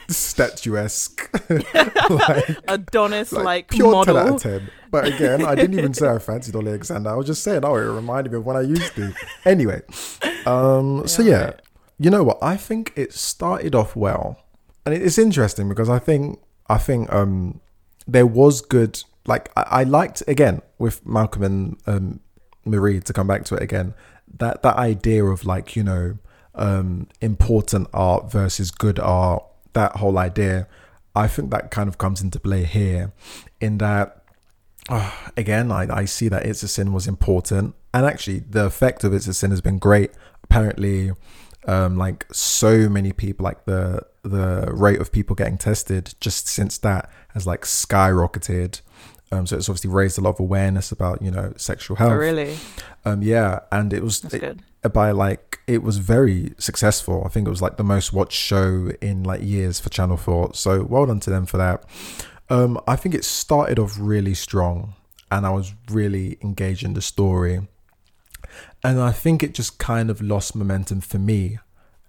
statuesque, 0.08 1.30
like 2.10 2.56
adonis 2.66 3.32
like, 3.32 3.68
pure 3.68 4.04
ten 4.04 4.16
out 4.16 4.24
model 4.24 4.34
of 4.36 4.42
ten. 4.42 4.70
But 4.90 5.06
again, 5.06 5.44
I 5.44 5.54
didn't 5.54 5.78
even 5.78 5.94
say 5.94 6.08
I 6.08 6.18
fancied 6.18 6.56
Ollie 6.56 6.68
Alexander. 6.68 7.10
I 7.10 7.14
was 7.14 7.26
just 7.26 7.44
saying, 7.44 7.64
oh, 7.64 7.76
it 7.76 7.80
reminded 7.82 8.32
me 8.32 8.38
of 8.38 8.46
when 8.46 8.56
I 8.56 8.62
used 8.62 8.94
to. 8.96 9.14
Anyway, 9.44 9.82
um, 10.46 11.06
so 11.06 11.22
Yeah, 11.22 11.30
yeah, 11.30 11.44
right. 11.44 11.60
you 11.98 12.10
know 12.10 12.24
what? 12.24 12.38
I 12.42 12.56
think 12.56 12.92
it 12.96 13.12
started 13.12 13.74
off 13.74 13.94
well, 13.94 14.42
and 14.84 14.94
it's 14.94 15.18
interesting 15.18 15.68
because 15.68 15.88
I 15.88 15.98
think 15.98 16.40
I 16.68 16.78
think 16.78 17.12
um, 17.12 17.60
there 18.06 18.26
was 18.26 18.60
good. 18.60 19.02
Like 19.30 19.52
I, 19.56 19.62
I 19.80 19.82
liked 19.84 20.24
again 20.26 20.60
with 20.78 21.06
Malcolm 21.06 21.44
and 21.44 21.76
um, 21.86 22.20
Marie 22.64 22.98
to 23.00 23.12
come 23.12 23.28
back 23.28 23.44
to 23.44 23.54
it 23.54 23.62
again. 23.62 23.94
That 24.38 24.62
that 24.62 24.76
idea 24.76 25.24
of 25.24 25.44
like 25.44 25.76
you 25.76 25.84
know 25.84 26.18
um, 26.56 27.06
important 27.20 27.86
art 27.94 28.30
versus 28.30 28.72
good 28.72 28.98
art. 28.98 29.44
That 29.72 29.92
whole 29.96 30.18
idea, 30.18 30.66
I 31.14 31.28
think 31.28 31.52
that 31.52 31.70
kind 31.70 31.88
of 31.88 31.96
comes 31.96 32.20
into 32.20 32.40
play 32.40 32.64
here, 32.64 33.12
in 33.60 33.78
that 33.78 34.24
uh, 34.88 35.12
again 35.36 35.70
I, 35.70 35.82
I 36.00 36.04
see 36.06 36.28
that 36.28 36.44
It's 36.44 36.64
a 36.64 36.68
Sin 36.68 36.92
was 36.92 37.06
important, 37.06 37.76
and 37.94 38.04
actually 38.04 38.40
the 38.40 38.64
effect 38.66 39.04
of 39.04 39.14
It's 39.14 39.28
a 39.28 39.34
Sin 39.34 39.50
has 39.52 39.60
been 39.60 39.78
great. 39.78 40.10
Apparently, 40.42 41.12
um, 41.68 41.96
like 41.96 42.26
so 42.32 42.88
many 42.88 43.12
people, 43.12 43.44
like 43.44 43.64
the 43.64 44.00
the 44.22 44.68
rate 44.72 45.00
of 45.00 45.12
people 45.12 45.36
getting 45.36 45.56
tested 45.56 46.14
just 46.20 46.48
since 46.48 46.78
that 46.78 47.08
has 47.34 47.46
like 47.46 47.62
skyrocketed. 47.62 48.80
Um, 49.32 49.46
so 49.46 49.56
it's 49.56 49.68
obviously 49.68 49.90
raised 49.90 50.18
a 50.18 50.20
lot 50.20 50.30
of 50.30 50.40
awareness 50.40 50.90
about 50.90 51.22
you 51.22 51.30
know 51.30 51.52
sexual 51.56 51.96
health. 51.96 52.12
Oh, 52.12 52.16
really? 52.16 52.56
Um, 53.04 53.22
yeah, 53.22 53.60
and 53.70 53.92
it 53.92 54.02
was 54.02 54.24
it, 54.24 54.58
by 54.92 55.12
like 55.12 55.60
it 55.66 55.82
was 55.82 55.98
very 55.98 56.54
successful. 56.58 57.22
I 57.24 57.28
think 57.28 57.46
it 57.46 57.50
was 57.50 57.62
like 57.62 57.76
the 57.76 57.84
most 57.84 58.12
watched 58.12 58.38
show 58.38 58.90
in 59.00 59.22
like 59.22 59.42
years 59.42 59.78
for 59.78 59.88
Channel 59.88 60.16
Four. 60.16 60.54
So 60.54 60.82
well 60.82 61.06
done 61.06 61.20
to 61.20 61.30
them 61.30 61.46
for 61.46 61.58
that. 61.58 61.84
Um, 62.48 62.80
I 62.88 62.96
think 62.96 63.14
it 63.14 63.24
started 63.24 63.78
off 63.78 63.96
really 63.98 64.34
strong, 64.34 64.94
and 65.30 65.46
I 65.46 65.50
was 65.50 65.74
really 65.90 66.36
engaged 66.42 66.84
in 66.84 66.94
the 66.94 67.02
story. 67.02 67.68
And 68.82 69.00
I 69.00 69.12
think 69.12 69.44
it 69.44 69.54
just 69.54 69.78
kind 69.78 70.10
of 70.10 70.20
lost 70.20 70.56
momentum 70.56 71.02
for 71.02 71.18
me. 71.18 71.60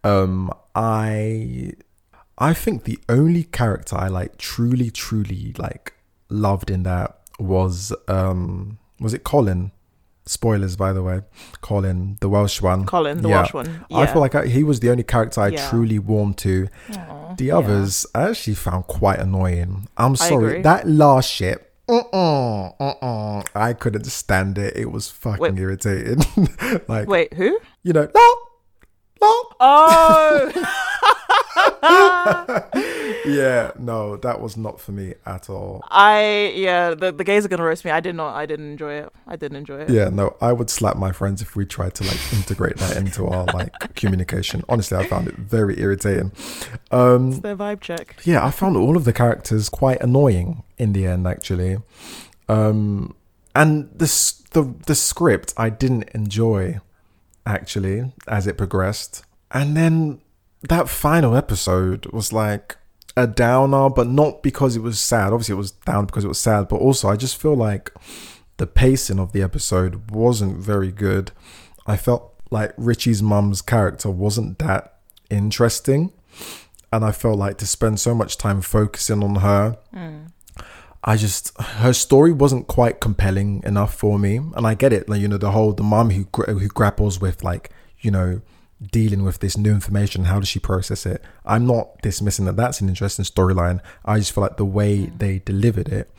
Um, 0.04 0.52
I 0.74 1.74
I 2.38 2.56
think 2.56 2.86
the 2.86 3.00
only 3.08 3.44
character 3.44 3.96
I 3.96 4.08
like 4.08 4.38
truly, 4.38 4.90
truly 4.90 5.54
like 5.60 5.94
loved 6.32 6.70
in 6.70 6.84
that 6.84 7.20
was 7.40 7.94
um 8.08 8.78
was 9.00 9.14
it 9.14 9.24
Colin? 9.24 9.72
Spoilers, 10.28 10.76
by 10.76 10.94
the 10.94 11.02
way. 11.02 11.22
Colin, 11.62 12.18
the 12.22 12.30
Welsh 12.30 12.62
one. 12.62 12.86
Colin, 12.86 13.22
the 13.24 13.30
yeah. 13.30 13.38
Welsh 13.38 13.54
one. 13.54 13.86
Yeah. 13.90 13.98
I 13.98 14.06
feel 14.06 14.22
like 14.22 14.36
I, 14.36 14.46
he 14.46 14.64
was 14.64 14.80
the 14.80 14.92
only 14.92 15.04
character 15.04 15.42
I 15.42 15.48
yeah. 15.48 15.68
truly 15.68 15.98
warmed 15.98 16.38
to. 16.40 16.68
Aww, 16.90 17.38
the 17.38 17.50
others, 17.50 18.06
I 18.14 18.30
actually 18.30 18.54
found 18.54 18.86
quite 18.86 19.18
annoying. 19.20 19.88
I'm 19.98 20.16
sorry, 20.16 20.62
that 20.62 20.88
last 20.88 21.30
ship. 21.30 21.74
Uh-uh, 21.90 22.70
uh-uh. 22.80 23.44
I 23.56 23.74
couldn't 23.74 24.06
stand 24.06 24.60
it. 24.60 24.78
It 24.78 24.92
was 24.92 25.10
fucking 25.10 25.42
wait. 25.42 25.58
irritating. 25.60 26.20
like, 26.88 27.08
wait, 27.08 27.34
who? 27.34 27.60
You 27.84 27.94
know, 27.94 28.08
no, 28.14 28.36
no. 29.22 29.44
Oh. 29.60 30.52
yeah, 33.26 33.72
no, 33.78 34.18
that 34.18 34.42
was 34.42 34.58
not 34.58 34.80
for 34.80 34.92
me 34.92 35.14
at 35.26 35.50
all. 35.50 35.84
I 35.90 36.54
yeah, 36.56 36.94
the 36.94 37.12
the 37.12 37.24
gays 37.24 37.46
are 37.46 37.48
gonna 37.48 37.64
roast 37.64 37.86
me. 37.86 37.92
I 37.92 38.00
did 38.00 38.16
not. 38.16 38.36
I 38.36 38.46
didn't 38.46 38.72
enjoy 38.72 38.94
it. 38.94 39.14
I 39.28 39.36
didn't 39.36 39.58
enjoy 39.58 39.82
it. 39.82 39.90
Yeah, 39.90 40.10
no, 40.10 40.36
I 40.42 40.54
would 40.54 40.70
slap 40.70 40.98
my 40.98 41.12
friends 41.12 41.42
if 41.42 41.56
we 41.56 41.66
tried 41.66 41.96
to 41.96 42.04
like 42.04 42.34
integrate 42.34 42.78
that 42.78 42.98
into 42.98 43.28
our 43.28 43.46
like 43.46 43.74
communication. 43.96 44.64
Honestly, 44.70 44.98
I 44.98 45.08
found 45.08 45.28
it 45.28 45.36
very 45.36 45.80
irritating. 45.80 46.32
Um, 46.92 47.30
it's 47.30 47.40
their 47.40 47.56
vibe 47.56 47.82
check. 47.82 48.16
Yeah, 48.24 48.46
I 48.46 48.52
found 48.52 48.78
all 48.78 48.98
of 48.98 49.06
the 49.06 49.14
characters 49.14 49.70
quite 49.70 50.02
annoying 50.02 50.64
in 50.78 50.94
the 50.94 51.06
end, 51.06 51.28
actually. 51.28 51.78
Um, 52.50 53.16
and 53.56 53.90
this 53.94 54.34
the 54.52 54.74
the 54.86 54.96
script 54.96 55.54
I 55.58 55.70
didn't 55.70 56.10
enjoy 56.14 56.80
actually 57.46 58.12
as 58.28 58.48
it 58.48 58.58
progressed, 58.58 59.24
and 59.52 59.76
then 59.76 60.22
that 60.68 60.90
final 60.90 61.36
episode 61.36 62.06
was 62.08 62.32
like 62.32 62.78
a 63.18 63.28
downer, 63.28 63.90
but 63.90 64.08
not 64.08 64.44
because 64.44 64.76
it 64.76 64.82
was 64.82 65.00
sad. 65.00 65.34
Obviously, 65.34 65.54
it 65.54 65.58
was 65.58 65.72
down 65.72 66.06
because 66.06 66.24
it 66.24 66.30
was 66.30 66.40
sad, 66.40 66.68
but 66.68 66.78
also 66.78 67.10
I 67.10 67.16
just 67.16 67.40
feel 67.40 67.56
like 67.56 67.92
the 68.58 68.68
pacing 68.68 69.20
of 69.20 69.32
the 69.32 69.42
episode 69.42 70.12
wasn't 70.12 70.58
very 70.58 70.92
good. 70.92 71.32
I 71.88 71.98
felt 71.98 72.34
like 72.50 72.74
Richie's 72.78 73.22
mum's 73.24 73.62
character 73.62 74.10
wasn't 74.10 74.60
that 74.60 75.00
interesting, 75.30 76.12
and 76.92 77.04
I 77.04 77.12
felt 77.12 77.38
like 77.38 77.58
to 77.60 77.68
spend 77.68 78.00
so 78.00 78.14
much 78.14 78.38
time 78.38 78.62
focusing 78.62 79.24
on 79.24 79.36
her. 79.36 79.78
Mm. 79.94 80.32
I 81.04 81.18
just 81.18 81.60
her 81.60 81.94
story 81.94 82.32
wasn't 82.32 82.68
quite 82.68 83.00
compelling 83.00 83.64
enough 83.66 83.94
for 83.96 84.20
me, 84.20 84.38
and 84.38 84.68
I 84.68 84.76
get 84.76 84.94
it. 84.94 85.10
Like 85.10 85.22
you 85.22 85.28
know, 85.28 85.38
the 85.38 85.52
whole 85.52 85.74
the 85.74 85.84
mum 85.84 86.12
who 86.12 86.28
who 86.46 86.68
grapples 86.68 87.20
with 87.20 87.44
like 87.44 87.72
you 88.00 88.12
know 88.12 88.42
dealing 88.92 89.24
with 89.24 89.40
this 89.40 89.58
new 89.58 89.72
information. 89.72 90.26
How 90.26 90.40
does 90.40 90.50
she 90.50 90.60
process 90.60 91.06
it? 91.06 91.24
I'm 91.46 91.68
not 91.68 92.02
dismissing 92.02 92.46
that 92.46 92.56
that's 92.56 92.82
an 92.82 92.90
interesting 92.90 93.26
storyline. 93.26 93.80
I 94.06 94.18
just 94.18 94.34
feel 94.34 94.44
like 94.44 94.58
the 94.58 94.66
way 94.66 95.06
they 95.06 95.40
delivered 95.40 95.90
it 95.90 96.12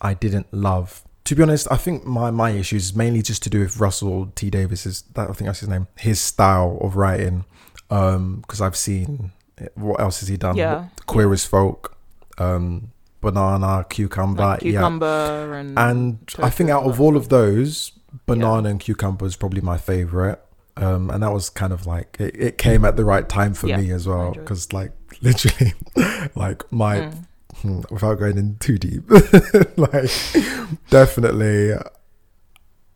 i 0.00 0.14
didn't 0.14 0.52
love. 0.52 1.02
To 1.24 1.34
be 1.34 1.42
honest 1.42 1.66
i 1.70 1.76
think 1.76 2.04
my 2.04 2.30
my 2.30 2.50
issues 2.50 2.84
is 2.84 2.94
mainly 2.94 3.22
just 3.22 3.42
to 3.44 3.50
do 3.50 3.60
with 3.60 3.78
Russell 3.78 4.30
T 4.34 4.50
Davies's 4.50 5.02
that 5.14 5.30
i 5.30 5.32
think 5.32 5.46
that's 5.46 5.60
his 5.60 5.70
name 5.70 5.86
his 5.96 6.20
style 6.20 6.78
of 6.82 6.96
writing 6.96 7.46
um 7.90 8.40
because 8.42 8.60
i've 8.60 8.76
seen 8.76 9.32
what 9.74 10.00
else 10.00 10.18
has 10.18 10.28
he 10.28 10.36
done? 10.36 10.56
Yeah. 10.56 10.88
Queer 11.06 11.32
as 11.32 11.46
folk 11.46 11.96
um 12.36 12.92
banana 13.22 13.86
cucumber 13.88 14.42
like 14.42 14.60
cucumber 14.60 15.06
yeah. 15.50 15.60
and 15.60 15.78
and 15.78 16.34
i 16.40 16.50
think 16.50 16.68
out 16.68 16.84
of 16.84 17.00
all 17.00 17.16
of 17.16 17.30
those 17.30 17.92
banana 18.26 18.64
yeah. 18.64 18.70
and 18.72 18.80
cucumber 18.80 19.24
is 19.24 19.34
probably 19.34 19.62
my 19.62 19.78
favorite 19.78 20.43
um, 20.76 21.10
and 21.10 21.22
that 21.22 21.32
was 21.32 21.50
kind 21.50 21.72
of 21.72 21.86
like 21.86 22.16
it, 22.18 22.34
it 22.36 22.58
came 22.58 22.84
at 22.84 22.96
the 22.96 23.04
right 23.04 23.28
time 23.28 23.54
for 23.54 23.68
yeah, 23.68 23.76
me 23.76 23.90
as 23.90 24.06
well 24.06 24.32
because 24.32 24.72
like 24.72 24.92
literally 25.22 25.72
like 26.34 26.70
my 26.72 26.96
mm. 26.96 27.26
Hmm, 27.58 27.82
without 27.88 28.16
going 28.18 28.36
in 28.36 28.56
too 28.56 28.78
deep 28.78 29.08
like 29.76 30.10
definitely 30.90 31.72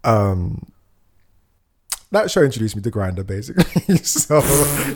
um 0.03 0.67
that 2.11 2.31
show 2.31 2.43
introduced 2.43 2.75
me 2.75 2.83
to 2.83 2.91
Grindr 2.91 3.25
basically. 3.27 3.99
So 4.03 4.37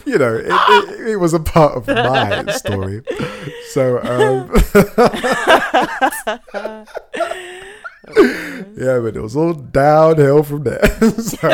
you 0.05 0.19
know 0.19 0.35
it, 0.35 0.47
it, 0.49 1.11
it, 1.11 1.17
was 1.17 1.33
a 1.33 1.41
part 1.41 1.75
of 1.75 1.87
my 1.87 2.45
story. 2.53 3.03
So 3.69 3.99
um 3.99 4.51
yeah 8.77 8.99
but 8.99 9.17
it 9.17 9.21
was 9.23 9.37
all 9.37 9.53
downhill 9.53 10.43
from 10.43 10.65
there. 10.65 10.85
So 11.21 11.49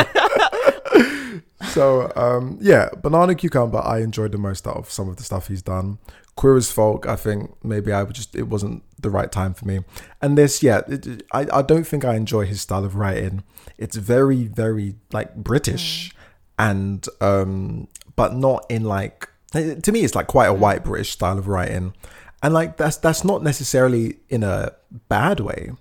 so 1.67 2.13
um, 2.17 2.59
yeah, 2.61 2.89
banana 3.03 3.35
cucumber. 3.35 3.79
I 3.79 3.99
enjoyed 4.01 4.33
the 4.33 4.39
most 4.39 4.67
out 4.67 4.77
of 4.77 4.91
some 4.91 5.09
of 5.09 5.17
the 5.17 5.23
stuff 5.23 5.49
he's 5.49 5.63
done. 5.63 5.99
Queer 6.37 6.57
as 6.57 6.71
folk. 6.71 7.07
I 7.07 7.17
think 7.17 7.53
maybe 7.65 7.93
I 7.93 8.05
just 8.05 8.37
it 8.37 8.45
wasn't 8.45 8.85
the 9.01 9.11
right 9.11 9.31
time 9.31 9.55
for 9.55 9.67
me. 9.67 9.81
And 10.23 10.39
this, 10.39 10.63
yeah, 10.63 10.83
it, 10.87 11.25
I 11.33 11.47
I 11.53 11.63
don't 11.63 11.85
think 11.85 12.05
I 12.05 12.15
enjoy 12.15 12.47
his 12.47 12.61
style 12.61 12.85
of 12.85 12.95
writing. 12.95 13.43
It's 13.77 13.97
very 13.97 14.45
very 14.45 14.95
like 15.13 15.35
British, 15.35 16.11
mm. 16.11 16.15
and 16.59 17.07
um, 17.21 17.89
but 18.15 18.35
not 18.35 18.65
in 18.69 18.85
like 18.85 19.29
to 19.53 19.93
me 19.93 20.01
it's 20.01 20.15
like 20.15 20.29
quite 20.29 20.47
a 20.47 20.55
mm. 20.55 20.59
white 20.59 20.85
British 20.85 21.11
style 21.11 21.39
of 21.39 21.49
writing, 21.49 21.93
and 22.41 22.55
like 22.55 22.77
that's 22.77 22.99
that's 22.99 23.25
not 23.25 23.43
necessarily 23.43 24.19
in 24.29 24.45
a 24.45 24.73
bad 25.09 25.41
way, 25.41 25.73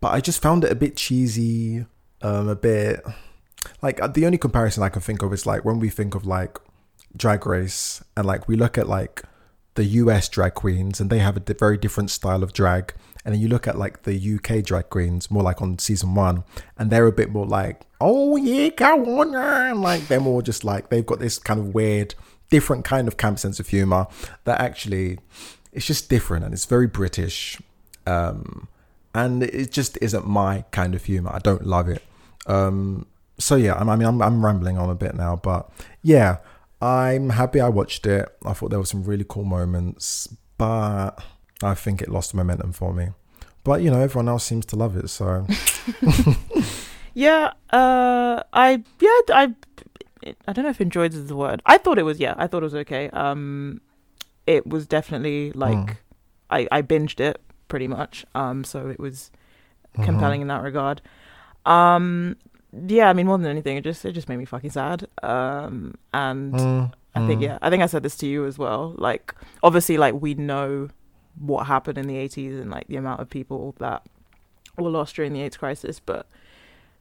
but 0.00 0.12
I 0.12 0.20
just 0.20 0.42
found 0.42 0.64
it 0.64 0.72
a 0.72 0.76
bit 0.76 0.96
cheesy, 0.96 1.86
um, 2.22 2.48
a 2.48 2.56
bit 2.56 3.04
like 3.82 4.00
uh, 4.00 4.08
the 4.08 4.26
only 4.26 4.38
comparison 4.38 4.82
I 4.82 4.88
can 4.88 5.02
think 5.02 5.22
of 5.22 5.32
is 5.32 5.46
like 5.46 5.64
when 5.64 5.78
we 5.78 5.88
think 5.88 6.14
of 6.14 6.26
like 6.26 6.58
drag 7.16 7.46
race 7.46 8.02
and 8.16 8.26
like 8.26 8.48
we 8.48 8.56
look 8.56 8.78
at 8.78 8.88
like 8.88 9.22
the 9.74 9.84
US 9.84 10.28
drag 10.28 10.54
queens 10.54 11.00
and 11.00 11.10
they 11.10 11.18
have 11.18 11.36
a 11.36 11.54
very 11.54 11.76
different 11.76 12.10
style 12.10 12.42
of 12.42 12.52
drag. 12.52 12.94
And 13.24 13.34
then 13.34 13.40
you 13.40 13.48
look 13.48 13.68
at 13.68 13.78
like 13.78 14.04
the 14.04 14.34
UK 14.34 14.64
drag 14.64 14.88
queens, 14.88 15.30
more 15.30 15.42
like 15.42 15.60
on 15.60 15.78
season 15.78 16.14
one, 16.14 16.44
and 16.78 16.90
they're 16.90 17.06
a 17.06 17.12
bit 17.12 17.30
more 17.30 17.46
like, 17.46 17.82
oh 18.00 18.36
yeah, 18.36 18.70
go 18.70 19.20
on, 19.20 19.34
and 19.34 19.82
like 19.82 20.08
they're 20.08 20.20
more 20.20 20.40
just 20.40 20.64
like 20.64 20.88
they've 20.88 21.04
got 21.04 21.18
this 21.18 21.38
kind 21.38 21.60
of 21.60 21.74
weird, 21.74 22.14
different 22.48 22.84
kind 22.84 23.06
of 23.06 23.18
camp 23.18 23.38
sense 23.38 23.60
of 23.60 23.68
humor 23.68 24.06
that 24.44 24.58
actually 24.60 25.18
it's 25.72 25.86
just 25.86 26.08
different 26.08 26.44
and 26.44 26.54
it's 26.54 26.64
very 26.64 26.86
British. 26.86 27.60
Um, 28.06 28.68
and 29.14 29.42
it 29.42 29.70
just 29.70 29.98
isn't 30.00 30.26
my 30.26 30.64
kind 30.70 30.94
of 30.94 31.04
humor. 31.04 31.30
I 31.32 31.40
don't 31.40 31.66
love 31.66 31.88
it. 31.88 32.02
Um, 32.46 33.06
so 33.40 33.56
yeah, 33.56 33.74
I 33.74 33.84
mean, 33.96 34.06
I'm, 34.06 34.22
I'm 34.22 34.44
rambling 34.44 34.78
on 34.78 34.90
a 34.90 34.94
bit 34.94 35.14
now, 35.14 35.36
but 35.36 35.70
yeah, 36.02 36.38
I'm 36.80 37.30
happy 37.30 37.60
I 37.60 37.68
watched 37.68 38.06
it. 38.06 38.28
I 38.44 38.52
thought 38.52 38.70
there 38.70 38.78
were 38.78 38.86
some 38.86 39.02
really 39.04 39.24
cool 39.28 39.44
moments, 39.44 40.28
but 40.58 41.12
I 41.62 41.74
think 41.74 42.00
it 42.00 42.08
lost 42.08 42.34
momentum 42.34 42.72
for 42.72 42.92
me. 42.92 43.08
But 43.64 43.82
you 43.82 43.90
know, 43.90 44.00
everyone 44.00 44.28
else 44.28 44.44
seems 44.44 44.66
to 44.66 44.76
love 44.76 44.96
it, 44.96 45.08
so. 45.08 45.46
yeah, 47.14 47.52
uh, 47.70 48.42
I 48.52 48.82
yeah 49.00 49.20
I 49.28 49.54
I 50.46 50.52
don't 50.52 50.64
know 50.64 50.70
if 50.70 50.80
enjoyed 50.80 51.12
is 51.12 51.26
the 51.26 51.36
word. 51.36 51.60
I 51.66 51.78
thought 51.78 51.98
it 51.98 52.04
was 52.04 52.18
yeah, 52.18 52.34
I 52.36 52.46
thought 52.46 52.62
it 52.62 52.66
was 52.66 52.74
okay. 52.74 53.10
Um, 53.10 53.80
it 54.46 54.66
was 54.66 54.86
definitely 54.86 55.52
like 55.52 55.76
mm. 55.76 55.96
I 56.50 56.68
I 56.70 56.82
binged 56.82 57.20
it 57.20 57.40
pretty 57.68 57.88
much. 57.88 58.24
Um, 58.34 58.64
so 58.64 58.88
it 58.88 58.98
was 58.98 59.30
mm-hmm. 59.92 60.04
compelling 60.04 60.40
mm-hmm. 60.40 60.50
in 60.50 60.56
that 60.56 60.62
regard. 60.62 61.02
Um, 61.66 62.36
yeah, 62.86 63.08
I 63.08 63.12
mean, 63.12 63.26
more 63.26 63.38
than 63.38 63.46
anything, 63.46 63.76
it 63.76 63.84
just 63.84 64.04
it 64.04 64.12
just 64.12 64.28
made 64.28 64.36
me 64.38 64.44
fucking 64.44 64.70
sad. 64.70 65.06
Um, 65.22 65.94
and 66.14 66.54
mm, 66.54 66.92
I 67.14 67.26
think 67.26 67.40
mm. 67.40 67.44
yeah, 67.44 67.58
I 67.62 67.70
think 67.70 67.82
I 67.82 67.86
said 67.86 68.02
this 68.02 68.16
to 68.18 68.26
you 68.26 68.46
as 68.46 68.58
well. 68.58 68.94
Like, 68.96 69.34
obviously, 69.62 69.96
like 69.96 70.14
we 70.14 70.34
know 70.34 70.88
what 71.38 71.66
happened 71.66 71.98
in 71.98 72.06
the 72.06 72.16
'80s 72.16 72.60
and 72.60 72.70
like 72.70 72.86
the 72.88 72.96
amount 72.96 73.20
of 73.20 73.30
people 73.30 73.74
that 73.78 74.02
were 74.78 74.90
lost 74.90 75.16
during 75.16 75.32
the 75.32 75.42
AIDS 75.42 75.56
crisis, 75.56 76.00
but 76.00 76.26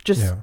just 0.03 0.21
yeah. 0.21 0.37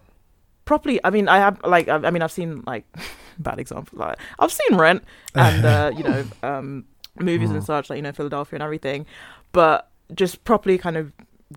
properly. 0.65 1.01
I 1.05 1.11
mean, 1.11 1.28
I 1.28 1.39
have 1.39 1.61
like, 1.65 1.89
I, 1.89 1.97
I 1.97 2.11
mean, 2.11 2.23
I've 2.23 2.32
seen 2.32 2.62
like 2.66 2.85
bad 3.39 3.59
example. 3.59 3.98
Like, 3.98 4.19
I've 4.39 4.53
seen 4.53 4.77
Rent 4.78 5.03
and 5.35 5.65
uh, 5.65 5.93
you 5.97 6.05
know, 6.05 6.24
um, 6.43 6.85
movies 7.19 7.51
and 7.51 7.62
Mm. 7.62 7.66
such, 7.66 7.90
like 7.90 7.97
you 7.97 8.03
know, 8.03 8.12
Philadelphia 8.12 8.57
and 8.57 8.62
everything, 8.62 9.07
but 9.53 9.90
just 10.15 10.44
properly 10.44 10.78
kind 10.78 10.97
of 10.97 11.12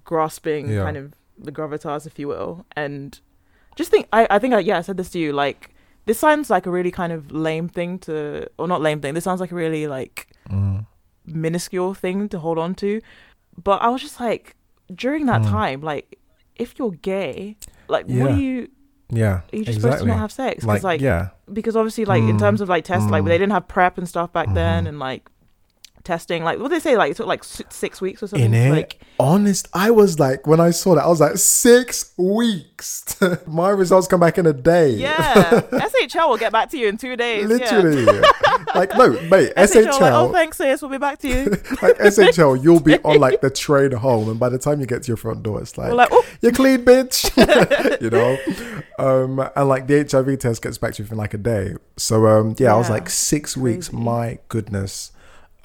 grasping 0.05 0.69
Yeah. 0.69 0.83
kind 0.83 0.97
of 0.97 1.13
the 1.37 1.51
gravitas, 1.51 2.05
if 2.07 2.17
you 2.19 2.27
will, 2.27 2.65
and 2.75 3.19
just 3.79 3.89
think. 3.93 4.05
I, 4.11 4.21
I 4.35 4.37
think, 4.41 4.53
I, 4.53 4.59
yeah, 4.69 4.77
I 4.79 4.81
said 4.87 4.97
this 4.97 5.09
to 5.11 5.19
you. 5.23 5.31
Like, 5.43 5.61
this 6.05 6.19
sounds 6.19 6.49
like 6.55 6.65
a 6.69 6.71
really 6.77 6.91
kind 7.01 7.11
of 7.17 7.31
lame 7.31 7.67
thing 7.77 7.91
to, 8.07 8.47
or 8.59 8.67
not 8.67 8.81
lame 8.81 8.99
thing. 9.01 9.13
This 9.15 9.23
sounds 9.29 9.41
like 9.43 9.51
a 9.51 9.55
really 9.65 9.87
like 9.87 10.15
Mm. 10.49 10.85
minuscule 11.25 11.93
thing 11.93 12.27
to 12.29 12.37
hold 12.39 12.57
on 12.57 12.73
to. 12.83 12.91
But 13.63 13.81
I 13.81 13.87
was 13.89 14.01
just 14.01 14.19
like, 14.19 14.55
during 15.03 15.25
that 15.27 15.41
Mm. 15.41 15.49
time, 15.57 15.79
like, 15.91 16.17
if 16.55 16.69
you're 16.77 16.91
gay, 17.13 17.55
like, 17.87 18.05
what 18.07 18.15
Yeah. 18.15 18.25
are 18.35 18.39
you? 18.39 18.55
Yeah. 19.21 19.25
Are 19.27 19.43
you 19.59 19.63
just 19.65 19.77
exactly. 19.77 19.81
supposed 19.81 20.03
to 20.03 20.07
not 20.07 20.17
have 20.19 20.31
sex? 20.31 20.55
Because 20.65 20.83
like, 20.83 20.83
like, 20.83 21.01
yeah. 21.01 21.29
because 21.53 21.75
obviously, 21.75 22.05
like 22.05 22.23
in 22.23 22.35
Mm. 22.37 22.39
terms 22.45 22.61
of 22.61 22.69
like 22.69 22.83
tests, 22.83 23.09
like 23.09 23.23
Mm. 23.23 23.27
they 23.29 23.37
didn't 23.37 23.53
have 23.57 23.67
PrEP 23.67 23.97
and 23.97 24.07
stuff 24.07 24.31
back 24.33 24.53
then, 24.53 24.83
Mhm. 24.85 24.89
and 24.89 24.99
like 24.99 25.29
testing, 26.03 26.43
like 26.43 26.59
what 26.59 26.69
they 26.69 26.79
say, 26.79 26.97
like 26.97 27.11
it 27.11 27.17
took 27.17 27.27
like 27.27 27.43
six 27.43 28.01
weeks 28.01 28.23
or 28.23 28.27
something. 28.27 28.53
In 28.53 28.53
it, 28.53 28.71
Like, 28.71 28.99
honest, 29.19 29.67
I 29.73 29.91
was 29.91 30.19
like, 30.19 30.47
when 30.47 30.59
I 30.59 30.71
saw 30.71 30.95
that, 30.95 31.03
I 31.03 31.07
was 31.07 31.19
like, 31.19 31.37
six 31.37 32.13
weeks. 32.17 33.15
My 33.47 33.69
results 33.69 34.07
come 34.07 34.19
back 34.19 34.37
in 34.37 34.45
a 34.45 34.53
day. 34.53 34.91
yeah, 34.91 35.61
SHL 35.71 36.29
will 36.29 36.37
get 36.37 36.51
back 36.51 36.69
to 36.71 36.77
you 36.77 36.87
in 36.87 36.97
two 36.97 37.15
days. 37.15 37.49
Yeah. 37.49 37.55
Literally. 37.55 38.05
like, 38.75 38.95
no, 38.95 39.09
mate, 39.29 39.53
SHL, 39.55 39.99
like, 39.99 40.13
oh, 40.13 40.31
thanks, 40.31 40.57
sis. 40.57 40.81
We'll 40.81 40.91
be 40.91 40.97
back 40.97 41.19
to 41.19 41.27
you. 41.27 41.49
like, 41.81 41.97
SHL, 41.97 42.63
you'll 42.63 42.79
be 42.79 42.97
on 42.99 43.19
like 43.19 43.41
the 43.41 43.49
train 43.49 43.91
home, 43.91 44.29
and 44.29 44.39
by 44.39 44.49
the 44.49 44.57
time 44.59 44.79
you 44.79 44.85
get 44.85 45.03
to 45.03 45.07
your 45.07 45.17
front 45.17 45.43
door, 45.43 45.61
it's 45.61 45.77
like, 45.77 45.91
like, 45.93 46.09
oh, 46.11 46.25
you're 46.41 46.51
clean, 46.51 46.85
bitch. 46.85 47.29
you 48.01 48.09
know? 48.09 48.37
Um, 48.97 49.39
and 49.55 49.69
like 49.69 49.87
the 49.87 50.07
HIV 50.09 50.39
test 50.39 50.61
gets 50.61 50.77
back 50.77 50.93
to 50.95 51.03
you 51.03 51.09
in 51.09 51.17
like 51.17 51.33
a 51.33 51.37
day. 51.37 51.75
So, 51.97 52.27
um, 52.27 52.55
yeah, 52.57 52.73
I 52.73 52.77
was 52.77 52.89
like, 52.89 53.09
six 53.09 53.55
weeks, 53.57 53.91
my 53.93 54.39
goodness. 54.49 55.11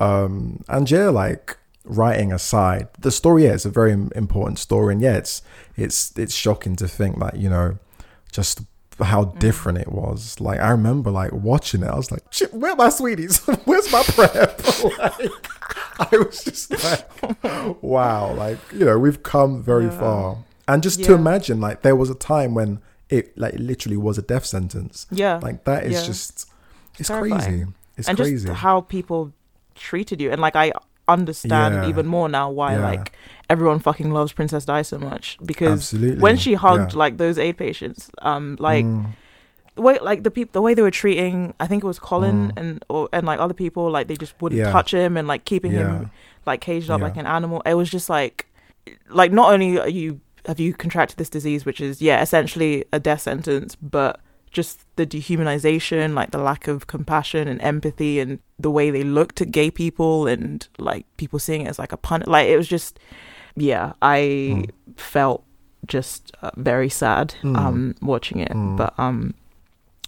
Um, 0.00 0.62
and 0.68 0.90
yeah, 0.90 1.08
like, 1.08 1.56
writing 1.84 2.32
aside, 2.32 2.88
the 2.98 3.10
story, 3.10 3.44
yeah, 3.44 3.52
it's 3.52 3.64
a 3.64 3.70
very 3.70 3.92
important 3.92 4.58
story. 4.58 4.94
And 4.94 5.02
yeah, 5.02 5.16
it's, 5.16 5.42
it's, 5.76 6.16
it's 6.18 6.34
shocking 6.34 6.76
to 6.76 6.88
think 6.88 7.18
that, 7.20 7.36
you 7.36 7.48
know, 7.50 7.78
just 8.32 8.60
how 9.00 9.24
Mm. 9.24 9.38
different 9.38 9.78
it 9.78 9.92
was. 9.92 10.40
Like, 10.40 10.60
I 10.60 10.70
remember 10.70 11.10
like 11.10 11.32
watching 11.32 11.82
it, 11.82 11.88
I 11.88 11.96
was 11.96 12.10
like, 12.12 12.22
shit, 12.30 12.54
where 12.54 12.72
are 12.72 12.76
my 12.76 12.88
sweeties? 12.90 13.38
Where's 13.64 13.90
my 13.92 14.02
PrEP? 14.02 14.62
like, 14.98 16.10
I 16.12 16.16
was 16.16 16.44
just 16.44 16.70
like, 16.70 17.82
wow, 17.82 18.32
like, 18.34 18.58
you 18.72 18.84
know, 18.84 18.98
we've 18.98 19.22
come 19.22 19.62
very 19.62 19.86
Yeah. 19.86 19.98
far. 19.98 20.38
And 20.66 20.82
just 20.82 21.04
to 21.04 21.12
imagine, 21.14 21.60
like, 21.60 21.82
there 21.82 21.94
was 21.96 22.08
a 22.08 22.14
time 22.14 22.54
when 22.54 22.80
it, 23.10 23.36
like, 23.36 23.54
literally 23.58 23.96
was 23.98 24.16
a 24.16 24.22
death 24.22 24.46
sentence. 24.46 25.06
yeah. 25.10 25.38
Like, 25.42 25.64
that 25.64 25.84
is 25.84 25.92
Yeah. 26.00 26.06
just, 26.06 26.48
it's 26.98 27.08
Terrifying. 27.08 27.40
crazy. 27.42 27.66
It's 27.98 28.08
and 28.08 28.16
crazy. 28.16 28.46
just 28.48 28.60
how 28.60 28.80
people 28.80 29.32
treated 29.74 30.20
you, 30.20 30.30
and 30.30 30.40
like 30.40 30.56
I 30.56 30.72
understand 31.08 31.74
Yeah. 31.74 31.88
even 31.88 32.06
more 32.06 32.28
now 32.28 32.50
why 32.50 32.74
Yeah. 32.74 32.80
like 32.90 33.12
everyone 33.50 33.78
fucking 33.78 34.10
loves 34.10 34.32
Princess 34.32 34.64
Di 34.64 34.82
so 34.82 34.98
much 34.98 35.38
because 35.44 35.92
Absolutely. 35.92 36.20
when 36.20 36.36
she 36.36 36.54
hugged 36.54 36.92
Yeah. 36.92 36.98
like 36.98 37.18
those 37.18 37.38
aid 37.38 37.56
patients, 37.58 38.10
um, 38.22 38.56
like 38.58 38.84
Mm, 38.86 39.06
the 39.74 39.82
way 39.82 39.98
like 40.00 40.22
the 40.22 40.30
people 40.30 40.50
the 40.52 40.62
way 40.62 40.72
they 40.72 40.82
were 40.82 40.90
treating 40.90 41.52
I 41.60 41.66
think 41.66 41.84
it 41.84 41.86
was 41.86 41.98
Colin 41.98 42.52
Mm. 42.52 42.58
and 42.60 42.84
or 42.88 43.08
and 43.12 43.26
like 43.26 43.38
other 43.40 43.52
people 43.54 43.90
like 43.90 44.06
they 44.08 44.16
just 44.16 44.34
wouldn't 44.40 44.62
touch 44.72 44.94
him 44.94 45.16
and 45.18 45.28
like 45.28 45.44
keeping 45.44 45.72
him 45.72 46.10
like 46.46 46.60
caged 46.60 46.90
up 46.90 47.00
like 47.02 47.16
an 47.16 47.26
animal. 47.26 47.60
It 47.66 47.74
was 47.74 47.90
just 47.90 48.08
like 48.08 48.46
like 49.10 49.30
not 49.32 49.52
only 49.52 49.78
are 49.78 49.88
you 49.88 50.20
have 50.46 50.60
you 50.60 50.72
contracted 50.74 51.16
this 51.18 51.30
disease 51.30 51.64
which 51.64 51.80
is 51.80 52.00
yeah 52.02 52.20
essentially 52.22 52.84
a 52.92 53.00
death 53.00 53.22
sentence 53.22 53.76
but 53.76 54.20
just 54.54 54.74
the 54.96 55.04
dehumanization 55.14 56.14
like 56.14 56.30
the 56.30 56.38
lack 56.50 56.68
of 56.68 56.86
compassion 56.86 57.48
and 57.48 57.60
empathy 57.60 58.14
and 58.22 58.38
the 58.58 58.70
way 58.70 58.86
they 58.90 59.02
looked 59.04 59.40
at 59.42 59.50
gay 59.50 59.70
people 59.70 60.26
and 60.32 60.68
like 60.78 61.04
people 61.16 61.38
seeing 61.38 61.62
it 61.66 61.68
as 61.68 61.78
like 61.78 61.92
a 61.92 61.96
pun 62.06 62.22
like 62.26 62.48
it 62.48 62.56
was 62.56 62.68
just 62.68 62.98
yeah 63.56 63.92
I 64.00 64.20
Mm. 64.20 64.70
felt 64.96 65.40
just 65.86 66.22
uh, 66.42 66.50
very 66.56 66.88
sad 66.88 67.34
Mm. 67.42 67.56
um 67.62 67.94
watching 68.00 68.38
it 68.40 68.52
Mm. 68.52 68.76
but 68.80 68.92
um 68.98 69.34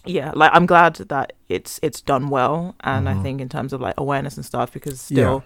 yeah 0.05 0.31
like 0.41 0.51
i'm 0.53 0.65
glad 0.65 0.95
that 1.13 1.33
it's 1.49 1.79
it's 1.83 2.01
done 2.01 2.29
well 2.29 2.73
and 2.91 3.09
i 3.09 3.13
Mhm. 3.13 3.21
think 3.23 3.41
in 3.41 3.49
terms 3.49 3.73
of 3.73 3.81
like 3.81 3.93
awareness 3.97 4.37
and 4.37 4.45
stuff 4.45 4.71
because 4.71 5.01
still 5.01 5.43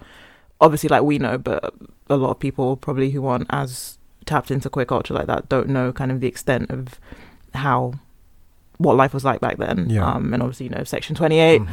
obviously 0.65 0.87
like 0.95 1.01
we 1.03 1.17
know 1.17 1.35
but 1.49 1.73
a 2.09 2.15
lot 2.15 2.29
of 2.29 2.39
people 2.39 2.77
probably 2.77 3.09
who 3.09 3.25
aren't 3.25 3.47
as 3.49 3.97
tapped 4.25 4.51
into 4.51 4.69
queer 4.69 4.85
culture 4.85 5.15
like 5.15 5.25
that 5.27 5.49
don't 5.49 5.67
know 5.67 5.91
kind 5.91 6.11
of 6.13 6.19
the 6.21 6.27
extent 6.27 6.69
of 6.69 6.99
how 7.55 7.93
what 8.81 8.95
life 8.95 9.13
was 9.13 9.23
like 9.23 9.39
back 9.41 9.57
then 9.57 9.89
Yeah. 9.89 10.05
um 10.05 10.33
and 10.33 10.41
obviously 10.43 10.65
you 10.67 10.69
know 10.75 10.83
section 10.83 11.15
28 11.15 11.61
Mhm. 11.61 11.67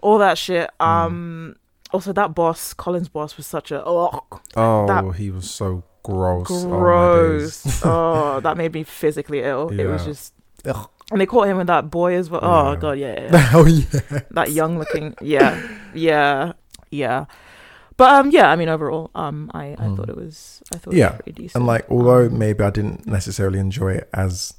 all 0.00 0.18
that 0.18 0.36
shit 0.38 0.70
Mm. 0.80 0.86
um 0.86 1.56
also 1.92 2.12
that 2.12 2.34
boss 2.34 2.74
colin's 2.74 3.08
boss 3.08 3.36
was 3.36 3.46
such 3.46 3.70
a 3.70 3.82
oh 3.84 4.20
Oh, 4.56 4.86
That- 4.86 5.14
he 5.16 5.30
was 5.30 5.50
so 5.50 5.84
gross. 6.02 6.48
Oh, 6.50 6.68
gross 6.68 7.62
days. 7.62 7.82
oh 7.84 8.40
that 8.44 8.56
made 8.56 8.72
me 8.72 8.82
physically 8.82 9.40
ill 9.42 9.68
it 9.70 9.86
was 9.86 10.04
just 10.04 10.32
Ugh. 10.64 10.88
and 11.10 11.20
they 11.20 11.26
caught 11.26 11.48
him 11.48 11.56
with 11.58 11.66
that 11.68 11.90
boy 11.90 12.14
as 12.14 12.28
well 12.30 12.40
oh 12.44 12.72
Yeah. 12.72 12.76
god 12.80 12.92
yeah, 12.98 13.28
yeah. 13.32 13.50
oh 13.54 13.66
yeah. 13.66 14.20
that 14.30 14.50
young 14.52 14.78
looking 14.78 15.14
yeah 15.20 15.60
yeah 15.94 16.52
yeah 16.90 17.26
but 17.96 18.08
um 18.14 18.30
yeah 18.30 18.48
i 18.50 18.56
mean 18.56 18.68
overall 18.68 19.10
um 19.14 19.50
i 19.52 19.74
i 19.78 19.86
Mm. 19.86 19.96
thought 19.96 20.08
it 20.08 20.16
was 20.16 20.62
i 20.74 20.78
thought 20.78 20.94
Yeah, 20.94 21.06
it 21.06 21.12
was 21.12 21.20
pretty 21.22 21.42
decent 21.42 21.56
And 21.60 21.66
like, 21.66 21.84
although 21.90 22.26
Um, 22.26 22.38
maybe 22.38 22.62
I 22.64 22.70
didn't 22.70 23.06
necessarily 23.06 23.58
enjoy 23.58 23.92
it 24.00 24.08
as 24.14 24.54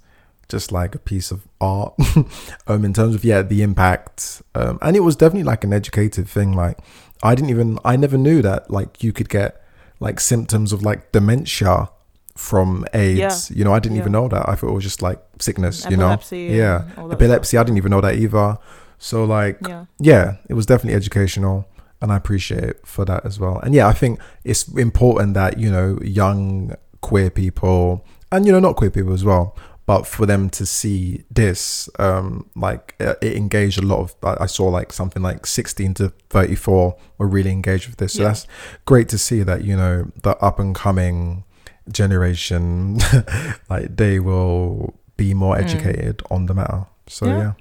just 0.50 0.72
like 0.72 0.96
a 0.96 1.00
piece 1.00 1.32
of 1.32 1.48
art, 1.62 1.94
um, 2.68 2.84
in 2.84 2.94
terms 2.94 3.16
of 3.16 3.24
yeah, 3.24 3.42
the 3.42 3.62
impact, 3.62 4.42
um, 4.56 4.80
and 4.82 4.96
it 4.98 5.02
was 5.02 5.16
definitely 5.16 5.44
like 5.44 5.64
an 5.64 5.72
educative 5.74 6.30
thing. 6.30 6.52
Like, 6.54 6.80
I 7.24 7.36
didn't 7.36 7.52
even, 7.52 7.80
I 7.86 7.96
never 7.96 8.18
knew 8.18 8.42
that 8.42 8.70
like 8.72 9.04
you 9.04 9.14
could 9.14 9.30
get 9.30 9.62
like 10.00 10.20
symptoms 10.20 10.74
of 10.74 10.82
like 10.84 11.12
dementia 11.12 11.90
from 12.36 12.86
AIDS. 12.94 13.52
yeah. 13.52 13.58
You 13.58 13.64
know, 13.66 13.74
I 13.74 13.80
didn't 13.80 13.98
Yeah. 13.98 14.02
even 14.04 14.14
know 14.14 14.28
that. 14.30 14.48
I 14.48 14.56
thought 14.56 14.70
it 14.70 14.74
was 14.74 14.84
just 14.84 15.02
like 15.02 15.20
sickness. 15.40 15.86
epilepsy 15.86 16.38
you 16.40 16.48
know, 16.50 16.56
yeah, 16.58 16.82
and 16.84 16.98
all 16.98 17.08
that 17.10 17.16
epilepsy. 17.16 17.58
I 17.58 17.64
didn't 17.64 17.78
even 17.78 17.92
know 17.92 18.02
that 18.02 18.16
either. 18.16 18.58
So 18.98 19.24
like, 19.26 19.58
yeah 19.68 19.86
yeah, 20.00 20.38
it 20.50 20.54
was 20.56 20.66
definitely 20.66 20.96
educational, 20.96 21.68
and 22.02 22.12
I 22.12 22.16
appreciate 22.18 22.64
it 22.64 22.82
for 22.88 23.06
that 23.06 23.26
as 23.26 23.40
well. 23.40 23.60
And 23.60 23.74
yeah, 23.76 23.88
I 23.88 23.94
think 23.94 24.20
it's 24.46 24.68
important 24.70 25.34
that 25.36 25.58
you 25.60 25.70
know 25.70 26.00
young 26.02 26.74
queer 27.02 27.30
people 27.30 28.06
and 28.32 28.46
you 28.46 28.52
know 28.52 28.60
not 28.60 28.76
queer 28.78 28.90
people 28.92 29.14
as 29.14 29.24
well, 29.26 29.56
but 29.90 30.06
for 30.06 30.28
them 30.28 30.50
to 30.52 30.66
see 30.68 31.24
this, 31.32 31.90
um, 31.98 32.46
like 32.56 32.94
uh, 33.00 33.16
it 33.24 33.34
engaged 33.36 33.80
a 33.82 33.86
lot 33.92 34.00
of. 34.06 34.14
I 34.44 34.46
saw 34.46 34.66
like 34.70 34.94
something 34.94 35.24
like 35.24 35.48
sixteen 35.48 35.96
to 35.96 36.14
thirty 36.30 36.54
four 36.56 36.96
were 37.18 37.28
really 37.28 37.50
engaged 37.50 37.88
with 37.90 37.98
this, 37.98 38.14
so 38.14 38.22
Yeah. 38.22 38.28
that's 38.30 38.46
great 38.86 39.10
to 39.10 39.18
see 39.18 39.42
that 39.44 39.64
you 39.64 39.76
know 39.76 40.12
the 40.22 40.38
up 40.48 40.60
and 40.60 40.76
coming 40.76 41.44
generation, 41.92 43.00
like 43.70 43.98
they 43.98 44.20
will 44.20 44.94
be 45.18 45.34
more 45.34 45.56
Mm. 45.56 45.64
educated 45.64 46.22
on 46.30 46.46
the 46.46 46.54
matter. 46.54 46.86
So 47.08 47.26
Yeah. 47.26 47.38
yeah. 47.40 47.54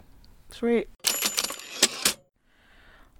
sweet 0.50 0.88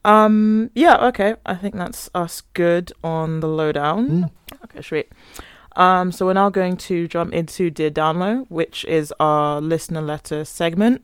um 0.04 0.70
yeah 0.74 0.96
okay 1.08 1.34
i 1.44 1.54
think 1.54 1.74
that's 1.74 2.08
us 2.14 2.42
good 2.54 2.92
on 3.02 3.40
the 3.40 3.48
lowdown 3.48 4.08
Mm. 4.08 4.30
Okay, 4.64 4.82
sweet. 4.82 5.08
Um, 5.78 6.10
so 6.12 6.26
we're 6.26 6.32
now 6.34 6.50
going 6.50 6.76
to 6.88 7.06
jump 7.08 7.32
into 7.32 7.70
Dear 7.70 7.90
Download, 7.90 8.46
which 8.50 8.84
is 8.86 9.14
our 9.20 9.60
listener 9.60 10.02
letter 10.02 10.44
segment, 10.44 11.02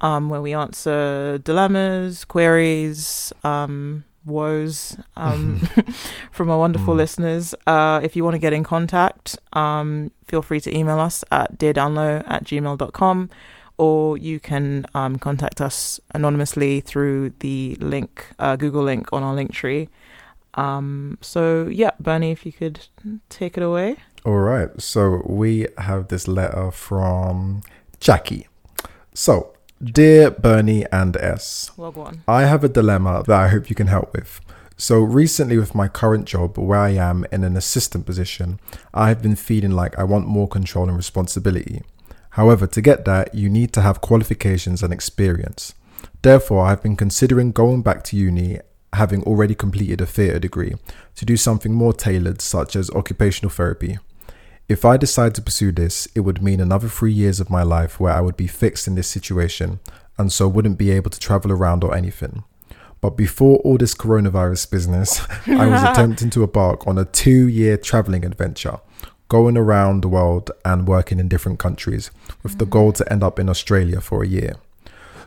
um, 0.00 0.28
where 0.28 0.42
we 0.42 0.52
answer 0.52 1.38
dilemmas, 1.38 2.24
queries, 2.24 3.32
um, 3.44 4.02
woes 4.24 4.96
um, 5.16 5.60
from 6.32 6.50
our 6.50 6.58
wonderful 6.58 6.94
Mm. 6.94 6.96
listeners. 6.98 7.54
Uh, 7.66 8.00
if 8.02 8.16
you 8.16 8.24
want 8.24 8.34
to 8.34 8.38
get 8.40 8.52
in 8.52 8.64
contact, 8.64 9.38
um, 9.52 10.10
feel 10.26 10.42
free 10.42 10.60
to 10.60 10.76
email 10.76 10.98
us 10.98 11.24
at 11.30 11.56
deardownload 11.58 12.24
at 12.26 12.44
gmail.com 12.44 13.30
or 13.78 14.18
you 14.18 14.38
can 14.40 14.84
um, 14.94 15.18
contact 15.18 15.60
us 15.60 16.00
anonymously 16.14 16.80
through 16.82 17.30
the 17.38 17.76
link, 17.80 18.26
uh, 18.38 18.54
Google 18.56 18.82
link 18.82 19.10
on 19.12 19.22
our 19.22 19.34
link 19.34 19.52
tree. 19.52 19.88
Um, 20.54 21.18
so 21.20 21.68
yeah, 21.68 21.92
Bernie, 22.00 22.30
if 22.30 22.44
you 22.44 22.52
could 22.52 22.86
take 23.28 23.56
it 23.56 23.62
away. 23.62 23.96
All 24.24 24.38
right. 24.38 24.68
So 24.80 25.22
we 25.26 25.66
have 25.78 26.08
this 26.08 26.28
letter 26.28 26.70
from 26.70 27.62
Jackie. 28.00 28.48
So, 29.14 29.54
dear 29.82 30.30
Bernie 30.30 30.86
and 30.92 31.16
S. 31.16 31.70
I 32.28 32.42
have 32.42 32.64
a 32.64 32.68
dilemma 32.68 33.22
that 33.26 33.38
I 33.38 33.48
hope 33.48 33.68
you 33.68 33.76
can 33.76 33.88
help 33.88 34.12
with. 34.12 34.40
So, 34.76 35.00
recently, 35.00 35.58
with 35.58 35.74
my 35.74 35.88
current 35.88 36.24
job, 36.26 36.56
where 36.56 36.78
I 36.78 36.90
am 36.90 37.26
in 37.30 37.44
an 37.44 37.54
assistant 37.54 38.06
position, 38.06 38.60
I 38.94 39.08
have 39.08 39.20
been 39.20 39.36
feeling 39.36 39.72
like 39.72 39.98
I 39.98 40.04
want 40.04 40.26
more 40.26 40.48
control 40.48 40.88
and 40.88 40.96
responsibility. 40.96 41.82
However, 42.30 42.66
to 42.68 42.80
get 42.80 43.04
that, 43.04 43.34
you 43.34 43.50
need 43.50 43.74
to 43.74 43.82
have 43.82 44.00
qualifications 44.00 44.82
and 44.82 44.92
experience. 44.92 45.74
Therefore, 46.22 46.64
I've 46.64 46.82
been 46.82 46.96
considering 46.96 47.52
going 47.52 47.82
back 47.82 48.04
to 48.04 48.16
uni, 48.16 48.60
having 48.94 49.22
already 49.24 49.54
completed 49.54 50.00
a 50.00 50.06
theatre 50.06 50.38
degree, 50.38 50.74
to 51.14 51.24
do 51.24 51.36
something 51.36 51.72
more 51.72 51.92
tailored, 51.92 52.40
such 52.40 52.74
as 52.74 52.90
occupational 52.90 53.50
therapy. 53.50 53.98
If 54.68 54.84
I 54.84 54.96
decide 54.96 55.34
to 55.34 55.42
pursue 55.42 55.72
this, 55.72 56.06
it 56.14 56.20
would 56.20 56.42
mean 56.42 56.60
another 56.60 56.88
three 56.88 57.12
years 57.12 57.40
of 57.40 57.50
my 57.50 57.62
life 57.62 57.98
where 57.98 58.12
I 58.12 58.20
would 58.20 58.36
be 58.36 58.46
fixed 58.46 58.86
in 58.86 58.94
this 58.94 59.08
situation 59.08 59.80
and 60.16 60.32
so 60.32 60.46
wouldn't 60.46 60.78
be 60.78 60.90
able 60.90 61.10
to 61.10 61.18
travel 61.18 61.50
around 61.50 61.82
or 61.82 61.94
anything. 61.94 62.44
But 63.00 63.16
before 63.16 63.58
all 63.58 63.78
this 63.78 63.94
coronavirus 63.94 64.70
business, 64.70 65.22
I 65.46 65.66
was 65.66 65.82
attempting 65.90 66.30
to 66.30 66.44
embark 66.44 66.86
on 66.86 66.98
a 66.98 67.04
two 67.04 67.48
year 67.48 67.76
traveling 67.76 68.24
adventure, 68.24 68.78
going 69.28 69.56
around 69.56 70.02
the 70.02 70.08
world 70.08 70.50
and 70.64 70.86
working 70.86 71.18
in 71.18 71.28
different 71.28 71.58
countries 71.58 72.10
with 72.42 72.58
the 72.58 72.66
goal 72.66 72.92
mm. 72.92 72.96
to 72.96 73.12
end 73.12 73.22
up 73.22 73.38
in 73.38 73.48
Australia 73.48 74.00
for 74.00 74.22
a 74.22 74.28
year. 74.28 74.56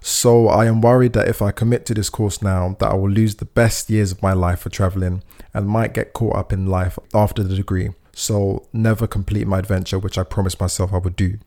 So 0.05 0.49
I 0.49 0.65
am 0.65 0.81
worried 0.81 1.13
that 1.13 1.29
if 1.29 1.41
I 1.41 1.51
commit 1.51 1.85
to 1.85 1.93
this 1.93 2.09
course 2.09 2.41
now, 2.41 2.75
that 2.79 2.91
I 2.91 2.93
will 2.93 3.09
lose 3.09 3.35
the 3.35 3.45
best 3.45 3.89
years 3.89 4.11
of 4.11 4.21
my 4.21 4.33
life 4.33 4.59
for 4.59 4.69
traveling 4.69 5.23
and 5.53 5.65
might 5.65 5.93
get 5.93 6.11
caught 6.11 6.35
up 6.35 6.51
in 6.51 6.65
life 6.65 6.99
after 7.13 7.41
the 7.41 7.55
degree. 7.55 7.91
So 8.11 8.67
never 8.73 9.07
complete 9.07 9.47
my 9.47 9.59
adventure, 9.59 9.97
which 9.97 10.17
I 10.17 10.23
promised 10.23 10.59
myself 10.59 10.91
I 10.91 10.97
would 10.97 11.15
do. 11.15 11.37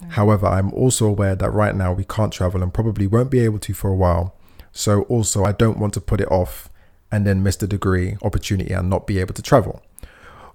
Mm. 0.00 0.12
However, 0.12 0.46
I'm 0.46 0.72
also 0.72 1.06
aware 1.06 1.34
that 1.34 1.50
right 1.50 1.74
now 1.74 1.92
we 1.92 2.04
can't 2.04 2.32
travel 2.32 2.62
and 2.62 2.72
probably 2.72 3.08
won't 3.08 3.32
be 3.32 3.40
able 3.40 3.58
to 3.58 3.74
for 3.74 3.90
a 3.90 3.96
while. 3.96 4.36
So 4.70 5.02
also 5.02 5.42
I 5.42 5.50
don't 5.50 5.80
want 5.80 5.92
to 5.94 6.00
put 6.00 6.20
it 6.20 6.30
off 6.30 6.70
and 7.10 7.26
then 7.26 7.42
miss 7.42 7.56
the 7.56 7.66
degree 7.66 8.16
opportunity 8.22 8.72
and 8.72 8.88
not 8.88 9.08
be 9.08 9.18
able 9.18 9.34
to 9.34 9.42
travel. 9.42 9.82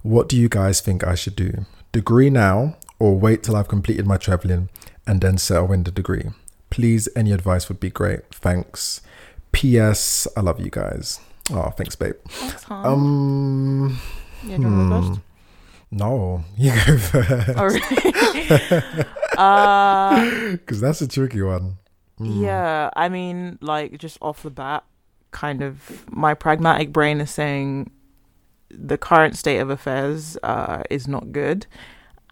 What 0.00 0.30
do 0.30 0.36
you 0.38 0.48
guys 0.48 0.80
think 0.80 1.06
I 1.06 1.14
should 1.14 1.36
do? 1.36 1.66
Degree 1.92 2.30
now 2.30 2.78
or 2.98 3.18
wait 3.18 3.42
till 3.42 3.54
I've 3.54 3.68
completed 3.68 4.06
my 4.06 4.16
traveling 4.16 4.70
and 5.06 5.20
then 5.20 5.36
settle 5.36 5.72
in 5.72 5.82
the 5.82 5.90
degree? 5.90 6.30
Please, 6.70 7.08
any 7.14 7.32
advice 7.32 7.68
would 7.68 7.80
be 7.80 7.90
great. 7.90 8.32
Thanks. 8.32 9.00
P.S. 9.52 10.26
I 10.36 10.40
love 10.40 10.60
you 10.60 10.70
guys. 10.70 11.20
Oh, 11.52 11.70
thanks, 11.70 11.96
babe. 11.96 12.14
Hard. 12.30 12.86
Um, 12.86 13.98
yeah, 14.44 14.56
you 14.56 14.62
go 14.62 14.68
hmm. 14.68 14.90
first? 14.90 15.20
no, 15.90 16.44
you 16.56 16.70
go 16.70 16.98
first. 16.98 17.58
Oh, 17.58 17.64
really? 17.64 19.04
uh, 19.36 20.50
Because 20.52 20.80
that's 20.80 21.00
a 21.00 21.08
tricky 21.08 21.42
one. 21.42 21.78
Mm. 22.20 22.42
Yeah, 22.42 22.90
I 22.94 23.08
mean, 23.08 23.58
like 23.60 23.98
just 23.98 24.18
off 24.20 24.42
the 24.42 24.50
bat, 24.50 24.84
kind 25.30 25.62
of 25.62 26.04
my 26.10 26.34
pragmatic 26.34 26.92
brain 26.92 27.20
is 27.20 27.30
saying 27.30 27.90
the 28.68 28.98
current 28.98 29.36
state 29.36 29.58
of 29.58 29.70
affairs 29.70 30.36
uh, 30.42 30.82
is 30.90 31.08
not 31.08 31.32
good, 31.32 31.66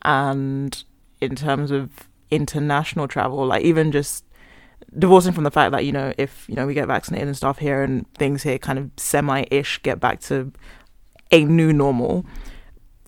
and 0.03 0.85
in 1.21 1.35
terms 1.35 1.71
of 1.71 2.09
international 2.31 3.09
travel, 3.09 3.47
like 3.47 3.65
even 3.65 3.91
just 3.91 4.25
divorcing 4.97 5.33
from 5.33 5.45
the 5.45 5.51
fact 5.51 5.73
that 5.73 5.85
you 5.85 5.93
know 5.93 6.13
if 6.17 6.47
you 6.49 6.55
know 6.55 6.67
we 6.67 6.75
get 6.75 6.87
vaccinated 6.87 7.27
and 7.29 7.37
stuff 7.37 7.59
here 7.59 7.83
and 7.83 8.11
things 8.15 8.43
here 8.43 8.59
kind 8.59 8.79
of 8.79 8.91
semi-ish 8.97 9.83
get 9.83 10.01
back 10.01 10.21
to 10.21 10.51
a 11.31 11.45
new 11.45 11.73
normal 11.73 12.25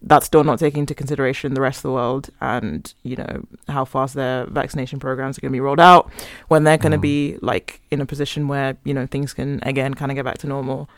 that's 0.02 0.24
still 0.26 0.44
not 0.44 0.58
taking 0.58 0.80
into 0.80 0.94
consideration 0.94 1.52
the 1.54 1.60
rest 1.60 1.78
of 1.78 1.82
the 1.82 1.92
world 1.92 2.30
and 2.40 2.94
you 3.02 3.16
know 3.16 3.42
how 3.68 3.84
fast 3.84 4.14
their 4.14 4.46
vaccination 4.46 4.98
programs 4.98 5.36
are 5.36 5.40
going 5.42 5.50
to 5.50 5.56
be 5.56 5.60
rolled 5.60 5.80
out 5.80 6.10
when 6.48 6.64
they're 6.64 6.78
going 6.78 6.92
to 6.92 6.98
Mm. 6.98 7.02
be 7.02 7.38
like 7.42 7.80
in 7.90 8.00
a 8.00 8.06
position 8.06 8.48
where 8.48 8.76
you 8.84 8.92
know 8.94 9.06
things 9.06 9.32
can 9.34 9.60
again 9.62 9.94
kind 9.94 10.10
of 10.10 10.16
get 10.16 10.24
back 10.24 10.38
to 10.38 10.46
normal 10.46 10.88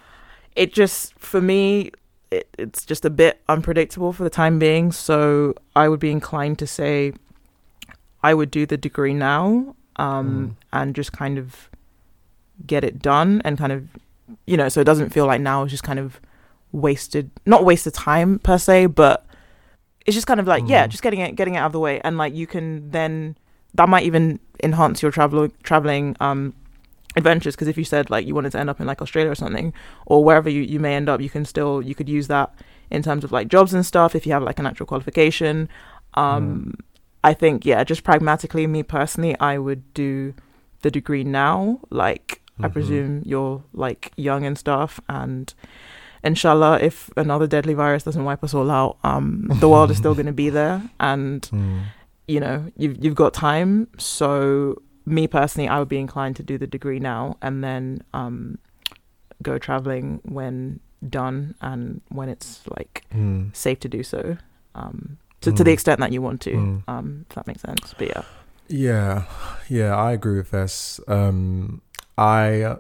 it 0.56 0.72
just 0.72 1.16
for 1.18 1.40
me 1.40 1.90
it, 2.30 2.48
it's 2.58 2.84
just 2.84 3.04
a 3.04 3.10
bit 3.10 3.40
unpredictable 3.48 4.12
for 4.12 4.24
the 4.24 4.30
time 4.30 4.58
being 4.58 4.90
so 4.92 5.54
i 5.76 5.88
would 5.88 6.00
be 6.00 6.10
inclined 6.10 6.58
to 6.58 6.66
say 6.66 7.12
i 8.22 8.34
would 8.34 8.50
do 8.50 8.66
the 8.66 8.76
degree 8.76 9.14
now 9.14 9.74
um, 9.96 10.56
and 10.72 10.94
just 10.94 11.12
kind 11.12 11.38
of 11.38 11.68
get 12.66 12.84
it 12.84 13.00
done 13.00 13.40
and 13.44 13.58
kind 13.58 13.72
of 13.72 13.88
you 14.46 14.56
know 14.56 14.68
so 14.68 14.80
it 14.80 14.84
doesn't 14.84 15.10
feel 15.10 15.26
like 15.26 15.40
now 15.40 15.64
is 15.64 15.70
just 15.70 15.82
kind 15.82 15.98
of 15.98 16.20
wasted 16.70 17.30
not 17.44 17.64
wasted 17.64 17.92
time 17.92 18.38
per 18.38 18.56
se 18.56 18.86
but 18.86 19.26
it's 20.06 20.14
just 20.14 20.26
kind 20.26 20.40
of 20.40 20.46
like 20.46 20.62
yeah 20.66 20.86
Mhm. 20.86 20.90
just 20.90 21.02
getting 21.02 21.20
it 21.20 21.36
getting 21.36 21.54
it 21.54 21.58
out 21.58 21.66
of 21.66 21.72
the 21.72 21.78
way. 21.80 22.00
And 22.02 22.16
like 22.18 22.34
you 22.34 22.46
can 22.46 22.90
then 22.90 23.36
that 23.74 23.88
might 23.88 24.04
even 24.04 24.38
enhance 24.62 25.02
your 25.02 25.10
travel 25.12 25.48
traveling 25.62 26.16
um 26.20 26.54
adventures. 27.16 27.54
Because 27.54 27.68
if 27.68 27.76
you 27.78 27.84
said 27.84 28.10
like 28.10 28.26
you 28.26 28.34
wanted 28.34 28.52
to 28.52 28.58
end 28.58 28.70
up 28.70 28.80
in 28.80 28.86
like 28.86 29.00
australia 29.02 29.30
or 29.30 29.34
something 29.34 29.72
or 30.06 30.24
wherever 30.24 30.48
you, 30.50 30.62
you 30.62 30.80
may 30.80 30.94
end 30.94 31.08
up 31.08 31.20
you 31.20 31.30
can 31.30 31.44
still 31.44 31.82
you 31.82 31.94
could 31.94 32.08
use 32.08 32.26
that 32.28 32.52
in 32.90 33.02
terms 33.02 33.22
of 33.24 33.32
like 33.32 33.48
jobs 33.48 33.72
and 33.74 33.84
stuff 33.86 34.14
if 34.14 34.26
you 34.26 34.32
have 34.32 34.42
like 34.42 34.58
an 34.58 34.66
actual 34.66 34.86
qualification. 34.86 35.68
Um 36.14 36.74
i 37.24 37.32
think 37.34 37.64
yeah 37.64 37.84
just 37.84 38.02
pragmatically 38.04 38.66
me 38.66 38.82
personally 38.82 39.34
i 39.40 39.58
would 39.58 39.82
do 39.94 40.34
the 40.82 40.90
degree 40.90 41.24
now 41.24 41.78
like 41.90 42.40
i 42.60 42.68
Mhm. 42.68 42.72
presume 42.72 43.22
you're 43.24 43.62
like 43.72 44.12
young 44.16 44.44
and 44.44 44.56
stuff 44.58 45.00
and 45.08 45.54
inshallah 46.24 46.78
if 46.80 47.10
another 47.16 47.46
deadly 47.46 47.74
virus 47.74 48.04
doesn't 48.04 48.24
wipe 48.24 48.42
us 48.44 48.54
all 48.54 48.70
out 48.70 48.96
um 49.04 49.48
the 49.60 49.68
world 49.68 49.90
is 49.90 49.96
still 49.96 50.14
going 50.20 50.26
to 50.26 50.32
be 50.32 50.50
there 50.50 50.82
and 51.00 51.48
Mm. 51.52 51.82
you 52.28 52.40
know 52.40 52.70
you've 52.76 52.96
you've 53.04 53.14
got 53.24 53.34
time 53.34 53.88
so 53.98 54.76
me 55.06 55.26
personally 55.26 55.68
i 55.68 55.78
would 55.78 55.88
be 55.88 55.98
inclined 55.98 56.36
to 56.36 56.42
do 56.44 56.56
the 56.58 56.66
degree 56.66 57.00
now 57.00 57.36
and 57.42 57.64
then 57.64 58.02
um 58.14 58.58
go 59.42 59.58
traveling 59.58 60.20
when 60.24 60.78
done 61.08 61.54
and 61.60 62.00
when 62.10 62.28
it's 62.28 62.60
like 62.76 63.04
Mm. 63.12 63.54
safe 63.54 63.80
to 63.80 63.88
do 63.88 64.02
so 64.04 64.36
um 64.76 65.18
to, 65.42 65.52
to 65.52 65.62
the 65.64 65.70
Mm. 65.70 65.74
extent 65.74 66.00
that 66.00 66.12
you 66.12 66.22
want 66.22 66.40
to 66.42 66.50
Mm. 66.52 66.82
um 66.88 67.26
if 67.28 67.34
that 67.36 67.46
makes 67.46 67.62
sense 67.62 67.94
but 67.98 68.08
yeah 68.08 68.22
Yeah, 68.68 69.24
yeah, 69.68 69.94
I 69.94 70.12
agree 70.12 70.38
with 70.38 70.50
this. 70.52 70.98
Um, 71.06 71.82
I 72.16 72.76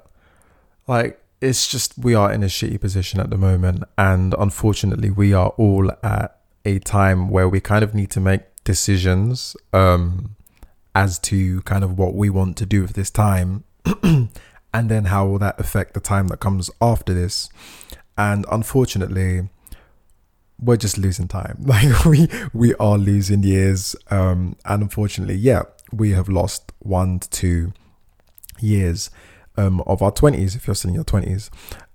like 0.86 1.20
it's 1.40 1.66
just 1.66 1.98
we 1.98 2.14
are 2.14 2.32
in 2.32 2.42
a 2.42 2.46
shitty 2.46 2.80
position 2.80 3.20
at 3.20 3.28
the 3.30 3.36
moment, 3.36 3.84
and 3.98 4.34
unfortunately, 4.38 5.10
we 5.10 5.34
are 5.34 5.50
all 5.58 5.90
at 6.02 6.38
a 6.64 6.78
time 6.78 7.28
where 7.28 7.48
we 7.48 7.60
kind 7.60 7.82
of 7.84 7.94
need 7.94 8.10
to 8.12 8.20
make 8.20 8.42
decisions 8.64 9.56
um, 9.72 10.36
as 10.94 11.18
to 11.18 11.60
kind 11.62 11.84
of 11.84 11.98
what 11.98 12.14
we 12.14 12.30
want 12.30 12.56
to 12.58 12.64
do 12.66 12.80
with 12.82 12.92
this 12.94 13.10
time, 13.10 13.64
and 14.02 14.88
then 14.88 15.06
how 15.06 15.26
will 15.26 15.40
that 15.40 15.58
affect 15.60 15.92
the 15.94 16.00
time 16.00 16.28
that 16.28 16.38
comes 16.40 16.70
after 16.80 17.12
this. 17.12 17.50
And 18.16 18.46
unfortunately, 18.50 19.48
we're 20.62 20.76
just 20.76 20.96
losing 20.96 21.28
time. 21.28 21.58
Like 21.66 22.04
we 22.04 22.28
we 22.52 22.74
are 22.76 22.96
losing 22.98 23.42
years. 23.42 23.96
Um, 24.10 24.56
and 24.64 24.82
unfortunately, 24.82 25.36
yeah, 25.36 25.62
we 25.92 26.10
have 26.12 26.28
lost 26.28 26.72
one 26.78 27.18
to 27.18 27.30
two 27.30 27.72
years 28.60 29.10
um, 29.56 29.80
of 29.82 30.02
our 30.02 30.12
twenties. 30.12 30.54
If 30.54 30.66
you're 30.66 30.76
still 30.76 30.90
in 30.90 30.94
your 30.94 31.04
twenties, 31.04 31.50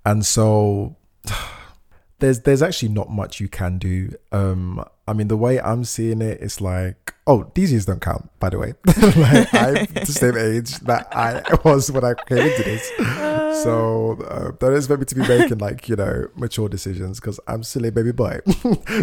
and 0.06 0.26
so 0.26 0.96
there's 2.20 2.42
there's 2.42 2.62
actually 2.62 2.90
not 2.90 3.10
much 3.10 3.40
you 3.40 3.48
can 3.48 3.78
do. 3.78 4.14
Um, 4.32 4.84
I 5.08 5.14
mean, 5.14 5.30
the 5.30 5.38
way 5.38 5.60
I'm 5.60 5.86
seeing 5.86 6.22
it, 6.22 6.42
it's 6.42 6.60
like, 6.60 7.14
oh, 7.26 7.50
these 7.54 7.72
years 7.72 7.86
don't 7.86 8.02
count. 8.02 8.30
By 8.40 8.50
the 8.50 8.60
way, 8.60 8.74
like, 8.86 9.54
I'm 9.54 9.86
the 9.94 10.06
same 10.06 10.38
age 10.38 10.80
that 10.82 11.08
I 11.16 11.44
was 11.64 11.90
when 11.92 12.04
I 12.04 12.14
came 12.14 12.40
into 12.40 12.64
this. 12.64 12.92
So 13.64 14.22
uh, 14.22 14.52
don't 14.60 14.76
expect 14.76 15.00
me 15.00 15.06
to 15.06 15.16
be 15.16 15.28
making 15.28 15.58
like 15.58 15.90
you 15.90 15.96
know 15.96 16.28
mature 16.36 16.70
decisions 16.70 17.20
because 17.20 17.40
I'm 17.48 17.64
still 17.64 17.86
a 17.86 17.92
baby 17.92 18.12
boy. 18.12 18.40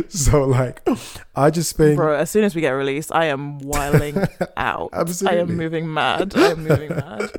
so 0.09 0.45
like, 0.45 0.87
I 1.35 1.51
just 1.51 1.77
think 1.77 1.97
bro 1.97 2.15
as 2.15 2.31
soon 2.31 2.45
as 2.45 2.55
we 2.55 2.61
get 2.61 2.71
released 2.71 3.11
i 3.13 3.25
am 3.25 3.59
wiling 3.59 4.17
out 4.57 4.91
Absolutely. 4.93 5.39
i 5.39 5.43
am 5.43 5.57
moving 5.57 5.93
mad 5.93 6.37
i 6.37 6.51
am 6.51 6.63
moving 6.63 6.91
mad 6.91 7.31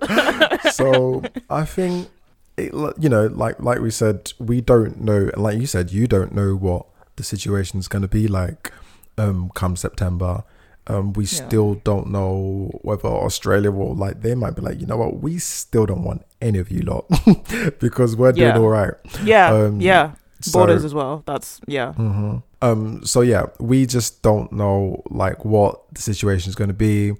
so 0.73 1.23
I 1.49 1.63
think 1.63 2.09
it, 2.57 2.73
you 2.99 3.09
know, 3.09 3.27
like 3.27 3.59
like 3.59 3.79
we 3.79 3.91
said, 3.91 4.31
we 4.39 4.61
don't 4.61 5.01
know, 5.01 5.29
and 5.33 5.37
like 5.37 5.59
you 5.59 5.67
said, 5.67 5.91
you 5.91 6.07
don't 6.07 6.33
know 6.33 6.55
what 6.55 6.85
the 7.15 7.23
situation 7.23 7.79
is 7.79 7.87
going 7.87 8.01
to 8.01 8.07
be 8.07 8.27
like 8.27 8.71
um 9.17 9.51
come 9.55 9.75
September. 9.75 10.43
Um, 10.87 11.13
we 11.13 11.23
Yeah. 11.23 11.47
still 11.47 11.75
don't 11.83 12.11
know 12.11 12.69
whether 12.83 13.07
Australia 13.09 13.71
will 13.71 13.95
like. 13.95 14.21
They 14.21 14.35
might 14.35 14.55
be 14.55 14.61
like, 14.61 14.79
you 14.79 14.85
know 14.85 14.97
what, 14.97 15.19
we 15.19 15.39
still 15.39 15.87
don't 15.87 16.03
want 16.03 16.23
any 16.41 16.59
of 16.59 16.69
you 16.69 16.81
lot 16.83 17.05
because 17.79 18.15
we're 18.15 18.33
doing 18.33 18.49
Yeah. 18.49 18.59
all 18.59 18.67
right. 18.69 18.93
yeah 19.23 19.51
Um, 19.51 19.81
yeah 19.81 20.11
So- 20.41 20.59
borders 20.59 20.85
as 20.85 20.93
well 20.93 21.23
that's 21.25 21.59
yeah 21.67 21.93
hmm 21.93 22.37
Um. 22.61 23.03
So 23.05 23.21
yeah, 23.21 23.45
we 23.59 23.85
just 23.85 24.21
don't 24.21 24.51
know 24.51 25.01
like 25.09 25.43
what 25.45 25.81
the 25.93 26.01
situation 26.01 26.49
is 26.49 26.55
going 26.55 26.67
to 26.69 26.73
be. 26.89 27.13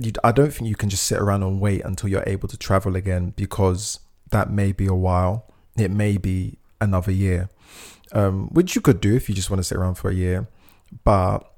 You, 0.00 0.10
I 0.24 0.32
don't 0.32 0.52
think 0.52 0.68
you 0.68 0.74
can 0.76 0.88
just 0.88 1.04
sit 1.04 1.18
around 1.18 1.42
and 1.44 1.60
wait 1.60 1.84
until 1.84 2.08
you're 2.08 2.24
able 2.26 2.48
to 2.48 2.56
travel 2.56 2.96
again 2.96 3.32
because 3.36 4.00
that 4.30 4.50
may 4.50 4.72
be 4.72 4.86
a 4.86 4.94
while. 4.94 5.46
It 5.76 5.90
may 5.92 6.16
be 6.18 6.58
another 6.80 7.12
year, 7.12 7.48
um, 8.12 8.48
which 8.48 8.74
you 8.74 8.80
could 8.80 9.00
do 9.00 9.14
if 9.14 9.28
you 9.28 9.34
just 9.34 9.50
want 9.50 9.58
to 9.58 9.64
sit 9.64 9.76
around 9.78 9.94
for 9.96 10.10
a 10.10 10.14
year. 10.14 10.46
But 11.04 11.50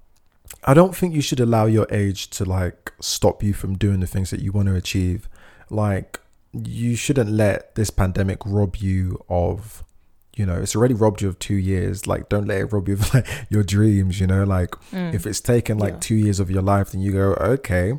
I 0.65 0.75
don't 0.75 0.95
think 0.97 1.15
you 1.15 1.21
should 1.21 1.41
allow 1.41 1.67
your 1.67 1.87
age 1.91 2.31
to 2.31 2.45
like 2.45 2.93
stop 3.01 3.43
you 3.43 3.53
from 3.53 3.77
doing 3.77 4.01
the 4.01 4.07
things 4.07 4.31
that 4.31 4.41
you 4.41 4.53
want 4.53 4.69
to 4.69 4.75
achieve. 4.75 5.29
Like 5.71 6.21
you 6.53 6.97
shouldn't 6.97 7.31
let 7.31 7.75
this 7.75 7.91
pandemic 7.91 8.39
rob 8.47 8.77
you 8.77 9.23
of 9.29 9.85
you 10.37 10.47
know 10.47 10.55
it's 10.55 10.75
already 10.77 10.95
robbed 10.95 11.21
you 11.21 11.29
of 11.29 11.39
two 11.39 11.55
years 11.57 12.07
like 12.07 12.29
don't 12.31 12.47
let 12.47 12.61
it 12.61 12.73
rob 12.73 12.89
you 12.89 12.95
of 12.95 13.13
like 13.15 13.27
your 13.51 13.63
dreams 13.63 14.21
you 14.21 14.27
know 14.27 14.45
like 14.45 14.71
Mm. 14.93 15.13
if 15.15 15.27
it's 15.27 15.41
taken 15.41 15.77
like 15.79 15.95
Yeah. 15.95 16.01
two 16.01 16.15
years 16.15 16.41
of 16.41 16.51
your 16.51 16.63
life 16.63 16.93
then 16.93 17.01
you 17.03 17.13
go 17.13 17.35
okay 17.35 17.95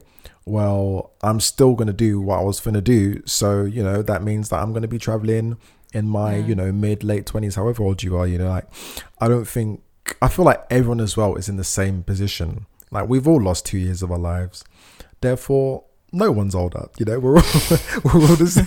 well 0.45 1.11
i'm 1.21 1.39
still 1.39 1.73
going 1.75 1.87
to 1.87 1.93
do 1.93 2.19
what 2.21 2.39
i 2.39 2.41
was 2.43 2.59
going 2.59 2.73
to 2.73 2.81
do 2.81 3.21
so 3.25 3.63
you 3.63 3.83
know 3.83 4.01
that 4.01 4.23
means 4.23 4.49
that 4.49 4.57
i'm 4.61 4.71
going 4.71 4.81
to 4.81 4.87
be 4.87 4.97
traveling 4.99 5.57
in 5.93 6.07
my 6.07 6.35
Mm. 6.35 6.47
you 6.47 6.55
know 6.55 6.71
mid 6.71 7.03
late 7.03 7.25
20s 7.25 7.55
however 7.55 7.83
old 7.83 8.03
you 8.03 8.17
are 8.17 8.27
you 8.27 8.37
know 8.37 8.49
like 8.49 8.67
i 9.19 9.27
don't 9.27 9.45
think 9.47 9.81
I 10.21 10.29
feel 10.29 10.45
like 10.45 10.63
everyone 10.69 11.01
as 11.01 11.17
well 11.17 11.35
is 11.35 11.49
in 11.49 11.57
the 11.57 11.65
same 11.65 12.01
position. 12.01 12.65
Like 12.91 13.09
we've 13.09 13.27
all 13.27 13.41
lost 13.41 13.65
two 13.65 13.77
years 13.77 14.01
of 14.01 14.09
our 14.09 14.17
lives, 14.17 14.63
therefore 15.19 15.83
no 16.13 16.31
one's 16.31 16.55
older. 16.55 16.87
You 16.97 17.05
know, 17.05 17.19
we're 17.19 17.35
all 17.35 17.43
we're 18.05 18.13
all 18.13 18.35
the 18.37 18.47
same 18.47 18.65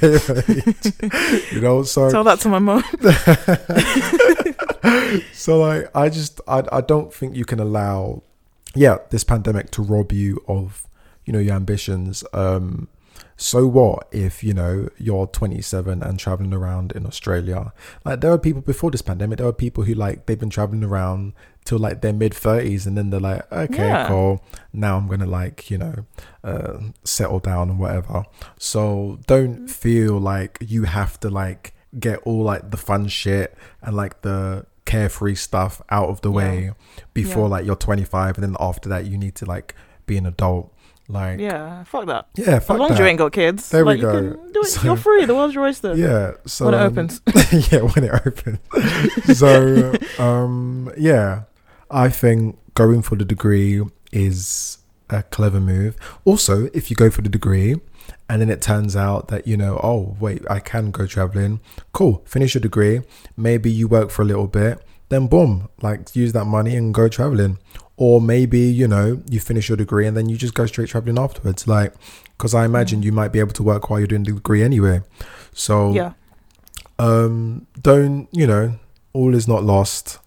age. 0.58 1.50
You 1.52 1.62
know, 1.62 1.82
so 1.82 2.10
Tell 2.10 2.24
that 2.24 2.40
to 2.40 2.48
my 2.50 2.58
mom. 2.58 2.82
so 5.32 5.58
like 5.60 5.88
I 5.96 6.08
just 6.10 6.40
I 6.46 6.62
I 6.70 6.80
don't 6.82 7.12
think 7.12 7.36
you 7.36 7.44
can 7.46 7.58
allow 7.60 8.22
yeah 8.74 8.98
this 9.10 9.24
pandemic 9.24 9.70
to 9.72 9.82
rob 9.82 10.12
you 10.12 10.42
of 10.46 10.86
you 11.24 11.32
know 11.32 11.38
your 11.38 11.54
ambitions. 11.54 12.22
Um, 12.32 12.88
so 13.42 13.66
what 13.66 14.06
if 14.12 14.44
you 14.44 14.52
know 14.52 14.88
you're 14.98 15.26
27 15.26 16.02
and 16.02 16.18
traveling 16.18 16.52
around 16.52 16.92
in 16.92 17.06
Australia? 17.06 17.72
Like 18.04 18.20
there 18.20 18.30
are 18.32 18.38
people 18.38 18.60
before 18.60 18.90
this 18.90 19.00
pandemic. 19.00 19.38
There 19.38 19.46
are 19.46 19.52
people 19.52 19.84
who 19.84 19.94
like 19.94 20.26
they've 20.26 20.38
been 20.38 20.50
traveling 20.50 20.84
around 20.84 21.32
till 21.64 21.78
like 21.78 22.02
their 22.02 22.12
mid 22.12 22.32
30s 22.32 22.86
and 22.86 22.98
then 22.98 23.08
they're 23.10 23.18
like 23.20 23.50
okay 23.52 23.86
Yeah. 23.88 24.08
cool 24.08 24.42
now 24.72 24.96
i'm 24.96 25.06
gonna 25.08 25.26
like 25.26 25.70
you 25.70 25.76
know 25.76 25.94
uh, 26.42 26.78
settle 27.04 27.38
down 27.38 27.68
and 27.68 27.78
whatever 27.78 28.24
so 28.58 29.18
don't 29.26 29.68
feel 29.68 30.18
like 30.18 30.56
you 30.60 30.84
have 30.84 31.20
to 31.20 31.28
like 31.28 31.74
get 31.98 32.18
all 32.24 32.42
like 32.44 32.70
the 32.70 32.78
fun 32.78 33.08
shit 33.08 33.54
and 33.82 33.94
like 33.94 34.22
the 34.22 34.64
carefree 34.86 35.34
stuff 35.34 35.82
out 35.90 36.08
of 36.08 36.20
the 36.22 36.30
Yeah. 36.30 36.36
way 36.36 36.72
before 37.14 37.44
Yeah. 37.44 37.50
like 37.50 37.66
you're 37.66 37.76
25 37.76 38.36
and 38.38 38.42
then 38.44 38.56
after 38.58 38.88
that 38.88 39.04
you 39.04 39.18
need 39.18 39.34
to 39.36 39.44
like 39.44 39.74
be 40.06 40.16
an 40.16 40.24
adult 40.26 40.72
like 41.10 41.40
yeah, 41.40 41.84
fuck 41.84 42.06
that. 42.06 42.28
Yeah, 42.36 42.58
fuck 42.60 42.74
as 42.74 42.78
long 42.80 42.88
that. 42.88 42.94
as 42.94 42.98
you 43.00 43.06
ain't 43.06 43.18
got 43.18 43.32
kids, 43.32 43.68
There 43.70 43.84
we 43.84 43.96
go. 43.98 44.12
You 44.12 44.30
can 44.34 44.52
do 44.52 44.60
it. 44.60 44.66
So- 44.66 44.82
You're 44.82 44.96
free. 44.96 45.24
The 45.24 45.34
world's 45.34 45.54
your 45.54 45.64
oyster. 45.64 45.94
yeah 45.96 46.32
so 46.46 46.66
when 46.66 46.74
it 46.74 46.80
um, 46.80 46.86
opens. 46.92 47.20
yeah 47.72 47.80
when 47.80 48.04
it 48.04 48.26
opens 48.26 48.58
so 49.38 49.92
um 50.18 50.90
yeah 50.96 51.42
i 51.90 52.08
think 52.08 52.58
going 52.74 53.02
for 53.02 53.16
the 53.16 53.24
degree 53.24 53.82
is 54.12 54.78
a 55.10 55.22
clever 55.24 55.60
move 55.60 55.96
also 56.24 56.68
if 56.72 56.90
you 56.90 56.96
go 56.96 57.10
for 57.10 57.22
the 57.22 57.28
degree 57.28 57.74
and 58.28 58.40
then 58.40 58.48
it 58.50 58.62
turns 58.62 58.94
out 58.96 59.28
that 59.28 59.46
you 59.46 59.56
know 59.56 59.80
oh 59.82 60.16
wait 60.20 60.42
i 60.48 60.60
can 60.60 60.90
go 60.90 61.06
traveling 61.06 61.60
cool 61.92 62.22
finish 62.26 62.54
your 62.54 62.60
degree 62.60 63.02
maybe 63.36 63.70
you 63.70 63.88
work 63.88 64.10
for 64.10 64.22
a 64.22 64.24
little 64.24 64.46
bit 64.46 64.78
then 65.08 65.26
boom 65.26 65.68
like 65.82 66.14
use 66.14 66.32
that 66.32 66.44
money 66.44 66.76
and 66.76 66.94
go 66.94 67.08
traveling 67.08 67.58
or 68.04 68.18
maybe 68.18 68.60
you 68.60 68.88
know 68.88 69.22
you 69.28 69.38
finish 69.38 69.68
your 69.68 69.76
degree 69.76 70.06
and 70.06 70.16
then 70.16 70.26
you 70.30 70.36
just 70.44 70.54
go 70.54 70.64
straight 70.64 70.88
traveling 70.88 71.18
afterwards. 71.18 71.68
Like 71.68 71.92
because 72.36 72.54
i 72.54 72.64
imagine 72.64 73.02
you 73.02 73.12
might 73.12 73.30
be 73.32 73.38
able 73.38 73.52
to 73.52 73.62
work 73.62 73.90
while 73.90 74.00
you're 74.00 74.06
doing 74.14 74.24
the 74.24 74.32
degree 74.32 74.62
anyway. 74.62 75.02
So 75.52 75.92
Yeah. 75.92 76.12
um 76.98 77.66
don't 77.80 78.28
you 78.32 78.46
know 78.46 78.78
all 79.12 79.34
is 79.34 79.46
not 79.46 79.62
lost. 79.64 80.18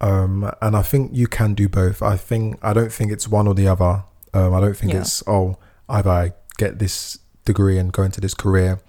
Um 0.00 0.50
and 0.60 0.76
i 0.76 0.82
think 0.82 1.10
you 1.14 1.26
can 1.28 1.54
do 1.54 1.68
both. 1.68 2.02
I 2.02 2.16
think 2.16 2.58
i 2.62 2.72
don't 2.72 2.92
think 2.92 3.12
it's 3.12 3.28
one 3.28 3.46
or 3.46 3.54
the 3.54 3.68
other. 3.68 4.02
Um 4.34 4.52
i 4.54 4.60
don't 4.60 4.76
think 4.76 4.92
Yeah. 4.92 5.00
it's 5.02 5.22
oh 5.26 5.56
either 5.88 6.10
i 6.10 6.32
get 6.58 6.78
this 6.80 7.18
degree 7.44 7.78
and 7.78 7.92
go 7.92 8.02
into 8.02 8.20
this 8.20 8.34
career 8.34 8.80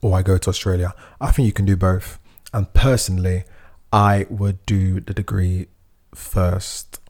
or 0.00 0.16
i 0.18 0.22
go 0.22 0.38
to 0.38 0.48
australia. 0.50 0.94
I 1.20 1.32
think 1.32 1.46
you 1.46 1.52
can 1.52 1.66
do 1.66 1.76
both. 1.76 2.18
And 2.52 2.72
personally 2.72 3.44
i 3.92 4.26
would 4.30 4.58
do 4.66 5.00
the 5.00 5.14
degree 5.22 5.66
first 6.14 7.00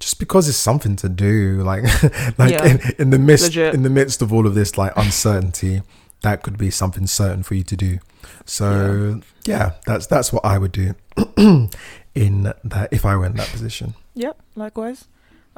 just 0.00 0.18
because 0.18 0.48
it's 0.48 0.58
something 0.58 0.96
to 0.96 1.08
do 1.08 1.62
like 1.62 1.84
like 2.38 2.50
Yeah. 2.52 2.66
in, 2.66 2.80
in 2.98 3.10
the 3.10 3.18
midst 3.18 3.44
Legit. 3.44 3.74
in 3.74 3.82
the 3.82 3.90
midst 3.90 4.22
of 4.22 4.32
all 4.32 4.46
of 4.46 4.54
this 4.54 4.76
like 4.76 4.92
uncertainty 4.96 5.82
that 6.22 6.42
could 6.42 6.58
be 6.58 6.70
something 6.70 7.06
certain 7.06 7.42
for 7.42 7.54
you 7.54 7.62
to 7.64 7.76
do 7.76 7.98
so 8.44 9.20
yeah, 9.46 9.72
that's 9.86 10.06
that's 10.06 10.32
what 10.32 10.44
I 10.44 10.58
would 10.58 10.72
do 10.72 10.94
in 12.14 12.42
that 12.64 12.88
if 12.90 13.04
I 13.04 13.16
were 13.16 13.26
in 13.26 13.34
that 13.36 13.48
position. 13.48 13.94
Yep. 14.14 14.38
Likewise. 14.56 15.06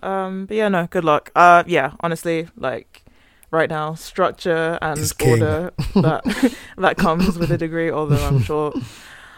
Um. 0.03 0.47
But 0.47 0.57
yeah, 0.57 0.69
no. 0.69 0.87
Good 0.87 1.05
luck. 1.05 1.31
Uh. 1.35 1.65
Yeah. 1.67 1.93
Honestly, 2.01 2.49
like 2.57 3.03
right 3.51 3.69
now, 3.69 3.95
structure 3.95 4.79
and 4.81 4.99
order 5.27 5.73
that 5.95 6.55
that 6.79 6.97
comes 6.97 7.39
with 7.39 7.51
a 7.51 7.59
degree. 7.59 7.91
Although 7.91 8.25
I'm 8.27 8.41
sure, 8.41 8.73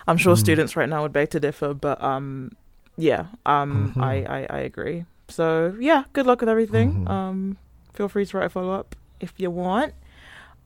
I'm 0.06 0.16
sure 0.18 0.34
Mm. 0.34 0.38
students 0.38 0.76
right 0.76 0.88
now 0.88 1.02
would 1.02 1.12
beg 1.12 1.30
to 1.30 1.40
differ. 1.40 1.74
But 1.74 2.02
um. 2.02 2.52
Yeah. 2.96 3.26
Um. 3.46 3.92
Mhm. 3.96 4.02
I, 4.02 4.14
I 4.24 4.46
I 4.50 4.58
agree. 4.60 5.04
So 5.28 5.74
yeah. 5.80 6.04
Good 6.12 6.26
luck 6.26 6.40
with 6.40 6.48
everything. 6.48 7.04
Mhm. 7.06 7.10
Um. 7.10 7.56
Feel 7.92 8.08
free 8.08 8.26
to 8.26 8.36
write 8.38 8.46
a 8.46 8.48
follow 8.50 8.72
up 8.72 8.94
if 9.20 9.32
you 9.38 9.50
want. 9.50 9.92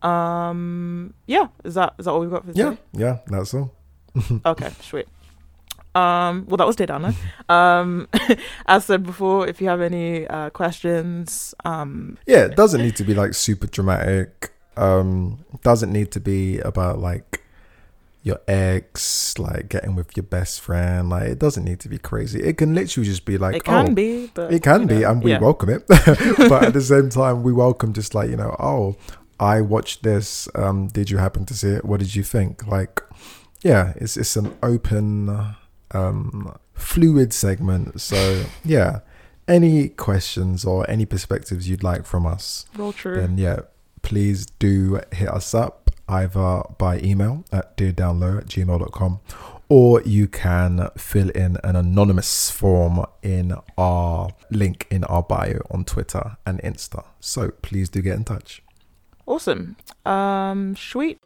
Um. 0.02 1.14
Yeah. 1.26 1.48
Is 1.64 1.74
that 1.74 1.94
is 1.98 2.04
that 2.04 2.10
all 2.12 2.20
we've 2.20 2.30
got 2.30 2.44
for 2.46 2.52
today? 2.52 2.78
yeah, 2.92 3.00
yeah, 3.00 3.18
that's 3.26 3.54
all. 3.54 3.74
Okay, 4.46 4.70
sweet. 4.80 5.06
Um, 5.94 6.44
well, 6.48 6.56
that 6.58 6.66
was 6.66 6.76
Day 6.76 6.86
Downer. 6.86 7.12
Um, 7.48 8.08
as 8.66 8.84
said 8.84 9.02
before, 9.04 9.48
if 9.48 9.60
you 9.60 9.68
have 9.68 9.80
any 9.80 10.26
uh, 10.28 10.50
questions, 10.50 11.54
um, 11.64 12.18
Yeah, 12.26 12.44
it 12.44 12.56
doesn't 12.56 12.80
need 12.80 12.94
to 12.96 13.04
be 13.04 13.14
like 13.14 13.34
super 13.34 13.66
dramatic. 13.66 14.52
Um, 14.76 15.44
doesn't 15.62 15.92
need 15.92 16.12
to 16.12 16.20
be 16.20 16.60
about 16.60 17.00
like 17.00 17.40
your 18.28 18.40
ex, 18.46 19.36
like 19.38 19.68
getting 19.68 19.96
with 19.96 20.16
your 20.16 20.22
best 20.22 20.60
friend. 20.60 21.08
Like 21.08 21.24
it 21.24 21.38
doesn't 21.38 21.64
need 21.64 21.80
to 21.80 21.88
be 21.88 21.98
crazy. 21.98 22.40
It 22.40 22.58
can 22.58 22.74
literally 22.74 23.08
just 23.08 23.24
be 23.24 23.38
like 23.38 23.56
it 23.56 23.64
can 23.64 23.90
oh, 23.90 23.94
be, 23.94 24.30
but 24.32 24.52
It 24.52 24.62
can 24.62 24.82
you 24.82 24.86
be, 24.86 24.98
know, 25.00 25.10
and 25.10 25.24
we 25.24 25.32
yeah. 25.32 25.40
welcome 25.40 25.70
it. 25.70 25.84
but 25.88 26.64
at 26.66 26.72
the 26.74 26.82
same 26.82 27.08
time, 27.08 27.42
we 27.42 27.52
welcome 27.52 27.92
just 27.92 28.14
like 28.14 28.30
you 28.30 28.36
know, 28.36 28.54
oh, 28.60 28.96
I 29.40 29.62
watched 29.62 30.02
this. 30.04 30.48
Um, 30.54 30.88
did 30.88 31.10
you 31.10 31.16
happen 31.16 31.46
to 31.46 31.54
see 31.54 31.70
it? 31.70 31.84
What 31.84 32.00
did 32.00 32.14
you 32.14 32.22
think? 32.22 32.66
Like, 32.66 33.02
yeah, 33.62 33.94
it's 33.96 34.16
it's 34.16 34.36
an 34.36 34.54
open, 34.62 35.54
um, 35.92 36.56
fluid 36.74 37.32
segment. 37.32 38.00
So 38.00 38.44
yeah, 38.64 39.00
any 39.48 39.88
questions 39.88 40.64
or 40.64 40.88
any 40.88 41.06
perspectives 41.06 41.68
you'd 41.68 41.82
like 41.82 42.04
from 42.04 42.26
us, 42.26 42.66
Roll 42.76 42.92
true. 42.92 43.16
then 43.16 43.38
yeah, 43.38 43.60
please 44.02 44.46
do 44.46 45.00
hit 45.12 45.28
us 45.28 45.54
up 45.54 45.87
either 46.08 46.62
by 46.78 46.98
email 47.00 47.44
at 47.52 47.76
deardownlow 47.76 48.38
at 48.38 48.46
gmail.com 48.46 49.20
or 49.68 50.00
you 50.02 50.26
can 50.26 50.88
fill 50.96 51.28
in 51.30 51.58
an 51.62 51.76
anonymous 51.76 52.50
form 52.50 53.04
in 53.22 53.54
our 53.76 54.30
link 54.50 54.86
in 54.90 55.04
our 55.04 55.22
bio 55.22 55.60
on 55.70 55.84
Twitter 55.84 56.36
and 56.46 56.60
Insta. 56.62 57.04
So 57.20 57.50
please 57.62 57.88
do 57.88 58.00
get 58.00 58.16
in 58.16 58.24
touch. 58.24 58.62
Awesome. 59.26 59.76
Um, 60.06 60.74
sweet. 60.74 61.18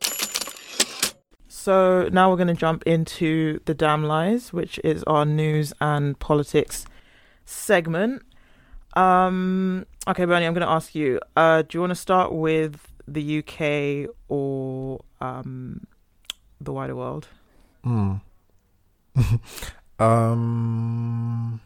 So 1.48 2.08
now 2.10 2.28
we're 2.28 2.36
going 2.36 2.48
to 2.48 2.54
jump 2.54 2.82
into 2.84 3.60
the 3.66 3.74
damn 3.74 4.02
lies, 4.02 4.52
which 4.52 4.80
is 4.82 5.04
our 5.04 5.24
news 5.24 5.72
and 5.80 6.18
politics 6.18 6.84
segment. 7.44 8.22
Um, 8.94 9.86
okay, 10.08 10.24
Bernie, 10.24 10.46
I'm 10.46 10.54
going 10.54 10.66
to 10.66 10.72
ask 10.72 10.96
you. 10.96 11.20
Uh, 11.36 11.62
do 11.62 11.68
you 11.76 11.80
want 11.80 11.92
to 11.92 11.94
start 11.94 12.32
with 12.32 12.91
the 13.06 13.38
UK 13.38 14.14
or 14.28 15.04
um, 15.20 15.86
the 16.60 16.72
wider 16.72 16.96
world? 16.96 17.28
Hmm. 17.84 18.14
um, 19.98 21.60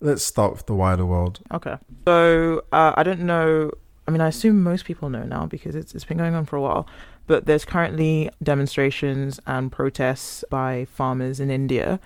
let's 0.00 0.22
start 0.22 0.52
with 0.52 0.66
the 0.66 0.74
wider 0.74 1.06
world. 1.06 1.40
Okay. 1.52 1.76
So 2.06 2.64
uh, 2.72 2.92
I 2.96 3.02
don't 3.02 3.20
know. 3.20 3.70
I 4.08 4.10
mean, 4.10 4.20
I 4.20 4.28
assume 4.28 4.62
most 4.62 4.84
people 4.84 5.08
know 5.08 5.22
now 5.22 5.46
because 5.46 5.74
it's 5.74 5.94
it's 5.94 6.04
been 6.04 6.18
going 6.18 6.34
on 6.34 6.46
for 6.46 6.56
a 6.56 6.60
while. 6.60 6.86
But 7.26 7.46
there's 7.46 7.64
currently 7.64 8.30
demonstrations 8.42 9.38
and 9.46 9.70
protests 9.70 10.44
by 10.50 10.86
farmers 10.86 11.38
in 11.38 11.50
India 11.50 12.00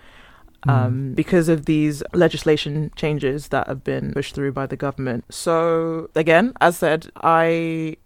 um, 0.68 1.12
because 1.14 1.48
of 1.48 1.66
these 1.66 2.02
legislation 2.12 2.90
changes 2.96 3.48
that 3.48 3.66
have 3.68 3.82
been 3.84 4.12
pushed 4.12 4.34
through 4.34 4.52
by 4.52 4.66
the 4.66 4.76
government. 4.76 5.24
So 5.30 6.10
again, 6.14 6.52
as 6.60 6.76
said, 6.78 7.08
I 7.22 7.96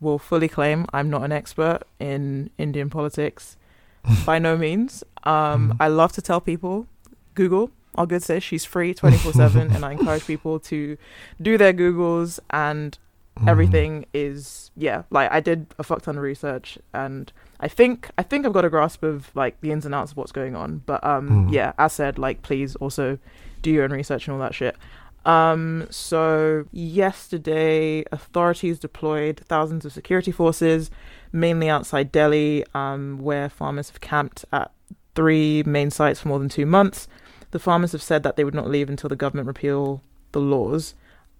will 0.00 0.18
fully 0.18 0.48
claim 0.48 0.86
I'm 0.92 1.08
not 1.10 1.22
an 1.24 1.32
expert 1.32 1.80
in 1.98 2.50
Indian 2.58 2.90
politics 2.90 3.56
by 4.26 4.38
no 4.38 4.56
means. 4.56 5.02
Um, 5.24 5.70
Mhm. 5.72 5.76
I 5.80 5.88
love 5.88 6.12
to 6.12 6.22
tell 6.22 6.40
people 6.40 6.86
Google. 7.34 7.70
All 7.96 8.06
good 8.06 8.22
says 8.22 8.42
she's 8.42 8.64
free 8.64 8.92
24 8.92 9.32
7, 9.32 9.72
and 9.72 9.82
I 9.84 9.92
encourage 9.92 10.26
people 10.26 10.60
to 10.60 10.98
do 11.40 11.56
their 11.56 11.72
Googles 11.72 12.38
and 12.50 12.98
Hmm. 13.38 13.48
everything 13.50 14.06
is 14.14 14.70
yeah 14.76 15.02
like 15.10 15.30
i 15.30 15.40
did 15.40 15.66
a 15.78 15.82
fuck 15.82 16.00
ton 16.00 16.16
of 16.16 16.22
research 16.22 16.78
and 16.94 17.30
i 17.60 17.68
think 17.68 18.08
i 18.16 18.22
think 18.22 18.46
i've 18.46 18.54
got 18.54 18.64
a 18.64 18.70
grasp 18.70 19.02
of 19.02 19.30
like 19.34 19.60
the 19.60 19.72
ins 19.72 19.84
and 19.84 19.94
outs 19.94 20.12
of 20.12 20.16
what's 20.16 20.32
going 20.32 20.56
on 20.56 20.78
but 20.86 21.04
um 21.04 21.28
Mm. 21.48 21.52
yeah 21.52 21.72
as 21.78 21.92
said 21.92 22.18
like 22.18 22.40
please 22.40 22.76
also 22.76 23.18
do 23.60 23.70
your 23.70 23.84
own 23.84 23.92
research 23.92 24.26
and 24.26 24.32
all 24.34 24.40
that 24.40 24.54
shit 24.54 24.74
um 25.26 25.86
so 25.90 26.64
yesterday 26.72 28.04
authorities 28.12 28.78
deployed 28.78 29.40
thousands 29.48 29.84
of 29.84 29.92
security 29.92 30.30
forces 30.32 30.90
mainly 31.32 31.68
outside 31.68 32.10
delhi 32.12 32.64
um 32.74 33.18
where 33.18 33.48
farmers 33.48 33.90
have 33.90 34.00
camped 34.00 34.44
at 34.52 34.70
three 35.14 35.62
main 35.66 35.90
sites 35.90 36.20
for 36.20 36.28
more 36.28 36.38
than 36.38 36.48
two 36.48 36.66
months 36.66 37.06
the 37.50 37.58
farmers 37.58 37.92
have 37.92 38.02
said 38.02 38.22
that 38.22 38.36
they 38.36 38.44
would 38.44 38.54
not 38.54 38.68
leave 38.68 38.88
until 38.88 39.08
the 39.08 39.16
government 39.16 39.46
repeal 39.46 40.02
the 40.32 40.40
laws 40.40 40.94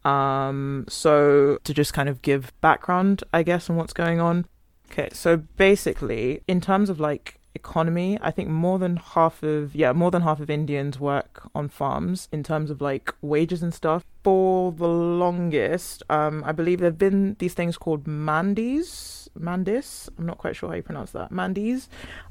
um, 0.06 0.84
so 0.88 1.58
to 1.64 1.74
just 1.74 1.92
kind 1.92 2.08
of 2.08 2.22
give 2.22 2.52
background, 2.60 3.24
I 3.32 3.42
guess, 3.42 3.68
on 3.68 3.76
what's 3.76 3.92
going 3.92 4.20
on. 4.20 4.46
Okay, 4.90 5.08
so 5.12 5.38
basically, 5.56 6.42
in 6.46 6.60
terms 6.60 6.88
of 6.90 7.00
like 7.00 7.40
economy. 7.56 8.18
I 8.20 8.30
think 8.30 8.48
more 8.48 8.78
than 8.78 8.96
half 8.96 9.42
of 9.42 9.74
yeah, 9.74 9.92
more 9.92 10.12
than 10.12 10.22
half 10.22 10.38
of 10.38 10.48
Indians 10.48 11.00
work 11.00 11.48
on 11.54 11.68
farms 11.68 12.28
in 12.30 12.44
terms 12.44 12.70
of 12.70 12.80
like 12.80 13.12
wages 13.20 13.62
and 13.62 13.74
stuff. 13.74 14.04
For 14.22 14.70
the 14.72 14.86
longest, 14.88 16.04
um, 16.08 16.44
I 16.44 16.52
believe 16.52 16.78
there've 16.80 16.98
been 16.98 17.34
these 17.38 17.54
things 17.54 17.76
called 17.76 18.04
mandis, 18.04 19.28
mandis. 19.38 20.08
I'm 20.16 20.26
not 20.26 20.38
quite 20.38 20.54
sure 20.54 20.68
how 20.68 20.76
you 20.76 20.82
pronounce 20.82 21.10
that, 21.12 21.32
mandis, 21.32 21.88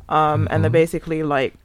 um, 0.08 0.48
and 0.50 0.64
they're 0.64 0.70
Mhm. 0.70 0.84
basically 0.84 1.24
like 1.24 1.56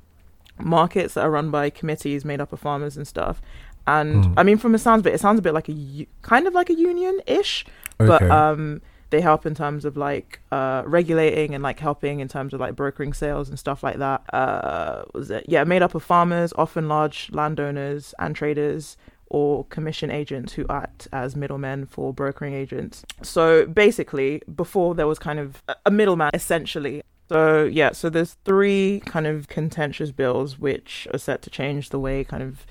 markets 0.58 1.14
that 1.14 1.24
are 1.24 1.30
run 1.30 1.50
by 1.50 1.70
committees 1.70 2.24
made 2.24 2.40
up 2.40 2.52
of 2.52 2.60
farmers 2.60 2.96
and 2.96 3.06
stuff. 3.06 3.40
And 3.86 4.24
Mm. 4.24 4.34
I 4.36 4.42
mean, 4.42 4.58
from 4.58 4.72
the 4.72 4.78
sounds 4.78 5.00
of 5.00 5.06
it, 5.06 5.14
it 5.14 5.20
sounds 5.20 5.38
a 5.38 5.42
bit 5.42 5.54
like 5.54 5.68
a 5.68 5.72
u- 5.72 6.06
kind 6.22 6.46
of 6.46 6.54
like 6.54 6.70
a 6.70 6.74
union 6.74 7.20
ish, 7.26 7.64
but 7.98 8.22
um 8.30 8.80
they 9.10 9.20
help 9.20 9.44
in 9.44 9.54
terms 9.56 9.84
of 9.84 9.96
like 9.96 10.38
uh 10.52 10.82
regulating 10.86 11.52
and 11.54 11.62
like 11.64 11.80
helping 11.80 12.20
in 12.20 12.28
terms 12.28 12.54
of 12.54 12.60
like 12.60 12.76
brokering 12.76 13.12
sales 13.12 13.48
and 13.48 13.58
stuff 13.58 13.82
like 13.82 13.98
that. 13.98 14.22
Uh 14.32 15.02
was 15.14 15.30
it? 15.30 15.44
Yeah 15.48 15.64
made 15.64 15.82
up 15.82 15.94
of 15.94 16.02
farmers 16.02 16.52
often 16.56 16.88
large 16.88 17.28
landowners 17.32 18.14
and 18.20 18.36
traders 18.36 18.96
or 19.26 19.64
commission 19.66 20.10
agents 20.10 20.52
who 20.54 20.64
act 20.68 21.06
as 21.12 21.34
middlemen 21.36 21.86
for 21.86 22.12
brokering 22.12 22.52
agents. 22.54 23.04
So 23.22 23.66
basically 23.66 24.42
before 24.54 24.94
there 24.94 25.06
was 25.06 25.18
kind 25.18 25.38
of 25.38 25.62
a 25.86 25.90
middleman 25.90 26.30
essentially. 26.34 27.02
So 27.28 27.64
yeah 27.64 27.90
so 27.92 28.08
there's 28.10 28.34
three 28.44 29.02
kind 29.06 29.26
of 29.26 29.48
contentious 29.48 30.10
bills 30.12 30.58
which 30.58 31.06
are 31.12 31.18
set 31.18 31.42
to 31.42 31.50
change 31.50 31.90
the 31.90 31.98
way 31.98 32.22
kind 32.24 32.42
of 32.42 32.64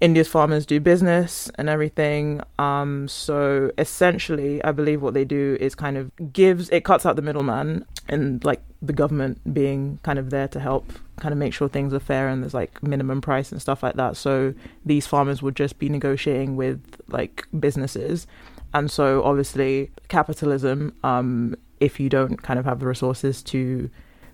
India's 0.00 0.28
farmers 0.28 0.66
do 0.66 0.78
business 0.80 1.50
and 1.56 1.68
everything. 1.68 2.42
Um, 2.58 3.08
so 3.08 3.70
essentially, 3.78 4.62
I 4.62 4.72
believe 4.72 5.00
what 5.00 5.14
they 5.14 5.24
do 5.24 5.56
is 5.60 5.74
kind 5.74 5.96
of 5.96 6.10
gives 6.32 6.68
it 6.70 6.84
cuts 6.84 7.06
out 7.06 7.16
the 7.16 7.22
middleman 7.22 7.84
and 8.08 8.44
like 8.44 8.62
the 8.82 8.92
government 8.92 9.54
being 9.54 9.98
kind 10.02 10.18
of 10.18 10.30
there 10.30 10.48
to 10.48 10.60
help 10.60 10.92
kind 11.16 11.32
of 11.32 11.38
make 11.38 11.54
sure 11.54 11.68
things 11.68 11.94
are 11.94 12.00
fair 12.00 12.28
and 12.28 12.42
there's 12.42 12.54
like 12.54 12.82
minimum 12.82 13.20
price 13.20 13.50
and 13.50 13.60
stuff 13.60 13.82
like 13.82 13.94
that. 13.96 14.16
So 14.16 14.52
these 14.84 15.06
farmers 15.06 15.42
would 15.42 15.56
just 15.56 15.78
be 15.78 15.88
negotiating 15.88 16.56
with 16.56 17.00
like 17.08 17.46
businesses, 17.58 18.26
and 18.74 18.90
so 18.90 19.22
obviously 19.22 19.90
capitalism. 20.08 20.94
Um, 21.02 21.56
if 21.78 22.00
you 22.00 22.08
don't 22.08 22.42
kind 22.42 22.58
of 22.58 22.64
have 22.64 22.80
the 22.80 22.86
resources 22.86 23.42
to 23.42 23.90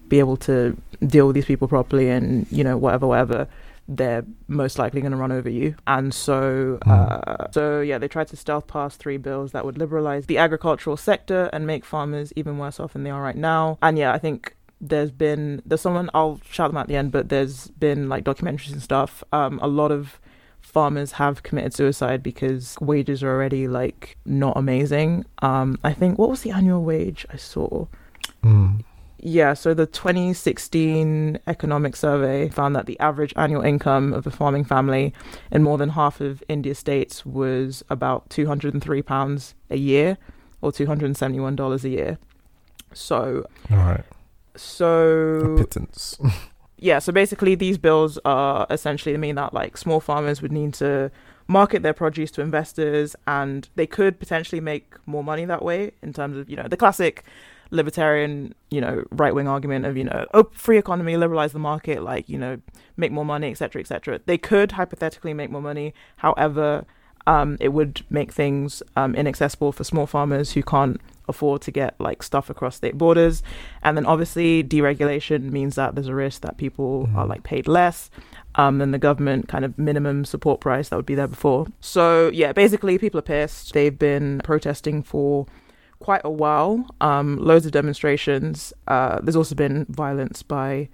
be 0.08 0.20
able 0.20 0.36
to 0.36 0.76
deal 1.06 1.26
with 1.26 1.34
these 1.34 1.46
people 1.46 1.66
properly 1.66 2.08
and 2.08 2.46
you 2.50 2.62
know 2.62 2.76
whatever 2.76 3.06
whatever 3.06 3.48
they're 3.88 4.24
most 4.48 4.78
likely 4.78 5.00
going 5.00 5.12
to 5.12 5.16
run 5.16 5.32
over 5.32 5.50
you. 5.50 5.74
And 5.86 6.14
so, 6.14 6.78
uh, 6.86 7.50
so 7.50 7.80
yeah, 7.80 7.98
they 7.98 8.08
tried 8.08 8.28
to 8.28 8.36
stealth 8.36 8.66
pass 8.66 8.96
three 8.96 9.16
bills 9.16 9.52
that 9.52 9.64
would 9.64 9.78
liberalize 9.78 10.26
the 10.26 10.38
agricultural 10.38 10.96
sector 10.96 11.50
and 11.52 11.66
make 11.66 11.84
farmers 11.84 12.32
even 12.36 12.58
worse 12.58 12.78
off 12.78 12.92
than 12.92 13.04
they 13.04 13.10
are 13.10 13.22
right 13.22 13.36
now. 13.36 13.78
And 13.82 13.98
yeah, 13.98 14.12
I 14.12 14.18
think 14.18 14.54
there's 14.80 15.12
been 15.12 15.62
there's 15.64 15.80
someone 15.80 16.10
I'll 16.12 16.40
shout 16.48 16.70
them 16.70 16.76
out 16.76 16.82
at 16.82 16.88
the 16.88 16.96
end, 16.96 17.12
but 17.12 17.28
there's 17.28 17.68
been 17.68 18.08
like 18.08 18.24
documentaries 18.24 18.72
and 18.72 18.82
stuff. 18.82 19.22
Um, 19.32 19.58
a 19.62 19.68
lot 19.68 19.92
of 19.92 20.20
farmers 20.60 21.12
have 21.12 21.42
committed 21.42 21.74
suicide 21.74 22.22
because 22.22 22.76
wages 22.80 23.22
are 23.22 23.30
already 23.30 23.68
like 23.68 24.16
not 24.24 24.56
amazing. 24.56 25.24
Um, 25.40 25.78
I 25.84 25.92
think 25.92 26.18
what 26.18 26.30
was 26.30 26.42
the 26.42 26.50
annual 26.50 26.82
wage 26.82 27.26
I 27.30 27.36
saw? 27.36 27.86
Mm. 28.42 28.84
Yeah, 29.24 29.54
so 29.54 29.72
the 29.72 29.86
2016 29.86 31.38
economic 31.46 31.94
survey 31.94 32.48
found 32.48 32.74
that 32.74 32.86
the 32.86 32.98
average 32.98 33.32
annual 33.36 33.62
income 33.62 34.12
of 34.12 34.26
a 34.26 34.32
farming 34.32 34.64
family 34.64 35.14
in 35.52 35.62
more 35.62 35.78
than 35.78 35.90
half 35.90 36.20
of 36.20 36.42
India's 36.48 36.80
states 36.80 37.24
was 37.24 37.84
about 37.88 38.28
203 38.30 39.00
pounds 39.02 39.54
a 39.70 39.76
year 39.76 40.18
or 40.60 40.72
271 40.72 41.54
dollars 41.54 41.84
a 41.84 41.88
year. 41.88 42.18
So 42.92 43.46
All 43.70 43.76
right. 43.76 44.04
A 44.56 44.58
so 44.58 45.54
pittance. 45.56 46.18
yeah, 46.78 46.98
so 46.98 47.12
basically 47.12 47.54
these 47.54 47.78
bills 47.78 48.18
are 48.24 48.66
essentially 48.70 49.16
mean 49.16 49.36
that 49.36 49.54
like 49.54 49.76
small 49.76 50.00
farmers 50.00 50.42
would 50.42 50.52
need 50.52 50.74
to 50.74 51.12
market 51.46 51.84
their 51.84 51.94
produce 51.94 52.32
to 52.32 52.40
investors 52.40 53.14
and 53.28 53.68
they 53.76 53.86
could 53.86 54.18
potentially 54.18 54.60
make 54.60 54.94
more 55.06 55.22
money 55.22 55.44
that 55.44 55.62
way 55.62 55.92
in 56.02 56.12
terms 56.12 56.36
of, 56.36 56.50
you 56.50 56.56
know, 56.56 56.66
the 56.66 56.76
classic 56.76 57.24
libertarian, 57.72 58.54
you 58.70 58.80
know, 58.80 59.02
right 59.10 59.34
wing 59.34 59.48
argument 59.48 59.84
of, 59.86 59.96
you 59.96 60.04
know, 60.04 60.26
oh, 60.34 60.48
free 60.52 60.78
economy, 60.78 61.16
liberalize 61.16 61.52
the 61.52 61.58
market, 61.58 62.02
like, 62.02 62.28
you 62.28 62.38
know, 62.38 62.58
make 62.96 63.10
more 63.10 63.24
money, 63.24 63.50
etc., 63.50 63.80
etc. 63.80 64.20
They 64.26 64.38
could 64.38 64.72
hypothetically 64.72 65.34
make 65.34 65.50
more 65.50 65.62
money. 65.62 65.94
However, 66.16 66.84
um, 67.26 67.56
it 67.60 67.70
would 67.70 68.02
make 68.10 68.32
things 68.32 68.82
um, 68.96 69.14
inaccessible 69.14 69.72
for 69.72 69.84
small 69.84 70.06
farmers 70.06 70.52
who 70.52 70.62
can't 70.62 71.00
afford 71.28 71.62
to 71.62 71.70
get 71.70 71.94
like 72.00 72.20
stuff 72.22 72.50
across 72.50 72.76
state 72.76 72.98
borders. 72.98 73.42
And 73.82 73.96
then 73.96 74.04
obviously 74.06 74.62
deregulation 74.64 75.50
means 75.52 75.76
that 75.76 75.94
there's 75.94 76.08
a 76.08 76.14
risk 76.14 76.42
that 76.42 76.56
people 76.56 77.08
are 77.14 77.24
Mhm. 77.24 77.28
like 77.28 77.42
paid 77.44 77.68
less 77.68 78.10
um, 78.56 78.78
than 78.78 78.90
the 78.90 78.98
government 78.98 79.48
kind 79.48 79.64
of 79.64 79.78
minimum 79.78 80.24
support 80.24 80.60
price 80.60 80.88
that 80.88 80.96
would 80.96 81.06
be 81.06 81.14
there 81.14 81.28
before. 81.28 81.68
So 81.80 82.28
yeah, 82.34 82.52
basically 82.52 82.98
people 82.98 83.18
are 83.18 83.22
pissed. 83.22 83.72
They've 83.72 83.96
been 83.96 84.40
protesting 84.42 85.02
for 85.04 85.46
quite 86.02 86.22
a 86.24 86.30
while. 86.30 86.84
Um, 87.00 87.36
loads 87.38 87.64
of 87.66 87.72
demonstrations. 87.72 88.72
Uh, 88.88 89.20
there's 89.22 89.36
also 89.36 89.54
been 89.54 89.86
violence 89.88 90.42
by 90.42 90.88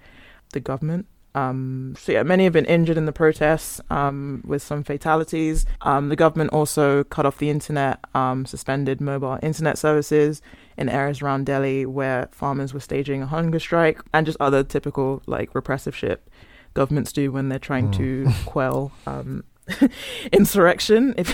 the 0.53 0.59
government. 0.59 1.05
Um, 1.35 1.93
so 1.97 2.11
yeah, 2.11 2.23
many 2.23 2.43
have 2.45 2.53
been 2.53 2.65
injured 2.65 2.97
in 2.97 3.05
the 3.05 3.11
protests, 3.11 3.79
um, 3.91 4.41
with 4.45 4.61
some 4.63 4.83
fatalities. 4.83 5.65
Um, 5.81 6.09
the 6.09 6.15
government 6.15 6.49
also 6.51 7.03
cut 7.05 7.25
off 7.25 7.37
the 7.37 7.49
internet, 7.51 7.99
um, 8.15 8.45
suspended 8.47 8.99
mobile 8.99 9.37
internet 9.43 9.77
services 9.77 10.41
in 10.75 10.89
areas 10.89 11.21
around 11.21 11.45
Delhi 11.45 11.85
where 11.85 12.29
farmers 12.31 12.73
were 12.73 12.79
staging 12.79 13.21
a 13.21 13.27
hunger 13.27 13.59
strike, 13.59 13.99
and 14.13 14.25
just 14.25 14.37
other 14.41 14.63
typical 14.63 15.21
like 15.27 15.53
repressive 15.53 15.95
shit 15.95 16.27
governments 16.73 17.11
do 17.13 17.31
when 17.31 17.49
they're 17.49 17.59
trying 17.59 17.89
Mm. 17.91 17.97
to 17.97 18.27
quell 18.45 18.91
um, 19.05 19.43
insurrection, 20.33 21.13
if 21.17 21.27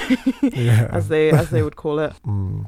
yeah. 0.44 0.90
as 0.92 1.08
they 1.08 1.30
as 1.32 1.50
they 1.52 1.64
would 1.64 1.76
call 1.78 2.00
it. 2.00 2.14
Mm. 2.28 2.68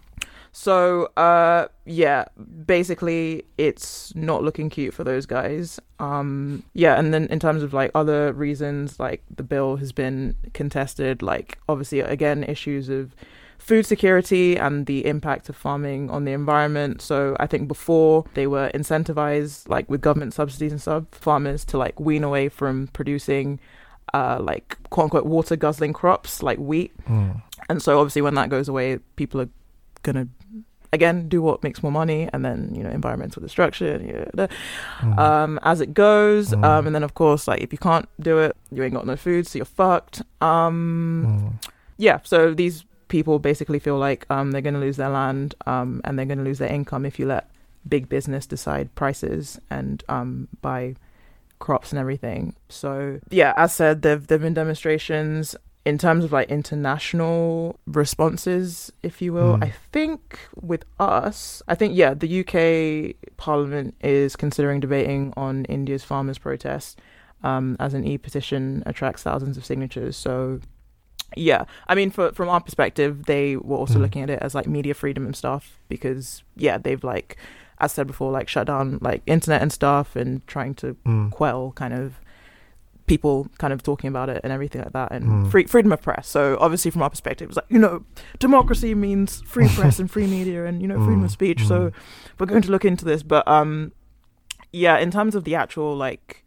So, 0.51 1.05
uh, 1.17 1.67
yeah, 1.85 2.25
basically, 2.65 3.43
it's 3.57 4.13
not 4.15 4.43
looking 4.43 4.69
cute 4.69 4.93
for 4.93 5.03
those 5.03 5.25
guys. 5.25 5.79
Um, 5.99 6.63
yeah, 6.73 6.97
and 6.99 7.13
then 7.13 7.25
in 7.27 7.39
terms 7.39 7.63
of 7.63 7.73
like 7.73 7.91
other 7.93 8.33
reasons, 8.33 8.99
like 8.99 9.23
the 9.35 9.43
bill 9.43 9.77
has 9.77 9.91
been 9.91 10.35
contested, 10.53 11.21
like 11.21 11.59
obviously, 11.69 11.99
again, 11.99 12.43
issues 12.43 12.89
of 12.89 13.15
food 13.59 13.85
security 13.85 14.55
and 14.55 14.85
the 14.85 15.05
impact 15.05 15.49
of 15.49 15.55
farming 15.55 16.09
on 16.09 16.25
the 16.25 16.31
environment. 16.31 17.01
So, 17.01 17.35
I 17.39 17.45
think 17.47 17.67
before 17.67 18.25
they 18.33 18.47
were 18.47 18.71
incentivized, 18.73 19.69
like 19.69 19.89
with 19.89 20.01
government 20.01 20.33
subsidies 20.33 20.71
and 20.71 20.81
stuff, 20.81 21.03
farmers 21.11 21.63
to 21.65 21.77
like 21.77 21.99
wean 21.99 22.23
away 22.23 22.49
from 22.49 22.87
producing. 22.93 23.59
Uh, 24.13 24.39
like 24.41 24.77
quote 24.89 25.03
unquote 25.03 25.25
water 25.25 25.57
guzzling 25.57 25.91
crops 25.91 26.41
like 26.41 26.57
wheat 26.57 26.93
Mm. 27.09 27.41
and 27.67 27.81
so 27.83 27.99
obviously 27.99 28.21
when 28.21 28.35
that 28.35 28.47
goes 28.49 28.69
away 28.69 28.99
people 29.17 29.41
are 29.41 29.49
gonna 30.03 30.29
again 30.93 31.27
do 31.27 31.41
what 31.41 31.61
makes 31.63 31.83
more 31.83 31.91
money 31.91 32.29
and 32.33 32.43
then 32.45 32.71
you 32.73 32.83
know 32.83 32.89
environmental 32.89 33.41
destruction 33.41 34.25
Mm. 35.01 35.17
um 35.19 35.59
as 35.63 35.81
it 35.81 35.93
goes 35.93 36.51
Mm. 36.51 36.63
um 36.63 36.87
and 36.87 36.95
then 36.95 37.03
of 37.03 37.13
course 37.13 37.47
like 37.47 37.61
if 37.61 37.71
you 37.71 37.77
can't 37.77 38.07
do 38.19 38.39
it 38.39 38.55
you 38.71 38.83
ain't 38.83 38.93
got 38.93 39.05
no 39.05 39.15
food 39.15 39.45
so 39.47 39.57
you're 39.59 39.65
fucked 39.65 40.21
um 40.41 41.59
Mm. 41.61 41.69
yeah 41.97 42.19
so 42.23 42.53
these 42.53 42.85
people 43.09 43.39
basically 43.39 43.79
feel 43.79 43.97
like 43.97 44.25
um 44.29 44.51
they're 44.51 44.61
going 44.61 44.73
to 44.73 44.79
lose 44.87 44.97
their 44.97 45.09
land 45.09 45.55
um 45.65 46.01
and 46.03 46.17
they're 46.17 46.25
going 46.25 46.37
to 46.39 46.43
lose 46.43 46.57
their 46.59 46.71
income 46.71 47.05
if 47.05 47.19
you 47.19 47.25
let 47.25 47.49
big 47.87 48.09
business 48.09 48.45
decide 48.45 48.93
prices 48.95 49.59
and 49.69 50.03
um 50.09 50.47
buy 50.61 50.93
crops 51.59 51.91
and 51.91 51.99
everything 51.99 52.53
so 52.69 53.19
yeah 53.29 53.53
as 53.57 53.73
said 53.73 54.01
there've 54.03 54.27
there've 54.27 54.41
been 54.41 54.53
demonstrations 54.53 55.55
in 55.89 55.97
terms 55.97 56.23
of 56.25 56.31
like 56.37 56.49
international 56.49 57.79
responses 58.01 58.91
if 59.03 59.21
you 59.21 59.31
will 59.37 59.53
Mm. 59.57 59.63
i 59.63 59.71
think 59.95 60.19
with 60.71 60.83
us 60.99 61.61
i 61.67 61.75
think 61.79 61.91
yeah 62.01 62.13
the 62.23 62.29
uk 62.41 62.55
parliament 63.37 63.89
is 64.01 64.35
considering 64.35 64.79
debating 64.79 65.33
on 65.45 65.53
india's 65.65 66.03
farmers 66.03 66.37
protest 66.47 66.99
um, 67.43 67.65
as 67.79 67.93
an 67.93 68.03
e-petition 68.11 68.81
attracts 68.85 69.21
thousands 69.23 69.55
of 69.57 69.63
signatures 69.71 70.15
so 70.25 70.59
yeah 71.35 71.63
i 71.87 71.93
mean 71.95 72.09
for, 72.09 72.31
from 72.33 72.49
our 72.49 72.59
perspective 72.67 73.25
they 73.25 73.55
were 73.55 73.77
also 73.77 73.97
Mm. 73.99 74.01
looking 74.05 74.21
at 74.23 74.29
it 74.29 74.39
as 74.41 74.55
like 74.55 74.67
media 74.67 74.93
freedom 74.93 75.23
and 75.25 75.35
stuff 75.35 75.63
because 75.93 76.43
yeah 76.55 76.77
they've 76.77 77.03
like 77.03 77.37
as 77.79 77.91
said 77.91 78.07
before 78.07 78.31
like 78.31 78.47
shut 78.49 78.65
down 78.67 78.97
like 79.01 79.21
internet 79.27 79.61
and 79.61 79.71
stuff 79.71 80.15
and 80.15 80.45
trying 80.47 80.73
to 80.81 80.87
Mm. 81.05 81.29
quell 81.31 81.71
kind 81.73 81.93
of 81.93 82.19
people 83.07 83.47
kind 83.57 83.71
of 83.73 83.81
talking 83.81 84.07
about 84.09 84.29
it 84.29 84.39
and 84.43 84.51
everything 84.53 84.81
like 84.81 84.91
that 84.93 85.11
and 85.11 85.25
Mm. 85.25 85.49
free 85.51 85.65
freedom 85.65 85.91
of 85.93 86.01
press 86.01 86.27
so 86.27 86.57
obviously 86.59 86.91
from 86.91 87.01
our 87.01 87.09
perspective 87.09 87.47
it's 87.49 87.55
like 87.55 87.65
you 87.69 87.79
know 87.79 88.03
democracy 88.39 88.93
means 88.93 89.41
free 89.43 89.67
press 89.77 89.97
and 89.99 90.11
free 90.11 90.27
media 90.27 90.65
and 90.65 90.81
you 90.81 90.87
know 90.89 90.97
freedom 91.05 91.21
Mm, 91.21 91.25
of 91.25 91.31
speech 91.31 91.65
so 91.65 91.89
mm. 91.89 91.93
we're 92.37 92.45
going 92.47 92.61
to 92.63 92.69
look 92.71 92.83
into 92.85 93.05
this 93.05 93.23
but 93.23 93.47
um 93.47 93.93
yeah 94.73 94.97
in 94.97 95.09
terms 95.09 95.35
of 95.35 95.45
the 95.45 95.55
actual 95.55 95.95
like 95.95 96.43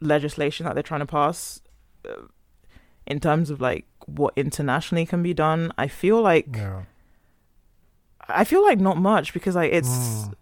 legislation 0.00 0.64
that 0.64 0.72
they're 0.74 0.82
trying 0.82 1.00
to 1.00 1.06
pass 1.06 1.60
uh, 2.08 2.22
in 3.06 3.20
terms 3.20 3.50
of 3.50 3.60
like 3.60 3.84
what 4.06 4.32
internationally 4.36 5.04
can 5.04 5.22
be 5.22 5.34
done 5.34 5.70
i 5.76 5.86
feel 5.86 6.22
like 6.22 6.46
Yeah. 6.56 6.84
i 8.28 8.44
feel 8.44 8.62
like 8.62 8.78
not 8.80 8.96
much 8.96 9.34
because 9.34 9.54
like 9.56 9.72
it's 9.72 9.88
Mm. 9.90 10.34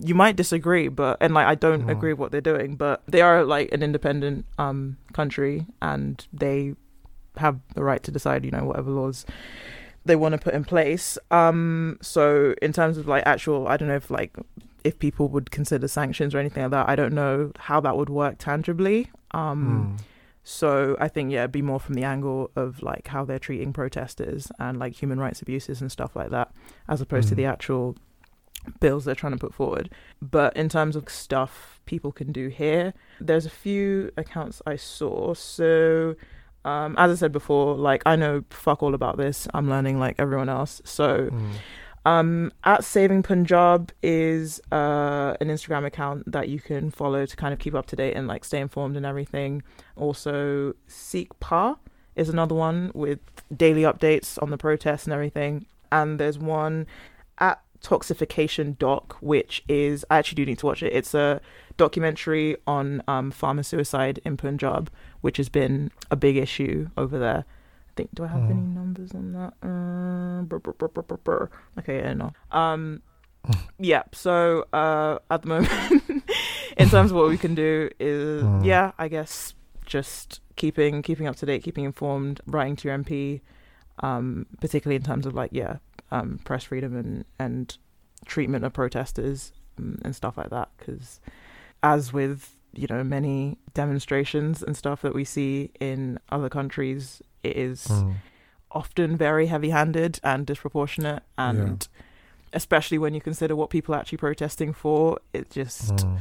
You 0.00 0.14
might 0.14 0.36
disagree, 0.36 0.88
but 0.88 1.16
and 1.20 1.34
like 1.34 1.46
I 1.46 1.54
don't 1.54 1.84
Mm. 1.86 1.90
agree 1.90 2.12
with 2.12 2.18
what 2.20 2.32
they're 2.32 2.40
doing, 2.40 2.76
but 2.76 3.02
they 3.06 3.20
are 3.22 3.44
like 3.44 3.72
an 3.72 3.82
independent 3.82 4.44
um 4.58 4.96
country 5.12 5.66
and 5.82 6.26
they 6.32 6.74
have 7.36 7.58
the 7.74 7.82
right 7.84 8.02
to 8.02 8.10
decide, 8.10 8.44
you 8.44 8.50
know, 8.50 8.64
whatever 8.64 8.90
laws 8.90 9.24
they 10.04 10.16
want 10.16 10.32
to 10.32 10.38
put 10.38 10.54
in 10.54 10.64
place. 10.64 11.18
Um 11.30 11.98
so 12.02 12.54
in 12.62 12.72
terms 12.72 12.98
of 12.98 13.06
like 13.08 13.22
actual 13.26 13.68
I 13.68 13.76
don't 13.76 13.88
know 13.88 13.96
if 13.96 14.10
like 14.10 14.36
if 14.84 14.98
people 14.98 15.28
would 15.28 15.50
consider 15.50 15.88
sanctions 15.88 16.34
or 16.34 16.38
anything 16.38 16.62
like 16.62 16.72
that, 16.72 16.88
I 16.88 16.94
don't 16.96 17.14
know 17.14 17.52
how 17.58 17.80
that 17.80 17.96
would 17.96 18.10
work 18.10 18.36
tangibly. 18.38 19.10
Um 19.32 19.96
Mm. 19.98 20.04
so 20.42 20.96
I 21.00 21.08
think 21.08 21.32
yeah, 21.32 21.40
it'd 21.40 21.52
be 21.52 21.62
more 21.62 21.80
from 21.80 21.94
the 21.94 22.04
angle 22.04 22.50
of 22.56 22.82
like 22.82 23.08
how 23.08 23.24
they're 23.24 23.38
treating 23.38 23.72
protesters 23.72 24.50
and 24.58 24.78
like 24.78 24.92
human 25.00 25.18
rights 25.18 25.40
abuses 25.40 25.80
and 25.80 25.90
stuff 25.90 26.14
like 26.14 26.30
that, 26.30 26.52
as 26.88 27.00
opposed 27.00 27.28
to 27.28 27.34
Mhm. 27.34 27.38
the 27.38 27.44
actual 27.46 27.96
bills 28.80 29.04
they're 29.04 29.14
trying 29.14 29.32
to 29.32 29.38
put 29.38 29.54
forward. 29.54 29.90
But 30.22 30.56
in 30.56 30.68
terms 30.68 30.96
of 30.96 31.08
stuff 31.08 31.80
people 31.86 32.12
can 32.12 32.32
do 32.32 32.48
here, 32.48 32.94
there's 33.20 33.46
a 33.46 33.50
few 33.50 34.10
accounts 34.16 34.62
I 34.66 34.76
saw. 34.76 35.34
So 35.34 36.16
um, 36.64 36.94
as 36.98 37.10
I 37.10 37.14
said 37.14 37.32
before, 37.32 37.74
like 37.76 38.02
I 38.06 38.16
know 38.16 38.42
fuck 38.50 38.82
all 38.82 38.94
about 38.94 39.16
this. 39.18 39.46
I'm 39.54 39.68
learning 39.68 39.98
like 39.98 40.16
everyone 40.18 40.48
else. 40.48 40.80
So 40.84 41.28
Mm. 41.30 41.50
um, 42.06 42.52
at 42.64 42.84
Saving 42.84 43.22
Punjab 43.22 43.92
is 44.02 44.60
uh, 44.72 45.36
an 45.40 45.48
Instagram 45.48 45.84
account 45.86 46.30
that 46.30 46.48
you 46.48 46.60
can 46.60 46.90
follow 46.90 47.26
to 47.26 47.36
kind 47.36 47.52
of 47.52 47.58
keep 47.58 47.74
up 47.74 47.86
to 47.86 47.96
date 47.96 48.14
and 48.14 48.26
like 48.26 48.44
stay 48.44 48.60
informed 48.60 48.96
and 48.96 49.04
everything. 49.06 49.62
Also, 49.96 50.74
Sikh 50.86 51.38
PA 51.40 51.76
is 52.16 52.28
another 52.28 52.54
one 52.54 52.90
with 52.94 53.18
daily 53.56 53.82
updates 53.82 54.40
on 54.42 54.50
the 54.50 54.58
protests 54.58 55.04
and 55.04 55.12
everything. 55.12 55.66
And 55.90 56.18
there's 56.20 56.38
one 56.38 56.86
at 57.38 57.60
Toxification 57.84 58.78
Doc, 58.78 59.16
which 59.20 59.62
is 59.68 60.04
I 60.10 60.18
actually 60.18 60.36
do 60.36 60.46
need 60.46 60.58
to 60.60 60.66
watch 60.66 60.82
it. 60.82 60.92
It's 60.92 61.14
a 61.14 61.40
documentary 61.76 62.56
on 62.66 63.02
um, 63.06 63.30
farmer 63.30 63.62
suicide 63.62 64.20
in 64.24 64.36
Punjab, 64.36 64.90
which 65.20 65.36
has 65.36 65.48
been 65.48 65.90
a 66.10 66.16
big 66.16 66.36
issue 66.36 66.88
over 66.96 67.18
there. 67.18 67.44
I 67.90 67.92
think. 67.96 68.10
Do 68.14 68.24
I 68.24 68.28
have 68.28 68.40
Mm. 68.42 68.50
any 68.50 68.60
numbers 68.80 69.12
on 69.14 69.32
that? 69.32 69.52
Uh, 69.62 70.42
brr, 70.42 70.58
brr, 70.58 70.72
brr, 70.72 70.88
brr, 70.88 71.02
brr, 71.02 71.16
brr. 71.18 71.50
Okay, 71.78 71.98
yeah, 71.98 72.14
no. 72.14 72.32
Um, 72.50 73.02
yeah. 73.78 74.02
So 74.12 74.64
uh, 74.72 75.18
at 75.30 75.42
the 75.42 75.48
moment, 75.48 75.70
in 76.78 76.88
terms 76.88 77.10
of 77.10 77.16
what 77.16 77.28
we 77.28 77.36
can 77.38 77.54
do 77.54 77.90
is, 78.00 78.42
Mm. 78.44 78.64
yeah, 78.64 78.92
I 78.98 79.08
guess 79.08 79.54
just 79.86 80.40
keeping 80.56 81.02
keeping 81.02 81.26
up 81.26 81.36
to 81.36 81.46
date, 81.46 81.62
keeping 81.62 81.84
informed, 81.84 82.40
writing 82.46 82.76
to 82.76 82.88
your 82.88 82.96
MP, 82.98 83.42
um, 84.00 84.46
particularly 84.60 84.96
in 84.96 85.02
terms 85.02 85.26
of 85.26 85.34
like 85.34 85.50
yeah, 85.52 85.76
um, 86.10 86.38
press 86.44 86.64
freedom 86.64 86.96
and 86.96 87.24
and 87.38 87.76
treatment 88.24 88.64
of 88.64 88.72
protesters 88.72 89.52
um, 89.78 89.98
and 90.04 90.14
stuff 90.16 90.36
like 90.36 90.50
that. 90.50 90.68
Because 90.78 91.20
as 91.82 92.12
with 92.12 92.56
you 92.74 92.86
know 92.88 93.04
many 93.04 93.58
demonstrations 93.74 94.62
and 94.62 94.76
stuff 94.76 95.02
that 95.02 95.14
we 95.14 95.24
see 95.24 95.70
in 95.80 96.18
other 96.30 96.48
countries, 96.48 97.22
it 97.42 97.56
is 97.56 97.86
Mm. 97.88 98.14
often 98.70 99.16
very 99.16 99.46
heavy-handed 99.46 100.18
and 100.24 100.46
disproportionate 100.46 101.22
and 101.38 101.86
especially 102.52 102.98
when 102.98 103.14
you 103.14 103.20
consider 103.20 103.54
what 103.54 103.70
people 103.70 103.94
are 103.94 103.98
actually 103.98 104.18
protesting 104.18 104.72
for 104.72 105.18
it 105.32 105.48
just 105.50 105.94
Mm. 105.94 106.18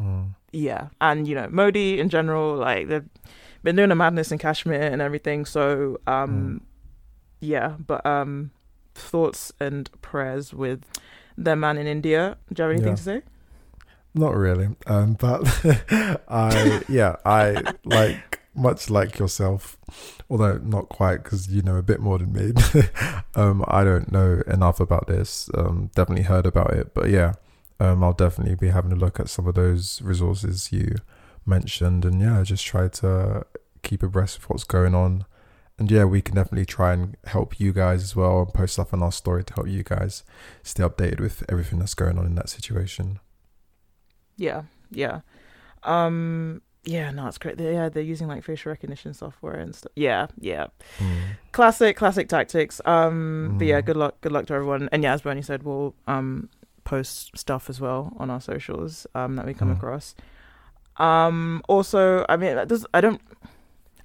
Mm. 0.00 0.28
yeah 0.52 0.88
and 1.00 1.26
you 1.26 1.34
know 1.34 1.48
modi 1.50 1.98
in 1.98 2.08
general 2.08 2.54
like 2.56 2.86
they've 2.88 3.08
been 3.64 3.74
doing 3.74 3.90
a 3.90 3.96
madness 3.96 4.30
in 4.30 4.38
kashmir 4.38 4.80
and 4.80 5.02
everything 5.02 5.44
so 5.44 5.98
um 6.06 6.60
yeah 7.40 7.74
but 7.84 8.04
um 8.06 8.52
thoughts 8.98 9.52
and 9.60 9.90
prayers 10.02 10.52
with 10.52 10.80
their 11.36 11.56
man 11.56 11.78
in 11.78 11.86
india 11.86 12.36
do 12.52 12.62
you 12.62 12.68
have 12.68 12.72
anything 12.76 12.90
Yeah. 12.96 12.96
to 12.96 13.02
say 13.02 13.22
Not 14.14 14.34
really. 14.34 14.68
Um, 14.86 15.14
but 15.14 15.40
I, 16.28 16.82
yeah, 16.88 17.16
I 17.24 17.62
like 17.84 18.40
much 18.54 18.90
like 18.90 19.18
yourself, 19.18 19.76
although 20.28 20.58
not 20.58 20.88
quite 20.88 21.22
because 21.22 21.48
you 21.54 21.62
know 21.62 21.76
a 21.76 21.82
bit 21.82 22.00
more 22.00 22.18
than 22.18 22.32
me. 22.32 22.52
um, 23.36 23.64
I 23.68 23.84
don't 23.84 24.10
know 24.10 24.42
enough 24.46 24.80
about 24.80 25.06
this. 25.06 25.50
Um, 25.54 25.90
definitely 25.94 26.24
heard 26.24 26.46
about 26.46 26.72
it, 26.72 26.94
but 26.94 27.10
yeah, 27.10 27.34
um, 27.78 28.02
I'll 28.02 28.14
definitely 28.14 28.56
be 28.56 28.68
having 28.70 28.90
a 28.92 28.96
look 28.96 29.20
at 29.20 29.28
some 29.28 29.46
of 29.46 29.54
those 29.54 30.00
resources 30.02 30.72
you 30.72 30.96
mentioned, 31.46 32.04
and 32.04 32.20
yeah, 32.20 32.42
just 32.42 32.64
try 32.66 32.88
to 32.88 33.44
keep 33.82 34.02
abreast 34.02 34.38
of 34.38 34.44
what's 34.48 34.64
going 34.64 34.94
on. 34.94 35.26
And 35.78 35.90
yeah, 35.90 36.04
we 36.04 36.20
can 36.20 36.34
definitely 36.34 36.66
try 36.66 36.92
and 36.92 37.16
help 37.24 37.60
you 37.60 37.72
guys 37.72 38.02
as 38.02 38.16
well 38.16 38.40
and 38.42 38.52
post 38.52 38.72
stuff 38.74 38.92
on 38.92 39.02
our 39.02 39.12
story 39.12 39.44
to 39.44 39.54
help 39.54 39.68
you 39.68 39.82
guys 39.84 40.24
stay 40.62 40.82
updated 40.82 41.20
with 41.20 41.44
everything 41.48 41.78
that's 41.78 41.94
going 41.94 42.18
on 42.18 42.26
in 42.26 42.34
that 42.34 42.48
situation. 42.48 43.20
yeah 44.36 44.62
yeah 44.90 45.20
um 45.82 46.62
yeah 46.84 47.10
no 47.10 47.26
it's 47.26 47.38
great 47.38 47.58
they, 47.58 47.72
yeah 47.74 47.88
they're 47.88 48.02
using 48.02 48.26
like 48.28 48.42
facial 48.42 48.70
recognition 48.70 49.12
software 49.12 49.54
and 49.56 49.74
stuff 49.74 49.92
yeah 49.96 50.26
yeah 50.40 50.66
Mm. 50.98 51.18
classic 51.52 51.96
classic 51.96 52.28
tactics 52.28 52.80
um 52.86 53.54
but 53.58 53.66
yeah 53.66 53.80
Mm. 53.80 53.84
good 53.86 53.96
luck 53.96 54.20
good 54.22 54.32
luck 54.32 54.46
to 54.46 54.54
everyone 54.54 54.88
and 54.92 55.02
yeah 55.02 55.12
as 55.12 55.20
bernie 55.22 55.42
said 55.42 55.62
we'll 55.64 55.94
um 56.06 56.48
post 56.84 57.36
stuff 57.36 57.68
as 57.68 57.80
well 57.80 58.12
on 58.18 58.30
our 58.30 58.40
socials 58.40 59.06
um 59.14 59.36
that 59.36 59.44
we 59.46 59.54
come 59.54 59.68
Mm. 59.70 59.76
across 59.76 60.14
um 60.96 61.62
also 61.68 62.24
i 62.28 62.36
mean 62.36 62.56
i 62.94 63.00
don't 63.00 63.20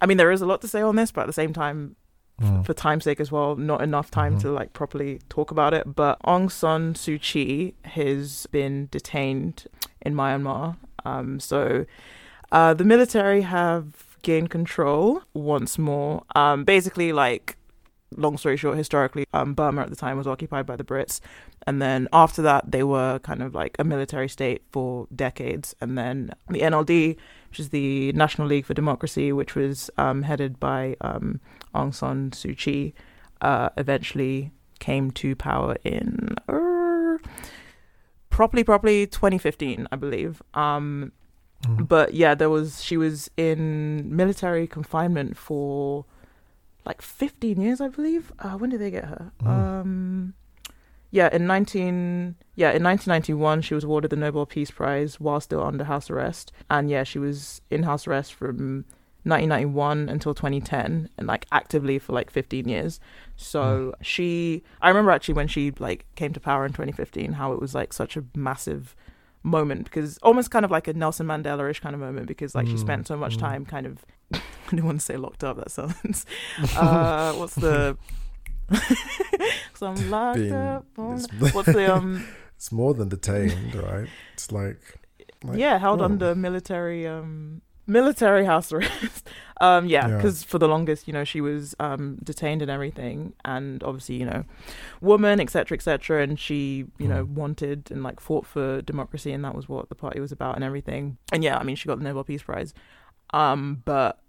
i 0.02 0.06
mean 0.06 0.18
there 0.18 0.32
is 0.32 0.42
a 0.42 0.46
lot 0.46 0.62
to 0.62 0.68
say 0.68 0.82
on 0.82 0.96
this 0.96 1.12
but 1.12 1.22
at 1.22 1.28
the 1.28 1.34
same 1.34 1.54
time 1.54 1.96
Mm. 2.42 2.66
for 2.66 2.74
time's 2.74 3.04
sake 3.04 3.20
as 3.20 3.32
well, 3.32 3.56
not 3.56 3.84
enough 3.84 4.10
time 4.10 4.36
Mhm. 4.38 4.42
to 4.42 4.52
like 4.52 4.74
properly 4.74 5.22
talk 5.30 5.52
about 5.52 5.72
it. 5.72 5.96
But 5.96 6.20
Aung 6.24 6.50
San 6.52 6.96
Suu 6.96 7.22
Kyi 7.22 7.76
has 7.86 8.48
been 8.48 8.88
detained 8.90 9.68
in 10.02 10.16
Myanmar. 10.16 10.78
Um, 11.06 11.40
so 11.40 11.86
uh, 12.52 12.74
the 12.74 12.84
military 12.86 13.42
have 13.42 14.18
gained 14.24 14.50
control 14.50 15.22
once 15.36 15.78
more. 15.78 16.24
Um, 16.36 16.64
basically, 16.64 17.14
like 17.14 17.56
long 18.18 18.38
story 18.38 18.58
short, 18.58 18.78
historically, 18.78 19.26
um, 19.34 19.54
Burma 19.54 19.82
at 19.82 19.90
the 19.90 19.96
time 19.96 20.18
was 20.18 20.28
occupied 20.28 20.66
by 20.66 20.76
the 20.76 20.84
Brits, 20.84 21.20
and 21.68 21.82
then 21.82 22.08
after 22.14 22.42
that, 22.42 22.72
they 22.72 22.84
were 22.84 23.20
kind 23.20 23.42
of 23.42 23.54
like 23.56 23.76
a 23.80 23.84
military 23.84 24.28
state 24.30 24.64
for 24.72 25.08
decades. 25.16 25.76
And 25.82 25.98
then 25.98 26.32
the 26.50 26.60
NLD, 26.62 27.18
which 27.50 27.60
is 27.60 27.70
the 27.70 28.12
National 28.14 28.48
League 28.48 28.66
for 28.66 28.74
Democracy, 28.74 29.32
which 29.32 29.56
was 29.56 29.90
um, 29.98 30.24
headed 30.24 30.60
by 30.60 30.96
um, 31.02 31.40
Aung 31.76 31.94
San 31.94 32.32
Suu 32.32 32.58
Kyi, 32.58 32.94
uh, 33.42 33.70
eventually 33.78 34.52
came 34.80 35.12
to 35.12 35.36
power 35.36 35.76
in 35.84 36.36
uh, 36.50 37.18
properly, 38.30 38.64
properly 38.64 39.06
2015, 39.08 39.88
I 39.92 39.96
believe. 39.96 40.42
Um, 40.54 41.12
Mm. 41.66 41.88
but 41.88 42.14
yeah, 42.14 42.36
there 42.36 42.50
was 42.50 42.84
she 42.84 42.98
was 42.98 43.32
in 43.38 44.14
military 44.14 44.68
confinement 44.68 45.38
for 45.38 46.04
like 46.86 47.02
15 47.02 47.60
years, 47.62 47.80
I 47.82 47.88
believe. 47.88 48.32
Uh, 48.40 48.52
when 48.58 48.70
did 48.70 48.80
they 48.82 48.92
get 48.92 49.06
her? 49.06 49.32
Mm. 49.44 49.48
Um, 49.48 50.34
yeah, 51.12 51.30
in 51.32 51.46
19 51.48 52.36
yeah 52.56 52.72
in 52.72 52.84
1991 52.84 53.62
she 53.62 53.74
was 53.76 53.84
awarded 53.84 54.10
the 54.12 54.16
Nobel 54.16 54.46
Peace 54.46 54.72
Prize 54.72 55.20
while 55.20 55.40
still 55.40 55.64
under 55.64 55.84
house 55.84 56.10
arrest, 56.10 56.52
and 56.70 56.90
yeah 56.90 57.04
she 57.04 57.20
was 57.20 57.62
in 57.70 57.84
house 57.84 58.08
arrest 58.08 58.34
from 58.34 58.86
1991 59.26 60.10
until 60.10 60.34
2010 60.34 61.10
and 61.18 61.28
like 61.28 61.46
actively 61.52 61.98
for 61.98 62.12
like 62.12 62.30
15 62.30 62.68
years 62.68 63.00
so 63.38 63.94
she 64.02 64.62
i 64.82 64.90
remember 64.90 65.12
actually 65.12 65.34
when 65.34 65.48
she 65.48 65.72
like 65.80 66.06
came 66.16 66.34
to 66.34 66.42
power 66.42 66.66
in 66.66 66.74
2015 66.74 67.34
how 67.34 67.54
it 67.54 67.62
was 67.62 67.74
like 67.74 67.94
such 67.94 68.18
a 68.18 68.24
massive 68.36 68.96
moment 69.42 69.86
because 69.86 70.18
almost 70.20 70.52
kind 70.52 70.66
of 70.66 70.72
like 70.72 70.90
a 70.90 70.94
nelson 70.94 71.26
mandela-ish 71.28 71.80
kind 71.80 71.96
of 71.96 72.02
moment 72.02 72.28
because 72.28 72.54
like 72.54 72.68
she 72.68 72.74
Mm, 72.74 72.80
spent 72.80 73.08
so 73.08 73.16
much 73.16 73.38
mm. 73.38 73.40
time 73.40 73.66
kind 73.66 73.86
of 73.86 74.06
i 74.72 74.76
don't 74.76 74.86
want 74.86 75.00
to 75.00 75.06
say 75.06 75.18
locked 75.18 75.44
up 75.44 75.58
that 75.58 75.72
sounds 75.72 76.26
uh 76.78 77.34
what's 77.34 77.56
the 77.56 77.98
so 79.74 79.88
i'm 79.88 80.10
locked 80.10 80.40
Being- 80.40 80.54
up 80.54 80.86
on 80.98 81.16
it's, 81.16 81.54
what's 81.54 81.72
the 81.74 81.94
um 81.94 82.26
it's 82.56 82.72
more 82.72 82.94
than 82.94 83.10
detained, 83.10 83.76
right? 83.76 84.08
It's 84.36 84.50
like, 84.50 84.80
like 85.44 85.58
yeah 85.58 85.78
held 85.80 86.00
oh. 86.02 86.06
under 86.06 86.34
military 86.34 87.06
um 87.06 87.62
military 87.88 88.46
house 88.46 88.72
arrest 88.72 89.28
um 89.60 89.86
yeah 89.86 90.08
Yeah. 90.08 90.16
because 90.16 90.46
for 90.46 90.58
the 90.60 90.70
longest 90.70 91.06
you 91.06 91.12
know 91.12 91.26
she 91.26 91.42
was 91.42 91.76
um 91.82 92.18
detained 92.24 92.62
and 92.62 92.72
everything 92.72 93.34
and 93.44 93.84
obviously 93.84 94.16
you 94.16 94.26
know 94.26 94.46
woman 95.02 95.42
etc 95.42 95.76
etc 95.76 96.24
and 96.24 96.40
she 96.40 96.86
you 96.98 97.10
know 97.10 97.26
Mm. 97.26 97.34
wanted 97.34 97.92
and 97.92 98.02
like 98.02 98.22
fought 98.22 98.46
for 98.46 98.82
democracy 98.82 99.34
and 99.34 99.44
that 99.44 99.54
was 99.56 99.68
what 99.68 99.90
the 99.90 99.96
party 99.96 100.22
was 100.22 100.32
about 100.32 100.56
and 100.56 100.64
everything 100.64 101.18
and 101.34 101.44
yeah 101.44 101.58
i 101.58 101.64
mean 101.64 101.76
she 101.76 101.90
got 101.90 101.98
the 101.98 102.04
nobel 102.06 102.24
peace 102.24 102.44
prize 102.44 102.74
um 103.34 103.82
but 103.84 104.22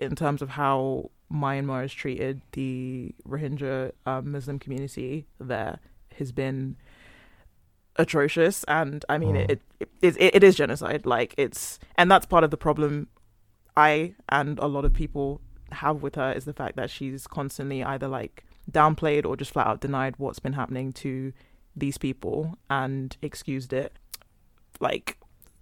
in 0.00 0.14
terms 0.16 0.42
of 0.42 0.50
how 0.50 1.10
myanmar 1.32 1.82
has 1.82 1.92
treated 1.92 2.40
the 2.52 3.14
rohingya 3.28 3.92
um, 4.06 4.32
muslim 4.32 4.58
community 4.58 5.26
there 5.38 5.78
has 6.18 6.32
been 6.32 6.76
atrocious. 7.96 8.64
And 8.64 9.04
i 9.08 9.18
mean 9.18 9.34
Mm. 9.36 9.50
it, 9.50 9.60
it, 9.80 9.88
it 10.02 10.34
it 10.36 10.44
is 10.44 10.56
genocide. 10.56 11.06
Like 11.06 11.34
it's 11.36 11.78
and 11.96 12.10
that's 12.10 12.26
part 12.26 12.44
of 12.44 12.50
the 12.50 12.56
problem 12.56 13.08
i 13.76 14.14
and 14.28 14.58
a 14.58 14.66
lot 14.66 14.84
of 14.84 14.92
people 14.92 15.40
have 15.72 16.02
with 16.02 16.16
her 16.16 16.32
is 16.32 16.44
the 16.44 16.52
fact 16.52 16.74
that 16.76 16.90
she's 16.90 17.26
constantly 17.26 17.84
either 17.84 18.08
like 18.08 18.44
downplayed 18.70 19.24
or 19.24 19.36
just 19.36 19.52
flat 19.52 19.66
out 19.66 19.80
denied 19.80 20.14
what's 20.18 20.38
been 20.40 20.54
happening 20.54 20.92
to 20.92 21.32
these 21.76 21.96
people 21.98 22.58
and 22.68 23.16
excused 23.22 23.72
it. 23.72 23.92
Like 24.80 25.18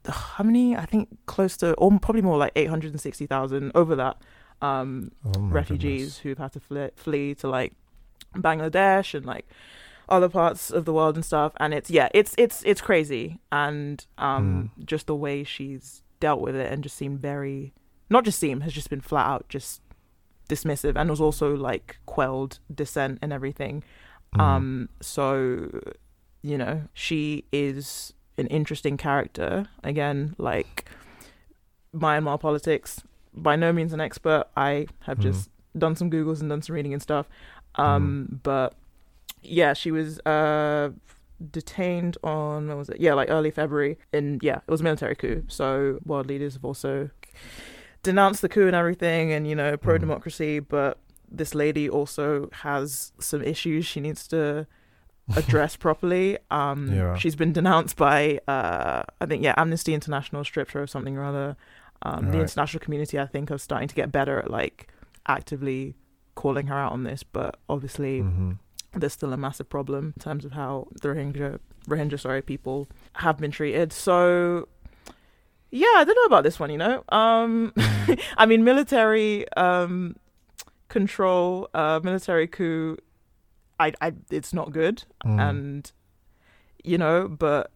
how 0.09 0.45
many? 0.45 0.77
I 0.77 0.85
think 0.87 1.09
close 1.27 1.57
to, 1.59 1.75
or 1.75 1.91
probably 1.99 2.23
more 2.23 2.37
like 2.39 2.53
eight 2.57 2.69
hundred 2.69 2.93
and 2.93 3.01
sixty 3.01 3.27
thousand 3.27 3.73
over 3.75 3.95
that 3.97 4.17
um, 4.63 5.13
Oh 5.25 5.41
refugees 5.41 6.01
goodness. 6.01 6.19
who've 6.19 6.39
had 6.39 6.53
to 6.55 6.61
flee, 6.61 6.91
flee 6.97 7.35
to 7.37 7.49
like 7.49 7.73
Bangladesh 8.35 9.15
and 9.15 9.25
like 9.27 9.47
other 10.09 10.29
parts 10.29 10.71
of 10.71 10.85
the 10.85 10.93
world 10.93 11.17
and 11.17 11.25
stuff. 11.25 11.53
And 11.61 11.73
it's 11.75 11.91
yeah, 11.91 12.09
it's 12.15 12.35
it's 12.39 12.63
it's 12.65 12.81
crazy, 12.81 13.39
and 13.53 14.05
um, 14.19 14.71
Hmm. 14.77 14.85
just 14.85 15.07
the 15.07 15.15
way 15.17 15.45
she's 15.45 16.03
dealt 16.21 16.41
with 16.41 16.57
it 16.57 16.73
and 16.73 16.83
just 16.83 16.97
seemed 16.97 17.21
very, 17.21 17.73
not 18.11 18.25
just 18.25 18.39
seemed 18.39 18.63
has 18.65 18.73
just 18.73 18.91
been 18.91 19.01
flat 19.01 19.27
out 19.27 19.49
just 19.49 19.81
dismissive, 20.49 20.97
and 20.97 21.11
was 21.11 21.21
also 21.21 21.55
like 21.55 21.99
quelled 22.07 22.59
dissent 22.75 23.19
and 23.23 23.33
everything. 23.33 23.85
Mm. 24.35 24.41
Um, 24.41 24.89
so 25.01 25.81
you 26.43 26.57
know, 26.57 26.83
she 26.95 27.45
is 27.53 28.13
an 28.39 28.47
interesting 28.49 28.97
character. 28.97 29.67
Again, 29.85 30.35
like 30.39 30.89
Myanmar 31.95 32.39
politics, 32.41 33.03
by 33.35 33.57
no 33.57 33.73
means 33.73 33.93
an 33.93 34.01
expert. 34.01 34.47
I 34.57 34.87
have 35.01 35.19
Mm. 35.19 35.23
just 35.23 35.51
done 35.77 35.97
some 35.97 36.11
Googles 36.11 36.41
and 36.41 36.49
done 36.49 36.63
some 36.63 36.75
reading 36.75 36.93
and 36.93 37.03
stuff. 37.03 37.29
Um, 37.77 38.41
but 38.43 38.75
yeah, 39.43 39.73
she 39.73 39.91
was 39.91 40.19
uh 40.21 40.91
detained 41.53 42.17
on 42.25 42.67
what 42.69 42.77
was 42.77 42.89
it? 42.89 43.01
Yeah, 43.01 43.15
like 43.15 43.31
early 43.31 43.51
February. 43.51 43.99
In 44.13 44.39
yeah, 44.43 44.57
it 44.67 44.71
was 44.71 44.81
a 44.81 44.85
military 44.85 45.15
coup. 45.15 45.45
So 45.49 46.01
world 46.05 46.27
leaders 46.27 46.55
have 46.55 46.65
also 46.65 47.11
denounced 48.03 48.43
the 48.43 48.49
coup 48.49 48.67
and 48.67 48.75
everything, 48.77 49.33
and 49.33 49.47
you 49.47 49.55
know, 49.55 49.77
pro 49.77 49.99
democracy. 49.99 50.59
But 50.59 50.99
this 51.31 51.55
lady 51.55 51.89
also 51.89 52.49
has 52.63 53.13
some 53.21 53.43
issues 53.43 53.85
she 53.87 54.01
needs 54.01 54.27
to 54.29 54.67
address 55.37 55.77
properly. 55.77 56.39
Um, 56.51 56.93
Yeah. 56.93 57.17
she's 57.17 57.37
been 57.37 57.53
denounced 57.53 57.97
by 57.97 58.41
uh, 58.49 59.03
I 59.21 59.27
think 59.27 59.43
yeah, 59.45 59.55
Amnesty 59.57 59.95
International 59.95 60.45
stripped 60.45 60.73
her 60.73 60.83
of 60.83 60.91
something 60.91 61.17
or 61.17 61.25
other. 61.25 61.57
Um, 62.03 62.27
The 62.31 62.39
Right. 62.39 62.43
international 62.43 62.81
community, 62.81 63.19
I 63.19 63.27
think, 63.27 63.51
are 63.51 63.59
starting 63.59 63.89
to 63.89 63.95
get 63.95 64.11
better 64.13 64.39
at 64.39 64.51
like 64.51 64.89
actively 65.27 65.95
calling 66.35 66.69
her 66.69 66.75
out 66.79 66.93
on 66.93 67.03
this, 67.05 67.23
but 67.25 67.57
obviously 67.69 68.23
Mhm. 68.23 68.59
there's 68.93 69.13
still 69.13 69.33
a 69.33 69.37
massive 69.37 69.69
problem 69.69 70.13
in 70.17 70.23
terms 70.23 70.45
of 70.45 70.53
how 70.53 70.87
the 71.03 71.09
Rohingya, 71.09 71.59
Rohingya, 71.89 72.19
sorry, 72.21 72.41
people 72.43 72.89
have 73.15 73.37
been 73.39 73.51
treated. 73.51 73.93
So, 73.93 74.69
yeah, 75.71 75.87
I 75.97 76.05
don't 76.05 76.15
know 76.17 76.25
about 76.25 76.45
this 76.45 76.59
one. 76.61 76.71
You 76.71 76.79
know, 76.79 77.05
um, 77.11 77.73
I 78.39 78.47
mean, 78.47 78.63
military 78.65 79.51
um, 79.57 80.17
control, 80.89 81.69
uh, 81.75 82.01
military 82.03 82.47
coup. 82.47 82.97
I, 83.81 83.93
I, 84.01 84.13
it's 84.31 84.53
not 84.53 84.73
good, 84.73 85.05
Mm. 85.25 85.41
and 85.41 85.93
you 86.85 86.99
know, 86.99 87.29
but 87.29 87.71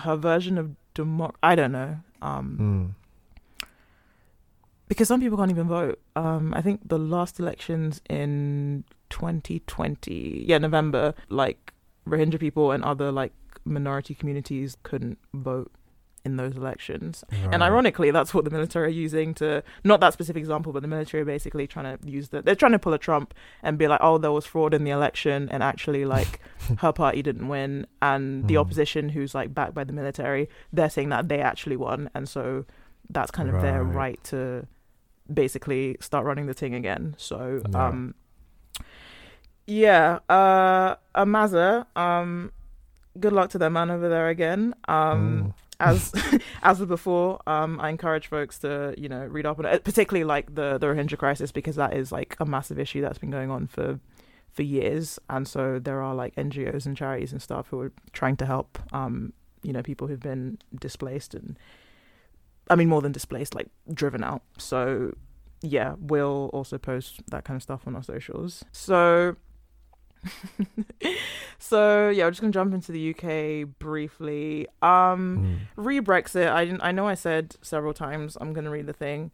her 0.00 0.16
version 0.16 0.58
of 0.58 0.74
democracy, 0.94 1.38
I 1.42 1.54
don't 1.54 1.72
know. 1.72 1.98
Um, 2.22 2.56
Mm. 2.60 2.94
because 4.88 5.08
some 5.08 5.20
people 5.20 5.36
can't 5.38 5.50
even 5.50 5.66
vote. 5.68 6.00
Um, 6.14 6.54
I 6.54 6.62
think 6.62 6.88
the 6.88 6.98
last 6.98 7.40
elections 7.40 8.00
in 8.08 8.84
2020, 9.10 10.44
yeah, 10.46 10.58
November, 10.58 11.14
like 11.28 11.72
Rohingya 12.06 12.38
people 12.38 12.70
and 12.72 12.84
other 12.84 13.10
like 13.10 13.32
minority 13.64 14.14
communities 14.14 14.76
couldn't 14.84 15.18
vote 15.34 15.72
in 16.26 16.32
those 16.36 16.54
elections. 16.62 17.24
And 17.52 17.62
ironically, 17.68 18.10
that's 18.10 18.32
what 18.34 18.44
the 18.44 18.50
military 18.58 18.86
are 18.88 18.98
using 19.06 19.28
to 19.40 19.48
not 19.90 19.98
that 20.00 20.12
specific 20.12 20.40
example, 20.46 20.70
but 20.74 20.82
the 20.86 20.88
military 20.96 21.20
are 21.22 21.30
basically 21.36 21.66
trying 21.74 21.88
to 21.92 21.96
use 22.18 22.26
the 22.32 22.38
they're 22.42 22.60
trying 22.62 22.72
to 22.78 22.82
pull 22.86 22.92
a 22.92 22.98
Trump 23.08 23.28
and 23.62 23.72
be 23.82 23.86
like, 23.92 24.00
oh, 24.02 24.16
there 24.18 24.32
was 24.38 24.44
fraud 24.52 24.72
in 24.74 24.82
the 24.84 24.90
election, 24.98 25.38
and 25.52 25.62
actually 25.62 26.04
like 26.04 26.32
her 26.84 26.92
party 26.92 27.20
didn't 27.28 27.48
win, 27.48 27.86
and 28.02 28.24
the 28.48 28.54
Mm. 28.56 28.60
opposition 28.64 29.02
who's 29.14 29.32
like 29.40 29.48
backed 29.58 29.74
by 29.78 29.84
the 29.84 29.92
military, 30.00 30.48
they're 30.76 30.90
saying 30.96 31.10
that 31.14 31.28
they 31.30 31.40
actually 31.40 31.76
won, 31.76 32.00
and 32.14 32.28
so 32.28 32.64
that's 33.16 33.30
kind 33.30 33.48
of 33.48 33.60
their 33.62 33.82
Right. 33.84 33.94
right 34.02 34.20
to 34.32 34.66
basically 35.42 35.84
start 36.00 36.24
running 36.26 36.46
the 36.46 36.54
thing 36.62 36.74
again. 36.82 37.14
So 37.18 37.38
Yeah. 37.70 37.86
um 37.86 38.14
yeah, 39.66 40.18
uh 40.28 40.96
Amaza, 41.14 41.86
um 41.96 42.52
good 43.18 43.32
luck 43.32 43.50
to 43.50 43.58
that 43.58 43.70
man 43.70 43.90
over 43.90 44.08
there 44.08 44.28
again. 44.28 44.74
Um 44.88 45.44
Mm. 45.46 45.52
As 45.80 46.12
as 46.62 46.80
with 46.80 46.88
before, 46.88 47.40
um, 47.46 47.80
I 47.80 47.90
encourage 47.90 48.28
folks 48.28 48.58
to 48.60 48.94
you 48.96 49.08
know 49.08 49.24
read 49.26 49.46
up 49.46 49.58
on 49.58 49.66
it, 49.66 49.84
particularly 49.84 50.24
like 50.24 50.54
the 50.54 50.78
the 50.78 50.86
Rohingya 50.86 51.18
crisis 51.18 51.52
because 51.52 51.76
that 51.76 51.94
is 51.94 52.12
like 52.12 52.36
a 52.40 52.46
massive 52.46 52.78
issue 52.78 53.00
that's 53.00 53.18
been 53.18 53.30
going 53.30 53.50
on 53.50 53.66
for 53.66 54.00
for 54.52 54.62
years, 54.62 55.18
and 55.28 55.46
so 55.46 55.78
there 55.78 56.02
are 56.02 56.14
like 56.14 56.34
NGOs 56.36 56.86
and 56.86 56.96
charities 56.96 57.32
and 57.32 57.42
stuff 57.42 57.68
who 57.68 57.80
are 57.80 57.92
trying 58.12 58.36
to 58.36 58.46
help 58.46 58.78
um 58.92 59.32
you 59.62 59.72
know 59.72 59.82
people 59.82 60.06
who've 60.06 60.20
been 60.20 60.58
displaced 60.78 61.34
and 61.34 61.58
I 62.70 62.76
mean 62.76 62.88
more 62.88 63.02
than 63.02 63.12
displaced 63.12 63.54
like 63.54 63.68
driven 63.92 64.24
out. 64.24 64.42
So 64.58 65.12
yeah, 65.62 65.94
we'll 65.98 66.50
also 66.52 66.78
post 66.78 67.20
that 67.30 67.44
kind 67.44 67.56
of 67.56 67.62
stuff 67.62 67.86
on 67.86 67.96
our 67.96 68.02
socials. 68.02 68.64
So 68.72 69.36
so 71.58 72.08
yeah, 72.10 72.24
we're 72.24 72.30
just 72.30 72.40
gonna 72.40 72.52
jump 72.52 72.74
into 72.74 72.92
the 72.92 73.10
UK 73.14 73.68
briefly. 73.78 74.66
Um 74.82 75.38
Mm. 75.38 75.58
re 75.76 76.00
Brexit. 76.00 76.48
I 76.50 76.64
didn't. 76.64 76.82
I 76.82 76.92
know 76.92 77.06
I 77.06 77.14
said 77.14 77.56
several 77.62 77.92
times 77.94 78.36
I'm 78.40 78.52
gonna 78.52 78.70
read 78.70 78.86
the 78.86 78.92
thing. 78.92 79.30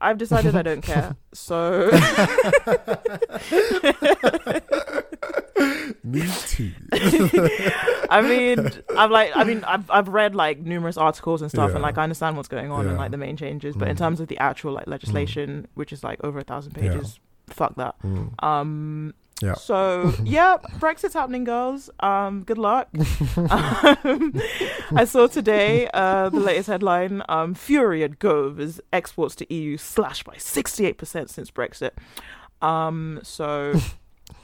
I've 0.00 0.18
decided 0.18 0.56
I 0.56 0.62
don't 0.62 0.82
care. 0.82 1.16
So 1.34 1.90
Me 6.04 6.22
too. 6.46 6.72
I 8.10 8.20
mean, 8.22 8.70
I'm 8.96 9.10
like, 9.10 9.30
I 9.34 9.44
mean, 9.44 9.64
I've 9.64 9.90
I've 9.90 10.08
read 10.08 10.34
like 10.34 10.58
numerous 10.58 10.96
articles 10.96 11.40
and 11.42 11.50
stuff, 11.50 11.72
and 11.72 11.80
like 11.82 11.96
I 11.98 12.02
understand 12.02 12.36
what's 12.36 12.48
going 12.48 12.70
on 12.70 12.86
and 12.86 12.96
like 12.96 13.10
the 13.12 13.16
main 13.16 13.36
changes. 13.36 13.76
But 13.76 13.88
in 13.88 13.94
Mm. 13.96 13.98
terms 13.98 14.20
of 14.20 14.28
the 14.28 14.38
actual 14.38 14.72
like 14.72 14.86
legislation, 14.86 15.68
which 15.74 15.92
is 15.92 16.02
like 16.04 16.22
over 16.24 16.38
a 16.40 16.42
thousand 16.44 16.76
Yeah. 16.76 16.92
pages, 16.92 17.20
fuck 17.48 17.76
that. 17.76 17.94
Mm. 18.02 18.42
Um. 18.44 19.14
Yeah. 19.42 19.54
So 19.54 20.12
yeah, 20.24 20.56
Brexit's 20.78 21.14
happening, 21.14 21.44
girls. 21.44 21.90
Um. 22.00 22.44
Good 22.44 22.58
luck. 22.58 22.88
um, 23.36 24.40
I 24.94 25.04
saw 25.04 25.26
today 25.26 25.88
uh 25.92 26.28
the 26.28 26.40
latest 26.40 26.68
headline. 26.68 27.22
Um. 27.28 27.54
Fury 27.54 28.02
at 28.04 28.18
Gove 28.18 28.60
as 28.60 28.80
exports 28.92 29.34
to 29.36 29.54
EU 29.54 29.76
slashed 29.76 30.24
by 30.24 30.36
68 30.36 30.98
percent 30.98 31.30
since 31.30 31.50
Brexit. 31.50 31.90
Um. 32.60 33.20
So. 33.22 33.74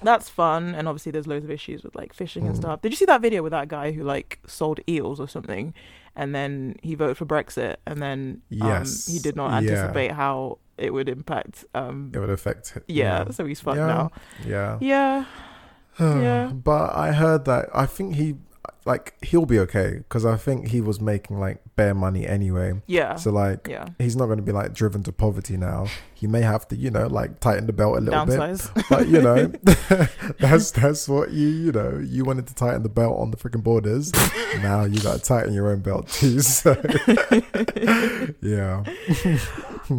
That's 0.03 0.29
fun, 0.29 0.75
and 0.77 0.87
obviously 0.87 1.11
there's 1.13 1.27
loads 1.27 1.45
of 1.45 1.51
issues 1.51 1.83
with 1.83 1.97
like 1.97 2.13
fishing 2.13 2.47
and 2.47 2.55
Mm. 2.55 2.59
stuff. 2.59 2.83
Did 2.83 2.93
you 2.93 2.97
see 2.97 3.07
that 3.07 3.21
video 3.23 3.43
with 3.43 3.53
that 3.53 3.69
guy 3.69 3.91
who 3.91 4.05
like 4.05 4.39
sold 4.47 4.79
eels 4.89 5.19
or 5.19 5.27
something, 5.27 5.73
and 6.15 6.35
then 6.35 6.77
he 6.83 6.95
voted 6.95 7.17
for 7.17 7.25
Brexit, 7.27 7.77
and 7.87 8.01
then 8.03 8.43
Yes, 8.51 9.09
um, 9.09 9.15
he 9.15 9.19
did 9.19 9.35
not 9.35 9.51
yeah. 9.51 9.57
anticipate 9.71 10.13
how 10.13 10.59
it 10.79 10.93
would 10.93 11.09
impact. 11.09 11.65
Um, 11.75 12.13
It 12.15 12.19
would 12.19 12.31
affect. 12.31 12.77
it, 12.77 12.85
yeah, 12.89 13.31
so 13.31 13.45
he's 13.45 13.61
fucked 13.61 13.79
Yeah. 13.79 13.87
now. 13.87 14.11
Yeah. 14.47 14.79
Yeah, 14.81 15.25
Yeah. 16.01 16.53
But 16.55 16.95
I 16.97 17.13
heard 17.13 17.45
that 17.47 17.69
I 17.75 17.87
think 17.87 18.15
he, 18.15 18.37
like, 18.85 19.15
he'll 19.23 19.47
be 19.47 19.59
okay 19.61 19.97
because 19.99 20.25
I 20.25 20.37
think 20.37 20.69
he 20.69 20.81
was 20.81 21.01
making 21.01 21.39
like 21.39 21.61
bare 21.77 21.95
money 21.95 22.27
anyway. 22.27 22.81
yeah, 22.87 23.17
So 23.17 23.31
like, 23.31 23.67
yeah. 23.69 23.89
he's 23.99 24.17
not 24.17 24.27
going 24.27 24.39
to 24.39 24.43
be 24.43 24.53
like 24.53 24.73
driven 24.73 25.03
to 25.05 25.13
poverty 25.13 25.57
now. 25.57 25.87
He 26.15 26.27
may 26.27 26.41
have 26.41 26.67
to, 26.69 26.77
you 26.77 26.91
know, 26.91 27.07
like 27.07 27.39
tighten 27.41 27.67
the 27.67 27.73
belt 27.73 27.99
a 27.99 28.01
little 28.01 28.27
bit. 28.27 28.39
Downsize. 28.39 28.89
But 28.91 29.09
you 29.09 29.21
know, 29.23 29.53
that's 30.41 30.71
that's 30.73 31.09
what 31.09 31.31
you 31.31 31.47
you 31.49 31.73
know 31.73 31.99
you 32.03 32.25
wanted 32.25 32.47
to 32.49 32.55
tighten 32.55 32.83
the 32.83 32.89
belt 32.89 33.19
on 33.21 33.31
the 33.31 33.37
freaking 33.37 33.63
borders. 33.63 34.13
now 34.63 34.85
you 34.85 35.01
got 35.01 35.19
to 35.19 35.23
tighten 35.23 35.53
your 35.55 35.69
own 35.71 35.81
belt 35.81 36.09
too. 36.09 36.41
So 36.41 36.75
yeah, 38.43 38.83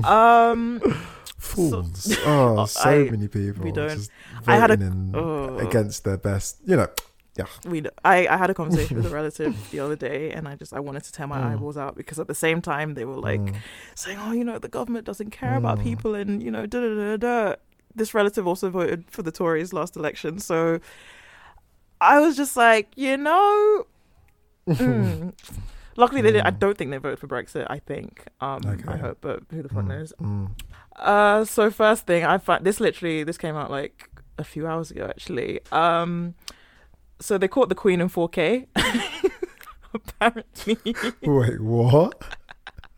um, 0.04 0.80
fools. 1.38 2.14
oh, 2.26 2.66
so 2.66 2.90
I- 2.90 3.10
many 3.10 3.28
people. 3.28 3.64
we 3.64 3.72
don't- 3.72 4.10
I 4.48 4.56
had 4.58 4.72
a- 4.72 4.94
oh. 5.14 5.58
against 5.60 6.04
their 6.04 6.18
best. 6.18 6.58
You 6.66 6.78
know, 6.78 6.88
we 7.66 7.84
I, 8.03 8.28
I 8.28 8.38
had 8.38 8.49
a 8.49 8.53
conversation 8.53 8.98
with 8.98 9.06
a 9.06 9.10
relative 9.10 9.53
the 9.72 9.80
other 9.80 9.95
day 9.95 10.32
and 10.32 10.48
I 10.48 10.56
just 10.56 10.74
I 10.74 10.80
wanted 10.80 11.03
to 11.06 11.11
tear 11.11 11.28
my 11.28 11.40
Mm. 11.40 11.45
eyeballs 11.53 11.78
out 11.78 11.95
because 11.95 12.20
at 12.20 12.28
the 12.28 12.36
same 12.36 12.61
time 12.61 12.94
they 12.95 13.06
were 13.06 13.16
like 13.32 13.40
Mm. 13.41 13.56
saying 13.95 14.18
oh 14.22 14.32
you 14.32 14.44
know 14.44 14.57
the 14.60 14.68
government 14.68 15.06
doesn't 15.06 15.32
care 15.32 15.56
about 15.56 15.78
Mm. 15.80 15.84
people 15.84 16.16
and 16.16 16.41
you 16.44 16.52
know 16.52 16.66
da 16.66 16.80
da 16.80 16.95
da 16.95 17.18
da 17.18 17.56
this 17.95 18.14
relative 18.14 18.45
also 18.48 18.70
voted 18.70 19.06
for 19.10 19.22
the 19.24 19.32
Tories 19.32 19.74
last 19.74 19.95
election 19.95 20.40
so 20.40 20.80
I 22.02 22.20
was 22.20 22.36
just 22.38 22.56
like 22.56 22.88
you 22.95 23.18
know 23.18 23.86
mm. 24.68 25.34
luckily 25.95 26.22
they 26.22 26.32
did 26.32 26.41
I 26.41 26.52
don't 26.52 26.78
think 26.78 26.91
they 26.91 26.98
voted 26.98 27.20
for 27.20 27.28
Brexit 27.28 27.66
I 27.70 27.80
think 27.80 28.26
um 28.41 28.61
I 28.88 28.98
hope 28.98 29.18
but 29.22 29.44
who 29.52 29.61
the 29.64 29.70
fuck 29.70 29.84
Mm, 29.86 29.88
knows 29.88 30.14
mm. 30.22 30.49
uh, 30.95 31.45
so 31.45 31.70
first 31.72 32.06
thing 32.06 32.24
I 32.26 32.38
find 32.38 32.66
this 32.66 32.80
literally 32.80 33.24
this 33.24 33.38
came 33.38 33.56
out 33.56 33.70
like 33.72 34.10
a 34.38 34.44
few 34.44 34.66
hours 34.68 34.90
ago 34.91 35.06
actually. 35.10 35.60
Um, 35.72 36.34
so 37.20 37.38
they 37.38 37.48
caught 37.48 37.70
the 37.70 37.76
Queen 37.76 38.02
in 38.02 38.10
4K. 38.10 38.68
Apparently, 39.94 40.78
Wait, 41.24 41.62
what? 41.62 42.22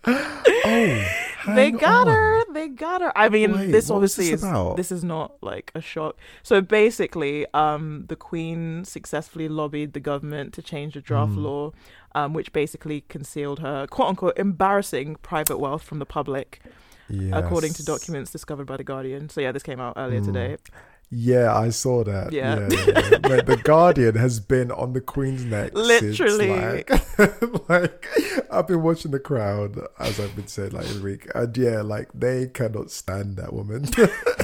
oh, 0.05 1.05
they 1.55 1.71
got 1.71 2.07
on. 2.07 2.13
her. 2.13 2.53
They 2.53 2.67
got 2.67 3.01
her. 3.01 3.17
I 3.17 3.29
mean, 3.29 3.53
Wait, 3.53 3.71
this 3.71 3.89
obviously 3.89 4.29
this 4.31 4.43
is 4.43 4.75
this 4.75 4.91
is 4.91 5.03
not 5.03 5.33
like 5.41 5.71
a 5.73 5.79
shock. 5.81 6.17
So 6.43 6.59
basically, 6.59 7.45
um, 7.53 8.05
the 8.09 8.15
Queen 8.17 8.83
successfully 8.83 9.47
lobbied 9.47 9.93
the 9.93 9.99
government 10.01 10.53
to 10.55 10.61
change 10.61 10.95
the 10.95 11.01
draft 11.01 11.31
Mm. 11.33 11.43
law, 11.43 11.71
um, 12.13 12.33
which 12.33 12.51
basically 12.51 13.01
concealed 13.07 13.59
her 13.59 13.87
quote 13.87 14.09
unquote 14.09 14.37
embarrassing 14.37 15.15
private 15.21 15.59
wealth 15.59 15.83
from 15.83 15.99
the 15.99 16.05
public, 16.05 16.61
according 17.31 17.73
to 17.73 17.85
documents 17.85 18.31
discovered 18.31 18.65
by 18.65 18.75
The 18.75 18.83
Guardian. 18.83 19.29
So, 19.29 19.39
yeah, 19.39 19.51
this 19.53 19.63
came 19.63 19.79
out 19.79 19.93
earlier 19.97 20.19
Mm. 20.21 20.25
today. 20.25 20.57
Yeah, 21.13 21.53
I 21.53 21.69
saw 21.71 22.05
that. 22.05 22.31
Yeah. 22.31 22.69
Yeah, 22.69 23.19
yeah. 23.29 23.41
The 23.41 23.59
Guardian 23.61 24.15
has 24.15 24.39
been 24.39 24.71
on 24.71 24.93
the 24.93 25.01
Queen's 25.01 25.43
neck. 25.43 25.71
since, 25.75 26.19
Literally. 26.19 26.49
like, 26.49 26.89
like, 27.69 28.07
I've 28.49 28.67
been 28.67 28.81
watching 28.81 29.11
the 29.11 29.19
Crown 29.19 29.75
as 29.99 30.19
I've 30.19 30.35
been 30.35 30.47
saying 30.47 30.71
like 30.71 30.85
every 30.85 31.11
week, 31.11 31.27
and 31.35 31.55
yeah, 31.57 31.81
like 31.81 32.09
they 32.13 32.47
cannot 32.47 32.91
stand 32.91 33.35
that 33.37 33.51
woman. 33.51 33.85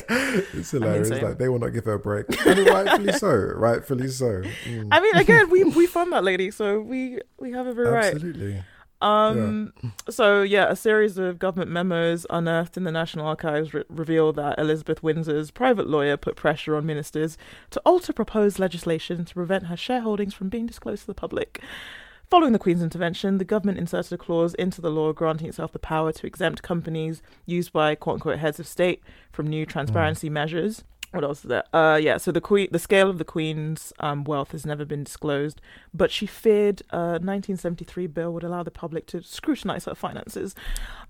it's 0.10 0.72
hilarious. 0.72 1.08
same. 1.08 1.24
like 1.24 1.38
they 1.38 1.48
will 1.48 1.60
not 1.60 1.70
give 1.70 1.86
her 1.86 1.94
a 1.94 2.00
break, 2.00 2.26
and 2.46 2.60
rightfully 2.68 3.14
so. 3.14 3.34
Rightfully 3.34 4.10
so. 4.10 4.42
Mm, 4.66 4.90
I 4.92 5.00
mean, 5.00 5.16
again, 5.16 5.50
we 5.50 5.64
we 5.64 5.88
fund 5.88 6.12
that 6.12 6.26
lady, 6.26 6.52
so 6.52 6.82
we 6.82 7.20
we 7.40 7.52
have 7.52 7.68
every 7.68 7.88
right. 7.88 8.14
absolutely. 8.14 8.64
Um. 9.02 9.74
So 10.10 10.42
yeah, 10.42 10.70
a 10.70 10.76
series 10.76 11.18
of 11.18 11.38
government 11.40 11.70
memos 11.72 12.26
unearthed 12.30 12.78
in 12.78 12.84
the 12.84 12.92
National 12.92 13.28
Archives 13.28 13.74
re- 13.74 13.84
reveal 13.90 14.34
that 14.34 14.58
Elizabeth 14.58 15.04
Windsor's 15.04 15.52
private 15.52 15.88
lawyer 15.88 16.18
put 16.18 16.36
pressure 16.36 16.76
on 16.76 16.86
ministers 16.86 17.38
to 17.72 17.82
alter 17.86 18.12
proposed 18.14 18.58
legislation 18.60 19.26
to 19.26 19.34
prevent 19.34 19.68
her 19.68 19.76
shareholdings 19.76 20.34
from 20.34 20.50
being 20.50 20.66
disclosed 20.66 21.02
to 21.02 21.08
the 21.08 21.14
public. 21.14 21.62
Following 22.30 22.52
the 22.52 22.60
Queen's 22.60 22.84
intervention, 22.84 23.38
the 23.38 23.46
government 23.46 23.78
inserted 23.78 24.12
a 24.12 24.18
clause 24.18 24.54
into 24.56 24.82
the 24.82 24.90
law 24.92 25.14
granting 25.14 25.48
itself 25.48 25.72
the 25.72 25.80
power 25.80 26.12
to 26.12 26.28
exempt 26.28 26.62
companies 26.62 27.22
used 27.46 27.72
by 27.72 27.96
quote 27.96 28.16
unquote 28.16 28.40
heads 28.40 28.60
of 28.60 28.68
state 28.68 29.02
from 29.32 29.48
new 29.48 29.66
transparency 29.66 30.30
measures. 30.30 30.84
What 31.18 31.24
else 31.24 31.40
is 31.44 31.50
there? 31.50 31.64
Uh, 31.76 31.96
yeah. 31.96 32.18
So 32.18 32.32
the 32.32 32.42
queen, 32.42 32.68
the 32.72 32.80
scale 32.80 33.10
of 33.10 33.18
the 33.18 33.26
Queen's 33.26 33.92
um, 34.00 34.24
wealth 34.24 34.52
has 34.52 34.66
never 34.66 34.86
been 34.86 35.04
disclosed, 35.04 35.60
but 35.94 36.12
she 36.12 36.26
feared 36.26 36.82
a 36.92 37.18
1973 37.18 38.08
bill 38.08 38.32
would 38.34 38.44
allow 38.44 38.64
the 38.64 38.72
public 38.72 39.08
to 39.08 39.24
scrutinize 39.24 39.86
her 39.86 39.96
finances. 39.96 40.54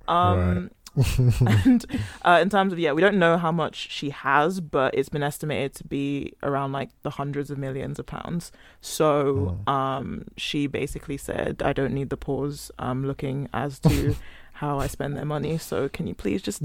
Um, 0.08 0.72
and 1.46 1.86
uh, 2.24 2.40
in 2.42 2.50
terms 2.50 2.74
of 2.74 2.80
yeah, 2.80 2.92
we 2.92 3.02
don't 3.02 3.20
know 3.20 3.38
how 3.38 3.52
much 3.52 3.92
she 3.92 4.10
has, 4.10 4.62
but 4.62 4.96
it's 4.96 5.10
been 5.10 5.22
estimated 5.22 5.76
to 5.76 5.84
be 5.84 6.34
around 6.42 6.72
like 6.72 6.90
the 7.04 7.12
hundreds 7.12 7.52
of 7.52 7.58
millions 7.58 8.00
of 8.00 8.06
pounds. 8.06 8.52
So 8.82 9.60
um, 9.68 10.26
she 10.38 10.66
basically 10.68 11.18
said, 11.18 11.62
"I 11.64 11.74
don't 11.74 11.94
need 11.94 12.10
the 12.10 12.18
pause. 12.18 12.72
um, 12.80 13.06
looking 13.06 13.48
as 13.54 13.80
to 13.82 14.16
how 14.54 14.80
I 14.80 14.88
spend 14.88 15.16
their 15.16 15.26
money. 15.26 15.58
So 15.60 15.88
can 15.88 16.08
you 16.08 16.16
please 16.16 16.42
just 16.42 16.62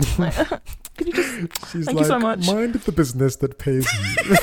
can 0.97 1.07
you 1.07 1.13
just 1.13 1.31
She's 1.73 1.87
Thank 1.87 1.97
like, 1.99 2.05
you 2.05 2.05
so 2.05 2.19
much. 2.19 2.47
mind 2.47 2.75
the 2.75 2.93
business 2.93 3.37
that 3.37 3.59
pays 3.59 3.87
you. 3.93 4.37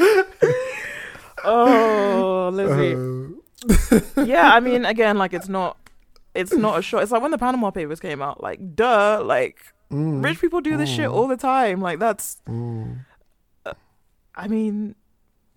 oh 1.44 2.50
Lizzie." 2.52 2.94
Uh, 2.94 4.24
yeah, 4.24 4.54
I 4.54 4.60
mean, 4.60 4.84
again, 4.94 5.18
like 5.18 5.32
it's 5.34 5.48
not, 5.48 5.76
it's 6.34 6.52
not 6.54 6.78
a 6.78 6.82
short. 6.82 7.02
It's 7.02 7.12
like 7.12 7.22
when 7.22 7.30
the 7.30 7.38
Panama 7.38 7.70
Papers 7.70 8.00
came 8.00 8.22
out. 8.22 8.42
Like, 8.42 8.74
duh, 8.74 9.22
like 9.24 9.58
mm, 9.92 10.22
rich 10.24 10.40
people 10.40 10.60
do 10.60 10.76
this 10.76 10.88
shit 10.88 11.08
Mm. 11.10 11.14
all 11.14 11.26
the 11.28 11.36
time. 11.36 11.80
Like 11.80 11.98
that's, 11.98 12.40
mm. 12.48 13.04
I 14.34 14.48
mean, 14.48 14.94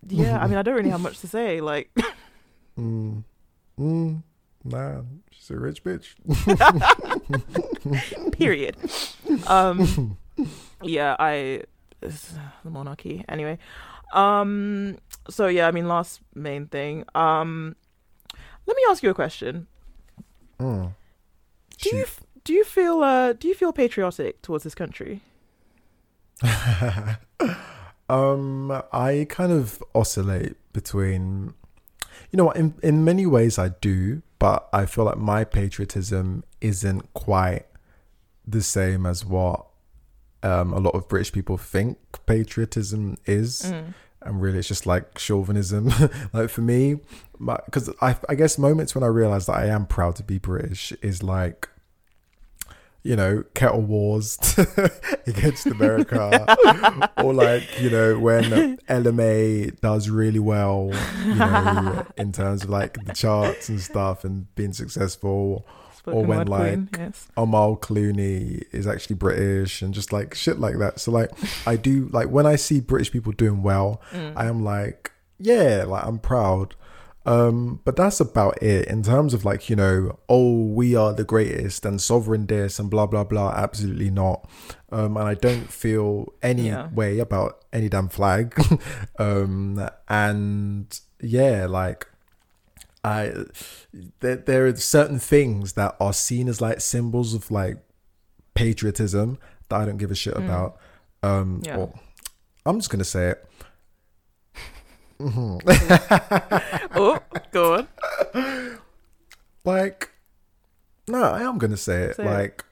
yeah, 0.06 0.38
I 0.38 0.46
mean, 0.46 0.58
I 0.58 0.62
don't 0.62 0.74
really 0.74 0.90
have 0.90 1.00
much 1.00 1.20
to 1.20 1.26
say. 1.28 1.60
Like, 1.60 1.90
Mm. 3.78 4.22
Nah, 4.64 5.02
she's 5.30 5.50
a 5.50 5.58
rich 5.58 5.84
bitch. 5.84 6.14
period. 8.32 8.76
Um, 9.46 10.16
yeah, 10.82 11.16
I 11.18 11.62
the 12.00 12.70
monarchy 12.70 13.24
anyway. 13.28 13.58
Um, 14.12 14.98
so 15.28 15.48
yeah, 15.48 15.68
I 15.68 15.70
mean, 15.70 15.88
last 15.88 16.20
main 16.34 16.66
thing. 16.66 17.04
Um, 17.14 17.76
let 18.66 18.76
me 18.76 18.82
ask 18.88 19.02
you 19.02 19.10
a 19.10 19.14
question. 19.14 19.66
Mm. 20.58 20.94
Do 21.78 21.96
you 21.96 22.06
Shoot. 22.06 22.20
do 22.44 22.52
you 22.52 22.64
feel 22.64 23.02
uh 23.02 23.32
do 23.34 23.48
you 23.48 23.54
feel 23.54 23.72
patriotic 23.72 24.40
towards 24.40 24.64
this 24.64 24.74
country? 24.74 25.20
um, 28.08 28.82
I 28.92 29.26
kind 29.28 29.52
of 29.52 29.82
oscillate 29.94 30.56
between, 30.72 31.54
you 32.30 32.36
know 32.36 32.44
what, 32.44 32.56
in, 32.56 32.74
in 32.82 33.04
many 33.04 33.26
ways 33.26 33.58
I 33.58 33.70
do, 33.80 34.22
but 34.38 34.68
I 34.72 34.86
feel 34.86 35.04
like 35.04 35.18
my 35.18 35.44
patriotism 35.44 36.44
isn't 36.60 37.12
quite 37.14 37.66
the 38.46 38.62
same 38.62 39.06
as 39.06 39.24
what 39.24 39.66
um, 40.42 40.72
a 40.72 40.78
lot 40.78 40.94
of 40.94 41.08
British 41.08 41.32
people 41.32 41.56
think 41.56 41.98
patriotism 42.26 43.16
is. 43.24 43.62
Mm. 43.62 43.94
and 44.22 44.40
really 44.40 44.58
it's 44.58 44.68
just 44.68 44.86
like 44.86 45.18
chauvinism 45.18 45.92
like 46.32 46.48
for 46.48 46.62
me 46.62 46.96
because 47.38 47.90
I, 48.00 48.16
I 48.26 48.34
guess 48.34 48.56
moments 48.56 48.94
when 48.94 49.04
i 49.04 49.06
realize 49.06 49.44
that 49.46 49.56
i 49.56 49.66
am 49.66 49.84
proud 49.84 50.16
to 50.16 50.22
be 50.22 50.38
british 50.38 50.92
is 51.02 51.22
like 51.22 51.68
you 53.04 53.14
know 53.14 53.44
kettle 53.54 53.82
wars 53.82 54.38
against 55.26 55.66
america 55.66 57.10
or 57.18 57.34
like 57.34 57.62
you 57.80 57.90
know 57.90 58.18
when 58.18 58.76
lma 58.78 59.80
does 59.80 60.08
really 60.08 60.38
well 60.38 60.90
you 61.26 61.34
know 61.34 62.04
in 62.16 62.32
terms 62.32 62.64
of 62.64 62.70
like 62.70 62.94
the 63.04 63.12
charts 63.12 63.68
and 63.68 63.80
stuff 63.80 64.24
and 64.24 64.52
being 64.54 64.72
successful 64.72 65.66
Spoken 65.96 66.26
when, 66.26 66.38
word 66.38 66.46
queen, 66.48 66.88
like, 66.92 66.98
yes. 66.98 67.28
Amal 67.36 67.76
Clooney 67.78 68.64
is 68.72 68.86
actually 68.86 69.16
British 69.16 69.80
and 69.80 69.94
just 69.94 70.12
like 70.12 70.34
shit 70.34 70.60
like 70.60 70.76
that. 70.76 71.00
So 71.00 71.10
like 71.10 71.30
I 71.66 71.76
do 71.76 72.10
like 72.12 72.28
when 72.28 72.44
I 72.44 72.56
see 72.56 72.80
British 72.80 73.10
people 73.10 73.32
doing 73.32 73.62
well, 73.62 74.02
Mm. 74.12 74.34
I 74.36 74.44
am 74.44 74.62
like, 74.62 75.12
yeah, 75.38 75.84
like 75.86 76.04
I'm 76.04 76.18
proud. 76.18 76.74
Um, 77.26 77.80
but 77.84 77.96
that's 77.96 78.20
about 78.20 78.62
it 78.62 78.86
in 78.88 79.02
terms 79.02 79.32
of 79.32 79.44
like, 79.46 79.70
you 79.70 79.76
know, 79.76 80.18
oh, 80.28 80.66
we 80.66 80.94
are 80.94 81.12
the 81.14 81.24
greatest 81.24 81.86
and 81.86 82.00
sovereign 82.00 82.46
this 82.46 82.78
and 82.78 82.90
blah 82.90 83.06
blah 83.06 83.24
blah. 83.24 83.50
Absolutely 83.56 84.10
not. 84.10 84.46
Um, 84.92 85.16
and 85.16 85.26
I 85.26 85.34
don't 85.34 85.72
feel 85.72 86.32
any 86.42 86.66
Yeah. 86.68 86.88
way 86.92 87.18
about 87.20 87.64
any 87.72 87.88
damn 87.88 88.08
flag. 88.08 88.54
um, 89.18 89.88
and 90.08 91.00
yeah, 91.20 91.66
like 91.66 92.06
I 93.02 93.32
there, 94.20 94.36
there 94.36 94.66
are 94.66 94.76
certain 94.76 95.18
things 95.18 95.72
that 95.74 95.96
are 96.00 96.12
seen 96.12 96.48
as 96.48 96.60
like 96.60 96.80
symbols 96.82 97.32
of 97.34 97.50
like 97.50 97.78
patriotism 98.54 99.38
that 99.68 99.80
I 99.80 99.84
don't 99.86 99.96
give 99.96 100.10
a 100.10 100.14
shit 100.14 100.34
Mm. 100.34 100.44
about. 100.44 100.76
Um, 101.22 101.60
Yeah. 101.64 101.76
or- 101.78 101.92
I'm 102.66 102.78
just 102.78 102.90
gonna 102.90 103.04
say 103.04 103.28
it. 103.30 103.44
Mhm. 105.18 105.60
oh, 106.96 107.18
go 107.52 107.74
on. 108.34 108.78
like, 109.64 110.10
no, 111.08 111.22
I 111.22 111.42
am 111.42 111.58
gonna 111.58 111.76
say 111.76 112.02
it. 112.04 112.16
Say 112.16 112.22
it. 112.24 112.26
like, 112.26 112.64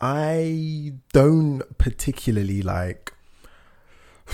I 0.00 0.94
don't 1.12 1.62
particularly 1.78 2.62
like. 2.62 3.12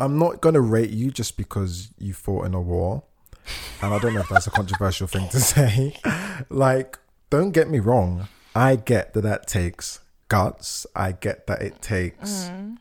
I'm 0.00 0.18
not 0.18 0.40
gonna 0.40 0.60
rate 0.60 0.90
you 0.90 1.10
just 1.10 1.36
because 1.36 1.88
you 1.98 2.14
fought 2.14 2.46
in 2.46 2.54
a 2.54 2.60
war, 2.60 3.02
and 3.82 3.92
I 3.92 3.98
don't 3.98 4.14
know 4.14 4.20
if 4.20 4.28
that's 4.28 4.46
a 4.46 4.50
controversial 4.50 5.06
thing 5.08 5.28
to 5.30 5.40
say. 5.54 5.96
Like, 6.48 6.98
don't 7.30 7.50
get 7.50 7.68
me 7.68 7.80
wrong. 7.80 8.28
I 8.54 8.76
get 8.76 9.12
that 9.14 9.22
that 9.22 9.46
takes 9.48 10.00
guts. 10.28 10.86
I 10.94 11.12
get 11.12 11.46
that 11.48 11.62
it 11.62 11.80
takes 11.82 12.44
Mm. 12.48 12.78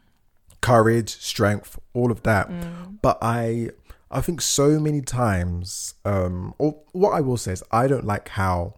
Courage, 0.61 1.09
strength, 1.21 1.79
all 1.93 2.11
of 2.11 2.23
that. 2.23 2.49
Mm. 2.49 2.97
But 3.01 3.17
I, 3.21 3.69
I 4.11 4.21
think 4.21 4.41
so 4.41 4.79
many 4.79 5.01
times. 5.01 5.93
Um, 6.05 6.53
or 6.57 6.79
what 6.93 7.11
I 7.11 7.21
will 7.21 7.37
say 7.37 7.53
is, 7.53 7.63
I 7.71 7.87
don't 7.87 8.05
like 8.05 8.29
how 8.29 8.75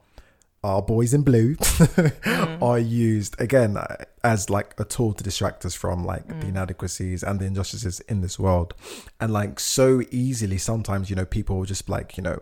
our 0.64 0.82
boys 0.82 1.14
in 1.14 1.22
blue 1.22 1.56
Mm. 1.56 2.62
are 2.62 2.78
used 2.80 3.40
again 3.40 3.78
uh, 3.78 3.96
as 4.26 4.50
like 4.50 4.74
a 4.78 4.84
tool 4.84 5.14
to 5.14 5.24
distract 5.24 5.66
us 5.66 5.74
from 5.74 6.04
like 6.06 6.28
the 6.28 6.34
Mm. 6.34 6.50
inadequacies 6.50 7.24
and 7.24 7.40
the 7.40 7.46
injustices 7.46 8.02
in 8.02 8.20
this 8.20 8.38
world 8.38 8.74
and 9.22 9.32
like 9.32 9.58
so 9.62 10.02
easily 10.12 10.58
sometimes 10.58 11.10
you 11.10 11.16
know 11.16 11.24
people 11.26 11.58
will 11.58 11.66
just 11.66 11.88
like 11.88 12.18
you 12.18 12.24
know 12.24 12.40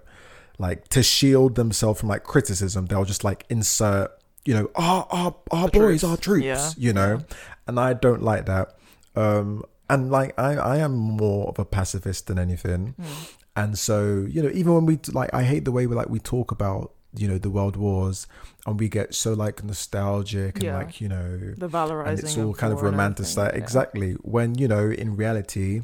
like 0.58 0.88
to 0.88 1.04
shield 1.04 1.54
themselves 1.56 2.00
from 2.00 2.10
like 2.10 2.24
criticism 2.24 2.88
they'll 2.88 3.06
just 3.06 3.24
like 3.24 3.46
insert 3.50 4.10
you 4.46 4.54
know 4.56 4.68
our 4.76 5.06
our, 5.12 5.36
our 5.52 5.68
The 5.68 5.80
boys 5.80 6.00
troops. 6.00 6.04
our 6.04 6.18
troops 6.18 6.44
Yeah. 6.46 6.72
you 6.76 6.94
know 6.94 7.20
and 7.68 7.80
i 7.80 7.94
don't 7.94 8.24
like 8.24 8.48
that 8.48 8.76
um 9.18 9.64
and 9.90 10.12
like 10.12 10.32
i 10.40 10.52
i 10.56 10.78
am 10.78 10.94
more 10.96 11.48
of 11.52 11.58
a 11.60 11.66
pacifist 11.66 12.28
than 12.28 12.38
anything 12.40 12.94
Mm. 13.00 13.34
and 13.62 13.80
so 13.88 14.26
you 14.30 14.42
know 14.44 14.52
even 14.54 14.72
when 14.76 14.86
we 14.86 15.00
like 15.22 15.32
i 15.34 15.44
hate 15.52 15.64
the 15.66 15.72
way 15.78 15.84
we 15.88 15.96
like 15.96 16.10
we 16.10 16.20
talk 16.20 16.52
about 16.52 16.86
you 17.22 17.28
know 17.28 17.38
the 17.38 17.50
world 17.50 17.76
wars 17.78 18.28
and 18.68 18.80
we 18.80 18.88
get 18.90 19.16
so 19.16 19.34
like 19.34 19.64
nostalgic 19.64 20.56
and 20.56 20.64
Yeah. 20.64 20.78
like 20.80 21.02
you 21.02 21.10
know 21.10 21.30
The 21.58 21.70
valorizing. 21.70 22.08
and 22.10 22.20
it's 22.20 22.38
all 22.38 22.54
kind 22.54 22.72
of 22.74 22.80
romanticized 22.80 23.54
yeah. 23.54 23.64
exactly 23.64 24.12
when 24.36 24.56
you 24.62 24.68
know 24.68 24.86
in 25.04 25.16
reality 25.24 25.82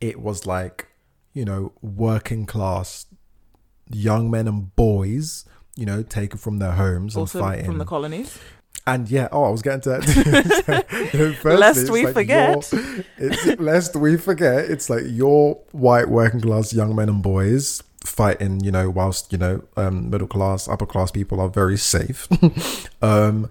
it 0.00 0.20
was 0.20 0.46
like 0.46 0.88
you 1.32 1.44
know 1.44 1.72
working 1.82 2.46
class 2.46 3.06
young 3.90 4.30
men 4.30 4.46
and 4.48 4.74
boys 4.76 5.44
you 5.76 5.86
know 5.86 6.02
taken 6.02 6.38
from 6.38 6.58
their 6.58 6.72
homes 6.72 7.16
Also 7.16 7.38
and 7.38 7.46
fighting 7.48 7.64
from 7.66 7.78
the 7.78 7.84
colonies. 7.84 8.38
And 8.86 9.08
yeah, 9.10 9.28
oh, 9.32 9.44
I 9.44 9.50
was 9.50 9.62
getting 9.62 9.80
to 9.82 9.88
that. 9.90 10.86
too. 11.12 11.32
Firstly, 11.34 11.56
Lest 11.56 11.90
we 11.90 12.04
like 12.04 12.14
forget. 12.14 12.72
your- 12.72 13.04
It's 13.18 13.60
lest 13.60 13.96
we 13.96 14.16
forget. 14.16 14.70
It's 14.70 14.88
like 14.88 15.04
your 15.06 15.58
white 15.72 16.08
working 16.08 16.40
class 16.40 16.72
young 16.72 16.94
men 16.94 17.08
and 17.08 17.22
boys 17.22 17.82
fighting, 18.04 18.60
you 18.60 18.70
know, 18.70 18.88
whilst 18.88 19.32
you 19.32 19.38
know 19.38 19.62
um, 19.76 20.10
middle 20.10 20.28
class, 20.28 20.68
upper 20.68 20.86
class 20.86 21.10
people 21.10 21.40
are 21.40 21.48
very 21.48 21.76
safe. 21.76 22.28
um, 23.02 23.48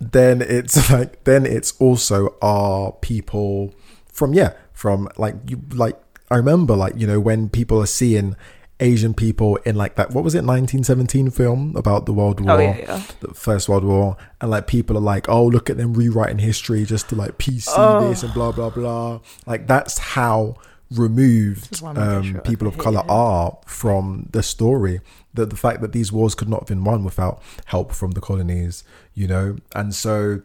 then 0.00 0.40
it's 0.40 0.90
like 0.92 1.24
then 1.24 1.44
it's 1.44 1.72
also 1.80 2.34
our 2.40 2.92
people 2.92 3.74
from 4.12 4.32
yeah 4.34 4.52
from 4.72 5.08
like 5.18 5.34
you 5.48 5.60
like 5.72 5.98
I 6.30 6.36
remember 6.36 6.74
like 6.76 6.94
you 6.96 7.06
know 7.06 7.20
when 7.20 7.48
people 7.48 7.80
are 7.82 7.86
seeing 7.86 8.36
Asian 8.80 9.12
people 9.12 9.56
in 9.64 9.74
like 9.74 9.96
that 9.96 10.10
what 10.12 10.22
was 10.22 10.34
it 10.34 10.44
1917 10.44 11.30
film 11.30 11.74
about 11.76 12.06
the 12.06 12.12
World 12.12 12.40
War 12.40 12.52
Oh 12.56 12.58
yeah, 12.60 12.76
yeah. 12.78 13.02
the 13.20 13.34
First 13.34 13.68
World 13.68 13.84
War, 13.84 14.16
and 14.40 14.50
like 14.50 14.66
people 14.68 14.96
are 14.96 15.00
like, 15.00 15.28
oh, 15.28 15.44
look 15.46 15.68
at 15.68 15.76
them 15.76 15.94
rewriting 15.94 16.38
history 16.38 16.84
just 16.84 17.08
to 17.08 17.16
like 17.16 17.38
PC 17.38 17.68
Oh. 17.76 18.08
this 18.08 18.22
and 18.22 18.32
blah 18.32 18.52
blah 18.52 18.70
blah. 18.70 19.20
Like 19.46 19.66
that's 19.66 19.98
how 19.98 20.54
removed 20.90 21.70
This 21.70 21.78
is 21.78 21.82
why 21.82 21.92
my 21.92 22.16
um, 22.16 22.40
people 22.44 22.66
of 22.68 22.78
color 22.78 23.00
it. 23.00 23.10
are 23.10 23.58
from 23.66 24.28
the 24.30 24.42
story. 24.42 25.00
That 25.34 25.50
the 25.50 25.56
fact 25.56 25.80
that 25.82 25.92
these 25.92 26.10
wars 26.10 26.34
could 26.34 26.48
not 26.48 26.60
have 26.60 26.68
been 26.68 26.84
won 26.84 27.04
without 27.04 27.42
help 27.66 27.92
from 27.92 28.12
the 28.12 28.20
colonies, 28.20 28.84
you 29.14 29.26
know, 29.26 29.56
and 29.74 29.94
so 29.94 30.42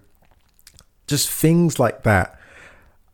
just 1.08 1.30
things 1.30 1.80
like 1.80 2.04
that. 2.04 2.38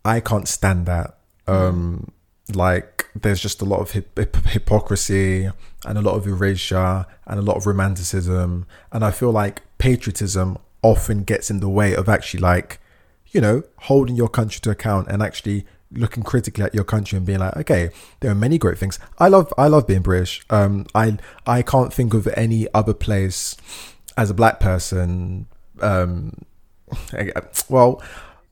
I 0.05 0.19
can't 0.21 0.47
stand 0.47 0.85
that. 0.87 1.17
Um, 1.47 2.11
like 2.55 3.07
there's 3.15 3.41
just 3.41 3.61
a 3.61 3.65
lot 3.65 3.79
of 3.79 3.91
hip- 3.91 4.45
hypocrisy 4.47 5.49
and 5.85 5.97
a 5.97 6.01
lot 6.01 6.15
of 6.15 6.27
erasure 6.27 7.05
and 7.25 7.39
a 7.39 7.41
lot 7.41 7.57
of 7.57 7.65
romanticism, 7.65 8.65
and 8.91 9.03
I 9.03 9.11
feel 9.11 9.31
like 9.31 9.61
patriotism 9.77 10.57
often 10.81 11.23
gets 11.23 11.49
in 11.49 11.59
the 11.59 11.69
way 11.69 11.95
of 11.95 12.07
actually 12.07 12.39
like, 12.39 12.79
you 13.31 13.41
know, 13.41 13.63
holding 13.77 14.15
your 14.15 14.29
country 14.29 14.59
to 14.61 14.69
account 14.69 15.07
and 15.09 15.21
actually 15.21 15.65
looking 15.91 16.23
critically 16.23 16.63
at 16.63 16.73
your 16.73 16.83
country 16.83 17.17
and 17.17 17.25
being 17.25 17.39
like, 17.39 17.55
okay, 17.57 17.89
there 18.19 18.31
are 18.31 18.35
many 18.35 18.57
great 18.57 18.77
things. 18.77 18.99
I 19.17 19.27
love 19.27 19.53
I 19.57 19.67
love 19.67 19.87
being 19.87 20.01
British. 20.01 20.43
Um, 20.49 20.85
I 20.93 21.17
I 21.45 21.61
can't 21.61 21.93
think 21.93 22.13
of 22.13 22.27
any 22.35 22.67
other 22.73 22.93
place 22.93 23.55
as 24.17 24.29
a 24.29 24.33
black 24.33 24.59
person. 24.59 25.47
Um, 25.81 26.33
well, 27.69 28.01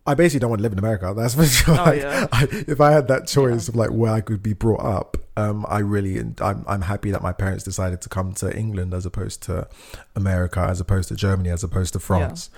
I 0.08 0.14
basically 0.16 0.40
don't 0.40 0.50
want 0.50 0.60
to 0.60 0.64
live 0.64 0.72
in 0.72 0.80
America. 0.80 1.14
That's 1.16 1.36
for 1.36 1.46
sure. 1.60 1.78
Oh, 1.78 1.84
Like, 1.84 2.02
yeah. 2.02 2.28
I, 2.32 2.48
if 2.52 2.80
I 2.82 2.92
had 2.92 3.08
that 3.10 3.28
choice 3.28 3.68
of 3.68 3.76
like 3.76 3.90
where 3.92 4.14
I 4.14 4.22
could 4.22 4.42
be 4.42 4.54
brought 4.54 4.84
up, 4.84 5.18
um, 5.36 5.66
I 5.70 5.80
really, 5.80 6.18
I'm, 6.40 6.66
I'm 6.68 6.82
happy 6.82 7.12
that 7.12 7.22
my 7.22 7.34
parents 7.34 7.64
decided 7.64 8.02
to 8.02 8.10
come 8.10 8.34
to 8.36 8.56
England 8.58 8.94
as 8.94 9.06
opposed 9.06 9.44
to 9.44 9.68
America, 10.16 10.62
as 10.62 10.80
opposed 10.80 11.10
to 11.10 11.16
Germany, 11.16 11.50
as 11.50 11.64
opposed 11.64 11.94
to 11.94 12.00
France. 12.00 12.50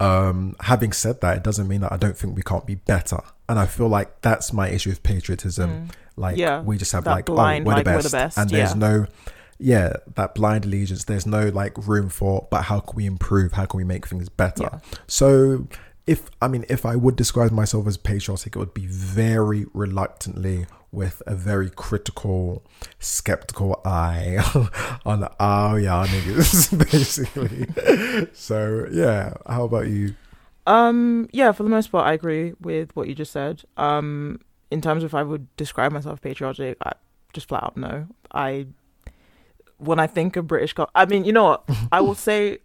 Um, 0.00 0.54
having 0.60 0.92
said 0.92 1.20
that, 1.22 1.38
it 1.38 1.42
doesn't 1.42 1.66
mean 1.68 1.80
that 1.80 1.92
I 1.92 1.96
don't 1.96 2.16
think 2.16 2.36
we 2.36 2.42
can't 2.42 2.66
be 2.66 2.74
better. 2.74 3.20
And 3.48 3.58
I 3.58 3.66
feel 3.66 3.88
like 3.88 4.20
that's 4.20 4.52
my 4.52 4.68
issue 4.68 4.90
with 4.90 5.02
patriotism. 5.02 5.88
Like 6.16 6.34
Mm. 6.34 6.38
Yeah, 6.40 6.60
we 6.62 6.76
just 6.78 6.92
have 6.92 7.06
like, 7.06 7.26
blind, 7.26 7.64
oh, 7.64 7.68
we're, 7.68 7.74
like, 7.76 7.84
the 7.84 7.90
we're 7.92 7.96
best. 7.98 8.10
the 8.10 8.16
best, 8.16 8.38
and 8.38 8.50
there's 8.50 8.70
yeah. 8.70 8.78
no, 8.78 9.06
yeah, 9.58 9.92
that 10.16 10.34
blind 10.34 10.64
allegiance. 10.64 11.04
There's 11.04 11.26
no 11.26 11.48
like 11.48 11.78
room 11.86 12.08
for, 12.08 12.46
but 12.50 12.62
how 12.62 12.80
can 12.80 12.96
we 12.96 13.06
improve? 13.06 13.52
How 13.52 13.66
can 13.66 13.78
we 13.78 13.84
make 13.84 14.06
things 14.06 14.28
better? 14.28 14.68
Yeah. 14.72 14.78
So 15.06 15.68
if 16.08 16.30
I 16.40 16.48
mean 16.48 16.64
if 16.68 16.86
I 16.86 16.96
would 16.96 17.14
describe 17.16 17.52
myself 17.52 17.86
as 17.86 17.96
patriotic, 17.96 18.56
it 18.56 18.58
would 18.58 18.74
be 18.74 18.86
very 18.86 19.66
reluctantly 19.74 20.66
with 20.90 21.22
a 21.26 21.34
very 21.34 21.68
critical, 21.68 22.64
skeptical 22.98 23.80
eye 23.84 24.38
on 25.04 25.28
oh 25.38 25.76
yeah 25.76 26.06
niggas 26.06 26.78
basically. 26.90 28.26
so 28.32 28.86
yeah, 28.90 29.34
how 29.46 29.64
about 29.64 29.88
you? 29.88 30.14
Um, 30.66 31.28
yeah, 31.32 31.52
for 31.52 31.62
the 31.62 31.68
most 31.68 31.92
part, 31.92 32.06
I 32.06 32.14
agree 32.14 32.54
with 32.60 32.94
what 32.96 33.06
you 33.08 33.14
just 33.14 33.32
said. 33.32 33.62
Um, 33.76 34.40
in 34.70 34.80
terms 34.80 35.02
of 35.02 35.10
if 35.10 35.14
I 35.14 35.22
would 35.22 35.54
describe 35.56 35.92
myself 35.92 36.20
patriotic, 36.20 36.78
I 36.82 36.92
just 37.32 37.48
flat 37.48 37.64
out 37.64 37.76
no. 37.76 38.06
I 38.32 38.66
when 39.78 39.98
I 39.98 40.06
think 40.06 40.36
of 40.36 40.46
British, 40.46 40.72
co- 40.72 40.90
I 40.94 41.06
mean, 41.06 41.24
you 41.24 41.32
know 41.32 41.44
what? 41.44 41.64
I 41.92 42.00
will 42.00 42.14
say, 42.14 42.58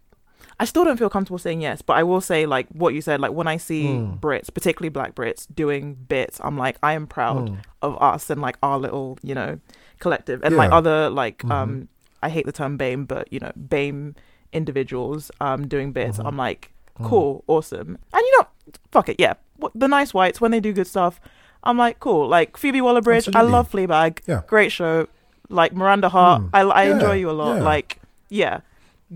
I 0.60 0.64
still 0.66 0.84
don't 0.84 0.96
feel 0.96 1.10
comfortable 1.10 1.38
saying 1.38 1.60
yes, 1.62 1.82
but 1.82 1.94
I 1.96 2.02
will 2.04 2.20
say 2.20 2.46
like 2.46 2.68
what 2.68 2.94
you 2.94 3.00
said. 3.00 3.20
Like 3.20 3.32
when 3.32 3.48
I 3.48 3.56
see 3.56 3.84
Mm. 3.86 4.20
Brits, 4.20 4.52
particularly 4.54 4.88
Black 4.90 5.14
Brits, 5.14 5.46
doing 5.52 5.94
bits, 5.94 6.40
I'm 6.44 6.56
like, 6.56 6.76
I 6.82 6.92
am 6.94 7.06
proud 7.06 7.50
Mm. 7.50 7.56
of 7.82 8.00
us 8.02 8.30
and 8.30 8.40
like 8.40 8.56
our 8.62 8.78
little, 8.78 9.18
you 9.22 9.34
know, 9.34 9.58
collective 9.98 10.42
and 10.44 10.56
like 10.56 10.70
other 10.70 11.10
like 11.10 11.38
Mhm. 11.42 11.50
um, 11.50 11.88
I 12.22 12.28
hate 12.28 12.46
the 12.46 12.52
term 12.52 12.78
BAME, 12.78 13.06
but 13.06 13.32
you 13.32 13.40
know, 13.40 13.52
BAME 13.58 14.14
individuals 14.52 15.30
um 15.40 15.66
doing 15.66 15.92
bits. 15.92 16.18
Mhm. 16.18 16.26
I'm 16.28 16.36
like, 16.36 16.72
Mm. 17.00 17.08
cool, 17.08 17.42
awesome. 17.48 17.98
And 18.12 18.22
you 18.22 18.38
know, 18.38 18.46
fuck 18.92 19.08
it, 19.08 19.16
yeah. 19.18 19.34
What- 19.56 19.72
The 19.74 19.88
nice 19.88 20.14
whites 20.14 20.40
when 20.40 20.50
they 20.52 20.60
do 20.60 20.72
good 20.72 20.86
stuff, 20.86 21.20
I'm 21.64 21.76
like, 21.76 21.98
cool. 21.98 22.28
Like 22.28 22.56
Phoebe 22.56 22.80
Waller-Bridge, 22.80 23.28
I 23.34 23.42
love 23.42 23.70
Fleabag. 23.72 24.20
Yeah. 24.26 24.42
Great 24.46 24.70
show. 24.70 25.08
Like 25.48 25.72
Miranda 25.74 26.08
Hart, 26.08 26.42
Mm. 26.42 26.48
I 26.54 26.60
I 26.62 26.82
enjoy 26.84 27.14
you 27.14 27.28
a 27.30 27.36
lot. 27.42 27.56
yeah. 27.56 27.62
Like, 27.62 28.00
yeah, 28.28 28.60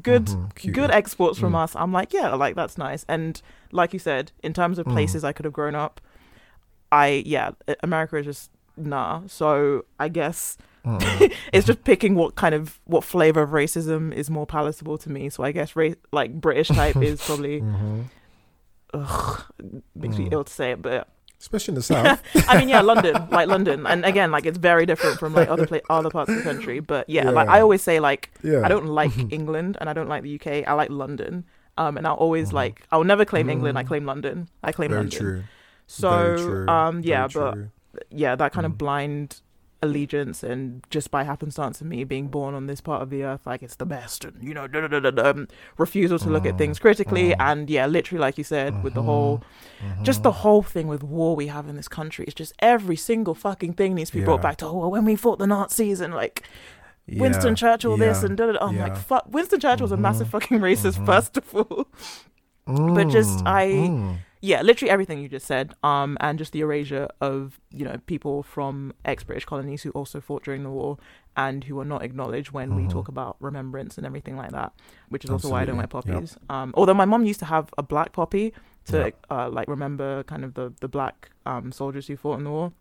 good 0.03 0.27
Mhm, 0.27 0.73
good 0.73 0.91
exports 0.91 1.39
from 1.39 1.53
Mm. 1.53 1.63
us. 1.65 1.75
I'm 1.77 1.93
like, 1.93 2.13
yeah, 2.13 2.35
like 2.35 2.55
that's 2.57 2.77
nice. 2.79 3.05
And 3.09 3.41
like 3.73 3.93
you 3.93 3.99
said, 3.99 4.33
in 4.43 4.53
terms 4.53 4.79
of 4.79 4.87
Mm. 4.87 4.93
places 4.93 5.25
I 5.25 5.33
could 5.33 5.45
have 5.45 5.53
grown 5.55 5.75
up, 5.75 6.01
I 6.93 7.23
yeah, 7.27 7.51
America 7.83 8.17
is 8.17 8.27
just 8.27 8.51
nah. 8.77 9.23
So 9.27 9.85
I 9.99 10.09
guess 10.09 10.57
Mm. 10.85 11.33
it's 11.53 11.67
just 11.67 11.85
picking 11.85 12.15
what 12.15 12.35
kind 12.37 12.55
of 12.55 12.81
what 12.85 13.03
flavor 13.05 13.43
of 13.43 13.51
racism 13.51 14.13
is 14.15 14.31
more 14.31 14.47
palatable 14.47 14.97
to 14.99 15.11
me. 15.11 15.29
So 15.31 15.43
I 15.43 15.53
guess 15.53 15.75
race 15.77 15.97
like 16.13 16.33
British 16.41 16.69
type 16.69 16.97
is 16.97 17.21
probably 17.27 17.61
Mhm. 17.63 18.05
ugh, 18.95 19.43
makes 19.95 20.17
me 20.19 20.27
Mm. 20.27 20.33
ill 20.33 20.45
to 20.45 20.53
say 20.53 20.73
it, 20.73 20.83
but 20.83 21.09
Especially 21.41 21.73
in 21.73 21.77
the 21.77 21.83
south. 21.95 22.21
I 22.49 22.59
mean, 22.59 22.69
yeah, 22.69 22.81
London, 22.81 23.15
like 23.31 23.47
London, 23.49 23.87
and 23.87 24.05
again, 24.05 24.31
like 24.33 24.45
it's 24.45 24.59
very 24.59 24.87
different 24.87 25.19
from 25.21 25.35
like 25.35 25.49
other 25.49 25.67
pla- 25.67 25.79
other 25.89 26.11
parts 26.11 26.31
of 26.31 26.37
the 26.37 26.43
country. 26.43 26.81
But 26.81 27.09
yeah, 27.09 27.31
like 27.31 27.49
I 27.49 27.61
always 27.61 27.83
say, 27.83 28.01
like 28.01 28.31
Yeah. 28.43 28.63
I 28.65 28.69
don't 28.69 28.87
like 28.87 29.13
England 29.33 29.77
and 29.81 29.89
I 29.89 29.93
don't 29.93 30.09
like 30.09 30.23
the 30.25 30.35
UK. 30.35 30.67
I 30.67 30.73
like 30.73 30.91
London, 30.91 31.45
um, 31.77 31.97
and 31.97 32.07
I'll 32.07 32.15
always 32.17 32.53
like 32.53 32.87
I'll 32.91 33.05
never 33.05 33.25
claim 33.25 33.49
England. 33.49 33.79
I 33.79 33.85
Mm. 33.85 33.87
claim 33.87 34.05
London. 34.05 34.49
I 34.65 34.73
claim 34.73 34.91
Very 34.91 35.03
London. 35.03 35.19
true. 35.21 35.33
Very 35.37 35.45
So 35.87 36.37
true. 36.45 36.69
um, 36.69 37.03
yeah, 37.05 37.29
but 37.33 37.57
yeah, 38.11 38.35
that 38.35 38.53
kind 38.53 38.65
Mm. 38.67 38.71
of 38.73 38.79
blind 38.79 39.41
allegiance 39.81 40.43
and 40.43 40.83
just 40.91 41.11
by 41.11 41.23
happenstance 41.23 41.81
of 41.81 41.87
me 41.87 42.03
being 42.05 42.29
born 42.29 42.55
on 42.55 42.67
this 42.67 42.81
part 42.81 43.01
of 43.03 43.11
the 43.11 43.23
earth, 43.23 43.47
like 43.47 43.63
it's 43.63 43.77
the 43.77 43.87
best, 43.87 44.25
and 44.25 44.43
you 44.43 44.53
know, 44.53 44.67
da, 44.67 44.87
da, 44.89 44.99
da, 44.99 45.31
um, 45.31 45.47
refusal 45.77 46.19
to 46.19 46.29
look 46.29 46.45
at 46.47 46.55
Mm. 46.55 46.59
things 46.59 46.79
critically, 46.79 47.31
Mm. 47.31 47.37
and 47.39 47.71
yeah, 47.71 47.87
literally, 47.87 48.21
like 48.21 48.37
you 48.39 48.45
said, 48.45 48.83
with 48.83 48.95
the 48.95 49.03
whole 49.03 49.43
just 50.03 50.21
Mhm. 50.21 50.23
the 50.25 50.33
whole 50.33 50.63
thing 50.63 50.89
with 50.89 51.05
war 51.05 51.37
we 51.37 51.47
have 51.47 51.69
in 51.69 51.77
this 51.77 51.87
country 51.87 52.25
it's 52.25 52.35
just 52.35 52.53
every 52.59 52.97
single 52.97 53.35
fucking 53.35 53.73
thing 53.75 53.95
needs 53.95 54.11
to 54.11 54.19
be 54.19 54.25
brought 54.25 54.43
back 54.43 54.57
to 54.57 54.67
oh 54.67 54.73
well, 54.79 54.91
when 54.91 55.05
we 55.05 55.15
fought 55.15 55.39
the 55.39 55.47
nazis 55.47 56.01
and 56.01 56.13
like 56.13 56.43
winston 57.07 57.51
Yeah, 57.51 57.55
churchill 57.55 57.97
this 57.97 58.25
and 58.25 58.37
da, 58.37 58.47
da, 58.47 58.53
da. 58.55 58.67
i'm 58.67 58.77
like 58.77 58.97
fuck 58.97 59.25
winston 59.29 59.61
churchill's 59.61 59.93
a 59.93 59.97
massive 59.97 60.29
fucking 60.29 60.59
racist 60.59 61.05
first 61.07 61.37
of 61.37 61.55
all 61.55 61.87
but 62.67 63.09
just 63.09 63.39
Mm, 63.45 63.47
I- 63.47 63.67
mm. 63.69 64.17
Yeah 64.41 64.63
literally 64.63 64.91
everything 64.91 65.19
you 65.21 65.29
just 65.29 65.47
said 65.47 65.75
um 65.83 66.17
and 66.21 66.39
just 66.39 66.53
the 66.53 66.61
erasure 66.61 67.09
of 67.21 67.59
you 67.71 67.85
know 67.85 67.97
people 68.07 68.43
from 68.43 68.93
ex-british 69.05 69.45
colonies 69.45 69.83
who 69.83 69.91
also 69.91 70.21
fought 70.21 70.43
during 70.45 70.63
the 70.63 70.71
war 70.71 70.97
and 71.37 71.65
who 71.65 71.79
are 71.81 71.85
not 71.85 72.03
acknowledged 72.03 72.51
when 72.53 72.75
we 72.75 72.83
Mhm. 72.85 72.91
talk 72.91 73.09
about 73.09 73.37
remembrance 73.41 73.97
and 73.99 74.07
everything 74.07 74.37
like 74.37 74.53
that 74.53 74.73
which 75.09 75.25
is 75.25 75.31
also 75.31 75.49
why 75.51 75.63
i 75.63 75.65
don't 75.65 75.77
wear 75.77 75.85
Absolutely, 75.85 76.13
yep. 76.13 76.21
poppies. 76.21 76.37
Um 76.51 76.73
although 76.77 76.95
my 76.95 77.05
mom 77.05 77.25
used 77.25 77.41
to 77.41 77.47
have 77.47 77.69
a 77.79 77.83
black 77.83 78.13
poppy 78.13 78.53
to 78.87 78.97
Yep. 78.99 79.27
uh, 79.31 79.49
like 79.51 79.69
remember 79.69 80.23
kind 80.25 80.45
of 80.45 80.55
the 80.55 80.73
the 80.81 80.89
black 80.89 81.31
um 81.45 81.73
soldiers 81.73 82.07
who 82.07 82.17
fought 82.17 82.39
in 82.39 82.45
the 82.45 82.51
war. 82.51 82.73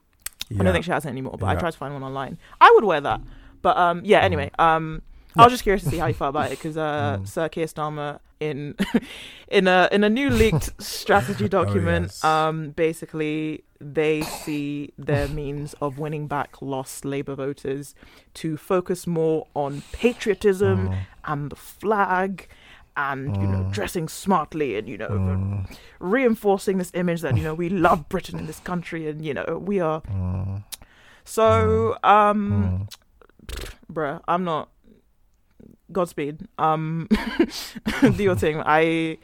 I 0.60 0.64
don't 0.64 0.74
think 0.74 0.86
she 0.86 0.92
has 0.92 1.06
it 1.06 1.10
anymore 1.10 1.36
but 1.40 1.48
i 1.48 1.56
tried 1.60 1.72
to 1.72 1.78
find 1.78 1.94
one 1.94 2.04
online. 2.04 2.38
I 2.62 2.72
would 2.76 2.86
wear 2.86 3.02
that 3.02 3.20
but 3.62 3.76
um 3.78 4.02
yeah 4.06 4.22
anyway 4.22 4.52
um 4.60 5.02
I 5.40 5.44
was 5.44 5.54
just 5.54 5.64
curious 5.64 5.84
to 5.84 5.90
see 5.90 5.98
how 5.98 6.08
you 6.08 6.14
felt 6.14 6.30
about 6.30 6.48
it 6.52 6.58
because 6.60 6.78
uh, 6.78 7.18
Mm. 7.22 7.28
Sir 7.28 7.50
Keir 7.50 7.66
Starmer 7.68 8.20
in 8.40 8.76
in 9.48 9.68
a 9.68 9.88
in 9.92 10.04
a 10.04 10.10
new 10.10 10.30
leaked 10.30 10.70
strategy 10.82 11.48
document, 11.50 12.12
Oh, 12.12 12.14
yes. 12.14 12.24
um, 12.24 12.72
basically 12.72 13.64
they 13.80 14.26
see 14.26 14.94
their 14.98 15.28
means 15.28 15.74
of 15.82 16.00
winning 16.00 16.28
back 16.28 16.62
lost 16.62 17.06
Labour 17.06 17.36
voters 17.36 17.94
to 18.36 18.58
focus 18.58 19.06
more 19.08 19.48
on 19.54 19.84
patriotism 19.92 20.90
Mm, 20.90 20.98
and 21.26 21.52
the 21.52 21.56
flag, 21.56 22.48
and 22.96 23.36
you 23.38 23.48
know 23.48 23.64
Mm. 23.64 23.72
dressing 23.72 24.08
smartly 24.10 24.76
and 24.78 24.88
you 24.90 24.98
know 24.98 25.10
mm, 25.10 25.78
reinforcing 26.00 26.78
this 26.80 26.92
image 26.96 27.22
that 27.22 27.38
you 27.38 27.44
know 27.44 27.54
we 27.54 27.70
love 27.70 28.08
Britain 28.10 28.40
in 28.40 28.46
this 28.48 28.60
country 28.60 29.08
and 29.08 29.24
you 29.24 29.34
know 29.34 29.62
we 29.64 29.80
are. 29.80 30.02
mm, 30.02 30.64
So 31.26 31.98
um, 32.04 32.88
mm. 33.52 33.68
bruh, 33.92 34.22
I'm 34.28 34.44
not. 34.44 34.70
Godspeed. 35.92 36.48
Um, 36.58 37.08
do 38.02 38.24
your 38.24 38.36
thing. 38.36 38.62
I, 38.66 39.18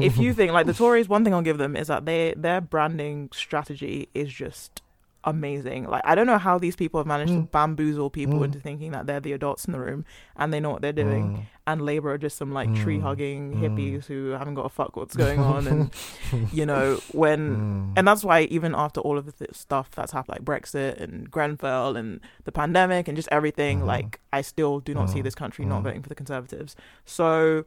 if 0.00 0.18
you 0.18 0.34
think 0.34 0.52
like 0.52 0.66
the 0.66 0.74
Tories, 0.74 1.08
one 1.08 1.24
thing 1.24 1.34
I'll 1.34 1.42
give 1.42 1.58
them 1.58 1.76
is 1.76 1.88
that 1.88 2.06
they 2.06 2.34
their 2.36 2.60
branding 2.60 3.30
strategy 3.32 4.08
is 4.14 4.32
just 4.32 4.82
amazing. 5.24 5.84
Like 5.88 6.02
I 6.04 6.14
don't 6.14 6.26
know 6.26 6.38
how 6.38 6.58
these 6.58 6.74
people 6.76 6.98
have 6.98 7.06
managed 7.06 7.32
to 7.32 7.38
Mm. 7.42 7.50
bamboozle 7.50 8.10
people 8.10 8.40
Mm. 8.40 8.44
into 8.46 8.58
thinking 8.60 8.92
that 8.92 9.06
they're 9.06 9.20
the 9.20 9.32
adults 9.32 9.64
in 9.66 9.72
the 9.72 9.78
room 9.80 10.04
and 10.36 10.52
they 10.52 10.58
know 10.60 10.70
what 10.70 10.82
they're 10.82 10.92
doing, 10.92 11.24
Mm. 11.36 11.40
and 11.68 11.82
Labour 11.82 12.10
are 12.10 12.18
just 12.18 12.36
some 12.36 12.52
like 12.52 12.74
tree 12.74 12.98
Mm. 12.98 13.02
hugging 13.02 13.54
Mm. 13.54 13.60
hippies 13.60 14.06
who 14.06 14.30
haven't 14.30 14.54
got 14.54 14.66
a 14.66 14.68
fuck 14.68 14.96
what's 14.96 15.16
going 15.16 15.38
on, 15.38 15.66
and 15.66 15.90
you 16.52 16.66
know 16.66 16.98
when. 17.12 17.56
Mm. 17.56 17.92
And 17.98 18.08
that's 18.08 18.24
why 18.24 18.42
even 18.42 18.74
after 18.74 19.00
all 19.00 19.16
of 19.18 19.26
the 19.26 19.32
th- 19.32 19.54
stuff 19.54 19.90
that's 19.92 20.12
happened, 20.12 20.38
like 20.38 20.44
Brexit 20.44 21.00
and 21.00 21.30
Grenfell 21.30 21.96
and 21.96 22.20
the 22.44 22.52
pandemic 22.52 23.06
and 23.08 23.16
just 23.16 23.28
everything, 23.30 23.80
Mhm. 23.82 23.86
like 23.86 24.20
I 24.32 24.40
still 24.42 24.80
do 24.80 24.92
not 24.94 25.08
see 25.10 25.20
this 25.22 25.34
country 25.34 25.64
not 25.64 25.82
voting 25.84 26.02
for 26.02 26.08
the 26.08 26.14
Conservatives. 26.16 26.74
So 27.04 27.64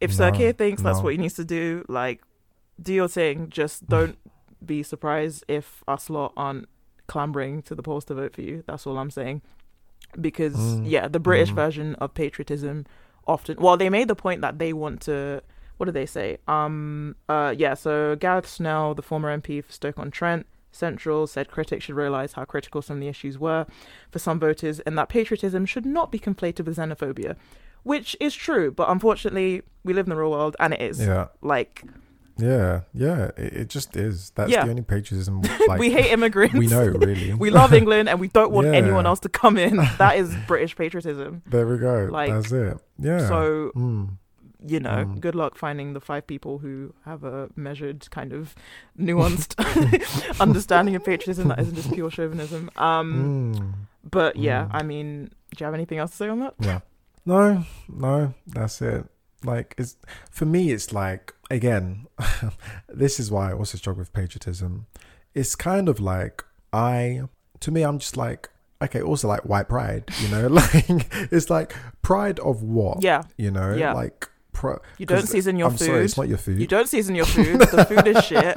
if 0.00 0.10
No, 0.10 0.16
Sir 0.16 0.30
Keir 0.32 0.52
thinks 0.52 0.80
that's 0.82 1.00
what 1.00 1.12
he 1.12 1.18
needs 1.18 1.34
to 1.34 1.44
do, 1.44 1.84
like 1.88 2.22
do 2.80 2.92
your 2.94 3.08
thing. 3.08 3.48
Just 3.50 3.86
don't 3.88 4.16
be 4.66 4.82
surprised 4.82 5.44
if 5.48 5.82
us 5.88 6.08
lot 6.10 6.32
aren't 6.36 6.68
clambering 7.06 7.62
to 7.62 7.74
the 7.74 7.82
polls 7.82 8.04
to 8.06 8.14
vote 8.14 8.34
for 8.34 8.42
you. 8.42 8.62
That's 8.66 8.86
all 8.86 8.98
I'm 8.98 9.10
saying. 9.10 9.42
Because 10.20 10.54
Mm. 10.56 10.82
yeah, 10.84 11.08
the 11.08 11.20
British 11.20 11.50
Mm. 11.52 11.54
version 11.54 11.94
of 11.96 12.12
patriotism 12.14 12.86
often 13.26 13.56
well, 13.60 13.76
they 13.76 13.88
made 13.88 14.08
the 14.08 14.14
point 14.16 14.40
that 14.42 14.58
they 14.58 14.72
want 14.72 15.00
to 15.02 15.42
what 15.78 15.86
did 15.86 15.94
they 15.94 16.06
say? 16.06 16.38
Um 16.46 17.16
uh 17.28 17.54
yeah, 17.56 17.74
so 17.74 18.14
Gareth 18.16 18.48
Snell, 18.48 18.94
the 18.94 19.02
former 19.02 19.30
MP 19.36 19.60
for 19.64 19.72
Stoke 19.72 19.98
on 19.98 20.10
Trent, 20.10 20.46
Central 20.70 21.26
said 21.26 21.50
critics 21.50 21.84
should 21.84 21.94
realise 21.96 22.32
how 22.34 22.44
critical 22.44 22.82
some 22.82 22.96
of 22.96 23.00
the 23.00 23.08
issues 23.08 23.38
were 23.38 23.66
for 24.10 24.18
some 24.18 24.38
voters 24.38 24.80
and 24.80 24.96
that 24.98 25.08
patriotism 25.08 25.66
should 25.66 25.86
not 25.86 26.10
be 26.12 26.18
conflated 26.18 26.64
with 26.66 26.76
xenophobia. 26.76 27.36
Which 27.84 28.16
is 28.20 28.34
true, 28.34 28.70
but 28.70 28.88
unfortunately 28.90 29.62
we 29.84 29.92
live 29.92 30.06
in 30.06 30.10
the 30.10 30.16
real 30.16 30.30
world 30.30 30.56
and 30.60 30.72
it 30.74 30.80
is. 30.82 31.00
Yeah, 31.00 31.28
Like 31.40 31.82
yeah, 32.42 32.80
yeah. 32.92 33.30
It, 33.36 33.52
it 33.60 33.68
just 33.68 33.96
is. 33.96 34.30
That's 34.34 34.50
Yeah. 34.50 34.64
the 34.64 34.70
only 34.70 34.82
patriotism. 34.82 35.42
Like, 35.68 35.78
we 35.80 35.90
hate 35.92 36.10
immigrants. 36.12 36.54
We 36.54 36.66
know, 36.66 36.86
really. 36.86 37.34
we 37.46 37.50
love 37.50 37.72
England 37.72 38.08
and 38.08 38.18
we 38.20 38.28
don't 38.28 38.50
want 38.52 38.66
Yeah. 38.66 38.74
anyone 38.82 39.06
else 39.06 39.20
to 39.20 39.28
come 39.28 39.56
in. 39.56 39.76
That 39.98 40.16
is 40.16 40.34
British 40.46 40.74
patriotism. 40.76 41.42
There 41.46 41.66
we 41.66 41.78
go. 41.78 42.08
Like, 42.10 42.30
That's 42.32 42.50
it. 42.52 42.76
Yeah. 42.98 43.28
So, 43.28 43.70
Mm. 43.76 44.18
you 44.66 44.80
know, 44.80 45.04
Mm. 45.06 45.20
good 45.20 45.34
luck 45.34 45.56
finding 45.56 45.92
the 45.92 46.00
five 46.00 46.26
people 46.26 46.58
who 46.58 46.94
have 47.04 47.22
a 47.24 47.48
measured, 47.56 48.10
kind 48.10 48.32
of 48.32 48.54
nuanced 48.98 49.54
understanding 50.40 50.94
of 50.96 51.04
patriotism 51.04 51.48
that 51.48 51.58
isn't 51.60 51.74
just 51.76 51.92
pure 51.92 52.10
chauvinism. 52.10 52.70
Um, 52.76 53.08
Mm. 53.54 53.72
But 54.10 54.36
yeah, 54.36 54.64
Mm. 54.66 54.70
I 54.72 54.82
mean, 54.82 55.08
do 55.26 55.56
you 55.60 55.64
have 55.66 55.74
anything 55.74 55.98
else 55.98 56.10
to 56.12 56.16
say 56.16 56.28
on 56.28 56.40
that? 56.40 56.54
Yeah. 56.58 56.80
No, 57.24 57.64
no, 57.88 58.34
that's 58.48 58.82
it. 58.82 59.06
Like 59.44 59.74
it's 59.78 59.96
for 60.30 60.44
me 60.44 60.70
it's 60.72 60.92
like 60.92 61.34
again, 61.50 62.06
this 62.88 63.18
is 63.20 63.30
why 63.30 63.50
I 63.50 63.52
also 63.54 63.78
struggle 63.78 64.00
with 64.00 64.12
patriotism. 64.12 64.86
It's 65.34 65.54
kind 65.54 65.88
of 65.88 66.00
like 66.00 66.44
I 66.72 67.22
to 67.60 67.70
me 67.70 67.82
I'm 67.82 67.98
just 67.98 68.16
like 68.16 68.48
okay, 68.82 69.00
also 69.00 69.28
like 69.28 69.42
white 69.42 69.68
pride, 69.68 70.04
you 70.20 70.28
know? 70.28 70.46
like 70.48 70.86
it's 71.32 71.50
like 71.50 71.74
pride 72.02 72.38
of 72.40 72.62
what? 72.62 73.02
Yeah, 73.02 73.22
You 73.36 73.50
know? 73.50 73.74
Yeah. 73.74 73.92
Like 73.92 74.28
pro- 74.52 74.80
you 74.98 75.06
don't 75.06 75.26
season 75.26 75.56
your 75.56 75.68
I'm 75.68 75.76
food. 75.76 75.86
sorry, 75.86 76.04
it's 76.04 76.16
not 76.16 76.28
your 76.28 76.38
food. 76.38 76.60
You 76.60 76.66
don't 76.66 76.88
season 76.88 77.14
your 77.14 77.26
food. 77.26 77.60
the 77.60 77.84
food 77.88 78.06
is 78.06 78.24
shit. 78.24 78.56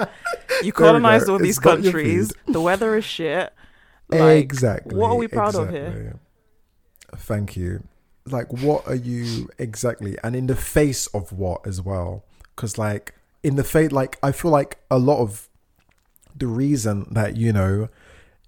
You 0.64 0.72
go. 0.72 0.86
colonized 0.86 1.30
all 1.30 1.36
It's 1.36 1.44
these 1.44 1.60
countries. 1.60 2.34
The 2.48 2.62
weather 2.62 2.96
is 2.98 3.06
shit. 3.06 3.54
Like, 4.10 4.44
exactly. 4.44 4.96
what 4.96 5.10
are 5.10 5.16
we 5.16 5.28
proud 5.28 5.56
of 5.56 5.70
here? 5.70 6.20
Thank 7.16 7.56
you. 7.56 7.84
Like, 8.28 8.52
what 8.52 8.88
are 8.88 8.96
you 8.96 9.50
exactly? 9.60 10.18
And 10.24 10.36
in 10.36 10.48
the 10.48 10.56
face 10.56 11.08
of 11.08 11.32
what 11.32 11.66
as 11.68 11.82
well? 11.82 12.24
Because, 12.56 12.78
like, 12.78 13.14
in 13.44 13.56
the 13.56 13.64
face, 13.64 13.92
like, 13.92 14.18
I 14.24 14.32
feel 14.32 14.50
like 14.52 14.80
a 14.90 14.98
lot 14.98 15.20
of 15.22 15.48
the 16.36 16.48
reason 16.48 17.08
that, 17.12 17.38
you 17.38 17.54
know, 17.54 17.88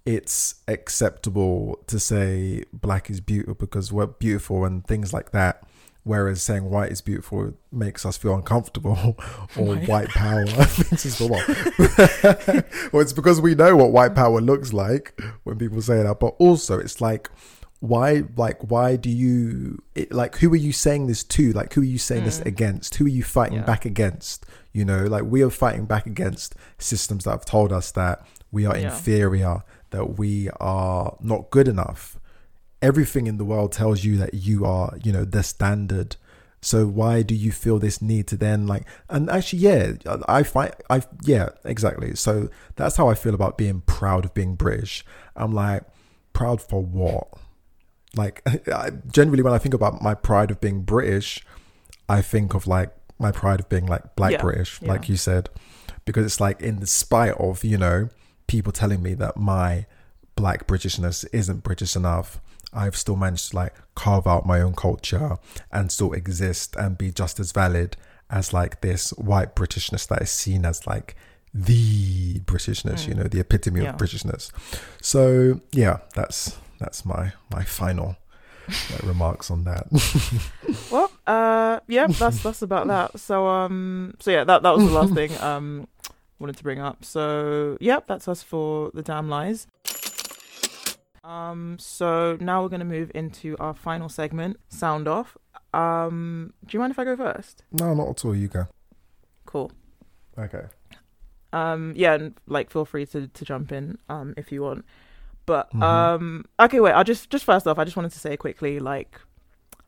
it's 0.04 0.56
acceptable 0.66 1.78
to 1.86 2.00
say 2.00 2.64
black 2.72 3.08
is 3.10 3.20
beautiful 3.20 3.54
because 3.54 3.92
we're 3.92 4.06
beautiful 4.06 4.64
and 4.64 4.86
things 4.86 5.12
like 5.12 5.30
that. 5.32 5.62
Whereas 6.04 6.40
saying 6.42 6.70
white 6.70 6.90
is 6.90 7.02
beautiful 7.02 7.52
makes 7.70 8.06
us 8.06 8.16
feel 8.16 8.34
uncomfortable, 8.34 8.96
or 9.16 9.16
oh 9.58 9.74
Right. 9.74 9.88
white 9.88 10.08
power 10.08 10.44
makes 10.46 11.04
us 11.04 11.16
feel 11.18 11.28
well. 11.28 11.44
well, 12.92 13.02
it's 13.02 13.12
because 13.12 13.40
we 13.40 13.54
know 13.54 13.76
what 13.76 13.92
white 13.92 14.14
power 14.14 14.40
looks 14.40 14.72
like 14.72 15.20
when 15.44 15.58
people 15.58 15.82
say 15.82 16.02
that. 16.02 16.18
But 16.18 16.34
also, 16.38 16.78
it's 16.78 17.00
like, 17.02 17.28
why, 17.80 18.24
like, 18.36 18.70
why 18.70 18.96
do 18.96 19.08
you, 19.08 19.78
it, 19.94 20.12
like, 20.12 20.36
who 20.38 20.52
are 20.52 20.56
you 20.56 20.72
saying 20.72 21.06
this 21.06 21.22
to? 21.24 21.52
Like, 21.52 21.72
who 21.74 21.80
are 21.82 21.84
you 21.84 21.98
saying 21.98 22.24
this 22.24 22.40
Mm. 22.40 22.46
against? 22.46 22.94
Who 22.96 23.04
are 23.04 23.08
you 23.08 23.22
fighting 23.22 23.58
Yeah. 23.58 23.64
back 23.64 23.84
against? 23.84 24.44
You 24.72 24.84
know, 24.84 25.04
like, 25.04 25.24
we 25.24 25.42
are 25.42 25.50
fighting 25.50 25.84
back 25.84 26.06
against 26.06 26.54
systems 26.78 27.24
that 27.24 27.30
have 27.30 27.44
told 27.44 27.72
us 27.72 27.92
that 27.92 28.26
we 28.50 28.66
are 28.66 28.76
Yeah. 28.76 28.92
inferior, 28.94 29.62
that 29.90 30.18
we 30.18 30.50
are 30.58 31.16
not 31.20 31.50
good 31.50 31.68
enough. 31.68 32.18
Everything 32.82 33.26
in 33.26 33.38
the 33.38 33.44
world 33.44 33.72
tells 33.72 34.04
you 34.04 34.16
that 34.18 34.34
you 34.34 34.64
are, 34.64 34.94
you 35.02 35.12
know, 35.12 35.24
the 35.24 35.42
standard. 35.42 36.16
So 36.60 36.86
why 36.86 37.22
do 37.22 37.34
you 37.36 37.52
feel 37.52 37.78
this 37.78 38.02
need 38.02 38.26
to 38.28 38.36
then 38.36 38.66
like? 38.66 38.84
And 39.08 39.30
actually, 39.30 39.60
yeah, 39.60 39.92
I 40.28 40.42
find 40.42 40.72
I 40.90 41.02
yeah 41.22 41.50
exactly. 41.64 42.16
So 42.16 42.48
that's 42.74 42.96
how 42.96 43.08
I 43.08 43.14
feel 43.14 43.34
about 43.34 43.56
being 43.56 43.80
proud 43.82 44.24
of 44.24 44.34
being 44.34 44.56
British. 44.56 45.04
I'm 45.36 45.52
like 45.52 45.84
proud 46.32 46.60
for 46.60 46.82
what? 46.82 47.28
Like 48.22 48.42
I, 48.68 48.90
generally, 49.18 49.42
when 49.42 49.52
I 49.54 49.58
think 49.58 49.74
about 49.74 50.02
my 50.02 50.14
pride 50.14 50.50
of 50.50 50.60
being 50.60 50.82
British, 50.82 51.28
I 52.08 52.20
think 52.22 52.54
of 52.54 52.66
like 52.66 52.90
my 53.18 53.32
pride 53.32 53.60
of 53.60 53.68
being 53.68 53.86
like 53.86 54.04
black 54.16 54.32
Yeah, 54.32 54.42
British, 54.42 54.80
yeah. 54.82 54.88
like 54.92 55.08
you 55.08 55.16
said, 55.16 55.48
because 56.04 56.24
it's 56.26 56.40
like 56.40 56.60
in 56.60 56.84
spite 56.86 57.34
of 57.46 57.64
you 57.64 57.78
know 57.78 58.08
people 58.46 58.72
telling 58.72 59.02
me 59.02 59.14
that 59.14 59.36
my 59.36 59.86
black 60.36 60.66
Britishness 60.66 61.24
isn't 61.32 61.62
British 61.64 61.96
enough. 61.96 62.40
I've 62.72 62.96
still 62.96 63.16
managed 63.16 63.50
to 63.50 63.56
like 63.56 63.74
carve 63.94 64.26
out 64.26 64.46
my 64.46 64.60
own 64.60 64.74
culture 64.74 65.38
and 65.72 65.90
still 65.90 66.12
exist 66.12 66.76
and 66.76 66.96
be 66.98 67.10
just 67.10 67.40
as 67.40 67.50
valid 67.52 67.96
as 68.30 68.52
like 68.52 68.80
this 68.82 69.10
white 69.32 69.56
Britishness 69.56 70.06
that 70.08 70.20
is 70.22 70.30
seen 70.30 70.64
as 70.66 70.86
like 70.86 71.16
the 71.54 72.40
Britishness, 72.40 73.08
you 73.08 73.14
Mm. 73.14 73.18
know, 73.18 73.22
the 73.24 73.40
epitome 73.40 73.82
Yeah. 73.82 73.90
of 73.90 73.96
Britishness. 73.96 74.50
So 75.00 75.60
yeah, 75.72 75.98
that's 76.14 76.56
that's 76.78 77.04
my 77.04 77.32
my 77.50 77.64
final 77.64 78.16
remarks 79.02 79.50
on 79.50 79.64
that. 79.64 79.86
Well, 80.90 81.10
uh, 81.26 81.80
yeah, 81.86 82.06
that's 82.06 82.42
that's 82.42 82.62
about 82.62 82.86
that. 82.86 83.18
So, 83.20 83.46
um, 83.46 84.14
so 84.20 84.30
yeah, 84.30 84.44
that 84.44 84.62
that 84.62 84.74
was 84.74 84.84
the 84.84 84.90
last 84.92 85.12
thing 85.14 85.36
um 85.40 85.86
wanted 86.38 86.56
to 86.56 86.62
bring 86.62 86.78
up. 86.78 87.04
So, 87.04 87.76
yeah, 87.80 88.00
that's 88.06 88.28
us 88.28 88.42
for 88.42 88.90
the 88.94 89.02
damn 89.02 89.28
lies. 89.28 89.66
Um, 91.24 91.76
so 91.78 92.38
now 92.40 92.62
we're 92.62 92.68
gonna 92.68 92.84
move 92.84 93.10
into 93.14 93.56
our 93.58 93.74
final 93.74 94.08
segment, 94.08 94.58
sound 94.68 95.08
off. 95.08 95.36
Um, 95.74 96.54
do 96.64 96.76
you 96.76 96.80
mind 96.80 96.92
if 96.92 96.98
I 96.98 97.04
go 97.04 97.16
first? 97.16 97.64
no, 97.72 97.92
not 97.94 98.08
at 98.08 98.24
all. 98.24 98.34
You 98.34 98.48
go. 98.48 98.66
Cool. 99.44 99.70
Okay. 100.38 100.64
Um, 101.52 101.92
yeah, 101.96 102.14
and 102.14 102.34
like 102.46 102.70
feel 102.70 102.84
free 102.84 103.04
to 103.06 103.28
to 103.28 103.44
jump 103.44 103.72
in 103.72 103.98
um 104.08 104.34
if 104.36 104.52
you 104.52 104.62
want. 104.62 104.84
But 105.48 105.72
Mhm. 105.72 105.82
um, 105.82 106.44
okay, 106.60 106.78
wait. 106.80 106.92
I 106.92 107.02
just 107.02 107.30
just 107.30 107.44
first 107.44 107.66
off, 107.66 107.78
I 107.78 107.84
just 107.84 107.96
wanted 107.96 108.12
to 108.12 108.18
say 108.20 108.36
quickly, 108.36 108.78
like, 108.78 109.18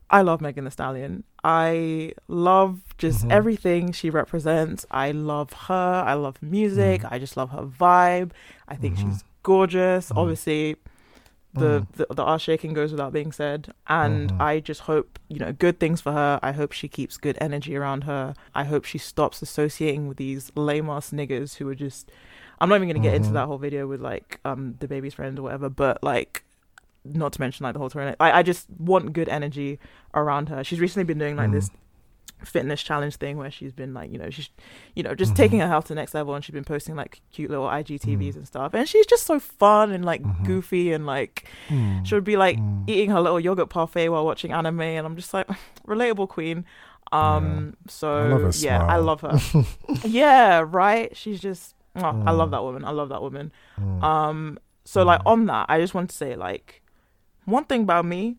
I 0.09 0.21
love 0.23 0.41
Megan 0.41 0.65
Thee 0.65 0.71
Stallion. 0.71 1.23
I 1.43 2.13
love 2.27 2.81
just 2.97 3.25
Mhm. 3.25 3.31
everything 3.31 3.91
she 3.93 4.09
represents. 4.09 4.85
I 4.91 5.11
love 5.11 5.53
her. 5.69 6.03
I 6.05 6.13
love 6.15 6.35
music. 6.41 7.01
Mhm. 7.03 7.11
I 7.13 7.19
just 7.19 7.37
love 7.37 7.51
her 7.51 7.63
vibe. 7.63 8.31
I 8.67 8.75
think 8.75 8.97
Mhm. 8.97 9.01
she's 9.03 9.23
gorgeous. 9.43 10.09
Mhm. 10.11 10.17
Obviously, 10.17 10.75
the, 11.53 11.81
Mhm. 11.81 11.87
the 11.97 12.05
the 12.15 12.23
ass 12.31 12.41
shaking 12.41 12.73
goes 12.73 12.91
without 12.91 13.13
being 13.13 13.31
said. 13.31 13.73
And. 13.87 14.31
I 14.39 14.59
just 14.61 14.81
hope 14.81 15.19
you 15.29 15.37
know 15.39 15.51
good 15.53 15.79
things 15.79 16.01
for 16.01 16.11
her. 16.11 16.39
I 16.41 16.51
hope 16.53 16.71
she 16.71 16.87
keeps 16.87 17.17
good 17.17 17.37
energy 17.39 17.75
around 17.75 18.03
her. 18.05 18.33
I 18.55 18.63
hope 18.63 18.83
she 18.85 18.97
stops 18.97 19.41
associating 19.41 20.07
with 20.07 20.17
these 20.17 20.51
lame 20.55 20.89
ass 20.89 21.11
niggas 21.11 21.57
who 21.57 21.67
are 21.69 21.75
just. 21.75 22.09
I'm 22.61 22.69
not 22.69 22.75
even 22.75 22.87
gonna 22.87 22.99
get 22.99 23.15
into 23.15 23.29
Mhm. 23.31 23.33
that 23.33 23.47
whole 23.47 23.57
video 23.57 23.87
with 23.87 23.99
like 24.01 24.39
um 24.45 24.75
DaBaby's 24.79 25.15
friend 25.15 25.37
or 25.37 25.41
whatever, 25.43 25.67
but 25.69 26.01
like. 26.03 26.43
Not 27.03 27.33
to 27.33 27.41
mention 27.41 27.63
like 27.63 27.73
the 27.73 27.79
whole 27.79 27.89
tournament. 27.89 28.17
I, 28.19 28.31
I 28.31 28.43
just 28.43 28.67
want 28.77 29.11
good 29.11 29.27
energy 29.27 29.79
around 30.13 30.49
her. 30.49 30.63
She's 30.63 30.79
recently 30.79 31.03
been 31.03 31.17
doing 31.17 31.35
like 31.35 31.49
Mm. 31.49 31.53
this 31.53 31.71
fitness 32.43 32.83
challenge 32.83 33.15
thing 33.15 33.37
where 33.37 33.49
she's 33.49 33.71
been 33.71 33.91
like, 33.95 34.11
you 34.11 34.19
know, 34.19 34.29
she's, 34.29 34.49
you 34.95 35.01
know, 35.01 35.15
just 35.15 35.33
Mhm. 35.33 35.37
taking 35.37 35.59
her 35.61 35.67
health 35.67 35.85
to 35.85 35.89
the 35.89 35.99
next 35.99 36.13
level, 36.13 36.35
and 36.35 36.45
she's 36.45 36.53
been 36.53 36.63
posting 36.63 36.95
like 36.95 37.21
cute 37.31 37.49
little 37.49 37.65
IGTVs 37.67 38.33
Mm. 38.33 38.37
and 38.37 38.47
stuff, 38.47 38.75
and 38.75 38.87
she's 38.87 39.07
just 39.07 39.25
so 39.25 39.39
fun 39.39 39.91
and 39.91 40.05
like 40.05 40.21
Mhm. 40.21 40.45
goofy 40.45 40.93
and 40.93 41.07
like 41.07 41.47
Mm. 41.69 42.05
she 42.05 42.13
would 42.13 42.23
be 42.23 42.37
like 42.37 42.59
Mm. 42.59 42.83
eating 42.87 43.09
her 43.09 43.19
little 43.19 43.39
yogurt 43.39 43.69
parfait 43.71 44.09
while 44.09 44.23
watching 44.23 44.51
anime, 44.51 44.81
and 44.81 45.07
I'm 45.07 45.15
just 45.15 45.33
like 45.33 45.47
relatable 45.87 46.29
queen. 46.29 46.65
Um, 47.11 47.77
so 47.87 48.45
I 48.47 48.51
yeah, 48.59 48.85
I 48.85 48.97
love 48.97 49.21
her. 49.21 49.39
yeah, 50.05 50.63
right. 50.67 51.17
She's 51.17 51.39
just, 51.39 51.73
oh, 51.95 52.23
I 52.25 52.31
love 52.31 52.49
Mm. 52.49 52.51
that 52.51 52.63
woman. 52.63 52.85
I 52.85 52.91
love 52.91 53.09
that 53.09 53.21
woman. 53.21 53.51
Mm. 53.79 54.03
Um, 54.03 54.59
so 54.85 55.03
like 55.03 55.21
Mm. 55.21 55.31
on 55.31 55.45
that, 55.47 55.65
I 55.69 55.79
just 55.79 55.93
want 55.93 56.09
to 56.09 56.15
say 56.15 56.35
like 56.35 56.81
one 57.45 57.65
thing 57.65 57.83
about 57.83 58.05
me, 58.05 58.37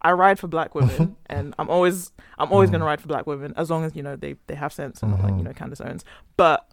I 0.00 0.12
ride 0.12 0.38
for 0.38 0.48
black 0.48 0.74
women, 0.74 1.16
and 1.26 1.54
I'm 1.58 1.68
always 1.70 2.12
I'm 2.38 2.50
always 2.52 2.68
Mm. 2.70 2.72
gonna 2.72 2.84
ride 2.86 3.00
for 3.00 3.08
black 3.08 3.26
women 3.26 3.52
as 3.56 3.70
long 3.70 3.84
as 3.84 3.94
you 3.94 4.02
know 4.02 4.16
they 4.16 4.36
they 4.46 4.54
have 4.54 4.72
sense 4.72 5.02
and 5.02 5.12
not 5.12 5.20
like 5.22 5.34
you 5.34 5.40
Mhm. 5.40 5.44
know 5.44 5.52
Candace 5.52 5.80
Owens. 5.80 6.04
But 6.36 6.68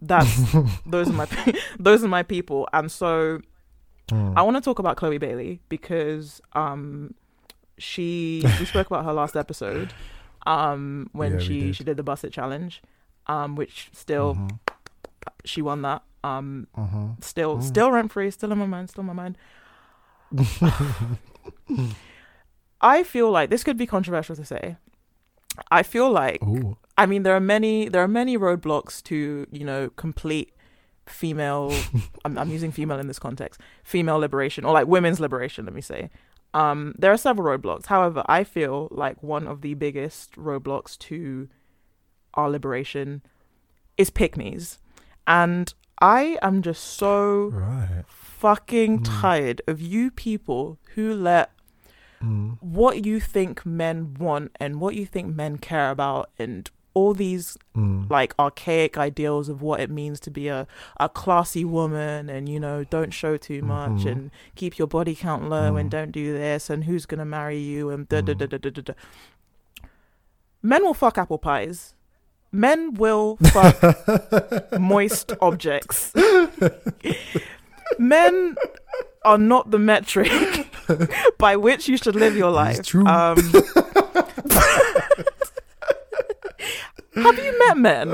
that's 0.00 0.54
those 0.86 1.10
are 1.10 1.14
my 1.14 1.26
those 1.78 2.02
are 2.04 2.08
my 2.08 2.22
people, 2.22 2.68
and 2.72 2.90
so 2.90 3.40
Mm. 4.10 4.34
I 4.36 4.42
want 4.42 4.54
to 4.58 4.60
talk 4.60 4.78
about 4.78 4.98
Chloe 4.98 5.16
Bailey 5.16 5.60
because 5.70 6.42
um 6.52 7.14
she 7.78 8.44
we 8.60 8.66
spoke 8.66 8.86
about 8.88 9.04
her 9.06 9.14
last 9.14 9.34
episode 9.34 9.94
um 10.46 11.08
when 11.12 11.32
Yeah, 11.32 11.38
she 11.38 11.60
did. 11.68 11.76
she 11.76 11.84
did 11.84 11.96
the 11.96 12.02
Buss 12.02 12.22
It 12.22 12.30
challenge 12.30 12.82
um 13.28 13.56
which 13.56 13.88
still 13.92 14.34
Mhm. 14.34 14.58
She 15.44 15.60
won 15.62 15.82
that 15.82 16.02
um 16.22 16.66
Mhm. 16.76 17.22
still 17.22 17.58
Mm. 17.58 17.62
still 17.62 17.90
rent 17.92 18.10
free 18.12 18.30
still 18.30 18.50
in 18.52 18.58
my 18.58 18.66
mind 18.66 18.88
still 18.90 19.02
in 19.02 19.06
my 19.06 19.12
mind 19.12 19.36
I 22.80 23.02
feel 23.02 23.30
like 23.30 23.50
this 23.50 23.64
could 23.64 23.76
be 23.76 23.86
controversial 23.86 24.36
to 24.36 24.44
say 24.44 24.76
I 25.70 25.82
feel 25.82 26.10
like 26.10 26.42
Ooh. 26.42 26.76
I 26.98 27.06
mean, 27.06 27.22
there 27.24 27.34
are 27.36 27.40
many 27.40 27.88
there 27.88 28.02
are 28.02 28.08
many 28.08 28.36
roadblocks 28.36 29.02
to 29.04 29.46
you 29.52 29.64
know 29.64 29.90
complete 29.96 30.52
female. 31.06 31.72
I'm 32.24 32.36
I'm 32.38 32.50
using 32.50 32.72
female 32.72 32.98
in 32.98 33.06
this 33.06 33.18
context, 33.20 33.60
female 33.84 34.18
liberation 34.18 34.64
or 34.64 34.72
like 34.72 34.86
women's 34.88 35.20
liberation. 35.20 35.64
Let 35.66 35.74
me 35.74 35.80
say. 35.80 36.10
Um, 36.54 36.94
there 36.98 37.10
are 37.12 37.16
several 37.16 37.46
roadblocks. 37.58 37.86
However, 37.86 38.22
I 38.26 38.44
feel 38.44 38.86
like 38.92 39.20
one 39.22 39.46
of 39.48 39.60
the 39.60 39.74
biggest 39.74 40.32
roadblocks 40.36 40.96
to 41.00 41.48
our 42.34 42.48
liberation 42.48 43.22
is 43.96 44.08
pick-mes, 44.10 44.78
and 45.26 45.72
I 46.00 46.38
am 46.42 46.60
just 46.62 46.82
so 46.84 47.50
Right. 47.52 48.04
fucking 48.08 49.00
Mm. 49.00 49.20
tired 49.20 49.62
of 49.66 49.80
you 49.80 50.10
people 50.10 50.78
who 50.94 51.14
let 51.14 51.50
Mm. 52.22 52.58
what 52.60 53.04
you 53.06 53.20
think 53.20 53.64
men 53.66 54.14
want 54.18 54.50
and 54.60 54.80
what 54.80 54.94
you 54.94 55.06
think 55.06 55.34
men 55.34 55.58
care 55.58 55.90
about 55.90 56.30
and 56.38 56.70
all 56.94 57.12
these 57.12 57.56
Mm. 57.74 58.08
like 58.08 58.34
archaic 58.38 58.96
ideals 58.96 59.48
of 59.48 59.60
what 59.62 59.80
it 59.80 59.90
means 59.90 60.20
to 60.20 60.30
be 60.30 60.46
a, 60.48 60.66
a 61.00 61.08
classy 61.08 61.64
woman 61.64 62.30
and 62.30 62.48
you 62.48 62.60
know 62.60 62.84
don't 62.84 63.12
show 63.12 63.36
too 63.36 63.62
much 63.62 64.04
Mhm. 64.04 64.12
and 64.12 64.30
keep 64.54 64.78
your 64.78 64.86
body 64.86 65.14
count 65.14 65.48
low 65.48 65.74
and 65.76 65.88
Mm. 65.88 65.90
don't 65.90 66.12
do 66.12 66.32
this 66.32 66.70
and 66.70 66.84
who's 66.84 67.04
gonna 67.06 67.24
marry 67.24 67.58
you 67.58 67.90
and 67.90 68.08
da 68.08 68.20
da 68.20 68.32
Mm. 68.34 68.38
da 68.38 68.46
da 68.46 68.58
da 68.58 68.70
da 68.70 68.82
da 68.82 68.92
men 70.62 70.82
will 70.82 70.94
fuck 70.94 71.18
apple 71.18 71.38
pies 71.38 71.93
men 72.54 72.94
will 72.94 73.36
fuck 73.52 74.80
moist 74.80 75.32
objects. 75.40 76.12
Men 77.98 78.56
are 79.24 79.38
not 79.38 79.70
the 79.70 79.78
metric 79.78 80.68
by 81.38 81.56
which 81.56 81.88
you 81.88 81.96
should 81.96 82.14
live 82.16 82.36
your 82.36 82.50
life. 82.50 82.78
It's 82.78 82.88
true. 82.88 83.06
um 83.06 83.36
have 87.14 87.38
you 87.38 87.58
met 87.66 87.76
men? 87.76 88.10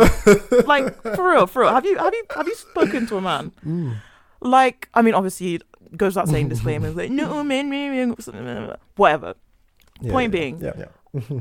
Like 0.67 1.03
for 1.03 1.31
real 1.31 1.47
for 1.47 1.63
real. 1.63 1.73
Have 1.73 1.85
you 1.85 1.99
have 1.99 2.15
you 2.15 2.25
have 2.35 2.47
you 2.47 2.55
spoken 2.55 3.07
to 3.07 3.17
a 3.17 3.21
man? 3.21 3.53
Mm. 3.65 3.97
like 4.41 4.89
i 4.95 5.03
mean 5.03 5.13
obviously 5.13 5.61
goes 5.97 6.15
without 6.15 6.29
saying 6.29 6.49
disclaimers 6.49 6.97
like 6.97 7.11
no 7.11 7.45
men," 7.45 7.69
whatever. 8.97 9.35
Yeah, 10.01 10.13
Point 10.13 10.33
yeah, 10.33 10.41
being, 10.41 10.61
Yeah, 10.61 10.73
yeah. 10.79 10.87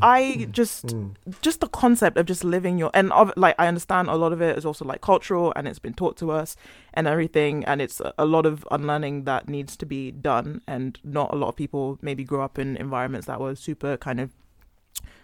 I 0.02 0.48
just 0.52 0.88
Mm. 0.88 1.14
just 1.42 1.60
the 1.62 1.68
concept 1.68 2.18
of 2.18 2.26
just 2.26 2.44
living 2.44 2.78
your 2.80 2.90
and 2.94 3.12
of, 3.14 3.32
like 3.38 3.56
i 3.60 3.68
understand 3.68 4.08
a 4.08 4.16
lot 4.16 4.34
of 4.34 4.42
it 4.42 4.58
is 4.58 4.66
also 4.66 4.84
like 4.86 5.02
cultural 5.02 5.54
and 5.56 5.68
it's 5.68 5.80
been 5.80 5.94
taught 5.94 6.18
to 6.18 6.32
us 6.32 6.56
and 6.94 7.08
everything 7.08 7.64
and 7.66 7.82
it's 7.82 8.00
a, 8.00 8.14
a 8.18 8.26
lot 8.26 8.46
of 8.46 8.68
unlearning 8.72 9.26
that 9.26 9.48
needs 9.48 9.78
to 9.78 9.86
be 9.86 10.12
done 10.12 10.62
and 10.68 11.00
not 11.04 11.32
a 11.34 11.36
lot 11.36 11.50
of 11.50 11.56
people 11.56 12.00
maybe 12.02 12.24
grew 12.24 12.42
up 12.42 12.58
in 12.58 12.78
environments 12.78 13.28
that 13.28 13.40
were 13.40 13.56
super 13.56 13.96
kind 13.98 14.20
of 14.20 14.32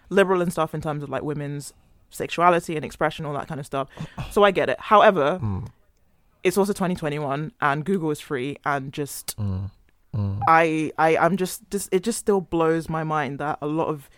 liberal 0.09 0.41
and 0.41 0.51
stuff 0.51 0.73
in 0.75 0.81
terms 0.81 1.01
of 1.01 1.09
like 1.09 1.23
women's 1.23 1.73
sexuality 2.09 2.75
and 2.75 2.85
expression 2.85 3.25
all 3.25 3.33
that 3.33 3.47
kind 3.47 3.59
of 3.59 3.65
stuff 3.65 3.87
so 4.31 4.43
i 4.43 4.51
get 4.51 4.69
it 4.69 4.79
however 4.79 5.39
Mm. 5.41 5.67
it's 6.43 6.57
also 6.57 6.71
2021 6.73 7.51
and 7.61 7.83
google 7.85 8.11
is 8.11 8.19
free 8.19 8.57
and 8.65 8.93
just 8.93 9.35
Mm. 9.37 9.71
Mm. 10.15 10.39
I, 10.47 10.91
I 10.97 11.17
I'm 11.17 11.35
just 11.35 11.69
just 11.69 11.89
it 11.91 12.01
just 12.01 12.19
still 12.19 12.39
blows 12.39 12.87
my 12.87 13.03
mind 13.03 13.37
that 13.39 13.57
a 13.61 13.67
lot 13.67 13.87
of 13.89 14.09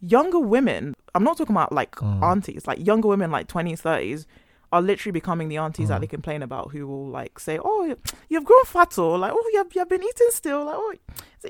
younger 0.00 0.38
women 0.38 0.94
I'm 1.14 1.24
not 1.24 1.38
talking 1.38 1.54
about 1.56 1.72
like 1.72 1.92
Mm. 1.96 2.22
aunties 2.22 2.66
like 2.66 2.84
younger 2.86 3.08
women 3.08 3.30
like 3.30 3.46
20s 3.48 3.80
30s 3.82 4.26
are 4.72 4.82
literally 4.82 5.12
becoming 5.12 5.48
the 5.48 5.56
aunties 5.56 5.88
that 5.88 5.98
Mm. 5.98 6.00
they 6.02 6.06
complain 6.08 6.42
about 6.42 6.72
who 6.72 6.86
will 6.86 7.08
like 7.08 7.38
say 7.38 7.58
oh 7.64 7.96
you've 8.28 8.44
grown 8.44 8.64
fat 8.64 8.98
or 8.98 9.16
like 9.16 9.32
oh 9.34 9.50
you've, 9.54 9.74
you've 9.74 9.88
been 9.88 10.02
eating 10.02 10.28
still 10.30 10.64
like 10.64 10.74
oh 10.76 10.94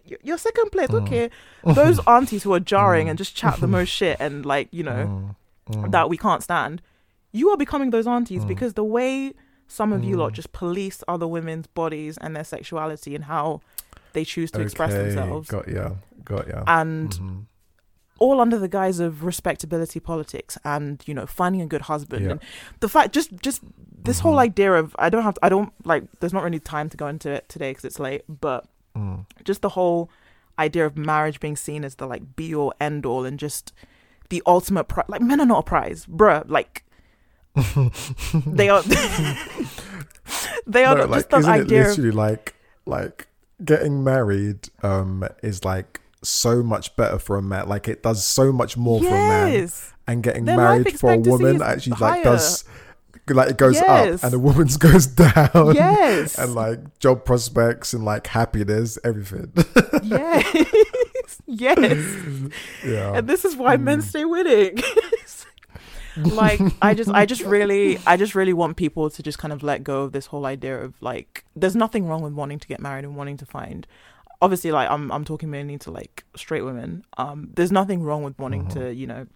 you're- 0.05 0.21
you're 0.23 0.39
second 0.39 0.71
place 0.71 0.89
Mm. 0.91 1.03
okay 1.03 1.31
those 1.65 1.99
aunties 2.07 2.43
who 2.45 2.53
are 2.53 2.61
jarring 2.61 3.07
Mm. 3.07 3.11
and 3.11 3.19
just 3.19 3.35
chat 3.35 3.57
the 3.61 3.67
most 3.67 3.89
shit 3.89 4.17
and 4.21 4.47
like 4.47 4.69
you 4.71 4.83
know 4.85 5.35
Mm. 5.71 5.85
Mm. 5.85 5.91
that 5.91 6.09
we 6.09 6.17
can't 6.17 6.43
stand, 6.45 6.81
you 7.33 7.51
are 7.51 7.57
becoming 7.57 7.91
those 7.91 8.07
aunties 8.07 8.45
because 8.45 8.75
the 8.75 8.85
way 8.85 9.33
some 9.67 9.93
of 9.93 10.05
you 10.05 10.17
lot 10.17 10.33
just 10.33 10.53
police 10.53 11.03
other 11.09 11.27
women's 11.27 11.67
bodies 11.67 12.17
and 12.19 12.37
their 12.37 12.45
sexuality 12.45 13.17
and 13.17 13.25
how 13.25 13.61
they 14.13 14.25
choose 14.25 14.53
to 14.53 14.61
express 14.61 14.93
themselves, 14.93 15.51
Got 15.51 15.67
ya. 15.67 15.91
Got 16.25 16.47
ya. 16.47 16.63
and 16.69 17.11
Mhm. 17.11 17.45
All 18.19 18.41
under 18.41 18.59
the 18.59 18.69
guise 18.69 18.99
of 19.01 19.25
respectability 19.25 20.01
politics 20.01 20.57
and 20.65 21.03
you 21.07 21.13
know 21.15 21.27
finding 21.27 21.61
a 21.61 21.67
good 21.67 21.83
husband 21.83 22.25
Yeah. 22.25 22.31
and 22.33 22.41
the 22.81 22.89
fact 22.89 23.13
just 23.13 23.31
just 23.43 23.61
this 24.05 24.21
whole 24.21 24.37
Mhm. 24.37 24.41
idea 24.49 24.73
of 24.75 24.95
I 24.99 25.11
don't 25.11 25.23
have 25.23 25.35
to, 25.35 25.45
I 25.45 25.49
don't 25.49 25.73
like 25.85 26.05
there's 26.21 26.33
not 26.33 26.43
really 26.43 26.61
time 26.61 26.89
to 26.91 26.97
go 26.97 27.07
into 27.09 27.31
it 27.31 27.49
today 27.49 27.71
because 27.71 27.85
it's 27.85 27.99
late, 27.99 28.23
but 28.29 28.67
Mm. 28.97 29.27
just 29.45 29.61
the 29.63 29.71
whole 29.71 30.09
idea 30.59 30.87
of 30.87 30.97
marriage 30.97 31.39
being 31.41 31.57
seen 31.57 31.85
as 31.85 31.97
the 31.97 32.07
like 32.07 32.35
be 32.37 32.55
all 32.55 32.73
end 32.81 33.05
all 33.05 33.27
and 33.27 33.39
just 33.39 33.73
the 34.31 34.43
ultimate 34.47 34.85
pri- 34.85 35.05
like 35.09 35.21
men 35.21 35.39
are 35.41 35.47
not 35.47 35.59
a 35.59 35.63
prize, 35.63 36.07
bruh. 36.07 36.45
Like 36.49 36.85
they 38.47 38.69
are. 38.71 38.83
they 40.67 40.85
are 40.85 40.95
No, 40.95 41.01
not 41.03 41.11
like, 41.11 41.19
just 41.19 41.31
the 41.31 41.37
isn't 41.39 41.55
it 41.55 41.61
idea. 41.63 41.91
Of, 41.91 42.15
like 42.15 42.55
like 42.87 43.27
getting 43.65 44.03
married 44.05 44.69
um 44.83 45.25
is 45.43 45.65
like 45.65 46.01
so 46.27 46.63
much 46.63 46.95
better 46.97 47.19
for 47.19 47.37
a 47.37 47.43
man 47.43 47.69
like 47.69 47.89
it 47.89 48.03
does 48.03 48.25
so 48.25 48.53
much 48.53 48.77
more 48.77 49.01
for 49.01 49.09
a 49.09 49.11
man 49.11 49.69
and 50.07 50.23
getting 50.23 50.45
Their 50.45 50.57
married 50.57 50.99
for 50.99 51.13
a 51.13 51.19
woman 51.19 51.63
actually 51.63 51.97
higher. 51.97 52.15
like 52.17 52.25
does 52.25 52.65
like 53.29 53.51
it 53.51 53.57
goes 53.59 53.75
Yes. 53.75 54.23
up 54.23 54.25
and 54.27 54.35
a 54.35 54.39
woman's 54.39 54.77
goes 54.89 55.07
down 55.07 55.75
yes, 55.75 56.39
and 56.39 56.55
like 56.55 56.99
job 57.01 57.25
prospects 57.25 57.93
and 57.93 58.05
like 58.05 58.27
happiness 58.29 58.99
everything 59.05 59.53
yes, 60.05 61.41
yes. 61.47 62.51
yeah 62.85 63.17
And 63.19 63.27
this 63.29 63.45
is 63.45 63.57
why 63.57 63.77
men 63.79 63.99
Mm. 64.01 64.03
stay 64.05 64.25
winning. 64.25 64.79
like 66.17 66.61
I 66.81 66.95
just 66.95 67.11
I 67.11 67.27
just 67.27 67.43
really 67.43 67.99
I 68.07 68.17
just 68.17 68.35
really 68.35 68.53
want 68.55 68.77
people 68.79 69.11
to 69.11 69.23
just 69.23 69.39
kind 69.39 69.53
of 69.53 69.63
let 69.63 69.85
go 69.85 70.03
of 70.05 70.13
this 70.13 70.27
whole 70.27 70.47
idea 70.47 70.79
of 70.81 70.95
like 71.03 71.45
there's 71.55 71.77
nothing 71.77 72.07
wrong 72.07 72.23
with 72.23 72.33
wanting 72.33 72.59
to 72.59 72.67
get 72.69 72.81
married 72.81 73.05
and 73.05 73.17
wanting 73.17 73.37
to 73.39 73.45
find 73.47 73.87
obviously 74.43 74.71
like 74.73 74.91
I'm 74.91 75.11
I'm 75.13 75.25
talking 75.25 75.51
mainly 75.51 75.79
to 75.79 75.91
like 75.91 76.25
straight 76.37 76.63
women. 76.63 77.05
Um 77.17 77.51
there's 77.55 77.73
nothing 77.73 78.03
wrong 78.03 78.23
with 78.23 78.39
wanting 78.39 78.65
Mhm. 78.67 78.73
to, 78.75 78.95
you 78.95 79.07
know, 79.07 79.27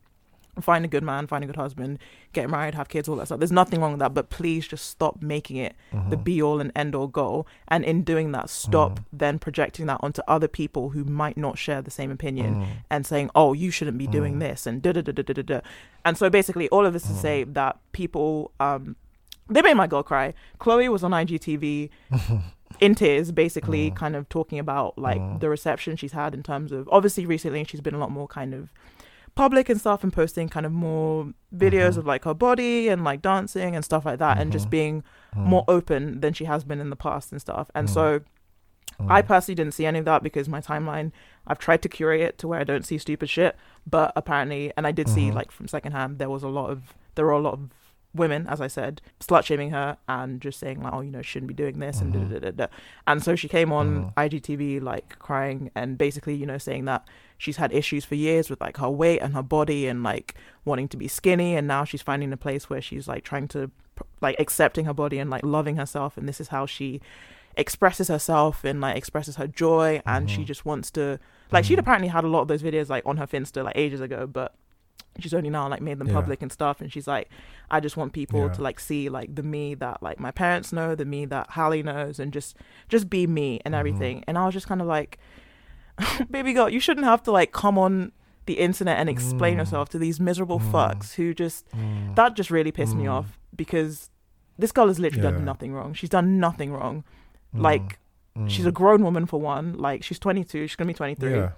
find 0.60 0.84
a 0.84 0.88
good 0.88 1.02
man, 1.04 1.26
find 1.26 1.42
a 1.44 1.46
good 1.46 1.56
husband, 1.56 1.98
get 2.32 2.50
married, 2.50 2.74
have 2.74 2.88
kids, 2.88 3.08
all 3.08 3.16
that 3.16 3.26
stuff. 3.26 3.38
There's 3.38 3.52
nothing 3.52 3.80
wrong 3.80 3.92
with 3.92 4.00
that, 4.00 4.12
but 4.12 4.28
please 4.30 4.66
just 4.66 4.86
stop 4.90 5.22
making 5.22 5.56
it 5.56 5.74
the 6.10 6.16
Mhm. 6.16 6.24
be 6.24 6.42
all 6.42 6.60
and 6.60 6.70
end 6.76 6.94
all 6.94 7.06
goal. 7.06 7.46
And 7.68 7.84
in 7.84 8.02
doing 8.02 8.32
that, 8.32 8.50
stop 8.50 8.98
Mm. 8.98 9.04
then 9.12 9.38
projecting 9.38 9.86
that 9.86 10.00
onto 10.02 10.20
other 10.28 10.48
people 10.48 10.90
who 10.90 11.04
might 11.04 11.36
not 11.38 11.56
share 11.56 11.80
the 11.80 11.90
same 11.90 12.10
opinion 12.10 12.56
Mm. 12.56 12.66
and 12.90 13.06
saying, 13.06 13.30
"Oh, 13.34 13.52
you 13.54 13.70
shouldn't 13.70 13.96
be 13.96 14.06
doing 14.08 14.34
Mm. 14.36 14.40
this," 14.40 14.66
and 14.66 14.82
da 14.82 14.92
da 14.92 15.00
da 15.02 15.12
da 15.12 15.22
da 15.22 15.42
da. 15.42 15.60
And 16.04 16.18
so 16.18 16.28
basically, 16.28 16.68
all 16.70 16.84
of 16.84 16.92
this 16.92 17.04
to 17.04 17.14
say 17.14 17.44
that 17.44 17.78
people, 17.92 18.50
um, 18.60 18.96
they 19.48 19.62
made 19.62 19.74
my 19.74 19.86
girl 19.86 20.02
cry. 20.02 20.34
Chloe 20.58 20.88
was 20.88 21.02
on 21.04 21.12
IGTV 21.14 21.90
in 22.78 22.94
tears, 22.94 23.32
basically, 23.32 23.90
Mm. 23.90 23.96
kind 23.96 24.16
of 24.16 24.28
talking 24.28 24.58
about 24.58 24.96
like 24.98 25.20
Mm. 25.20 25.40
the 25.40 25.48
reception 25.48 25.96
she's 25.96 26.12
had 26.12 26.34
in 26.34 26.42
terms 26.42 26.70
of 26.72 26.88
obviously 26.92 27.26
recently 27.26 27.64
she's 27.64 27.80
been 27.80 27.94
a 27.94 27.98
lot 27.98 28.10
more 28.10 28.28
kind 28.28 28.54
of 28.54 28.72
public 29.34 29.68
and 29.68 29.78
stuff 29.80 30.02
and 30.02 30.12
posting 30.12 30.48
kind 30.48 30.66
of 30.66 30.72
more 30.72 31.32
videos 31.54 31.94
Mhm. 31.94 31.98
of 31.98 32.06
like 32.06 32.24
her 32.24 32.34
body 32.34 32.88
and 32.88 33.04
like 33.04 33.22
dancing 33.22 33.74
and 33.76 33.84
stuff 33.84 34.04
like 34.04 34.18
that 34.18 34.38
and 34.38 34.50
just 34.52 34.66
Mhm. 34.66 34.70
being 34.70 35.02
Mm. 35.36 35.44
more 35.46 35.64
open 35.68 36.20
than 36.20 36.32
she 36.32 36.44
has 36.46 36.64
been 36.64 36.80
in 36.80 36.90
the 36.90 36.96
past 36.96 37.32
and 37.32 37.40
stuff. 37.40 37.70
And 37.74 37.88
so. 37.90 38.20
I 39.08 39.22
personally 39.22 39.54
didn't 39.54 39.72
see 39.72 39.86
any 39.86 39.98
of 39.98 40.04
that 40.04 40.22
because 40.22 40.46
my 40.46 40.60
timeline, 40.60 41.10
I've 41.46 41.58
tried 41.58 41.80
to 41.82 41.88
curate 41.88 42.20
it 42.20 42.36
to 42.36 42.48
where 42.48 42.60
I 42.60 42.64
don't 42.64 42.84
see 42.84 42.98
stupid 42.98 43.30
shit. 43.30 43.56
But 43.88 44.12
apparently, 44.14 44.74
and 44.76 44.86
I 44.86 44.92
did 44.92 45.08
see 45.08 45.30
Mhm. 45.30 45.34
like 45.34 45.50
from 45.50 45.68
secondhand, 45.68 46.18
there 46.18 46.28
was 46.28 46.42
a 46.42 46.48
lot 46.48 46.68
of 46.68 46.92
there 47.14 47.24
were 47.24 47.32
a 47.32 47.38
lot 47.40 47.54
of 47.54 47.70
women, 48.14 48.46
as 48.48 48.60
I 48.60 48.66
said, 48.66 49.00
slut 49.20 49.44
shaming 49.44 49.70
her 49.70 49.96
and 50.08 50.40
just 50.40 50.58
saying 50.58 50.82
like, 50.82 50.92
oh, 50.92 51.00
you 51.00 51.10
know, 51.12 51.22
shouldn't 51.22 51.46
be 51.48 51.54
doing 51.54 51.78
this 51.78 52.00
and 52.00 52.12
da, 52.12 52.18
da, 52.20 52.38
da, 52.40 52.50
da. 52.50 52.66
And 53.06 53.22
so 53.22 53.36
she 53.36 53.46
came 53.48 53.72
on 53.72 54.04
Mhm. 54.06 54.14
IGTV 54.16 54.80
like 54.82 55.18
crying 55.20 55.70
and 55.76 55.96
basically, 55.96 56.34
you 56.34 56.44
know, 56.46 56.58
saying 56.58 56.86
that 56.86 57.06
she's 57.38 57.56
had 57.58 57.72
issues 57.72 58.04
for 58.04 58.16
years 58.16 58.50
with 58.50 58.60
like 58.60 58.78
her 58.78 58.90
weight 58.90 59.20
and 59.20 59.34
her 59.34 59.42
body 59.44 59.86
and 59.86 60.02
like 60.02 60.34
wanting 60.64 60.88
to 60.88 60.96
be 60.96 61.06
skinny 61.08 61.54
and 61.54 61.68
now 61.68 61.84
she's 61.84 62.02
finding 62.02 62.32
a 62.32 62.36
place 62.36 62.68
where 62.68 62.82
she's 62.82 63.06
like 63.06 63.22
trying 63.24 63.46
to 63.48 63.70
like 64.20 64.34
accepting 64.40 64.86
her 64.86 64.94
body 64.94 65.18
and 65.18 65.30
like 65.30 65.44
loving 65.44 65.76
herself 65.76 66.16
and 66.16 66.28
this 66.28 66.40
is 66.40 66.48
how 66.48 66.66
she 66.66 67.00
expresses 67.56 68.08
herself 68.08 68.64
and 68.64 68.80
like 68.80 68.96
expresses 68.96 69.36
her 69.36 69.46
joy 69.46 70.00
and 70.06 70.30
she 70.30 70.42
Mhm. 70.42 70.46
just 70.46 70.64
wants 70.64 70.90
to 70.92 71.18
like 71.52 71.64
she'd 71.64 71.76
Mhm. 71.76 71.80
apparently 71.80 72.08
had 72.08 72.24
a 72.24 72.28
lot 72.28 72.42
of 72.42 72.48
those 72.48 72.62
videos 72.62 72.88
like 72.88 73.04
on 73.04 73.16
her 73.18 73.26
finsta 73.26 73.62
like 73.64 73.76
ages 73.76 74.00
ago 74.00 74.26
but 74.26 74.54
she's 75.22 75.34
only 75.34 75.50
now 75.50 75.68
like 75.68 75.80
made 75.82 75.98
them 75.98 76.08
Yeah. 76.08 76.14
public 76.14 76.42
and 76.42 76.50
stuff 76.52 76.80
and 76.80 76.92
she's 76.92 77.06
like 77.06 77.28
i 77.70 77.80
just 77.80 77.96
want 77.96 78.12
people 78.12 78.40
Yeah. 78.40 78.52
to 78.54 78.62
like 78.62 78.78
see 78.80 79.08
like 79.08 79.34
the 79.34 79.42
me 79.42 79.74
that 79.74 80.02
like 80.02 80.18
my 80.20 80.30
parents 80.30 80.72
know 80.72 80.94
the 80.94 81.04
me 81.04 81.24
that 81.26 81.50
Halle 81.50 81.82
knows 81.82 82.18
and 82.18 82.32
just 82.32 82.56
just 82.88 83.08
be 83.10 83.26
me 83.26 83.60
and 83.64 83.74
Mhm. 83.74 83.78
everything 83.78 84.24
and 84.26 84.36
i 84.38 84.44
was 84.46 84.54
just 84.54 84.66
kind 84.66 84.80
of 84.80 84.86
like 84.86 85.18
baby 86.30 86.52
girl 86.52 86.68
you 86.68 86.80
shouldn't 86.80 87.06
have 87.06 87.22
to 87.24 87.30
like 87.32 87.52
come 87.52 87.78
on 87.78 88.12
the 88.46 88.54
internet 88.54 88.98
and 88.98 89.08
explain 89.08 89.54
Mm. 89.54 89.58
yourself 89.58 89.88
to 89.90 89.98
these 89.98 90.18
miserable 90.18 90.58
Mm. 90.58 90.70
fucks 90.72 91.14
who 91.14 91.34
just 91.34 91.68
Mm. 91.72 92.14
that 92.16 92.34
just 92.34 92.50
really 92.50 92.72
pissed 92.72 92.96
me 92.96 93.04
Mm. 93.04 93.12
off 93.12 93.38
because 93.54 94.10
this 94.58 94.72
girl 94.72 94.88
has 94.88 94.98
literally 94.98 95.24
Yeah. 95.24 95.32
done 95.32 95.44
nothing 95.44 95.72
wrong 95.72 95.92
she's 95.94 96.10
done 96.10 96.38
nothing 96.40 96.72
wrong 96.72 97.04
Mm. 97.54 97.62
like 97.62 97.98
she's 98.46 98.64
a 98.66 98.70
Mm. 98.70 98.74
grown 98.74 99.02
woman 99.02 99.26
for 99.26 99.40
one 99.40 99.74
like 99.74 100.02
she's 100.02 100.18
22 100.18 100.66
she's 100.66 100.76
gonna 100.76 100.88
be 100.88 100.94
23 100.94 101.32
yeah. 101.34 101.50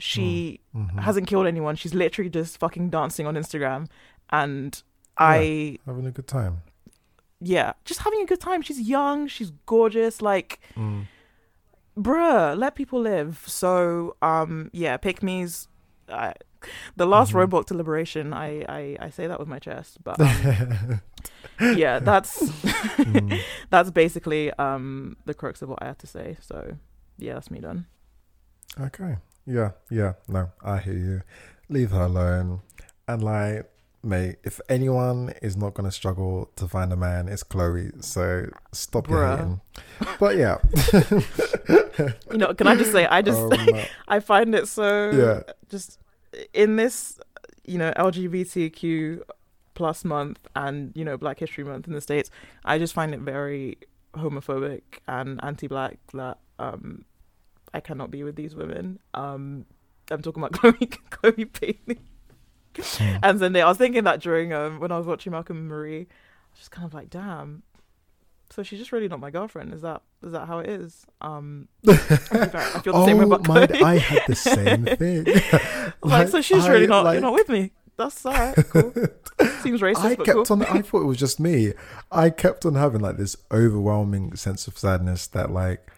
She 0.00 0.60
Mhm. 0.74 0.98
hasn't 1.00 1.26
killed 1.28 1.46
anyone. 1.46 1.76
She's 1.76 1.94
literally 1.94 2.30
just 2.30 2.58
fucking 2.58 2.90
dancing 2.90 3.26
on 3.26 3.34
Instagram. 3.36 3.86
And 4.30 4.82
I, 5.18 5.78
having 5.86 6.06
a 6.06 6.10
good 6.10 6.26
time. 6.26 6.62
yeah, 7.40 7.72
just 7.84 8.00
having 8.00 8.22
a 8.22 8.26
good 8.26 8.40
time. 8.40 8.62
She's 8.62 8.80
young, 8.80 9.26
she's 9.28 9.50
gorgeous. 9.66 10.20
Like, 10.22 10.60
Mm. 10.76 11.06
bruh, 11.96 12.56
let 12.58 12.74
people 12.74 13.00
live. 13.00 13.42
So, 13.46 14.16
um, 14.22 14.70
yeah, 14.72 14.96
pick 14.96 15.22
me's. 15.22 15.68
I, 16.08 16.34
the 16.96 17.06
last 17.06 17.32
Mhm. 17.32 17.46
Roblox 17.48 17.66
deliberation, 17.66 18.32
I, 18.34 18.64
I, 18.68 18.96
I 19.00 19.10
say 19.10 19.26
that 19.26 19.38
with 19.38 19.48
my 19.48 19.58
chest, 19.58 19.98
but 20.04 20.20
um, 20.20 21.00
yeah, 21.60 21.98
that's 22.00 22.42
Mm. 23.00 23.40
that's 23.70 23.90
basically 23.90 24.52
um 24.54 25.16
the 25.24 25.34
crux 25.34 25.62
of 25.62 25.68
what 25.68 25.82
I 25.82 25.86
had 25.86 25.98
to 26.00 26.06
say. 26.06 26.36
So, 26.40 26.76
yeah, 27.18 27.34
that's 27.34 27.50
me 27.50 27.60
done. 27.60 27.86
Okay. 28.78 29.16
Yeah, 29.50 29.72
yeah. 29.90 30.12
No, 30.28 30.50
I 30.62 30.78
hear 30.78 30.94
you. 30.94 31.22
Leave 31.68 31.90
her 31.90 32.02
alone. 32.02 32.60
And 33.08 33.22
like, 33.22 33.70
mate, 34.02 34.36
if 34.44 34.60
anyone 34.68 35.34
is 35.42 35.56
not 35.56 35.74
gonna 35.74 35.90
struggle 35.90 36.50
to 36.56 36.68
find 36.68 36.92
a 36.92 36.96
man, 36.96 37.28
it's 37.28 37.42
Chloe. 37.42 37.90
So 38.00 38.46
stop 38.72 39.08
your 39.08 39.24
Bruh. 39.24 39.36
hating. 39.36 39.60
But 40.18 40.36
yeah. 40.36 40.58
You 42.32 42.38
know, 42.38 42.54
can 42.54 42.66
I 42.66 42.76
just 42.76 42.92
say, 42.92 43.04
I 43.06 43.20
just 43.20 43.38
Um, 43.38 43.80
I 44.08 44.20
find 44.20 44.54
it 44.54 44.68
so 44.68 45.10
yeah. 45.10 45.52
just 45.68 45.98
in 46.54 46.76
this 46.76 47.18
you 47.66 47.76
know 47.76 47.92
lgbtq 47.96 49.20
plus 49.74 50.04
month 50.04 50.38
and 50.56 50.92
you 50.94 51.04
know 51.04 51.16
black 51.16 51.38
history 51.40 51.64
month 51.64 51.86
in 51.86 51.92
the 51.92 52.00
states 52.00 52.30
i 52.64 52.78
just 52.78 52.94
find 52.94 53.12
it 53.12 53.20
very 53.20 53.76
homophobic 54.14 54.82
and 55.08 55.42
anti-black 55.42 55.98
that 56.14 56.38
um 56.58 57.04
i 57.74 57.80
cannot 57.80 58.10
be 58.10 58.22
with 58.22 58.36
these 58.36 58.54
women 58.54 58.98
um 59.14 59.64
i'm 60.10 60.22
talking 60.22 60.42
about 60.42 60.52
chloe 60.60 60.86
chloe 61.10 61.44
Bailey 61.44 62.00
Mm. 62.74 63.18
and 63.24 63.40
Zendaya. 63.40 63.62
i 63.64 63.68
was 63.68 63.78
thinking 63.78 64.04
that 64.04 64.20
during 64.20 64.52
um 64.52 64.78
when 64.78 64.92
i 64.92 64.96
was 64.96 65.04
watching 65.06 65.32
malcolm 65.32 65.56
and 65.56 65.68
marie 65.68 66.02
i 66.02 66.06
was 66.52 66.58
just 66.60 66.70
kind 66.70 66.86
of 66.86 66.94
like 66.94 67.10
damn 67.10 67.64
so 68.50 68.62
she's 68.62 68.78
just 68.78 68.92
really 68.92 69.08
not 69.08 69.18
my 69.18 69.30
girlfriend 69.30 69.74
is 69.74 69.82
that 69.82 70.02
is 70.22 70.30
that 70.32 70.46
how 70.46 70.60
it 70.60 70.68
is 70.68 71.04
um 71.20 71.66
i 71.88 71.96
feel 71.96 72.92
the 72.92 73.04
same 73.06 73.18
way 73.18 73.24
oh 73.28 73.32
about 73.32 73.48
my! 73.48 73.66
chloe 73.66 73.82
I 73.82 73.98
had 73.98 74.22
the 74.28 74.36
same 74.36 74.84
thing. 74.96 75.26
like, 76.04 76.28
so 76.28 76.40
she's 76.40 76.64
I, 76.64 76.68
really 76.72 76.86
not 76.86 77.04
like- 77.04 77.14
you're 77.14 77.22
not 77.22 77.34
with 77.34 77.48
me. 77.48 77.72
That's 77.96 78.24
alright, 78.24 78.54
cool. 78.70 78.92
Seems 79.62 79.80
racist, 79.82 79.96
I 80.04 80.14
kept 80.14 80.28
cool. 80.28 80.46
on. 80.50 80.62
I 80.62 80.80
thought 80.80 81.02
it 81.02 81.06
was 81.06 81.18
just 81.18 81.38
me. 81.40 81.72
I 82.10 82.30
kept 82.30 82.64
on 82.64 82.74
having 82.76 83.00
like 83.02 83.16
this 83.18 83.36
overwhelming 83.52 84.36
sense 84.36 84.66
of 84.68 84.78
sadness 84.78 85.26
that 85.28 85.50
like 85.50 85.90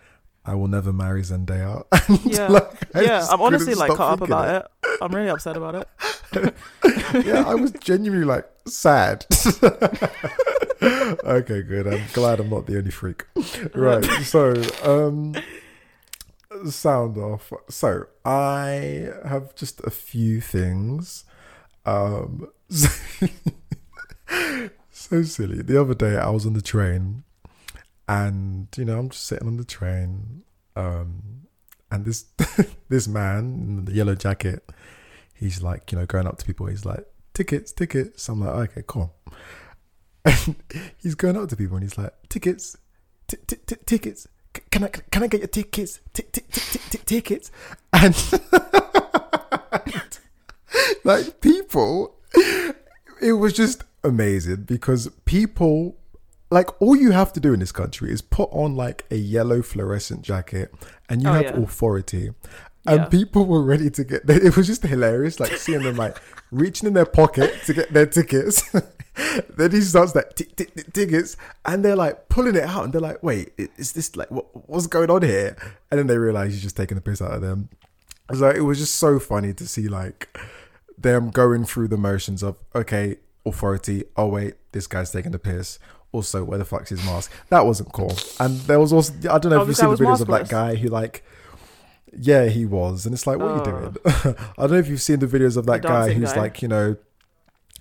I 0.45 0.55
will 0.55 0.69
never 0.69 0.93
marry 0.93 1.23
Zendaya. 1.23 1.85
Yeah. 2.25 2.49
like, 2.49 2.71
yeah. 2.95 3.27
I'm 3.31 3.41
honestly 3.41 3.75
like 3.75 3.93
caught 3.93 4.15
up 4.15 4.21
about 4.23 4.67
it. 4.83 4.99
I'm 5.01 5.15
really 5.15 5.29
upset 5.29 5.57
about 5.57 5.75
it. 5.77 5.89
it. 6.33 6.55
Yeah, 7.27 7.45
I 7.47 7.55
was 7.55 7.71
genuinely 7.73 8.25
like 8.25 8.49
sad. 8.67 9.27
okay, 10.83 11.63
good. 11.63 11.87
I'm 11.87 12.03
glad 12.13 12.41
I'm 12.41 12.51
not 12.51 12.67
the 12.67 12.79
only 12.79 12.91
freak. 12.91 13.25
Right. 13.75 14.05
So, 14.25 14.55
um, 14.83 15.37
sound 16.69 17.19
off. 17.19 17.53
So 17.69 18.07
I 18.25 19.11
have 19.25 19.55
just 19.55 19.81
a 19.83 19.91
few 19.91 20.41
things. 20.41 21.25
Um, 21.85 22.49
so 24.91 25.23
silly. 25.23 25.63
The 25.63 25.81
other 25.81 25.95
day 25.95 26.17
I 26.17 26.31
was 26.31 26.47
on 26.47 26.55
the 26.55 26.63
train, 26.63 27.25
and 28.09 28.69
you 28.77 28.85
know 28.85 28.99
I'm 28.99 29.09
just 29.11 29.25
sitting 29.25 29.49
on 29.49 29.57
the 29.57 29.65
train, 29.65 30.43
um, 30.77 31.47
and 31.91 32.05
this 32.05 32.25
this 32.89 33.09
man 33.09 33.39
in 33.79 33.85
the 33.87 33.93
yellow 33.93 34.15
jacket, 34.15 34.69
he's 35.35 35.63
like 35.63 35.93
you 35.93 35.99
know 35.99 36.07
going 36.07 36.27
up 36.27 36.39
to 36.39 36.45
people. 36.47 36.67
He's 36.67 36.85
like 36.85 37.07
tickets, 37.35 37.73
tickets. 37.73 38.29
I'm 38.29 38.41
like 38.41 38.71
okay, 38.71 38.83
cool. 38.87 39.15
And 40.25 40.55
he's 40.99 41.17
going 41.17 41.37
up 41.37 41.49
to 41.49 41.57
people 41.57 41.77
and 41.77 41.83
he's 41.83 41.99
like 41.99 42.15
tickets, 42.29 42.77
tickets. 43.27 44.29
C- 44.57 44.63
Can 44.71 44.85
I 44.85 44.89
can 44.89 45.25
I 45.25 45.27
get 45.27 45.41
your 45.41 45.49
tickets? 45.49 45.99
Tickets 46.13 47.51
and 47.93 48.15
like 51.05 51.41
people 51.41 52.15
it 53.21 53.33
was 53.33 53.53
just 53.53 53.83
amazing 54.05 54.63
because 54.63 55.09
people 55.25 55.97
like 56.53 56.81
all 56.83 56.95
you 56.95 57.11
have 57.13 57.33
to 57.33 57.41
do 57.41 57.53
in 57.55 57.61
this 57.61 57.73
country 57.73 58.11
is 58.13 58.23
put 58.23 58.49
on 58.53 58.77
like 58.77 59.05
a 59.11 59.17
yellow 59.17 59.63
fluorescent 59.63 60.23
jacket 60.23 60.73
and 61.09 61.23
you 61.23 61.29
Oh, 61.29 61.33
have 61.33 61.43
yeah. 61.45 61.57
authority. 61.63 62.31
And 62.87 63.01
Yeah. 63.01 63.05
people 63.07 63.47
were 63.47 63.63
ready 63.63 63.91
to 63.91 64.05
get 64.05 64.29
it 64.29 64.57
was 64.57 64.67
just 64.67 64.83
hilarious 64.83 65.39
like 65.41 65.57
seeing 65.57 65.83
them 65.83 65.97
like 65.97 66.17
reaching 66.51 66.87
in 66.89 66.95
their 66.95 67.07
pocket 67.07 67.55
to 67.67 67.73
get 67.75 67.93
their 67.93 68.07
tickets. 68.07 68.63
Then 69.59 69.71
he 69.73 69.83
starts 69.83 70.15
like 70.15 70.35
"Tick, 70.37 70.57
tick, 70.57 70.75
tick, 70.75 70.91
tickets 70.93 71.37
and 71.67 71.85
they're 71.85 71.97
like 71.97 72.31
pulling 72.31 72.57
it 72.57 72.65
out 72.65 72.85
and 72.85 72.93
they're 72.95 73.01
like 73.11 73.23
wait 73.23 73.53
is 73.77 73.93
this 73.93 74.17
like 74.17 74.31
what, 74.31 74.47
what's 74.71 74.87
going 74.87 75.11
on 75.11 75.21
here? 75.23 75.55
And 75.91 75.99
then 75.99 76.07
they 76.07 76.17
realize 76.17 76.53
he's 76.53 76.63
just 76.63 76.77
taking 76.79 76.95
the 76.97 77.03
piss 77.03 77.21
out 77.21 77.33
of 77.33 77.43
them. 77.43 77.69
So 78.35 78.49
it 78.49 78.61
was 78.61 78.79
just 78.79 78.97
so 78.97 79.19
funny 79.19 79.53
to 79.55 79.67
see 79.67 79.87
like 79.89 80.35
them 80.97 81.29
going 81.31 81.65
through 81.67 81.89
the 81.89 81.99
motions 81.99 82.43
of 82.43 82.57
okay 82.75 83.17
authority. 83.45 84.05
Oh 84.17 84.29
wait 84.29 84.55
this 84.73 84.87
guy's 84.87 85.11
taking 85.11 85.33
the 85.33 85.39
piss 85.39 85.79
also 86.13 86.45
where 86.45 86.59
the 86.59 86.65
fuck's 86.65 86.91
his 86.91 87.05
mask. 87.05 87.33
That 87.49 87.67
wasn't 87.67 87.93
cool. 87.93 88.13
And 88.39 88.59
there 88.61 88.79
was 88.79 88.93
also 88.93 89.13
i 89.31 89.39
don't 89.39 89.51
know 89.51 89.59
Oh, 89.59 89.63
if 89.63 89.69
you've 89.69 89.77
seen 89.77 89.91
the 89.91 89.97
videos 89.97 90.21
of 90.21 90.29
that 90.29 90.49
guy 90.49 90.75
who 90.77 90.89
like 90.89 91.25
yeah 92.17 92.47
he 92.47 92.65
was. 92.67 93.07
And 93.07 93.15
it's 93.15 93.27
like 93.27 93.39
what 93.39 93.49
are 93.49 93.57
you 93.57 93.63
Oh. 93.63 93.91
doing? 93.91 93.97
I 94.59 94.63
don't 94.63 94.71
know 94.73 94.79
if 94.79 94.89
you've 94.89 95.01
seen 95.03 95.19
the 95.21 95.27
videos 95.27 95.57
of 95.57 95.67
that 95.67 95.83
guy 95.83 96.13
who's 96.13 96.33
guy. 96.33 96.41
like 96.41 96.63
you 96.63 96.69
know 96.69 96.97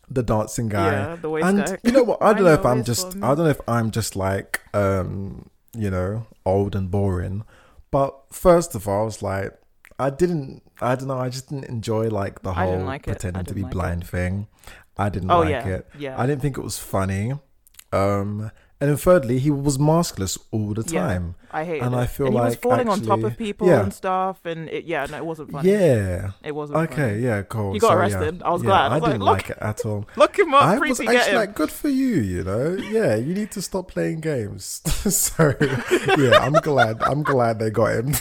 the 0.10 0.24
dancing 0.24 0.68
guy. 0.70 0.92
Yeah, 0.92 1.16
the 1.16 1.30
waist 1.30 1.46
and 1.48 1.66
guy. 1.66 1.78
you 1.84 1.92
know 1.92 2.04
what? 2.04 2.22
I 2.22 2.34
don't 2.34 2.44
know 2.44 2.54
if 2.54 2.66
i'm 2.66 2.84
just 2.84 3.08
one. 3.16 3.24
i 3.24 3.28
don't 3.36 3.46
know 3.46 3.50
if 3.52 3.62
i'm 3.68 3.92
just 3.92 4.16
like 4.16 4.62
um 4.74 5.50
you 5.76 5.90
know 5.90 6.26
old 6.46 6.76
and 6.76 6.90
boring. 6.92 7.44
But 7.92 8.16
first 8.32 8.74
of 8.76 8.88
all 8.88 9.02
i 9.02 9.06
was 9.06 9.22
like 9.22 9.52
i 10.00 10.10
didn't 10.10 10.64
i 10.82 10.96
don't 10.96 11.08
know 11.10 11.18
i 11.20 11.30
just 11.30 11.50
didn't 11.50 11.66
enjoy 11.66 12.08
like 12.10 12.42
the 12.42 12.54
whole 12.54 12.80
like 12.80 13.04
pretending 13.04 13.46
to 13.46 13.54
be 13.54 13.62
like 13.64 13.72
it. 13.72 13.74
blind 13.76 14.08
thing. 14.08 14.48
I 14.98 15.10
didn't 15.10 15.32
Oh 15.32 15.40
like 15.42 15.50
yeah, 15.50 15.68
it. 15.68 15.88
Yeah. 15.98 16.16
i 16.22 16.26
didn't 16.26 16.42
think 16.42 16.58
it 16.58 16.64
was 16.64 16.78
funny 16.78 17.34
um 17.94 18.52
and 18.80 18.90
then 18.90 18.98
thirdly 18.98 19.38
he 19.38 19.52
was 19.52 19.78
maskless 19.78 20.40
all 20.50 20.74
the 20.74 20.84
Yeah. 20.92 21.02
time 21.08 21.36
I 21.52 21.66
hated 21.66 21.84
and 21.84 21.94
it. 21.94 21.98
I 22.00 22.08
feel 22.08 22.28
and 22.28 22.36
he 22.36 22.42
was 22.42 22.54
like 22.54 22.62
falling 22.62 22.90
on 22.90 23.02
top 23.02 23.22
of 23.24 23.38
people 23.38 23.68
yeah. 23.68 23.84
and 23.84 23.94
stuff, 23.94 24.44
and 24.46 24.68
it, 24.70 24.86
yeah, 24.86 25.06
no, 25.06 25.18
it 25.18 25.26
wasn't 25.26 25.52
funny. 25.52 25.70
yeah 25.70 26.32
it 26.44 26.54
wasn't. 26.56 26.80
okay 26.80 26.96
funny. 27.12 27.20
yeah 27.24 27.42
cool 27.44 27.74
He 27.74 27.80
got 27.80 27.90
So, 27.90 27.98
arrested. 27.98 28.38
yeah. 28.40 28.48
I 28.48 28.52
was 28.52 28.64
Yeah, 28.64 28.68
glad. 28.70 28.82
I 28.82 28.86
i 28.86 28.94
was 28.96 29.02
like, 29.04 29.12
didn't 29.12 29.24
look- 29.26 29.38
like 29.38 29.50
it 29.52 29.58
at 29.62 29.86
all 29.86 30.06
Look 30.16 30.40
him 30.40 30.54
up, 30.56 30.64
I 30.64 30.80
was 30.80 31.00
actually 31.00 31.36
like, 31.36 31.54
good 31.54 31.70
for 31.70 31.90
you, 31.90 32.16
you 32.22 32.44
know. 32.44 32.72
Yeah, 32.98 33.16
you 33.18 33.34
need 33.36 33.52
to 33.52 33.62
stop 33.62 33.90
playing 33.90 34.22
games. 34.22 34.82
so, 35.16 35.54
yeah, 36.18 36.40
I'm 36.40 36.54
glad. 36.70 37.04
I'm 37.04 37.22
glad 37.22 37.60
they 37.60 37.70
got 37.70 37.92
him. 38.00 38.14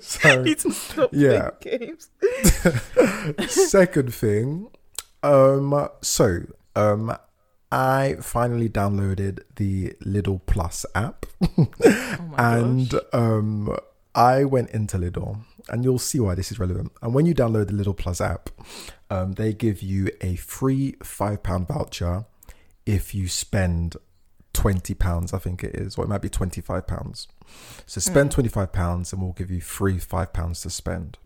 so, 0.00 0.42
Need 0.42 0.58
to 0.60 0.70
stop 0.72 1.10
yeah. 1.12 1.50
playing 1.60 1.80
games. 1.80 2.10
second 3.52 4.14
thing, 4.14 4.68
um, 5.22 5.88
so, 6.00 6.40
um, 6.74 7.16
I 7.78 8.16
finally 8.22 8.68
downloaded 8.70 9.40
the 9.56 9.90
Lidl 10.02 10.40
Plus 10.46 10.86
app, 10.94 11.26
Oh 11.58 12.34
and 12.38 12.94
um, 13.12 13.76
I 14.14 14.44
went 14.44 14.70
into 14.70 14.96
Lidl, 14.96 15.40
and 15.68 15.84
you'll 15.84 15.98
see 15.98 16.18
why 16.18 16.34
this 16.34 16.50
is 16.50 16.58
relevant. 16.58 16.92
And 17.02 17.12
when 17.12 17.26
you 17.26 17.34
download 17.34 17.66
the 17.66 17.74
Lidl 17.74 17.94
Plus 17.96 18.20
app, 18.20 18.48
um, 19.10 19.32
they 19.32 19.52
give 19.52 19.82
you 19.82 20.08
a 20.22 20.36
free 20.36 20.94
five 21.02 21.42
pound 21.42 21.68
voucher 21.68 22.24
if 22.86 23.14
you 23.14 23.28
spend 23.28 23.96
twenty 24.54 24.94
pounds. 24.94 25.34
I 25.34 25.38
think 25.38 25.62
it 25.62 25.74
is, 25.74 25.98
or 25.98 26.04
it 26.04 26.08
might 26.08 26.22
be 26.22 26.30
twenty 26.30 26.62
five 26.62 26.86
pounds. 26.86 27.28
So 27.84 28.00
spend 28.00 28.30
Mm. 28.30 28.34
twenty 28.34 28.48
five 28.48 28.72
pounds, 28.72 29.12
and 29.12 29.20
we'll 29.20 29.32
give 29.32 29.50
you 29.50 29.60
free 29.60 29.98
five 29.98 30.32
pounds 30.32 30.62
to 30.62 30.70
spend. 30.70 31.18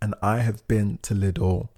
And 0.00 0.14
I 0.22 0.38
have 0.38 0.66
been 0.66 0.98
to 1.02 1.14
Lidl 1.14 1.68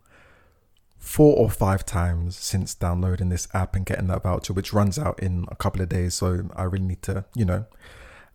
four 1.05 1.37
or 1.37 1.51
five 1.51 1.85
times 1.85 2.35
since 2.35 2.75
downloading 2.75 3.29
this 3.29 3.47
app 3.53 3.77
and 3.77 3.85
getting 3.85 4.07
that 4.07 4.23
voucher, 4.23 4.55
which 4.55 4.73
runs 4.73 4.99
out 4.99 5.21
in 5.21 5.45
a 5.49 5.55
couple 5.55 5.83
of 5.83 5.91
days. 5.91 6.15
So 6.15 6.49
I 6.57 6.63
really 6.63 6.87
need 6.87 7.03
to, 7.03 7.27
you 7.35 7.45
know. 7.45 7.67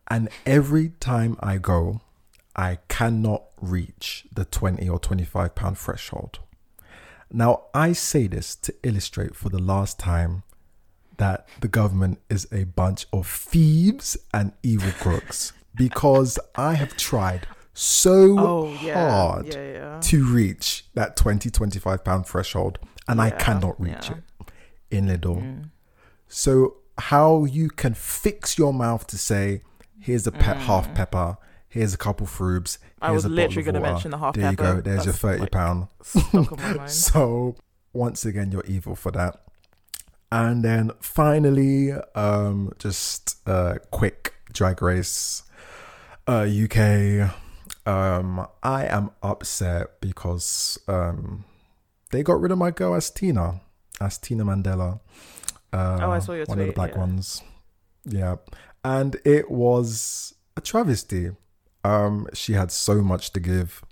And 0.08 0.30
every 0.46 0.90
time 1.00 1.36
I 1.40 1.58
go, 1.58 2.02
I 2.56 2.78
cannot 2.88 3.46
reach 3.60 4.26
the 4.32 4.46
20 4.46 4.88
or 4.88 5.00
25 5.00 5.56
pound 5.56 5.78
threshold. 5.80 6.40
Now, 7.32 7.64
I 7.74 7.92
say 7.94 8.28
this 8.28 8.56
to 8.58 8.74
illustrate 8.84 9.36
for 9.36 9.50
the 9.50 9.62
last 9.62 10.00
time 10.00 10.44
that 11.18 11.48
the 11.62 11.68
government 11.68 12.20
is 12.30 12.48
a 12.52 12.64
bunch 12.66 13.08
of 13.12 13.28
thieves 13.28 14.16
and 14.34 14.54
evil 14.64 14.92
crooks 14.92 15.54
because 15.76 16.38
I 16.56 16.76
have 16.76 16.96
tried 16.98 17.48
so 17.80 18.36
Oh 18.38 18.78
yeah, 18.84 19.10
hard 19.10 19.54
yeah, 19.54 19.72
yeah. 19.72 20.00
to 20.02 20.26
reach 20.26 20.86
that 20.96 21.16
20 21.16 21.50
25 21.50 22.04
pound 22.04 22.26
threshold 22.28 22.78
and 23.08 23.22
I 23.22 23.30
cannot 23.32 23.80
reach. 23.80 24.10
Mm. 24.10 24.18
it 24.18 24.24
in 24.92 25.08
Lidl. 25.08 25.70
So 26.28 26.76
how 26.98 27.46
you 27.46 27.70
can 27.70 27.94
fix 27.94 28.58
your 28.58 28.74
mouth 28.74 29.08
to 29.08 29.18
say 29.18 29.62
here's 29.98 30.28
a 30.28 30.32
pet 30.32 30.58
half 30.58 30.94
pepper, 30.94 31.38
here's 31.70 31.94
a 31.94 31.98
couple 31.98 32.28
frubes, 32.28 32.78
Mm. 33.02 33.08
I 33.08 33.12
was 33.12 33.26
literally 33.26 33.62
of 33.62 33.74
gonna 33.74 33.80
mention 33.80 34.12
the 34.12 34.18
half 34.18 34.36
There 34.36 34.50
you 34.50 34.58
go. 34.58 34.82
There's 34.82 35.06
your 35.06 35.14
30 35.14 35.40
like, 35.40 35.52
pound. 35.52 35.88
Stuck 36.04 36.34
on 36.52 36.58
my 36.58 36.74
mind. 36.80 36.92
So 36.92 37.56
once 37.94 38.26
again, 38.26 38.52
you're 38.52 38.66
evil 38.68 38.94
for 38.96 39.12
that. 39.12 39.40
And 40.32 40.64
then 40.64 40.92
finally, 41.00 41.94
um, 42.14 42.74
just 42.78 43.38
a 43.48 43.80
quick 43.90 44.34
drag 44.52 44.82
race, 44.82 45.44
uh, 46.28 46.46
UK. 46.46 47.32
Um, 47.86 48.46
I 48.62 48.86
am 48.86 49.12
upset 49.24 50.00
because 50.02 50.78
um, 50.88 51.46
they 52.12 52.24
got 52.24 52.40
rid 52.40 52.52
of 52.52 52.58
my 52.58 52.72
girl 52.72 52.94
Asttina, 52.94 53.62
as 54.00 54.18
Tina 54.18 54.46
Mandela. 54.46 55.00
Uh, 55.72 56.00
Oh, 56.02 56.12
I 56.12 56.20
saw 56.20 56.34
your 56.34 56.46
one 56.46 56.60
of 56.60 56.68
the 56.68 56.74
black 56.74 56.92
yeah. 56.94 57.00
ones. 57.00 57.42
Yeah, 58.06 58.36
and 58.84 59.18
it 59.26 59.50
was 59.52 60.34
a 60.58 60.62
travesty. 60.62 61.32
Um, 61.84 62.28
she 62.34 62.54
had 62.54 62.72
so 62.72 63.02
much 63.02 63.32
to 63.34 63.40
give, 63.40 63.84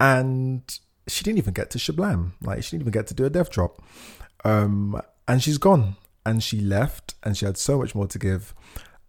and 0.00 0.62
she 1.08 1.24
didn't 1.24 1.38
even 1.38 1.54
get 1.54 1.70
to 1.70 1.78
Shablam. 1.78 2.32
Like 2.42 2.62
she 2.62 2.70
didn't 2.72 2.82
even 2.82 2.92
get 2.92 3.06
to 3.08 3.14
do 3.14 3.24
a 3.24 3.30
death 3.30 3.50
drop. 3.50 3.82
Um, 4.44 5.00
and 5.28 5.42
she's 5.42 5.58
gone, 5.58 5.96
and 6.26 6.42
she 6.42 6.60
left, 6.60 7.14
and 7.22 7.36
she 7.36 7.44
had 7.46 7.56
so 7.56 7.78
much 7.78 7.94
more 7.94 8.06
to 8.06 8.18
give. 8.18 8.54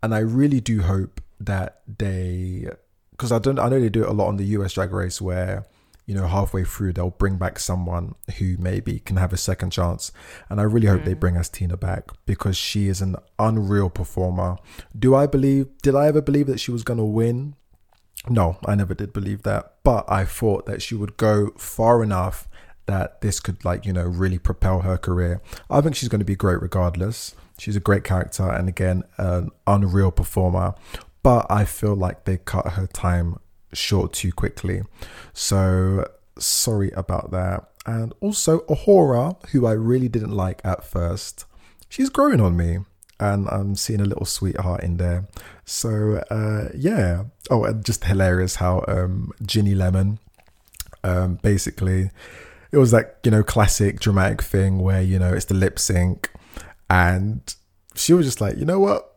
And 0.02 0.14
I 0.14 0.20
really 0.20 0.60
do 0.60 0.82
hope 0.82 1.22
that 1.40 1.82
they, 1.88 2.68
because 3.14 3.32
I 3.32 3.40
don't, 3.40 3.58
I 3.58 3.70
know 3.70 3.80
they 3.80 3.90
do 3.90 4.04
it 4.04 4.10
a 4.10 4.14
lot 4.14 4.28
on 4.28 4.38
the 4.38 4.44
US 4.58 4.74
Drag 4.74 4.92
Race 4.92 5.22
where. 5.22 5.66
You 6.06 6.16
know, 6.16 6.28
halfway 6.28 6.66
through, 6.66 6.92
they'll 6.92 7.12
bring 7.12 7.38
back 7.38 7.58
someone 7.58 8.16
who 8.38 8.58
maybe 8.60 9.00
can 9.00 9.16
have 9.16 9.32
a 9.32 9.38
second 9.38 9.70
chance. 9.70 10.12
And 10.50 10.60
I 10.60 10.64
really 10.64 10.88
hope 10.88 11.06
they 11.06 11.16
mm. 11.16 11.20
bring 11.22 11.36
Asttina 11.36 11.80
back 11.80 12.10
because 12.26 12.58
she 12.58 12.90
is 12.90 13.02
an 13.02 13.16
unreal 13.40 13.90
performer. 13.90 14.58
Do 15.00 15.16
I 15.16 15.28
believe, 15.28 15.68
did 15.82 15.96
I 15.96 16.08
ever 16.08 16.22
believe 16.22 16.48
that 16.48 16.60
she 16.60 16.72
was 16.72 16.84
going 16.84 16.98
to 16.98 17.06
win? 17.06 17.56
No, 18.28 18.58
I 18.66 18.76
never 18.76 18.94
did 18.94 19.14
believe 19.14 19.44
that. 19.44 19.76
But 19.86 20.04
I 20.12 20.26
thought 20.26 20.66
that 20.66 20.82
she 20.82 20.94
would 20.94 21.16
go 21.16 21.52
far 21.58 22.04
enough 22.04 22.50
that 22.86 23.22
this 23.22 23.40
could, 23.40 23.64
like, 23.64 23.86
you 23.86 23.94
know, 23.94 24.04
really 24.04 24.40
propel 24.40 24.82
her 24.82 24.98
career. 24.98 25.42
I 25.70 25.80
think 25.80 25.96
she's 25.96 26.10
going 26.10 26.20
to 26.20 26.26
be 26.26 26.36
great 26.36 26.62
regardless. 26.62 27.34
She's 27.58 27.78
a 27.78 27.80
great 27.80 28.04
character 28.04 28.50
and, 28.50 28.68
again, 28.68 29.04
an 29.18 29.52
unreal 29.66 30.12
performer. 30.12 30.76
But 31.24 31.48
I 31.50 31.66
feel 31.66 31.96
like 31.96 32.26
they 32.26 32.38
cut 32.38 32.74
her 32.74 32.88
time 32.88 33.40
short 33.72 34.14
too 34.14 34.32
quickly. 34.32 34.84
So 35.34 36.06
sorry 36.38 36.92
about 36.92 37.32
that. 37.32 37.70
And 37.86 38.14
also, 38.22 38.60
A'Whora, 38.62 39.44
who 39.50 39.66
I 39.66 39.72
really 39.74 40.08
didn't 40.08 40.32
like 40.32 40.62
at 40.64 40.84
first, 40.84 41.46
she's 41.90 42.10
growing 42.10 42.40
on 42.40 42.56
me 42.56 42.80
and 43.20 43.48
I'm 43.50 43.76
seeing 43.76 44.02
a 44.02 44.06
little 44.06 44.26
sweetheart 44.26 44.84
in 44.84 44.98
there. 44.98 45.28
So 45.66 46.24
uh, 46.30 46.70
yeah. 46.76 47.26
Oh, 47.50 47.64
and 47.64 47.84
just 47.84 48.04
hilarious 48.04 48.56
how 48.56 48.84
um, 48.88 49.32
Ginny 49.46 49.76
Lemon, 49.76 50.20
um, 51.04 51.36
basically, 51.36 52.12
it 52.72 52.78
was 52.78 52.92
that 52.92 53.20
you 53.24 53.32
know 53.32 53.44
classic 53.44 54.00
dramatic 54.00 54.42
thing 54.42 54.80
where 54.80 55.02
you 55.02 55.20
know 55.20 55.34
it's 55.34 55.46
the 55.46 55.54
lip 55.54 55.80
sync, 55.80 56.30
and 56.90 57.56
she 57.96 58.14
was 58.14 58.26
just 58.26 58.42
like, 58.42 58.58
you 58.58 58.66
know 58.66 58.80
what. 58.80 59.10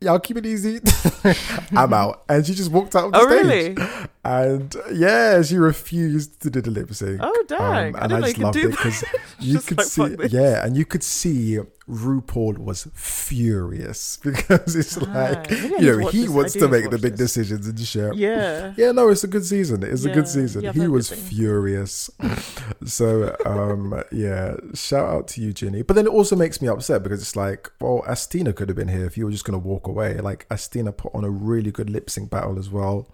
Yeah, 0.00 0.12
I'll 0.12 0.20
keep 0.20 0.36
it 0.38 0.46
easy. 0.46 0.80
I'm 1.72 1.92
out. 1.92 2.24
And 2.28 2.46
she 2.46 2.54
just 2.54 2.70
walked 2.70 2.96
out 2.96 3.06
of 3.06 3.12
the 3.12 3.18
Oh, 3.18 3.26
stage. 3.28 3.76
really? 3.76 3.86
And 4.22 4.76
yeah, 4.92 5.40
she 5.40 5.56
refused 5.56 6.42
to 6.42 6.50
do 6.50 6.60
the 6.60 6.70
lip 6.70 6.92
sync. 6.92 7.20
Oh, 7.22 7.44
dang. 7.48 7.96
I 7.96 8.00
and 8.00 8.10
didn't 8.10 8.24
I 8.24 8.26
just 8.28 8.38
loved 8.38 8.56
it 8.56 8.70
because 8.70 9.04
you 9.40 9.58
could 9.60 9.78
like, 9.78 9.86
see, 9.86 10.16
yeah, 10.28 10.62
and 10.64 10.76
you 10.76 10.84
could 10.84 11.02
see 11.02 11.58
RuPaul 11.88 12.58
was 12.58 12.86
furious 12.94 14.18
because 14.22 14.76
it's 14.76 14.98
Ah, 14.98 15.02
like 15.36 15.50
you 15.50 15.78
know 15.80 16.08
he 16.08 16.22
this. 16.22 16.30
Wants 16.30 16.52
to 16.52 16.68
make 16.68 16.90
the 16.90 16.98
big 16.98 17.12
this. 17.16 17.32
decisions 17.32 17.72
the 17.72 17.84
show. 17.84 18.12
Yeah. 18.12 18.74
Yeah, 18.76 18.92
no, 18.92 19.08
it's 19.08 19.24
a 19.24 19.28
good 19.28 19.44
season. 19.46 19.82
It's 19.82 20.04
a 20.04 20.10
good 20.10 20.28
season. 20.28 20.62
Yeah, 20.64 20.72
he 20.72 20.86
was 20.86 21.08
furious. 21.10 22.10
so, 22.84 23.34
um, 23.46 24.02
yeah, 24.12 24.56
shout 24.74 25.08
out 25.08 25.28
to 25.28 25.40
you, 25.40 25.52
Ginny. 25.54 25.80
But 25.82 25.94
then 25.96 26.06
it 26.06 26.10
also 26.12 26.36
makes 26.36 26.60
me 26.60 26.68
upset 26.68 27.02
because 27.02 27.22
it's 27.22 27.36
like, 27.36 27.70
well, 27.80 28.04
Asttina 28.06 28.54
could 28.54 28.68
have 28.68 28.76
been 28.76 28.88
here 28.88 29.06
if 29.06 29.16
you 29.16 29.24
were 29.24 29.30
just 29.32 29.44
going 29.44 29.60
to 29.60 29.66
walk 29.66 29.86
away. 29.86 30.18
Like, 30.18 30.46
Asttina 30.50 30.94
put 30.96 31.14
on 31.14 31.24
a 31.24 31.30
really 31.30 31.70
good 31.72 31.88
lip 31.88 32.10
sync 32.10 32.30
battle 32.30 32.58
as 32.58 32.68
well. 32.70 33.08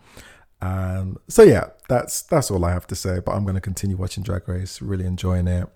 Um, 0.62 1.18
so 1.28 1.42
yeah, 1.42 1.68
that's 1.88 2.22
that's 2.22 2.50
all 2.50 2.64
I 2.64 2.72
have 2.72 2.86
to 2.88 2.94
say. 2.94 3.20
But 3.24 3.32
I'm 3.32 3.42
going 3.44 3.54
to 3.56 3.60
continue 3.60 3.96
watching 3.96 4.22
Drag 4.22 4.48
Race, 4.48 4.80
really 4.80 5.04
enjoying 5.04 5.46
it, 5.48 5.68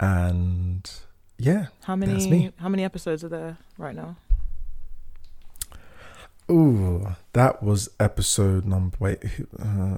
and 0.00 0.90
yeah, 1.38 1.66
How 1.84 1.96
That's 1.96 2.24
many 2.24 2.30
me. 2.30 2.52
how 2.56 2.68
many 2.68 2.84
episodes 2.84 3.22
are 3.24 3.28
there 3.28 3.58
right 3.78 3.94
now? 3.94 4.16
Ooh, 6.50 7.08
that 7.32 7.62
was 7.62 7.88
episode 7.98 8.64
number. 8.64 8.96
Wait, 9.00 9.22
uh, 9.58 9.96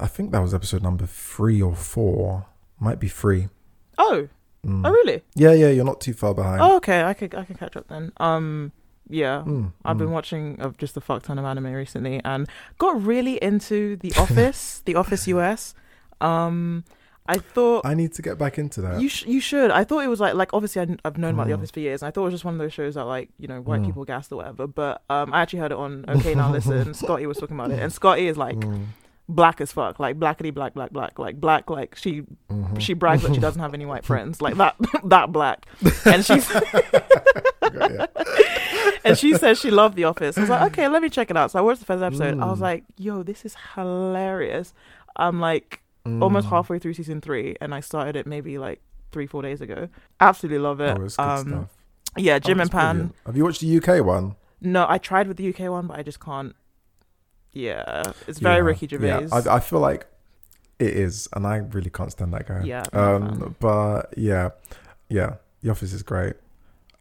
I 0.00 0.06
think 0.06 0.30
that 0.32 0.40
was 0.42 0.52
episode 0.52 0.82
number 0.82 1.06
three 1.06 1.62
or 1.62 1.74
four. 1.74 2.46
Might 2.78 3.00
be 3.00 3.08
three. 3.08 3.48
Oh. 3.96 4.28
Mm. 4.64 4.86
Oh 4.86 4.90
really? 4.90 5.22
Yeah, 5.34 5.52
yeah, 5.54 5.68
you're 5.70 5.84
not 5.86 6.00
too 6.02 6.12
far 6.12 6.34
behind. 6.34 6.60
Oh 6.60 6.76
okay, 6.76 7.02
I 7.02 7.14
could 7.14 7.34
I 7.34 7.44
can 7.44 7.56
catch 7.56 7.76
up 7.76 7.88
then. 7.88 8.12
Um 8.18 8.72
yeah. 9.08 9.42
Mm, 9.46 9.72
I've 9.84 9.98
been 9.98 10.08
mm. 10.08 10.12
watching 10.12 10.60
of 10.60 10.76
just 10.78 10.96
a 10.96 11.00
fuck 11.00 11.22
ton 11.22 11.38
of 11.38 11.44
anime 11.44 11.72
recently 11.72 12.20
and 12.24 12.48
got 12.78 13.00
really 13.02 13.36
into 13.42 13.96
The 13.96 14.12
Office, 14.18 14.82
The 14.84 14.94
Office 14.96 15.26
US. 15.28 15.74
Um 16.20 16.84
I 17.28 17.38
thought 17.38 17.84
I 17.84 17.94
need 17.94 18.12
to 18.14 18.22
get 18.22 18.38
back 18.38 18.56
into 18.56 18.80
that. 18.82 19.00
You 19.00 19.08
sh- 19.08 19.26
you 19.26 19.40
should. 19.40 19.72
I 19.72 19.82
thought 19.82 20.04
it 20.04 20.08
was 20.08 20.20
like 20.20 20.34
like 20.34 20.54
obviously 20.54 20.82
I, 20.82 20.86
have 21.04 21.18
known 21.18 21.34
about 21.34 21.48
The 21.48 21.54
Mm. 21.54 21.58
Office 21.58 21.70
for 21.72 21.80
years, 21.80 22.02
and 22.02 22.06
I 22.08 22.10
thought 22.12 22.20
it 22.22 22.24
was 22.26 22.34
just 22.34 22.44
one 22.44 22.54
of 22.54 22.58
those 22.58 22.72
shows 22.72 22.94
that 22.94 23.04
like 23.04 23.30
you 23.38 23.48
know 23.48 23.60
white 23.60 23.80
Mm. 23.82 23.86
people 23.86 24.04
gassed 24.04 24.30
or 24.30 24.36
whatever. 24.36 24.68
But 24.68 25.02
um, 25.10 25.34
I 25.34 25.42
actually 25.42 25.58
heard 25.58 25.72
it 25.72 25.78
on 25.78 26.04
Okay 26.08 26.34
Now 26.36 26.52
Listen. 26.52 26.94
Scotty 27.02 27.26
was 27.26 27.38
talking 27.38 27.56
about 27.56 27.72
it, 27.72 27.80
and 27.80 27.92
Scotty 27.92 28.28
is 28.28 28.36
like 28.36 28.56
Mm, 28.56 28.84
black 29.28 29.60
as 29.60 29.72
fuck, 29.72 29.98
like 29.98 30.18
blackity 30.18 30.52
black 30.54 30.74
black 30.74 30.90
black, 30.92 31.18
like 31.18 31.40
black 31.40 31.68
like 31.70 31.96
she 31.96 32.22
mhm. 32.50 32.80
she 32.80 32.94
brags 32.94 33.22
that 33.22 33.34
she 33.34 33.40
doesn't 33.40 33.60
have 33.60 33.74
any 33.74 33.86
white 33.86 34.04
friends, 34.10 34.40
like 34.40 34.56
that 34.56 34.76
that 35.04 35.32
black, 35.32 35.66
and 36.04 36.24
she's 36.24 36.48
and 39.04 39.18
she 39.18 39.34
says 39.34 39.58
she 39.58 39.70
loved 39.70 39.96
The 39.96 40.04
Office. 40.04 40.36
I 40.36 40.40
was 40.42 40.50
like, 40.50 40.72
okay, 40.72 40.88
let 40.88 41.02
me 41.02 41.08
check 41.08 41.30
it 41.30 41.36
out. 41.36 41.50
So 41.50 41.58
I 41.58 41.62
watched 41.62 41.80
the 41.80 41.86
first 41.86 42.02
episode. 42.02 42.38
I 42.40 42.46
was 42.46 42.58
Mm. 42.58 42.62
like, 42.62 42.84
yo, 42.96 43.22
this 43.22 43.44
is 43.44 43.56
hilarious. 43.74 44.74
I'm 45.16 45.40
like 45.40 45.80
almost 46.04 46.46
Mm. 46.46 46.50
halfway 46.50 46.78
through 46.78 46.94
season 46.94 47.20
three, 47.20 47.56
and 47.60 47.74
I 47.74 47.80
started 47.80 48.16
it 48.16 48.26
maybe 48.26 48.58
like 48.58 48.80
three 49.12 49.26
four 49.26 49.42
days 49.42 49.60
ago. 49.60 49.88
Absolutely 50.20 50.58
love 50.58 50.80
it. 50.80 50.96
Oh, 51.18 51.24
um, 51.24 51.68
yeah, 52.16 52.36
Oh, 52.36 52.38
Jim 52.38 52.58
that's 52.58 52.68
and 52.68 52.72
Pam. 52.72 52.96
brilliant. 52.96 53.16
Have 53.26 53.36
you 53.36 53.44
watched 53.44 53.60
the 53.60 53.76
UK 53.76 54.04
one? 54.04 54.36
No, 54.60 54.86
I 54.88 54.98
tried 54.98 55.28
with 55.28 55.36
the 55.36 55.48
UK 55.48 55.70
one, 55.70 55.86
but 55.86 55.98
I 55.98 56.02
just 56.02 56.20
can't. 56.20 56.54
Yeah, 57.56 58.12
it's 58.26 58.38
very 58.38 58.56
Yeah, 58.56 58.60
Ricky 58.60 58.86
Gervais. 58.86 59.06
Yeah, 59.06 59.28
I, 59.32 59.56
I 59.56 59.60
feel 59.60 59.80
like 59.80 60.06
it 60.78 60.90
is, 60.90 61.26
and 61.32 61.46
I 61.46 61.56
really 61.56 61.90
can't 61.90 62.12
stand 62.12 62.34
that 62.34 62.46
guy. 62.46 62.62
Yeah, 62.64 62.82
I'm 62.92 63.20
not 63.20 63.32
a 63.32 63.34
fan. 63.34 63.42
Um, 63.42 63.56
but 63.60 64.14
yeah, 64.18 64.50
yeah, 65.08 65.36
The 65.62 65.70
Office 65.70 65.94
is 65.94 66.02
great. 66.02 66.34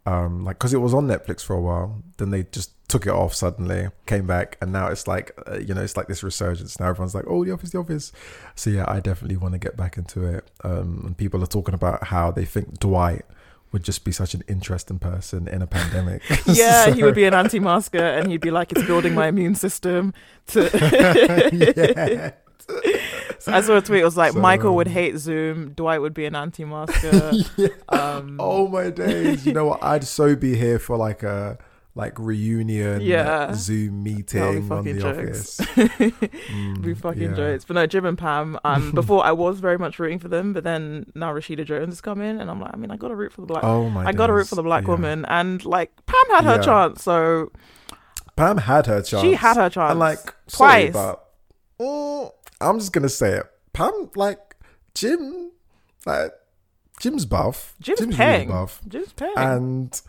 Um, 0.06 0.46
like 0.46 0.58
because 0.58 0.74
it 0.74 0.78
was 0.78 0.94
on 0.94 1.08
Netflix 1.08 1.44
for 1.44 1.56
a 1.56 1.62
while, 1.62 2.02
then 2.18 2.30
they 2.30 2.44
just 2.44 2.72
took 2.88 3.06
it 3.06 3.12
off 3.12 3.34
suddenly, 3.34 3.90
came 4.06 4.28
back, 4.28 4.58
and 4.62 4.72
now 4.72 4.88
it's 4.88 5.08
like 5.08 5.32
uh, 5.46 5.58
you 5.58 5.74
know 5.74 5.82
it's 5.82 5.98
like 5.98 6.08
this 6.08 6.24
resurgence. 6.24 6.80
Now 6.80 6.90
everyone's 6.90 7.16
like, 7.16 7.26
oh, 7.28 7.44
The 7.44 7.52
Office, 7.52 7.72
The 7.72 7.80
Office. 7.80 8.14
So 8.56 8.70
yeah, 8.70 8.86
I 8.88 9.02
definitely 9.02 9.38
want 9.38 9.54
to 9.54 9.58
get 9.58 9.76
back 9.76 9.98
into 9.98 10.24
it. 10.26 10.50
Um, 10.64 11.04
and 11.06 11.18
people 11.18 11.44
are 11.44 11.48
talking 11.48 11.74
about 11.74 12.06
how 12.06 12.32
they 12.32 12.46
think 12.46 12.80
Dwight 12.80 13.26
would 13.76 13.84
just 13.84 14.06
be 14.06 14.12
such 14.14 14.34
an 14.34 14.42
interesting 14.48 15.00
person 15.00 15.50
in 15.50 15.62
a 15.62 15.68
pandemic. 15.68 16.22
yeah, 16.46 16.92
he 16.92 17.04
would 17.04 17.14
be 17.14 17.26
an 17.26 17.34
anti-masker, 17.34 17.98
and 17.98 18.32
he'd 18.32 18.40
be 18.40 18.50
like, 18.50 18.72
"It's 18.72 18.84
building 18.84 19.14
my 19.14 19.28
immune 19.28 19.54
system." 19.54 20.14
To 20.48 20.70
yeah. 21.54 22.32
I 23.48 23.60
saw 23.60 23.76
a 23.76 23.82
tweet. 23.82 24.00
It 24.00 24.06
was 24.06 24.16
like, 24.16 24.32
So- 24.32 24.40
Michael 24.40 24.78
would 24.78 24.88
hate 24.88 25.18
Zoom. 25.18 25.74
Dwight 25.74 26.00
would 26.00 26.14
be 26.14 26.24
an 26.26 26.36
anti-masker. 26.38 27.34
yeah. 27.58 27.68
Um, 27.90 28.38
Oh 28.40 28.70
my 28.70 28.92
days! 28.92 29.46
You 29.46 29.52
know 29.52 29.66
what? 29.66 29.84
I'd 29.84 30.06
so 30.06 30.38
be 30.38 30.56
here 30.56 30.80
for 30.80 30.96
like 30.96 31.22
a 31.22 31.58
like 31.98 32.20
reunion 32.20 33.00
Yeah. 33.02 33.54
Zoom 33.54 34.04
meeting 34.04 34.70
on 34.72 34.84
the 34.84 35.00
jokes. 35.00 35.60
office. 35.62 35.62
Mm, 36.56 36.82
be 36.82 36.94
fucking 36.94 37.22
yeah. 37.32 37.36
jokes. 37.36 37.66
But 37.66 37.74
no, 37.76 37.86
Jim 37.88 38.06
and 38.06 38.18
Pam. 38.18 38.60
Um, 38.66 38.92
before 38.94 39.26
I 39.26 39.32
was 39.32 39.60
very 39.60 39.78
much 39.78 39.98
rooting 39.98 40.20
for 40.20 40.28
them, 40.28 40.54
but 40.54 40.64
then 40.64 41.12
now 41.16 41.32
Rashida 41.34 41.66
Jones 41.66 41.88
has 41.94 42.02
come 42.02 42.22
in, 42.22 42.40
and 42.40 42.50
I'm 42.52 42.60
like, 42.62 42.72
I 42.74 42.78
mean, 42.78 42.92
I 42.92 42.98
gotta 42.98 43.16
root 43.16 43.32
for 43.34 43.42
the 43.42 43.48
black. 43.48 43.64
Oh 43.64 43.90
my! 43.90 44.06
I 44.06 44.12
gotta 44.12 44.34
root 44.34 44.48
for 44.48 44.56
the 44.56 44.64
black 44.64 44.84
Yeah. 44.84 44.90
woman, 44.90 45.26
and 45.26 45.64
like 45.66 45.92
Pam 46.06 46.36
had 46.36 46.44
her 46.44 46.56
Yeah. 46.58 46.62
chance, 46.62 47.04
so 47.04 47.52
Pam 48.36 48.58
had 48.60 48.86
her 48.88 49.02
chance. 49.02 49.22
she 49.24 49.34
had 49.34 49.56
her 49.58 49.70
chance. 49.70 49.92
and 49.92 50.00
like 50.00 50.20
sorry, 50.48 50.92
twice. 50.92 50.94
but 50.94 51.26
mm, 51.80 52.32
I'm 52.62 52.80
just 52.80 52.92
gonna 52.94 53.10
say 53.10 53.38
it. 53.40 53.46
Pam, 53.74 54.10
like 54.16 54.56
Jim, 54.94 55.52
like 56.06 56.34
Jim's 57.00 57.26
buff. 57.26 57.74
Jim's, 57.82 58.02
really 58.02 58.16
paying. 58.16 58.50
buff. 58.50 58.82
Jim's 58.88 59.14
paying. 59.14 59.34
And 59.38 60.02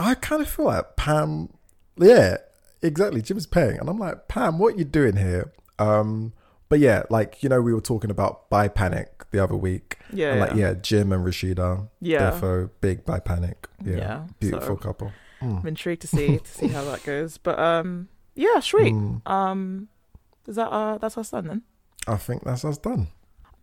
I 0.00 0.14
kind 0.14 0.40
of 0.42 0.48
feel 0.48 0.66
like 0.66 0.96
Pam, 0.96 1.50
yeah, 1.96 2.38
exactly. 2.82 3.22
Jim's 3.22 3.46
paying. 3.46 3.78
And 3.78 3.88
I'm 3.88 3.98
like, 3.98 4.28
Pam, 4.28 4.58
what 4.58 4.78
you 4.78 4.84
doing 4.84 5.16
here? 5.16 5.52
Um, 5.78 6.32
but 6.68 6.78
yeah, 6.78 7.02
like, 7.10 7.42
you 7.42 7.48
know, 7.48 7.60
we 7.60 7.74
were 7.74 7.80
talking 7.80 8.10
about 8.10 8.48
By 8.50 8.68
Panic 8.68 9.24
the 9.30 9.42
other 9.42 9.56
week. 9.56 9.98
yeah, 10.12 10.32
and 10.32 10.40
like, 10.40 10.50
yeah. 10.50 10.68
yeah, 10.68 10.74
Jim 10.74 11.12
and 11.12 11.24
Rashida. 11.24 11.88
Yeah. 12.00 12.30
Defo, 12.30 12.70
big 12.80 13.04
By 13.04 13.20
Panic. 13.20 13.68
Yeah. 13.84 13.96
Yeah, 13.96 14.22
Beautiful 14.38 14.76
so- 14.76 14.82
couple. 14.82 15.12
Mm. 15.42 15.60
I'm 15.60 15.66
intrigued 15.68 16.02
to 16.02 16.06
see 16.06 16.36
to 16.38 16.50
see 16.50 16.68
how 16.68 16.84
that 16.84 17.02
goes. 17.02 17.38
But 17.38 17.58
um, 17.58 18.08
yeah, 18.34 18.60
sweet. 18.60 18.92
Mm. 18.92 19.26
Um, 19.26 19.88
is 20.46 20.56
that 20.56 20.68
uh 20.68 20.98
that's 20.98 21.16
us 21.16 21.30
done 21.30 21.46
then? 21.46 21.62
I 22.06 22.16
think 22.16 22.44
that's 22.44 22.62
us 22.62 22.76
done. 22.76 23.08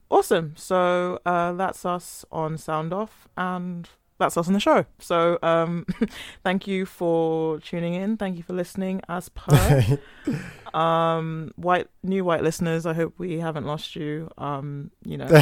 Awesome. 0.10 0.54
So 0.56 1.20
uh, 1.24 1.54
that's 1.54 1.86
us 1.86 2.26
on 2.32 2.58
Sound 2.58 2.94
Off, 2.94 3.28
and 3.38 3.88
that's 4.18 4.38
us 4.38 4.48
on 4.48 4.54
the 4.54 4.60
show. 4.60 4.86
So 5.00 5.38
um, 5.42 5.86
thank 6.44 6.68
you 6.68 6.86
for 6.86 7.60
tuning 7.60 7.94
in. 7.94 8.18
Thank 8.18 8.38
you 8.38 8.44
for 8.44 8.54
listening. 8.54 9.02
As 9.08 9.30
per, 9.30 10.00
um, 10.74 11.52
white 11.56 11.88
new 12.04 12.24
white 12.26 12.44
listeners, 12.44 12.86
I 12.86 12.94
hope 12.94 13.14
we 13.18 13.40
haven't 13.40 13.66
lost 13.66 13.96
you. 13.96 14.30
Um, 14.38 14.92
you 15.04 15.18
know, 15.18 15.28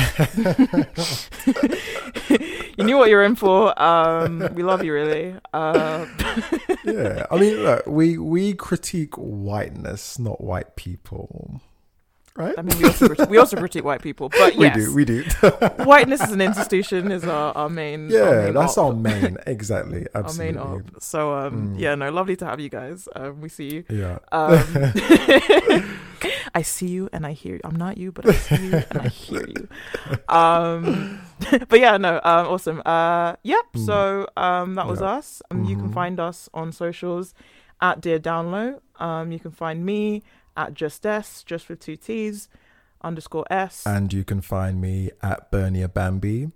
you 2.77 2.84
knew 2.84 2.97
what 2.97 3.10
you're 3.10 3.23
in 3.23 3.35
for. 3.35 3.81
Um, 3.81 4.49
we 4.53 4.64
love 4.64 4.84
you, 4.84 4.93
really. 4.93 5.35
Uh, 5.53 6.06
yeah. 6.84 7.26
I 7.31 7.38
mean, 7.38 7.64
look, 7.64 7.85
we, 7.88 8.18
we 8.18 8.53
critique 8.53 9.15
whiteness, 9.15 10.19
not 10.19 10.41
white 10.41 10.76
people. 10.76 11.61
Right? 12.37 12.53
I 12.57 12.61
mean, 12.63 12.77
we 12.77 12.83
also 12.85 13.07
critique, 13.07 13.29
we 13.29 13.37
also 13.37 13.55
critique 13.55 13.85
white 13.85 14.01
people, 14.01 14.27
but 14.27 14.55
yes, 14.59 14.75
We 14.75 14.83
do, 14.83 14.93
we 14.93 15.05
do. 15.05 15.23
whiteness 15.85 16.19
as 16.21 16.33
an 16.33 16.41
institution 16.41 17.09
is 17.11 17.23
our, 17.23 17.53
our 17.55 17.69
main. 17.69 18.11
our 18.13 18.17
yeah, 18.17 18.41
main 18.45 18.53
that's 18.53 18.77
op. 18.77 18.87
our 18.87 18.93
main. 18.93 19.37
Exactly. 19.47 20.05
our 20.15 20.33
main 20.33 20.57
op. 20.57 20.81
So 20.99 21.33
um, 21.33 21.53
Mm. 21.75 21.79
yeah, 21.79 21.95
no, 21.95 22.11
lovely 22.11 22.35
to 22.35 22.45
have 22.45 22.59
you 22.59 22.67
guys. 22.69 23.07
Um, 23.15 23.39
we 23.39 23.47
see 23.47 23.69
you. 23.75 23.83
Yeah. 23.89 24.19
Um, 24.33 24.59
I 26.53 26.61
see 26.61 26.87
you 26.87 27.09
and 27.13 27.25
I 27.25 27.31
hear 27.33 27.55
you. 27.55 27.61
I'm 27.63 27.75
not 27.75 27.97
you, 27.97 28.11
but 28.11 28.27
I 28.27 28.33
see 28.33 28.67
you 28.67 28.83
and 28.89 29.01
I 29.01 29.07
hear 29.07 29.45
you. 29.47 29.67
Um, 30.27 31.21
but 31.69 31.79
yeah, 31.79 31.97
no, 31.97 32.15
um, 32.23 32.47
awesome. 32.47 32.81
Uh, 32.85 33.35
yep. 33.43 33.63
Mm. 33.75 33.85
So 33.85 34.27
um, 34.37 34.75
that 34.75 34.87
was 34.87 34.99
Yeah. 35.01 35.17
us. 35.17 35.41
Um, 35.51 35.63
You 35.65 35.75
can 35.75 35.89
Mhm. 35.89 35.93
find 35.93 36.19
us 36.19 36.49
on 36.53 36.71
socials 36.71 37.33
at 37.81 38.01
Dear 38.01 38.19
Download. 38.19 38.79
Um, 38.99 39.31
you 39.31 39.39
can 39.39 39.51
find 39.51 39.85
me 39.85 40.23
at 40.57 40.73
Just 40.73 41.06
S, 41.06 41.44
just 41.44 41.69
with 41.69 41.80
two 41.80 41.95
T's, 41.95 42.48
underscore 43.02 43.45
S. 43.52 43.84
and 43.86 44.11
you 44.11 44.23
can 44.23 44.41
find 44.41 44.82
me 44.82 45.11
at 45.22 45.52
Bernia 45.52 45.88
Bambi. 45.94 46.52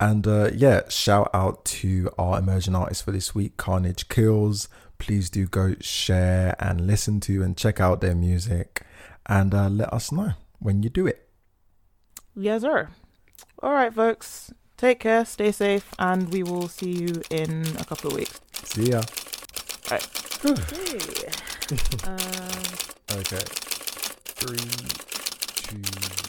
And 0.00 0.26
uh, 0.26 0.50
yeah, 0.52 0.88
shout 0.88 1.30
out 1.32 1.64
to 1.66 2.10
our 2.18 2.38
emerging 2.38 2.74
artist 2.74 3.04
for 3.04 3.12
this 3.12 3.34
week, 3.34 3.56
Carnage 3.56 4.08
Kills. 4.08 4.68
Please 4.98 5.30
do 5.30 5.46
go 5.46 5.74
share 5.80 6.56
and 6.58 6.86
listen 6.86 7.20
to 7.20 7.42
and 7.42 7.56
check 7.56 7.80
out 7.80 8.00
their 8.00 8.14
music 8.14 8.82
and 9.26 9.54
uh, 9.54 9.68
let 9.68 9.92
us 9.92 10.10
know 10.10 10.32
when 10.58 10.82
you 10.82 10.90
do 10.90 11.06
it. 11.06 11.28
Yes, 12.34 12.62
sir. 12.62 12.88
All 13.62 13.72
right, 13.72 13.94
folks. 13.94 14.52
Take 14.76 15.00
care, 15.00 15.24
stay 15.24 15.52
safe, 15.52 15.94
and 15.98 16.32
we 16.32 16.42
will 16.42 16.68
see 16.68 16.90
you 16.90 17.22
in 17.30 17.64
a 17.78 17.84
couple 17.84 18.10
of 18.10 18.16
weeks. 18.16 18.40
See 18.52 18.90
ya. 18.90 19.02
Okay. 19.86 21.28
um, 22.04 22.93
Okay. 23.10 23.44
Three, 24.36 24.56
two. 25.78 26.23